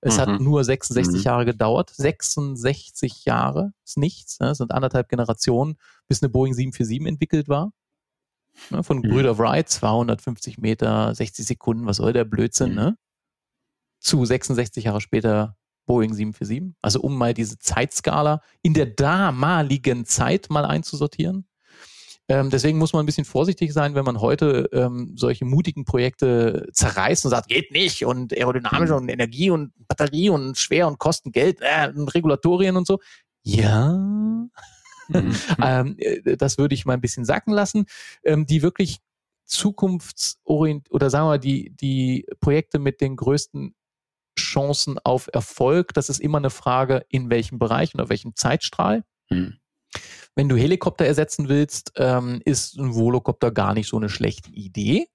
Es 0.00 0.18
hat 0.18 0.28
mhm. 0.28 0.42
nur 0.42 0.64
66 0.64 1.14
mhm. 1.14 1.22
Jahre 1.22 1.44
gedauert. 1.44 1.90
66 1.90 3.24
Jahre 3.24 3.72
ist 3.84 3.98
nichts. 3.98 4.40
Ne? 4.40 4.48
Das 4.48 4.58
sind 4.58 4.72
anderthalb 4.72 5.08
Generationen, 5.08 5.76
bis 6.08 6.24
eine 6.24 6.28
Boeing 6.28 6.54
747 6.54 7.06
entwickelt 7.06 7.48
war. 7.48 7.70
Ne, 8.70 8.82
von 8.82 8.98
mhm. 8.98 9.02
Brüder 9.02 9.38
Wright, 9.38 9.68
250 9.68 10.58
Meter, 10.58 11.14
60 11.14 11.46
Sekunden, 11.46 11.86
was 11.86 11.98
soll 11.98 12.12
der 12.12 12.24
Blödsinn, 12.24 12.70
mhm. 12.70 12.76
ne? 12.76 12.98
Zu 14.00 14.24
66 14.24 14.84
Jahre 14.84 15.00
später 15.00 15.56
Boeing 15.86 16.14
747. 16.14 16.74
Also 16.82 17.00
um 17.00 17.16
mal 17.16 17.34
diese 17.34 17.58
Zeitskala 17.58 18.40
in 18.62 18.74
der 18.74 18.86
damaligen 18.86 20.04
Zeit 20.04 20.50
mal 20.50 20.64
einzusortieren. 20.64 21.46
Ähm, 22.28 22.50
deswegen 22.50 22.78
muss 22.78 22.92
man 22.92 23.04
ein 23.04 23.06
bisschen 23.06 23.24
vorsichtig 23.24 23.72
sein, 23.72 23.94
wenn 23.94 24.04
man 24.04 24.20
heute 24.20 24.68
ähm, 24.72 25.12
solche 25.16 25.44
mutigen 25.44 25.84
Projekte 25.84 26.68
zerreißt 26.72 27.24
und 27.24 27.30
sagt, 27.30 27.48
geht 27.48 27.70
nicht 27.70 28.04
und 28.04 28.32
aerodynamisch 28.32 28.90
mhm. 28.90 28.96
und 28.96 29.08
Energie 29.08 29.50
und 29.50 29.72
Batterie 29.86 30.30
und 30.30 30.58
schwer 30.58 30.88
und 30.88 30.98
kosten 30.98 31.30
Geld 31.30 31.58
äh, 31.60 31.88
und 31.88 32.12
Regulatorien 32.14 32.76
und 32.76 32.86
so. 32.86 32.98
Ja. 33.44 33.96
ähm, 35.62 35.96
äh, 35.98 36.36
das 36.36 36.58
würde 36.58 36.74
ich 36.74 36.86
mal 36.86 36.94
ein 36.94 37.00
bisschen 37.00 37.24
sacken 37.24 37.52
lassen. 37.52 37.86
Ähm, 38.24 38.46
die 38.46 38.62
wirklich 38.62 39.00
zukunftsorientiert 39.44 40.92
oder 40.92 41.10
sagen 41.10 41.26
wir 41.26 41.30
mal, 41.30 41.38
die, 41.38 41.70
die 41.70 42.26
Projekte 42.40 42.78
mit 42.78 43.00
den 43.00 43.16
größten 43.16 43.74
Chancen 44.38 44.98
auf 45.02 45.28
Erfolg, 45.32 45.94
das 45.94 46.08
ist 46.08 46.20
immer 46.20 46.38
eine 46.38 46.50
Frage, 46.50 47.06
in 47.08 47.30
welchem 47.30 47.58
Bereich 47.58 47.94
und 47.94 48.00
auf 48.00 48.10
welchem 48.10 48.34
Zeitstrahl. 48.34 49.04
Mhm. 49.30 49.54
Wenn 50.34 50.48
du 50.48 50.56
Helikopter 50.56 51.06
ersetzen 51.06 51.48
willst, 51.48 51.92
ähm, 51.96 52.42
ist 52.44 52.76
ein 52.76 52.94
Volocopter 52.94 53.50
gar 53.50 53.72
nicht 53.72 53.88
so 53.88 53.96
eine 53.96 54.10
schlechte 54.10 54.50
Idee. 54.50 55.06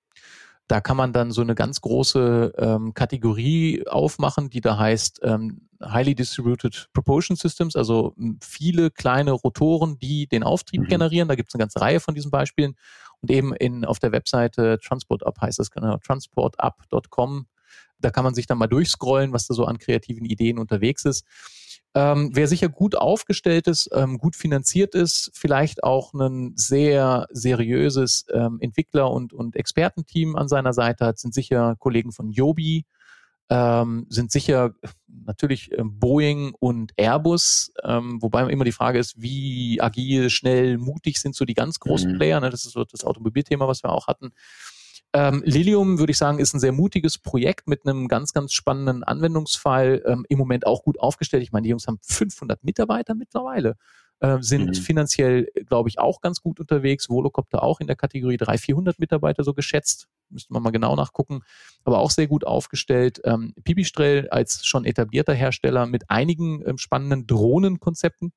Da 0.72 0.80
kann 0.80 0.96
man 0.96 1.12
dann 1.12 1.32
so 1.32 1.42
eine 1.42 1.54
ganz 1.54 1.82
große 1.82 2.54
ähm, 2.58 2.94
Kategorie 2.94 3.86
aufmachen, 3.90 4.50
die 4.50 4.62
da 4.62 4.78
heißt 4.78 5.20
ähm, 5.22 5.68
Highly 5.84 6.16
Distributed 6.16 6.88
Propulsion 6.94 7.36
Systems, 7.36 7.76
also 7.76 8.16
viele 8.42 8.90
kleine 8.90 9.34
Rotoren, 9.34 10.00
die 10.00 10.28
den 10.28 10.44
Auftrieb 10.44 10.84
mhm. 10.84 10.88
generieren. 10.88 11.28
Da 11.28 11.36
gibt 11.36 11.50
es 11.50 11.56
eine 11.56 11.60
ganze 11.60 11.82
Reihe 11.82 12.00
von 12.00 12.16
diesen 12.16 12.32
Beispielen. 12.32 12.78
Und 13.20 13.30
eben 13.32 13.54
in, 13.54 13.84
auf 13.84 14.00
der 14.00 14.14
Webseite 14.14 14.80
TransportUp 14.82 15.42
heißt 15.42 15.60
das, 15.60 15.72
genau, 15.72 15.98
transportup.com. 15.98 17.48
Da 18.00 18.10
kann 18.10 18.24
man 18.24 18.34
sich 18.34 18.48
dann 18.48 18.58
mal 18.58 18.68
durchscrollen, 18.68 19.34
was 19.34 19.48
da 19.48 19.54
so 19.54 19.66
an 19.66 19.78
kreativen 19.78 20.24
Ideen 20.24 20.58
unterwegs 20.58 21.04
ist. 21.04 21.26
Ähm, 21.94 22.30
wer 22.34 22.48
sicher 22.48 22.70
gut 22.70 22.96
aufgestellt 22.96 23.68
ist, 23.68 23.90
ähm, 23.94 24.18
gut 24.18 24.38
finanziert 24.38 24.96
ist, 24.96 25.30
vielleicht 25.34 25.84
auch 25.84 26.14
ein 26.14 26.54
sehr 26.56 27.28
seriöses 27.32 28.26
ähm, 28.32 28.60
Entwickler- 28.62 29.12
und, 29.12 29.34
und 29.34 29.58
Expertenteam 29.58 30.38
an 30.38 30.48
seiner 30.48 30.72
Seite 30.72 31.06
hat, 31.06 31.20
sind 31.20 31.34
sicher 31.34 31.76
Kollegen 31.80 32.14
von 32.14 32.32
Joby, 32.32 32.86
ähm, 33.50 34.06
sind 34.08 34.32
sicher 34.32 34.74
natürlich 35.26 35.74
äh, 35.74 35.84
Boeing 35.84 36.54
und 36.60 36.94
Airbus, 36.96 37.74
ähm, 37.84 38.22
wobei 38.22 38.50
immer 38.50 38.64
die 38.64 38.72
Frage 38.72 38.98
ist, 38.98 39.22
wie 39.22 39.82
agil, 39.82 40.30
schnell, 40.30 40.78
mutig 40.78 41.20
sind 41.20 41.36
so 41.36 41.44
die 41.44 41.56
ganz 41.56 41.82
großen 41.82 42.14
mhm. 42.14 42.18
Player. 42.18 42.40
Ne? 42.40 42.50
Das 42.50 42.64
ist 42.64 42.72
so 42.72 42.86
das 42.86 43.04
Automobilthema, 43.04 43.68
was 43.68 43.84
wir 43.84 43.90
auch 43.90 44.08
hatten. 44.08 44.32
Ähm, 45.14 45.44
Lilium, 45.46 46.00
würde 46.00 46.12
ich 46.12 46.18
sagen, 46.18 46.40
ist 46.40 46.54
ein 46.54 46.60
sehr 46.60 46.72
mutiges 46.72 47.18
Projekt 47.18 47.68
mit 47.68 47.86
einem 47.86 48.08
ganz, 48.08 48.32
ganz 48.32 48.54
spannenden 48.54 49.04
Anwendungsfall. 49.04 50.02
Ähm, 50.06 50.26
Im 50.30 50.38
Moment 50.38 50.66
auch 50.66 50.84
gut 50.84 51.00
aufgestellt. 51.00 51.44
Ich 51.44 51.52
meine, 51.52 51.64
die 51.64 51.70
Jungs 51.70 51.88
haben 51.88 52.00
500 52.02 52.64
Mitarbeiter 52.64 53.14
mittlerweile, 53.14 53.76
äh, 54.22 54.38
sind 54.40 54.68
mhm. 54.68 54.74
finanziell, 54.74 55.48
glaube 55.68 55.90
ich, 55.90 56.00
auch 56.00 56.22
ganz 56.22 56.42
gut 56.42 56.62
unterwegs. 56.62 57.10
Volocopter 57.10 57.62
auch 57.62 57.82
in 57.82 57.88
der 57.88 57.98
Kategorie 57.98 58.38
300, 58.38 58.62
400 58.62 59.00
Mitarbeiter 59.00 59.44
so 59.44 59.54
geschätzt. 59.54 60.08
Müsste 60.30 60.54
man 60.54 60.64
mal 60.64 60.72
genau 60.72 60.96
nachgucken. 60.96 61.42
Aber 61.84 62.00
auch 62.00 62.12
sehr 62.12 62.28
gut 62.28 62.46
aufgestellt. 62.46 63.20
Ähm, 63.26 63.54
Pipistrel 63.66 64.30
als 64.30 64.66
schon 64.66 64.86
etablierter 64.86 65.34
Hersteller 65.34 65.88
mit 65.88 66.10
einigen 66.10 66.66
ähm, 66.66 66.78
spannenden 66.78 67.28
Drohnenkonzepten. 67.28 68.32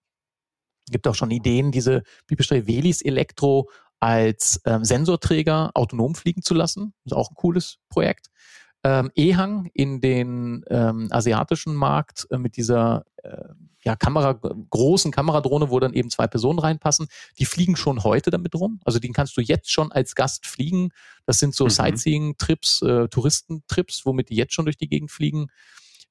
Gibt 0.91 1.07
auch 1.07 1.15
schon 1.15 1.31
Ideen, 1.31 1.71
diese 1.71 2.03
Pipistrel 2.27 2.67
Velis 2.67 3.01
Elektro 3.01 3.71
als 4.05 4.61
ähm, 4.67 4.85
Sensorträger 4.85 5.71
autonom 5.73 6.15
fliegen 6.15 6.43
zu 6.43 6.53
lassen. 6.53 6.93
Das 7.05 7.13
ist 7.13 7.17
auch 7.17 7.31
ein 7.31 7.37
cooles 7.37 7.79
Projekt. 7.89 8.27
Ähm, 8.83 9.11
EHang 9.15 9.71
in 9.73 10.03
den 10.03 10.63
ähm, 10.69 11.09
asiatischen 11.11 11.75
Markt 11.75 12.27
äh, 12.31 12.37
mit 12.37 12.59
dieser 12.59 13.07
äh, 13.23 13.45
ja, 13.83 13.97
Kamera, 13.97 14.39
großen 14.69 15.11
Kameradrohne, 15.11 15.71
wo 15.71 15.81
dann 15.81 15.95
eben 15.95 16.11
zwei 16.11 16.27
Personen 16.27 16.59
reinpassen. 16.59 17.07
Die 17.39 17.47
fliegen 17.47 17.77
schon 17.77 18.05
heute 18.05 18.31
damit 18.31 18.55
rum. 18.55 18.79
Also 18.85 18.99
den 18.99 19.15
kannst 19.15 19.39
du 19.39 19.41
jetzt 19.41 19.71
schon 19.71 19.91
als 19.91 20.15
Gast 20.15 20.45
fliegen. 20.45 20.91
Das 21.25 21.39
sind 21.39 21.55
so 21.55 21.65
mhm. 21.65 21.71
Sightseeing-Trips, 21.71 22.83
äh, 22.83 23.09
Touristentrips, 23.09 24.05
womit 24.05 24.29
die 24.29 24.37
jetzt 24.37 24.53
schon 24.53 24.67
durch 24.67 24.77
die 24.77 24.89
Gegend 24.89 25.11
fliegen. 25.13 25.47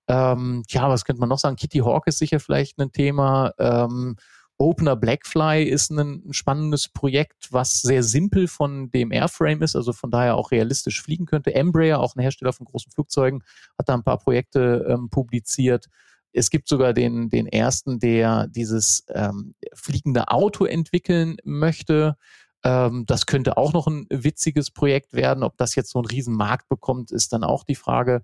Ähm, 0.08 0.64
ja, 0.70 0.90
was 0.90 1.06
könnte 1.06 1.20
man 1.20 1.30
noch 1.30 1.38
sagen? 1.38 1.58
Kitty 1.58 1.80
Hawk 1.80 2.08
ist 2.08 2.18
sicher 2.18 2.40
vielleicht 2.40 2.80
ein 2.80 2.92
Thema. 2.92 3.54
Ähm, 3.60 4.16
Opener 4.64 4.96
Blackfly 4.96 5.64
ist 5.64 5.92
ein 5.92 6.24
spannendes 6.32 6.88
Projekt, 6.88 7.52
was 7.52 7.82
sehr 7.82 8.02
simpel 8.02 8.48
von 8.48 8.90
dem 8.92 9.12
Airframe 9.12 9.62
ist, 9.62 9.76
also 9.76 9.92
von 9.92 10.10
daher 10.10 10.36
auch 10.36 10.52
realistisch 10.52 11.02
fliegen 11.02 11.26
könnte. 11.26 11.54
Embraer, 11.54 12.00
auch 12.00 12.16
ein 12.16 12.22
Hersteller 12.22 12.54
von 12.54 12.66
großen 12.66 12.90
Flugzeugen, 12.90 13.44
hat 13.78 13.90
da 13.90 13.94
ein 13.94 14.04
paar 14.04 14.20
Projekte 14.20 14.86
ähm, 14.90 15.10
publiziert. 15.10 15.90
Es 16.32 16.50
gibt 16.50 16.70
sogar 16.70 16.94
den, 16.94 17.30
den 17.30 17.48
ersten, 17.48 18.00
der 18.00 18.48
dieses 18.48 19.06
ähm, 19.10 19.54
fliegende 19.74 20.30
Auto 20.30 20.64
entwickeln 20.64 21.36
möchte. 21.44 22.16
Ähm, 22.64 23.06
das 23.06 23.26
könnte 23.26 23.58
auch 23.58 23.74
noch 23.74 23.88
ein 23.88 24.08
witziges 24.10 24.72
Projekt 24.72 25.14
werden. 25.14 25.44
Ob 25.44 25.58
das 25.58 25.76
jetzt 25.76 25.92
so 25.92 26.00
einen 26.00 26.08
riesen 26.08 26.36
Markt 26.36 26.70
bekommt, 26.70 27.12
ist 27.12 27.34
dann 27.34 27.44
auch 27.44 27.66
die 27.66 27.76
Frage. 27.76 28.24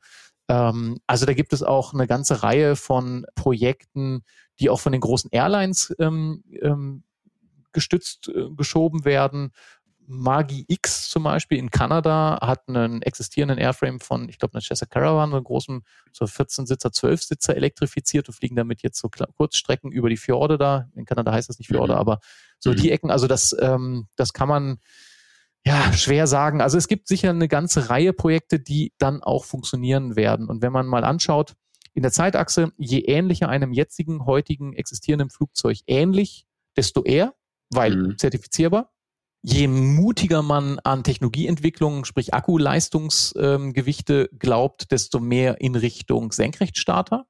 Ähm, 0.49 0.97
also 1.07 1.25
da 1.25 1.33
gibt 1.33 1.53
es 1.53 1.63
auch 1.63 1.93
eine 1.93 2.07
ganze 2.07 2.43
Reihe 2.43 2.75
von 2.75 3.25
Projekten, 3.35 4.23
die 4.59 4.69
auch 4.69 4.79
von 4.79 4.91
den 4.91 5.01
großen 5.01 5.29
Airlines 5.31 5.95
ähm, 5.99 6.43
ähm, 6.61 7.03
gestützt 7.71 8.29
äh, 8.29 8.49
geschoben 8.55 9.05
werden. 9.05 9.51
Magi 10.11 10.65
X 10.67 11.07
zum 11.07 11.21
Beispiel 11.21 11.59
in 11.59 11.69
Kanada 11.69 12.39
hat 12.41 12.67
einen 12.67 13.03
existierenden 13.03 13.59
Airframe 13.59 13.99
von, 13.99 14.27
ich 14.27 14.39
glaube, 14.39 14.55
einer 14.55 14.61
Chester 14.61 14.87
Caravan, 14.87 15.31
einen 15.31 15.43
großen, 15.43 15.83
so 16.11 16.25
14-Sitzer, 16.25 16.89
12-Sitzer 16.89 17.55
elektrifiziert 17.55 18.27
und 18.27 18.33
fliegen 18.33 18.55
damit 18.55 18.81
jetzt 18.81 18.99
so 18.99 19.07
Kurzstrecken 19.07 19.91
über 19.91 20.09
die 20.09 20.17
Fjorde 20.17 20.57
da. 20.57 20.89
In 20.95 21.05
Kanada 21.05 21.31
heißt 21.31 21.47
das 21.47 21.59
nicht 21.59 21.67
Fjorde, 21.67 21.93
mhm. 21.93 21.99
aber 21.99 22.19
so 22.57 22.71
mhm. 22.71 22.77
die 22.77 22.91
Ecken, 22.91 23.11
also 23.11 23.27
das, 23.27 23.55
ähm, 23.61 24.07
das 24.15 24.33
kann 24.33 24.49
man 24.49 24.79
ja 25.65 25.93
schwer 25.93 26.27
sagen. 26.27 26.61
Also 26.61 26.77
es 26.77 26.87
gibt 26.87 27.07
sicher 27.07 27.29
eine 27.29 27.47
ganze 27.47 27.89
Reihe 27.89 28.13
Projekte, 28.13 28.59
die 28.59 28.93
dann 28.97 29.23
auch 29.23 29.45
funktionieren 29.45 30.15
werden. 30.15 30.47
Und 30.47 30.61
wenn 30.61 30.71
man 30.71 30.87
mal 30.87 31.03
anschaut, 31.03 31.55
in 31.93 32.03
der 32.03 32.11
Zeitachse, 32.11 32.71
je 32.77 32.99
ähnlicher 32.99 33.49
einem 33.49 33.73
jetzigen, 33.73 34.25
heutigen 34.25 34.73
existierenden 34.73 35.29
Flugzeug 35.29 35.79
ähnlich, 35.87 36.45
desto 36.77 37.03
eher, 37.03 37.33
weil 37.71 37.95
mhm. 37.95 38.17
zertifizierbar. 38.17 38.91
Je 39.41 39.67
mutiger 39.67 40.41
man 40.41 40.79
an 40.79 41.03
Technologieentwicklungen, 41.03 42.03
sprich 42.03 42.33
Akkuleistungsgewichte 42.33 44.29
ähm, 44.31 44.39
glaubt, 44.39 44.91
desto 44.91 45.19
mehr 45.19 45.61
in 45.61 45.75
Richtung 45.75 46.31
Senkrechtstarter. 46.33 47.25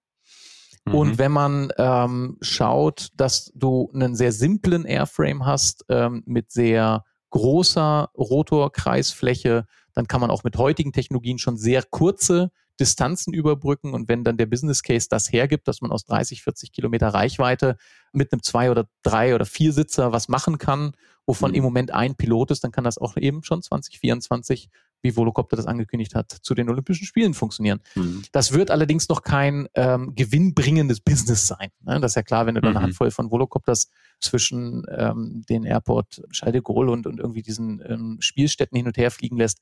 Mhm. 0.85 0.95
Und 0.95 1.17
wenn 1.19 1.31
man 1.31 1.71
ähm, 1.77 2.37
schaut, 2.41 3.09
dass 3.15 3.51
du 3.53 3.91
einen 3.93 4.15
sehr 4.15 4.31
simplen 4.31 4.85
Airframe 4.85 5.45
hast 5.45 5.85
ähm, 5.89 6.23
mit 6.25 6.51
sehr 6.51 7.03
großer 7.29 8.09
Rotorkreisfläche, 8.17 9.65
dann 9.93 10.07
kann 10.07 10.21
man 10.21 10.31
auch 10.31 10.43
mit 10.43 10.57
heutigen 10.57 10.93
Technologien 10.93 11.37
schon 11.37 11.57
sehr 11.57 11.83
kurze 11.83 12.51
Distanzen 12.79 13.33
überbrücken. 13.33 13.93
Und 13.93 14.07
wenn 14.07 14.23
dann 14.23 14.37
der 14.37 14.45
Business 14.45 14.83
Case 14.83 15.07
das 15.09 15.31
hergibt, 15.31 15.67
dass 15.67 15.81
man 15.81 15.91
aus 15.91 16.05
30, 16.05 16.43
40 16.43 16.71
Kilometer 16.71 17.09
Reichweite 17.09 17.77
mit 18.13 18.31
einem 18.31 18.41
zwei 18.41 18.71
oder 18.71 18.85
drei 19.03 19.35
oder 19.35 19.45
vier 19.45 19.73
Sitzer 19.73 20.11
was 20.11 20.29
machen 20.29 20.57
kann, 20.57 20.93
wovon 21.25 21.51
mhm. 21.51 21.57
im 21.57 21.63
Moment 21.63 21.91
ein 21.91 22.15
Pilot 22.15 22.51
ist, 22.51 22.63
dann 22.63 22.71
kann 22.71 22.85
das 22.85 22.97
auch 22.97 23.17
eben 23.17 23.43
schon 23.43 23.61
2024 23.61 24.69
wie 25.01 25.15
Volocopter 25.15 25.55
das 25.55 25.65
angekündigt 25.65 26.15
hat, 26.15 26.31
zu 26.31 26.53
den 26.53 26.69
Olympischen 26.69 27.05
Spielen 27.05 27.33
funktionieren. 27.33 27.81
Mhm. 27.95 28.23
Das 28.31 28.53
wird 28.53 28.71
allerdings 28.71 29.09
noch 29.09 29.21
kein 29.21 29.67
ähm, 29.75 30.13
gewinnbringendes 30.15 30.99
Business 31.01 31.47
sein. 31.47 31.71
Ne? 31.81 31.99
Das 31.99 32.11
ist 32.11 32.15
ja 32.15 32.23
klar, 32.23 32.45
wenn 32.45 32.55
du 32.55 32.61
dann 32.61 32.71
eine 32.71 32.79
mhm. 32.79 32.83
Handvoll 32.83 33.11
von 33.11 33.31
Volocopters 33.31 33.89
zwischen 34.19 34.85
ähm, 34.89 35.43
den 35.47 35.63
Airport 35.63 36.21
Gaulle 36.63 36.91
und, 36.91 37.07
und 37.07 37.19
irgendwie 37.19 37.41
diesen 37.41 37.81
ähm, 37.85 38.17
Spielstätten 38.19 38.75
hin 38.75 38.87
und 38.87 38.97
her 38.97 39.11
fliegen 39.11 39.37
lässt. 39.37 39.59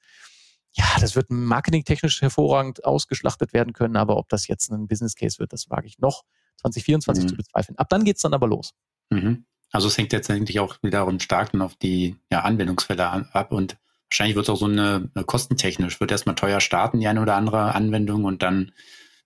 Ja, 0.74 0.86
das 1.00 1.16
wird 1.16 1.30
marketingtechnisch 1.30 2.22
hervorragend 2.22 2.86
ausgeschlachtet 2.86 3.54
werden 3.54 3.74
können, 3.74 3.96
aber 3.96 4.18
ob 4.18 4.30
das 4.30 4.48
jetzt 4.48 4.70
ein 4.72 4.88
Business 4.88 5.16
Case 5.16 5.40
wird, 5.40 5.54
das 5.54 5.70
wage 5.70 5.88
ich 5.88 5.98
noch 6.00 6.24
2024 6.58 7.24
mhm. 7.24 7.28
zu 7.30 7.36
bezweifeln. 7.36 7.78
Ab 7.78 7.90
dann 7.90 8.04
geht's 8.04 8.22
dann 8.22 8.34
aber 8.34 8.48
los. 8.48 8.74
Mhm. 9.10 9.46
Also 9.72 9.88
es 9.88 9.98
hängt 9.98 10.14
jetzt 10.14 10.30
eigentlich 10.30 10.60
auch 10.60 10.78
wiederum 10.82 11.20
stark 11.20 11.54
auf 11.56 11.76
die 11.76 12.16
ja, 12.32 12.42
Anwendungsfälle 12.42 13.08
ab 13.34 13.52
und 13.52 13.78
Wahrscheinlich 14.10 14.36
wird 14.36 14.46
es 14.46 14.50
auch 14.50 14.58
so 14.58 14.66
eine, 14.66 15.10
eine 15.14 15.26
kostentechnisch, 15.26 16.00
wird 16.00 16.12
erstmal 16.12 16.36
teuer 16.36 16.62
starten, 16.62 17.00
die 17.00 17.08
eine 17.08 17.22
oder 17.22 17.36
andere 17.36 17.76
Anwendung 17.76 18.24
und 18.26 18.42
dann 18.42 18.72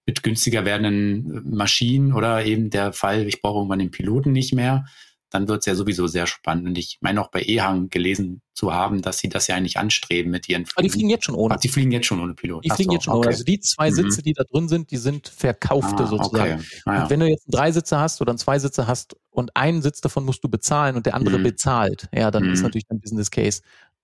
mit 0.05 0.23
günstiger 0.23 0.65
werdenden 0.65 1.55
Maschinen 1.55 2.13
oder 2.13 2.43
eben 2.45 2.69
der 2.69 2.91
Fall, 2.91 3.27
ich 3.27 3.41
brauche 3.41 3.59
irgendwann 3.59 3.79
den 3.79 3.91
Piloten 3.91 4.32
nicht 4.32 4.53
mehr, 4.53 4.86
dann 5.32 5.47
wird 5.47 5.61
es 5.61 5.65
ja 5.65 5.75
sowieso 5.75 6.07
sehr 6.07 6.27
spannend. 6.27 6.67
Und 6.67 6.77
ich 6.77 6.97
meine 6.99 7.21
auch 7.21 7.29
bei 7.29 7.41
EHang 7.41 7.89
gelesen 7.89 8.41
zu 8.53 8.73
haben, 8.73 9.01
dass 9.01 9.19
sie 9.19 9.29
das 9.29 9.47
ja 9.47 9.55
eigentlich 9.55 9.77
anstreben 9.77 10.29
mit 10.29 10.49
ihren 10.49 10.65
Flügen. 10.65 10.79
Aber 10.79 10.84
die 10.84 10.89
fliegen 10.89 11.09
jetzt 11.09 11.25
schon 11.25 11.36
ohne. 11.36 11.55
Ach, 11.55 11.59
die 11.59 11.69
fliegen 11.69 11.91
jetzt 11.91 12.05
schon 12.05 12.19
ohne 12.19 12.34
Pilot. 12.34 12.65
Die 12.65 12.69
fliegen 12.69 12.89
so, 12.89 12.95
jetzt 12.95 13.03
schon 13.05 13.13
okay. 13.13 13.19
ohne. 13.19 13.27
Also 13.29 13.43
die 13.45 13.59
zwei 13.61 13.89
mhm. 13.89 13.95
Sitze, 13.95 14.21
die 14.21 14.34
da 14.34 14.43
drin 14.43 14.67
sind, 14.67 14.91
die 14.91 14.97
sind 14.97 15.29
verkaufte 15.29 16.03
ah, 16.03 16.07
sozusagen. 16.07 16.55
Okay. 16.55 16.82
Ah, 16.86 16.93
ja. 16.93 17.03
Und 17.03 17.09
wenn 17.09 17.19
du 17.21 17.27
jetzt 17.27 17.47
einen 17.47 17.51
Dreisitzer 17.51 17.99
hast 17.99 18.19
oder 18.19 18.32
einen 18.32 18.39
Zweisitzer 18.39 18.88
hast 18.88 19.15
und 19.29 19.55
einen 19.55 19.82
Sitz 19.82 20.01
davon 20.01 20.25
musst 20.25 20.43
du 20.43 20.49
bezahlen 20.49 20.97
und 20.97 21.05
der 21.05 21.13
andere 21.13 21.39
mhm. 21.39 21.43
bezahlt, 21.43 22.09
ja, 22.13 22.29
dann 22.29 22.47
mhm. 22.47 22.53
ist 22.53 22.61
natürlich 22.61 22.88
dein 22.88 22.99
Business 22.99 23.32
Case 23.32 23.61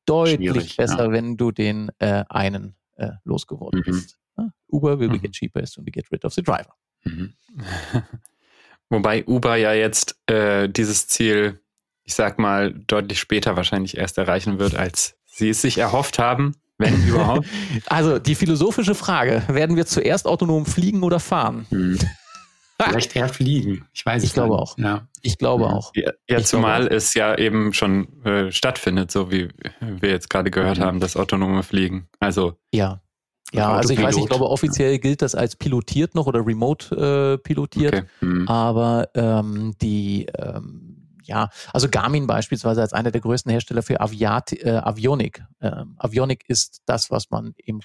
deutlich 0.08 0.38
Schwierig, 0.38 0.78
besser, 0.78 1.06
ja. 1.06 1.12
wenn 1.12 1.38
du 1.38 1.52
den 1.52 1.92
äh, 2.00 2.24
einen 2.30 2.76
äh, 2.96 3.12
losgeworden 3.24 3.82
mhm. 3.82 3.92
bist. 3.92 4.18
Ja? 4.38 4.50
Uber 4.68 5.00
will 5.00 5.10
mhm. 5.10 5.14
we 5.14 5.20
get 5.20 5.34
cheaper 5.34 5.62
as 5.62 5.78
we 5.78 5.92
get 5.92 6.12
rid 6.12 6.26
of 6.26 6.34
the 6.34 6.42
driver. 6.42 6.74
Mhm. 7.04 7.34
Wobei 8.90 9.26
Uber 9.26 9.56
ja 9.58 9.74
jetzt 9.74 10.18
äh, 10.28 10.70
dieses 10.70 11.08
Ziel, 11.08 11.62
ich 12.04 12.16
sag 12.16 12.40
mal, 12.40 12.74
deutlich 12.74 13.20
später 13.20 13.56
wahrscheinlich 13.58 13.98
erst 13.98 14.18
erreichen 14.18 14.60
wird, 14.60 14.76
als 14.76 15.18
sie 15.26 15.50
es 15.50 15.62
sich 15.62 15.78
erhofft 15.78 16.20
haben, 16.20 16.56
wenn 16.78 16.96
überhaupt. 17.08 17.48
Also 17.88 18.18
die 18.18 18.36
philosophische 18.36 18.96
Frage, 18.96 19.44
werden 19.50 19.76
wir 19.76 19.86
zuerst 19.86 20.26
autonom 20.26 20.66
fliegen 20.66 21.04
oder 21.04 21.20
fahren? 21.20 21.66
Mhm. 21.70 22.00
Vielleicht 22.80 23.16
eher 23.16 23.30
fliegen. 23.30 23.88
Ich 23.94 24.06
weiß 24.06 24.24
Ich 24.24 24.34
glaube 24.34 24.56
auch. 24.56 24.78
Ja. 24.78 25.08
Ich 25.22 25.38
glaube 25.38 25.68
auch. 25.68 25.92
Ja, 25.96 26.12
ja 26.30 26.44
zumal 26.44 26.82
glaube 26.82 26.96
es 26.96 27.14
ja 27.14 27.36
eben 27.36 27.74
schon 27.74 28.24
äh, 28.24 28.52
stattfindet, 28.52 29.12
so 29.12 29.32
wie 29.32 29.50
wir 29.80 30.10
jetzt 30.10 30.30
gerade 30.30 30.52
gehört 30.52 30.78
mhm. 30.78 30.84
haben, 30.84 31.00
das 31.00 31.18
autonome 31.18 31.64
Fliegen. 31.64 32.08
Also. 32.20 32.54
Ja. 32.72 33.02
Ja, 33.54 33.72
also 33.72 33.94
ich 33.94 34.02
weiß, 34.02 34.18
ich 34.18 34.26
glaube, 34.26 34.50
offiziell 34.50 35.00
gilt 35.00 35.22
das 35.22 35.34
als 35.34 35.56
pilotiert 35.56 36.16
noch 36.16 36.28
oder 36.28 36.46
remote 36.46 36.94
äh, 36.96 37.38
pilotiert. 37.38 37.94
Okay. 37.94 38.06
Mhm. 38.20 38.48
Aber 38.48 39.10
ähm, 39.16 39.74
die 39.82 40.26
ähm, 40.38 40.98
ja, 41.28 41.50
also 41.74 41.90
Garmin 41.90 42.26
beispielsweise 42.26 42.82
als 42.82 42.94
einer 42.94 43.12
der 43.12 43.22
größten 43.22 43.52
Hersteller 43.52 43.84
für 43.84 44.00
Aviat, 44.00 44.54
äh, 44.54 44.82
Avionik. 44.84 45.44
Ähm, 45.62 45.96
Avionik 45.98 46.44
ist 46.48 46.82
das, 46.86 47.12
was 47.12 47.30
man 47.30 47.54
im 47.58 47.82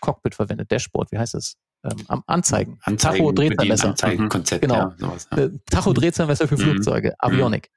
Cockpit 0.00 0.34
verwendet, 0.34 0.70
Dashboard, 0.70 1.10
wie 1.12 1.18
heißt 1.18 1.34
es? 1.34 1.56
Ähm, 1.84 2.22
Anzeigen. 2.26 2.78
Anzeigen 2.82 3.18
Tacho-Drehzahlmesser. 3.18 3.88
Anzeigenkonzept. 3.90 4.62
Genau. 4.62 4.74
Ja, 4.74 4.94
sowas, 4.98 5.28
ja. 5.30 5.38
Äh, 5.38 5.50
Tacho-Drehzahlmesser 5.70 6.48
für 6.48 6.56
mhm. 6.56 6.60
Flugzeuge, 6.60 7.10
mhm. 7.10 7.14
Avionik. 7.18 7.70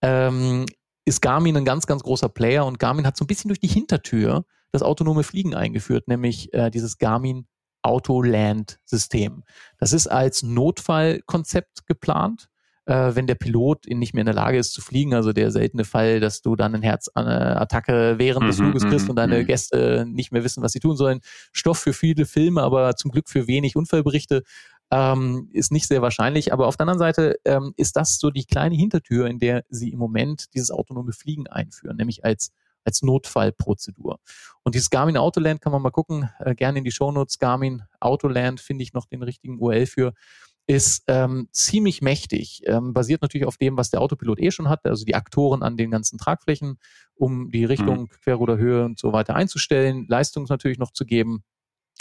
Ähm, 0.00 0.66
ist 1.04 1.20
Garmin 1.20 1.56
ein 1.56 1.64
ganz, 1.64 1.86
ganz 1.86 2.02
großer 2.02 2.28
Player 2.28 2.64
und 2.64 2.78
Garmin 2.78 3.06
hat 3.06 3.16
so 3.16 3.24
ein 3.24 3.26
bisschen 3.26 3.48
durch 3.48 3.60
die 3.60 3.68
Hintertür 3.68 4.44
das 4.70 4.82
autonome 4.82 5.22
Fliegen 5.22 5.54
eingeführt, 5.54 6.08
nämlich 6.08 6.52
äh, 6.54 6.70
dieses 6.70 6.98
Garmin 6.98 7.46
Autoland-System. 7.82 9.42
Das 9.78 9.92
ist 9.92 10.06
als 10.06 10.42
Notfallkonzept 10.42 11.86
geplant 11.86 12.48
äh, 12.86 13.14
wenn 13.14 13.26
der 13.26 13.34
Pilot 13.34 13.86
nicht 13.88 14.14
mehr 14.14 14.22
in 14.22 14.26
der 14.26 14.34
Lage 14.34 14.58
ist 14.58 14.72
zu 14.72 14.80
fliegen. 14.80 15.14
Also 15.14 15.32
der 15.32 15.50
seltene 15.50 15.84
Fall, 15.84 16.20
dass 16.20 16.42
du 16.42 16.56
dann 16.56 16.74
eine 16.74 16.84
Herzattacke 16.84 18.14
während 18.18 18.48
des 18.48 18.58
mhm, 18.58 18.64
Fluges 18.64 18.84
kriegst 18.84 19.04
mhm, 19.04 19.10
und 19.10 19.16
deine 19.16 19.40
mhm. 19.40 19.46
Gäste 19.46 20.04
nicht 20.08 20.32
mehr 20.32 20.44
wissen, 20.44 20.62
was 20.62 20.72
sie 20.72 20.80
tun 20.80 20.96
sollen. 20.96 21.20
Stoff 21.52 21.78
für 21.78 21.92
viele 21.92 22.26
Filme, 22.26 22.62
aber 22.62 22.96
zum 22.96 23.10
Glück 23.10 23.28
für 23.28 23.46
wenig 23.46 23.76
Unfallberichte. 23.76 24.42
Ähm, 24.90 25.48
ist 25.52 25.72
nicht 25.72 25.86
sehr 25.86 26.02
wahrscheinlich. 26.02 26.52
Aber 26.52 26.66
auf 26.66 26.76
der 26.76 26.84
anderen 26.84 26.98
Seite 26.98 27.36
ähm, 27.44 27.72
ist 27.76 27.96
das 27.96 28.18
so 28.18 28.30
die 28.30 28.44
kleine 28.44 28.74
Hintertür, 28.74 29.26
in 29.26 29.38
der 29.38 29.64
sie 29.70 29.90
im 29.90 29.98
Moment 29.98 30.52
dieses 30.54 30.70
autonome 30.70 31.12
Fliegen 31.12 31.46
einführen, 31.46 31.96
nämlich 31.96 32.24
als 32.24 32.52
als 32.84 33.00
Notfallprozedur. 33.02 34.18
Und 34.64 34.74
dieses 34.74 34.90
Garmin 34.90 35.16
Autoland 35.16 35.60
kann 35.60 35.70
man 35.70 35.82
mal 35.82 35.90
gucken, 35.90 36.30
äh, 36.40 36.56
gerne 36.56 36.78
in 36.78 36.84
die 36.84 36.90
Shownotes. 36.90 37.38
Garmin 37.38 37.84
Autoland 38.00 38.60
finde 38.60 38.82
ich 38.82 38.92
noch 38.92 39.06
den 39.06 39.22
richtigen 39.22 39.60
URL 39.60 39.86
für 39.86 40.14
ist 40.72 41.04
ähm, 41.06 41.48
ziemlich 41.52 42.00
mächtig. 42.00 42.62
Ähm, 42.64 42.94
basiert 42.94 43.20
natürlich 43.20 43.46
auf 43.46 43.58
dem, 43.58 43.76
was 43.76 43.90
der 43.90 44.00
Autopilot 44.00 44.40
eh 44.40 44.50
schon 44.50 44.70
hat, 44.70 44.86
also 44.86 45.04
die 45.04 45.14
Aktoren 45.14 45.62
an 45.62 45.76
den 45.76 45.90
ganzen 45.90 46.16
Tragflächen, 46.16 46.78
um 47.14 47.50
die 47.50 47.66
Richtung, 47.66 48.00
mhm. 48.00 48.08
Querruderhöhe 48.22 48.86
und 48.86 48.98
so 48.98 49.12
weiter 49.12 49.34
einzustellen, 49.34 50.06
Leistung 50.08 50.46
natürlich 50.48 50.78
noch 50.78 50.92
zu 50.92 51.04
geben. 51.04 51.44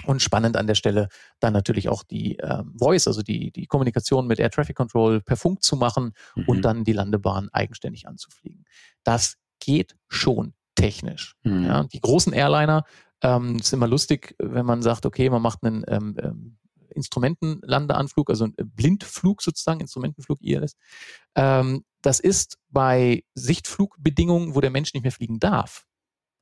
Und 0.05 0.21
spannend 0.21 0.55
an 0.55 0.67
der 0.67 0.75
Stelle 0.75 1.09
dann 1.41 1.51
natürlich 1.51 1.89
auch 1.89 2.03
die 2.03 2.37
ähm, 2.37 2.73
Voice, 2.79 3.07
also 3.07 3.21
die, 3.21 3.51
die 3.51 3.67
Kommunikation 3.67 4.25
mit 4.25 4.39
Air 4.39 4.49
Traffic 4.49 4.75
Control 4.75 5.19
per 5.19 5.35
Funk 5.35 5.61
zu 5.63 5.75
machen 5.75 6.13
mhm. 6.35 6.45
und 6.47 6.61
dann 6.61 6.85
die 6.85 6.93
Landebahn 6.93 7.49
eigenständig 7.51 8.07
anzufliegen. 8.07 8.63
Das 9.03 9.35
geht 9.59 9.97
schon 10.07 10.53
technisch. 10.75 11.35
Mhm. 11.43 11.65
Ja, 11.65 11.83
die 11.83 11.99
großen 11.99 12.31
Airliner, 12.31 12.85
ähm, 13.21 13.57
ist 13.57 13.73
immer 13.73 13.87
lustig, 13.87 14.33
wenn 14.39 14.65
man 14.65 14.81
sagt, 14.81 15.05
okay, 15.05 15.29
man 15.29 15.41
macht 15.41 15.63
einen 15.63 15.83
ähm, 15.87 16.15
ähm 16.19 16.57
Instrumentenlandeanflug, 16.95 18.29
also 18.29 18.45
ein 18.45 18.55
Blindflug 18.57 19.41
sozusagen, 19.41 19.79
Instrumentenflug 19.79 20.41
ILS. 20.41 20.75
Ähm, 21.35 21.83
das 22.01 22.19
ist 22.19 22.57
bei 22.69 23.23
Sichtflugbedingungen, 23.35 24.55
wo 24.55 24.61
der 24.61 24.71
Mensch 24.71 24.93
nicht 24.93 25.03
mehr 25.03 25.11
fliegen 25.11 25.39
darf. 25.39 25.85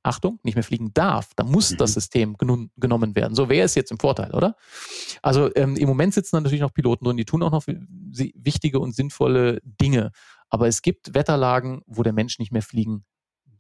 Achtung, 0.02 0.40
nicht 0.44 0.56
mehr 0.56 0.64
fliegen 0.64 0.94
darf, 0.94 1.32
da 1.36 1.44
muss 1.44 1.72
mhm. 1.72 1.78
das 1.78 1.94
System 1.94 2.38
gen 2.38 2.72
genommen 2.78 3.16
werden. 3.16 3.36
So 3.36 3.50
wäre 3.50 3.66
es 3.66 3.76
jetzt 3.76 3.92
im 3.92 4.00
Vorteil, 4.00 4.32
oder? 4.32 4.56
Also 5.22 5.54
ähm, 5.56 5.76
im 5.76 5.90
Moment 5.90 6.14
sitzen 6.14 6.38
da 6.38 6.42
natürlich 6.42 6.62
noch 6.62 6.74
Piloten 6.74 7.04
drin, 7.04 7.18
die 7.18 7.26
tun 7.26 7.44
auch 7.44 7.52
noch 7.52 7.68
wichtige 7.68 8.80
und 8.80 8.96
sinnvolle 8.96 9.60
Dinge. 9.64 10.12
Aber 10.50 10.68
es 10.68 10.82
gibt 10.82 11.14
Wetterlagen, 11.14 11.82
wo 11.86 12.02
der 12.02 12.14
Mensch 12.14 12.40
nicht 12.40 12.52
mehr 12.52 12.62
fliegen 12.62 13.04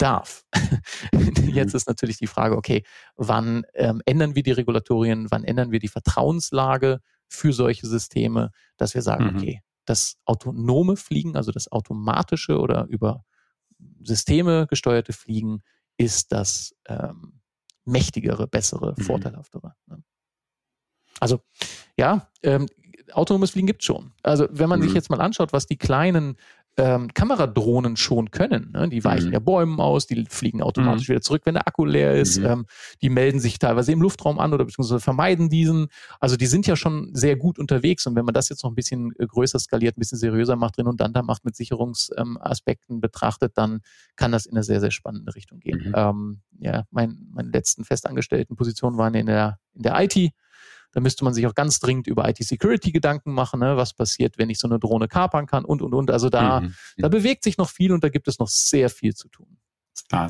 darf. 0.01 0.45
Jetzt 1.11 1.73
mhm. 1.73 1.77
ist 1.77 1.87
natürlich 1.87 2.17
die 2.17 2.27
Frage, 2.27 2.57
okay, 2.57 2.83
wann 3.15 3.65
ähm, 3.75 4.01
ändern 4.05 4.35
wir 4.35 4.43
die 4.43 4.51
Regulatorien, 4.51 5.27
wann 5.29 5.43
ändern 5.43 5.71
wir 5.71 5.79
die 5.79 5.87
Vertrauenslage 5.87 7.01
für 7.27 7.53
solche 7.53 7.87
Systeme, 7.87 8.51
dass 8.77 8.95
wir 8.95 9.01
sagen, 9.01 9.25
mhm. 9.25 9.35
okay, 9.35 9.61
das 9.85 10.17
autonome 10.25 10.95
Fliegen, 10.97 11.35
also 11.35 11.51
das 11.51 11.71
automatische 11.71 12.59
oder 12.59 12.85
über 12.89 13.25
Systeme 14.03 14.67
gesteuerte 14.67 15.13
Fliegen 15.13 15.61
ist 15.97 16.31
das 16.31 16.75
ähm, 16.87 17.41
mächtigere, 17.85 18.47
bessere, 18.47 18.95
mhm. 18.97 19.03
vorteilhaftere. 19.03 19.75
Ne? 19.87 20.03
Also 21.19 21.41
ja, 21.97 22.29
ähm, 22.43 22.67
autonomes 23.11 23.51
Fliegen 23.51 23.67
gibt 23.67 23.81
es 23.81 23.85
schon. 23.85 24.13
Also 24.23 24.47
wenn 24.51 24.69
man 24.69 24.79
mhm. 24.79 24.85
sich 24.85 24.93
jetzt 24.93 25.09
mal 25.09 25.21
anschaut, 25.21 25.53
was 25.53 25.65
die 25.65 25.77
kleinen 25.77 26.37
ähm, 26.79 27.13
Kameradrohnen 27.13 27.97
schon 27.97 28.31
können. 28.31 28.71
Ne? 28.71 28.89
Die 28.89 29.03
weichen 29.03 29.27
mhm. 29.27 29.33
ja 29.33 29.39
Bäumen 29.39 29.79
aus, 29.79 30.07
die 30.07 30.25
fliegen 30.29 30.61
automatisch 30.61 31.07
mhm. 31.07 31.13
wieder 31.13 31.21
zurück, 31.21 31.41
wenn 31.45 31.55
der 31.55 31.67
Akku 31.67 31.85
leer 31.85 32.15
ist. 32.15 32.39
Mhm. 32.39 32.45
Ähm, 32.45 32.65
die 33.01 33.09
melden 33.09 33.39
sich 33.39 33.59
teilweise 33.59 33.91
im 33.91 34.01
Luftraum 34.01 34.39
an 34.39 34.53
oder 34.53 34.65
beziehungsweise 34.65 34.99
vermeiden 34.99 35.49
diesen. 35.49 35.87
Also 36.19 36.37
die 36.37 36.47
sind 36.47 36.65
ja 36.67 36.75
schon 36.75 37.09
sehr 37.13 37.35
gut 37.35 37.59
unterwegs. 37.59 38.07
Und 38.07 38.15
wenn 38.15 38.25
man 38.25 38.33
das 38.33 38.49
jetzt 38.49 38.63
noch 38.63 38.71
ein 38.71 38.75
bisschen 38.75 39.13
äh, 39.19 39.27
größer 39.27 39.59
skaliert, 39.59 39.97
ein 39.97 39.99
bisschen 39.99 40.17
seriöser 40.17 40.55
macht, 40.55 40.77
redundanter 40.77 41.23
macht, 41.23 41.45
mit 41.45 41.55
Sicherungsaspekten 41.55 42.95
ähm, 42.95 43.01
betrachtet, 43.01 43.53
dann 43.55 43.81
kann 44.15 44.31
das 44.31 44.45
in 44.45 44.53
eine 44.53 44.63
sehr, 44.63 44.79
sehr 44.79 44.91
spannende 44.91 45.35
Richtung 45.35 45.59
gehen. 45.59 45.89
Mhm. 45.89 45.93
Ähm, 45.95 46.41
ja, 46.59 46.83
mein, 46.91 47.27
meine 47.31 47.49
letzten 47.49 47.83
festangestellten 47.83 48.55
Positionen 48.55 48.97
waren 48.97 49.13
in 49.13 49.27
der, 49.27 49.59
in 49.73 49.83
der 49.83 50.01
IT 50.01 50.31
Da 50.91 50.99
müsste 50.99 51.23
man 51.23 51.33
sich 51.33 51.45
auch 51.47 51.55
ganz 51.55 51.79
dringend 51.79 52.07
über 52.07 52.27
IT-Security 52.27 52.91
Gedanken 52.91 53.33
machen. 53.33 53.59
Ne? 53.59 53.77
Was 53.77 53.93
passiert, 53.93 54.37
wenn 54.37 54.49
ich 54.49 54.59
so 54.59 54.67
eine 54.67 54.79
Drohne 54.79 55.07
kapern 55.07 55.45
kann 55.45 55.65
und, 55.65 55.81
und, 55.81 55.93
und. 55.93 56.11
Also 56.11 56.29
da, 56.29 56.61
mhm. 56.61 56.73
da 56.97 57.09
bewegt 57.09 57.43
sich 57.43 57.57
noch 57.57 57.69
viel 57.69 57.91
und 57.91 58.03
da 58.03 58.09
gibt 58.09 58.27
es 58.27 58.39
noch 58.39 58.47
sehr 58.47 58.89
viel 58.89 59.13
zu 59.15 59.27
tun. 59.27 59.57
Klar, 60.07 60.29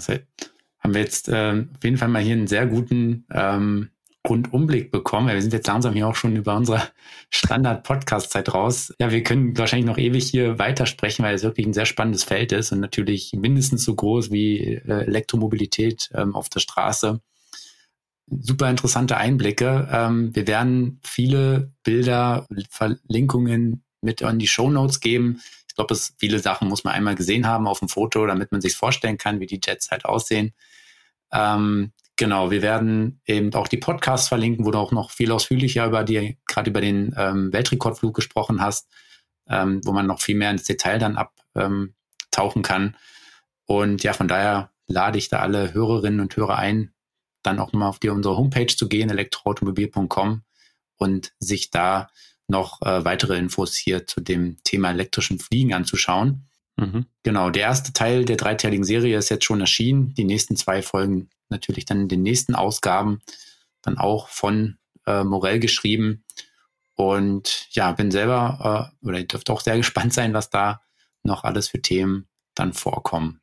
haben 0.79 0.93
wir 0.93 1.01
jetzt 1.01 1.29
äh, 1.29 1.65
auf 1.75 1.83
jeden 1.83 1.97
Fall 1.97 2.07
mal 2.07 2.21
hier 2.21 2.33
einen 2.33 2.47
sehr 2.47 2.65
guten 2.65 3.25
ähm, 3.31 3.89
Rundumblick 4.27 4.91
bekommen. 4.91 5.27
Wir 5.27 5.41
sind 5.41 5.53
jetzt 5.53 5.67
langsam 5.67 5.93
hier 5.93 6.07
auch 6.07 6.15
schon 6.15 6.35
über 6.35 6.55
unsere 6.55 6.81
Standard-Podcast-Zeit 7.29 8.53
raus. 8.53 8.93
Ja, 8.99 9.11
wir 9.11 9.23
können 9.23 9.57
wahrscheinlich 9.57 9.87
noch 9.87 9.97
ewig 9.97 10.29
hier 10.29 10.59
weitersprechen, 10.59 11.23
weil 11.23 11.35
es 11.35 11.43
wirklich 11.43 11.65
ein 11.65 11.73
sehr 11.73 11.85
spannendes 11.85 12.23
Feld 12.23 12.51
ist 12.51 12.71
und 12.71 12.79
natürlich 12.79 13.33
mindestens 13.33 13.83
so 13.83 13.95
groß 13.95 14.31
wie 14.31 14.75
äh, 14.75 15.05
Elektromobilität 15.05 16.09
ähm, 16.13 16.35
auf 16.35 16.49
der 16.49 16.59
Straße. 16.59 17.21
Super 18.29 18.69
interessante 18.69 19.17
Einblicke. 19.17 19.87
Ähm, 19.91 20.35
wir 20.35 20.47
werden 20.47 20.99
viele 21.03 21.73
Bilder, 21.83 22.47
Verlinkungen 22.69 23.83
mit 24.01 24.21
in 24.21 24.39
die 24.39 24.47
Show 24.47 24.69
Notes 24.69 24.99
geben. 24.99 25.41
Ich 25.67 25.75
glaube, 25.75 25.95
viele 26.17 26.39
Sachen 26.39 26.67
muss 26.67 26.83
man 26.83 26.93
einmal 26.93 27.15
gesehen 27.15 27.47
haben 27.47 27.67
auf 27.67 27.79
dem 27.79 27.89
Foto, 27.89 28.25
damit 28.25 28.51
man 28.51 28.61
sich 28.61 28.75
vorstellen 28.75 29.17
kann, 29.17 29.39
wie 29.39 29.47
die 29.47 29.59
Jets 29.63 29.91
halt 29.91 30.05
aussehen. 30.05 30.53
Ähm, 31.31 31.91
Genau, 32.19 32.51
wir 32.51 32.61
werden 32.61 33.21
eben 33.25 33.53
auch 33.53 33.69
die 33.69 33.77
Podcasts 33.77 34.27
verlinken, 34.27 34.65
wo 34.65 34.71
du 34.71 34.77
auch 34.77 34.91
noch 34.91 35.09
viel 35.09 35.31
ausführlicher 35.31 35.85
über 35.85 36.03
die, 36.03 36.37
gerade 36.45 36.69
über 36.69 36.81
den 36.81 37.15
ähm, 37.15 37.53
Weltrekordflug 37.53 38.13
gesprochen 38.13 38.59
hast, 38.59 38.89
ähm, 39.47 39.79
wo 39.85 39.93
man 39.93 40.05
noch 40.05 40.19
viel 40.19 40.35
mehr 40.35 40.51
ins 40.51 40.65
Detail 40.65 40.99
dann 40.99 41.15
abtauchen 41.15 41.93
ähm, 42.57 42.61
kann. 42.61 42.97
Und 43.67 44.03
ja, 44.03 44.11
von 44.11 44.27
daher 44.27 44.73
lade 44.85 45.17
ich 45.17 45.29
da 45.29 45.39
alle 45.39 45.73
Hörerinnen 45.73 46.19
und 46.19 46.35
Hörer 46.35 46.57
ein, 46.57 46.91
dann 47.43 47.59
auch 47.59 47.73
mal 47.73 47.87
auf 47.87 47.99
die 47.99 48.09
unsere 48.09 48.37
Homepage 48.37 48.67
zu 48.67 48.87
gehen, 48.87 49.09
elektroautomobil.com 49.09 50.43
und 50.97 51.31
sich 51.39 51.71
da 51.71 52.09
noch 52.47 52.81
äh, 52.81 53.05
weitere 53.05 53.37
Infos 53.37 53.75
hier 53.75 54.07
zu 54.07 54.21
dem 54.21 54.57
Thema 54.63 54.89
elektrischen 54.89 55.39
Fliegen 55.39 55.73
anzuschauen. 55.73 56.47
Mhm. 56.77 57.05
Genau, 57.23 57.49
der 57.49 57.63
erste 57.63 57.93
Teil 57.93 58.25
der 58.25 58.37
dreiteiligen 58.37 58.85
Serie 58.85 59.17
ist 59.17 59.29
jetzt 59.29 59.45
schon 59.45 59.61
erschienen. 59.61 60.13
Die 60.15 60.23
nächsten 60.23 60.55
zwei 60.55 60.81
Folgen 60.81 61.29
natürlich 61.49 61.85
dann 61.85 62.01
in 62.01 62.07
den 62.07 62.23
nächsten 62.23 62.55
Ausgaben 62.55 63.21
dann 63.81 63.97
auch 63.97 64.27
von 64.27 64.77
äh, 65.05 65.23
Morell 65.23 65.59
geschrieben. 65.59 66.23
Und 66.95 67.67
ja, 67.71 67.91
bin 67.93 68.11
selber 68.11 68.91
äh, 69.01 69.05
oder 69.07 69.19
ihr 69.19 69.27
dürft 69.27 69.49
auch 69.49 69.61
sehr 69.61 69.77
gespannt 69.77 70.13
sein, 70.13 70.33
was 70.33 70.49
da 70.49 70.81
noch 71.23 71.43
alles 71.43 71.69
für 71.69 71.81
Themen 71.81 72.27
dann 72.55 72.73
vorkommen. 72.73 73.41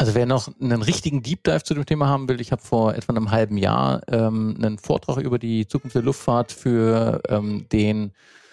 Also 0.00 0.14
wer 0.14 0.24
noch 0.24 0.48
einen 0.58 0.80
richtigen 0.80 1.22
Deep 1.22 1.44
Dive 1.44 1.62
zu 1.62 1.74
dem 1.74 1.84
Thema 1.84 2.08
haben 2.08 2.26
will, 2.26 2.40
ich 2.40 2.52
habe 2.52 2.62
vor 2.62 2.94
etwa 2.94 3.12
einem 3.12 3.30
halben 3.30 3.58
Jahr 3.58 4.00
ähm, 4.08 4.56
einen 4.56 4.78
Vortrag 4.78 5.18
über 5.18 5.38
die 5.38 5.68
Zukunft 5.68 5.94
der 5.94 6.00
Luftfahrt 6.00 6.52
für 6.52 7.20
ähm, 7.28 7.68
den 7.70 8.12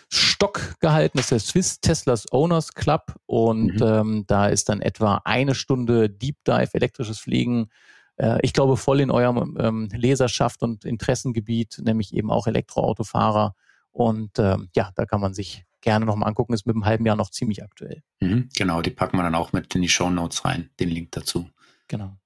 Stock 0.09 0.75
gehalten. 0.81 1.17
Das 1.17 1.27
ist 1.27 1.31
der 1.31 1.39
Swiss 1.39 1.79
Teslas 1.79 2.29
Owners 2.33 2.73
Club 2.73 3.15
und 3.27 3.79
mhm. 3.79 3.81
ähm, 3.81 4.23
da 4.27 4.47
ist 4.47 4.67
dann 4.67 4.81
etwa 4.81 5.21
eine 5.23 5.55
Stunde 5.55 6.09
Deep 6.09 6.35
Dive 6.45 6.73
elektrisches 6.73 7.17
Fliegen. 7.17 7.69
Äh, 8.17 8.39
ich 8.41 8.51
glaube 8.51 8.75
voll 8.75 8.99
in 8.99 9.09
eurem 9.09 9.55
ähm, 9.57 9.87
Leserschaft 9.93 10.63
und 10.63 10.83
Interessengebiet, 10.83 11.79
nämlich 11.81 12.13
eben 12.13 12.29
auch 12.29 12.47
Elektroautofahrer. 12.47 13.55
Und 13.93 14.37
ähm, 14.37 14.67
ja, 14.75 14.91
da 14.95 15.05
kann 15.05 15.21
man 15.21 15.33
sich 15.33 15.63
gerne 15.87 16.05
nochmal 16.05 16.27
angucken. 16.27 16.53
Ist 16.53 16.67
mit 16.67 16.75
einem 16.75 16.85
halben 16.85 17.05
Jahr 17.05 17.15
noch 17.15 17.31
ziemlich 17.31 17.63
aktuell. 17.63 18.03
Mhm, 18.19 18.49
genau, 18.55 18.81
die 18.81 18.89
packen 18.89 19.15
wir 19.15 19.23
dann 19.23 19.35
auch 19.35 19.53
mit 19.53 19.73
in 19.73 19.81
die 19.81 19.87
Show 19.89 20.09
Notes 20.09 20.43
rein, 20.43 20.69
den 20.81 20.89
Link 20.89 21.13
dazu. 21.13 21.49
Genau. 21.87 22.17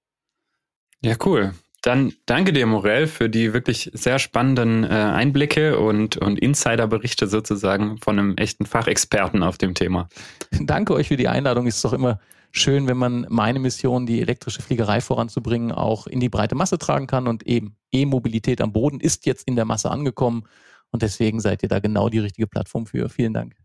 Ja, 1.04 1.16
cool. 1.26 1.54
Dann 1.84 2.14
danke 2.26 2.54
dir, 2.54 2.66
Morell, 2.66 3.06
für 3.06 3.30
die 3.30 3.54
wirklich 3.54 3.92
sehr 3.94 4.18
spannenden 4.18 4.84
äh, 4.84 4.88
Einblicke 4.88 5.80
und, 5.80 6.18
und 6.18 6.40
Insiderberichte 6.40 7.28
sozusagen 7.28 7.98
von 8.00 8.18
einem 8.18 8.38
echten 8.38 8.66
Fachexperten 8.66 9.44
auf 9.44 9.58
dem 9.58 9.76
Thema. 9.76 10.08
Danke 10.60 10.94
euch 10.94 11.08
für 11.08 11.18
die 11.18 11.28
Einladung. 11.28 11.66
Es 11.66 11.78
ist 11.78 11.86
doch 11.86 11.94
immer 11.94 12.20
schön, 12.52 12.88
wenn 12.88 12.98
man 12.98 13.26
meine 13.30 13.60
Mission, 13.60 14.06
die 14.06 14.22
elektrische 14.22 14.62
Fliegerei 14.62 15.02
voranzubringen, 15.02 15.72
auch 15.72 16.06
in 16.06 16.20
die 16.20 16.30
breite 16.30 16.56
Masse 16.56 16.78
tragen 16.78 17.08
kann. 17.08 17.28
Und 17.28 17.48
eben 17.48 17.76
E-Mobilität 17.92 18.62
am 18.62 18.74
Boden 18.74 19.00
ist 19.00 19.26
jetzt 19.26 19.48
in 19.48 19.56
der 19.56 19.66
Masse 19.66 19.90
angekommen. 19.90 20.46
Und 20.91 21.01
deswegen 21.01 21.39
seid 21.39 21.63
ihr 21.63 21.69
da 21.69 21.80
genau 21.80 22.09
die 22.09 22.19
richtige 22.19 22.47
Plattform 22.47 22.85
für. 22.85 23.09
Vielen 23.09 23.34
Dank. 23.34 23.55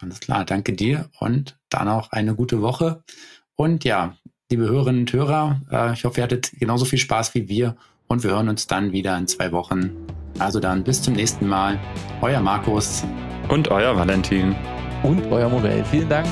Alles 0.00 0.20
klar, 0.20 0.44
danke 0.44 0.72
dir 0.72 1.10
und 1.18 1.58
dann 1.70 1.88
auch 1.88 2.12
eine 2.12 2.34
gute 2.34 2.62
Woche. 2.62 3.02
Und 3.56 3.84
ja, 3.84 4.16
liebe 4.50 4.68
Hörerinnen 4.68 5.00
und 5.02 5.12
Hörer. 5.12 5.60
Äh, 5.70 5.92
ich 5.94 6.04
hoffe, 6.04 6.20
ihr 6.20 6.24
hattet 6.24 6.52
genauso 6.52 6.84
viel 6.84 6.98
Spaß 6.98 7.34
wie 7.34 7.48
wir 7.48 7.76
und 8.06 8.22
wir 8.22 8.30
hören 8.30 8.48
uns 8.48 8.66
dann 8.66 8.92
wieder 8.92 9.18
in 9.18 9.26
zwei 9.26 9.50
Wochen. 9.52 9.90
Also 10.38 10.60
dann 10.60 10.84
bis 10.84 11.02
zum 11.02 11.14
nächsten 11.14 11.48
Mal. 11.48 11.78
Euer 12.22 12.40
Markus. 12.40 13.04
Und 13.48 13.68
euer 13.68 13.96
Valentin. 13.96 14.54
Und 15.02 15.24
euer 15.26 15.48
Morell. 15.48 15.84
Vielen 15.84 16.08
Dank. 16.08 16.28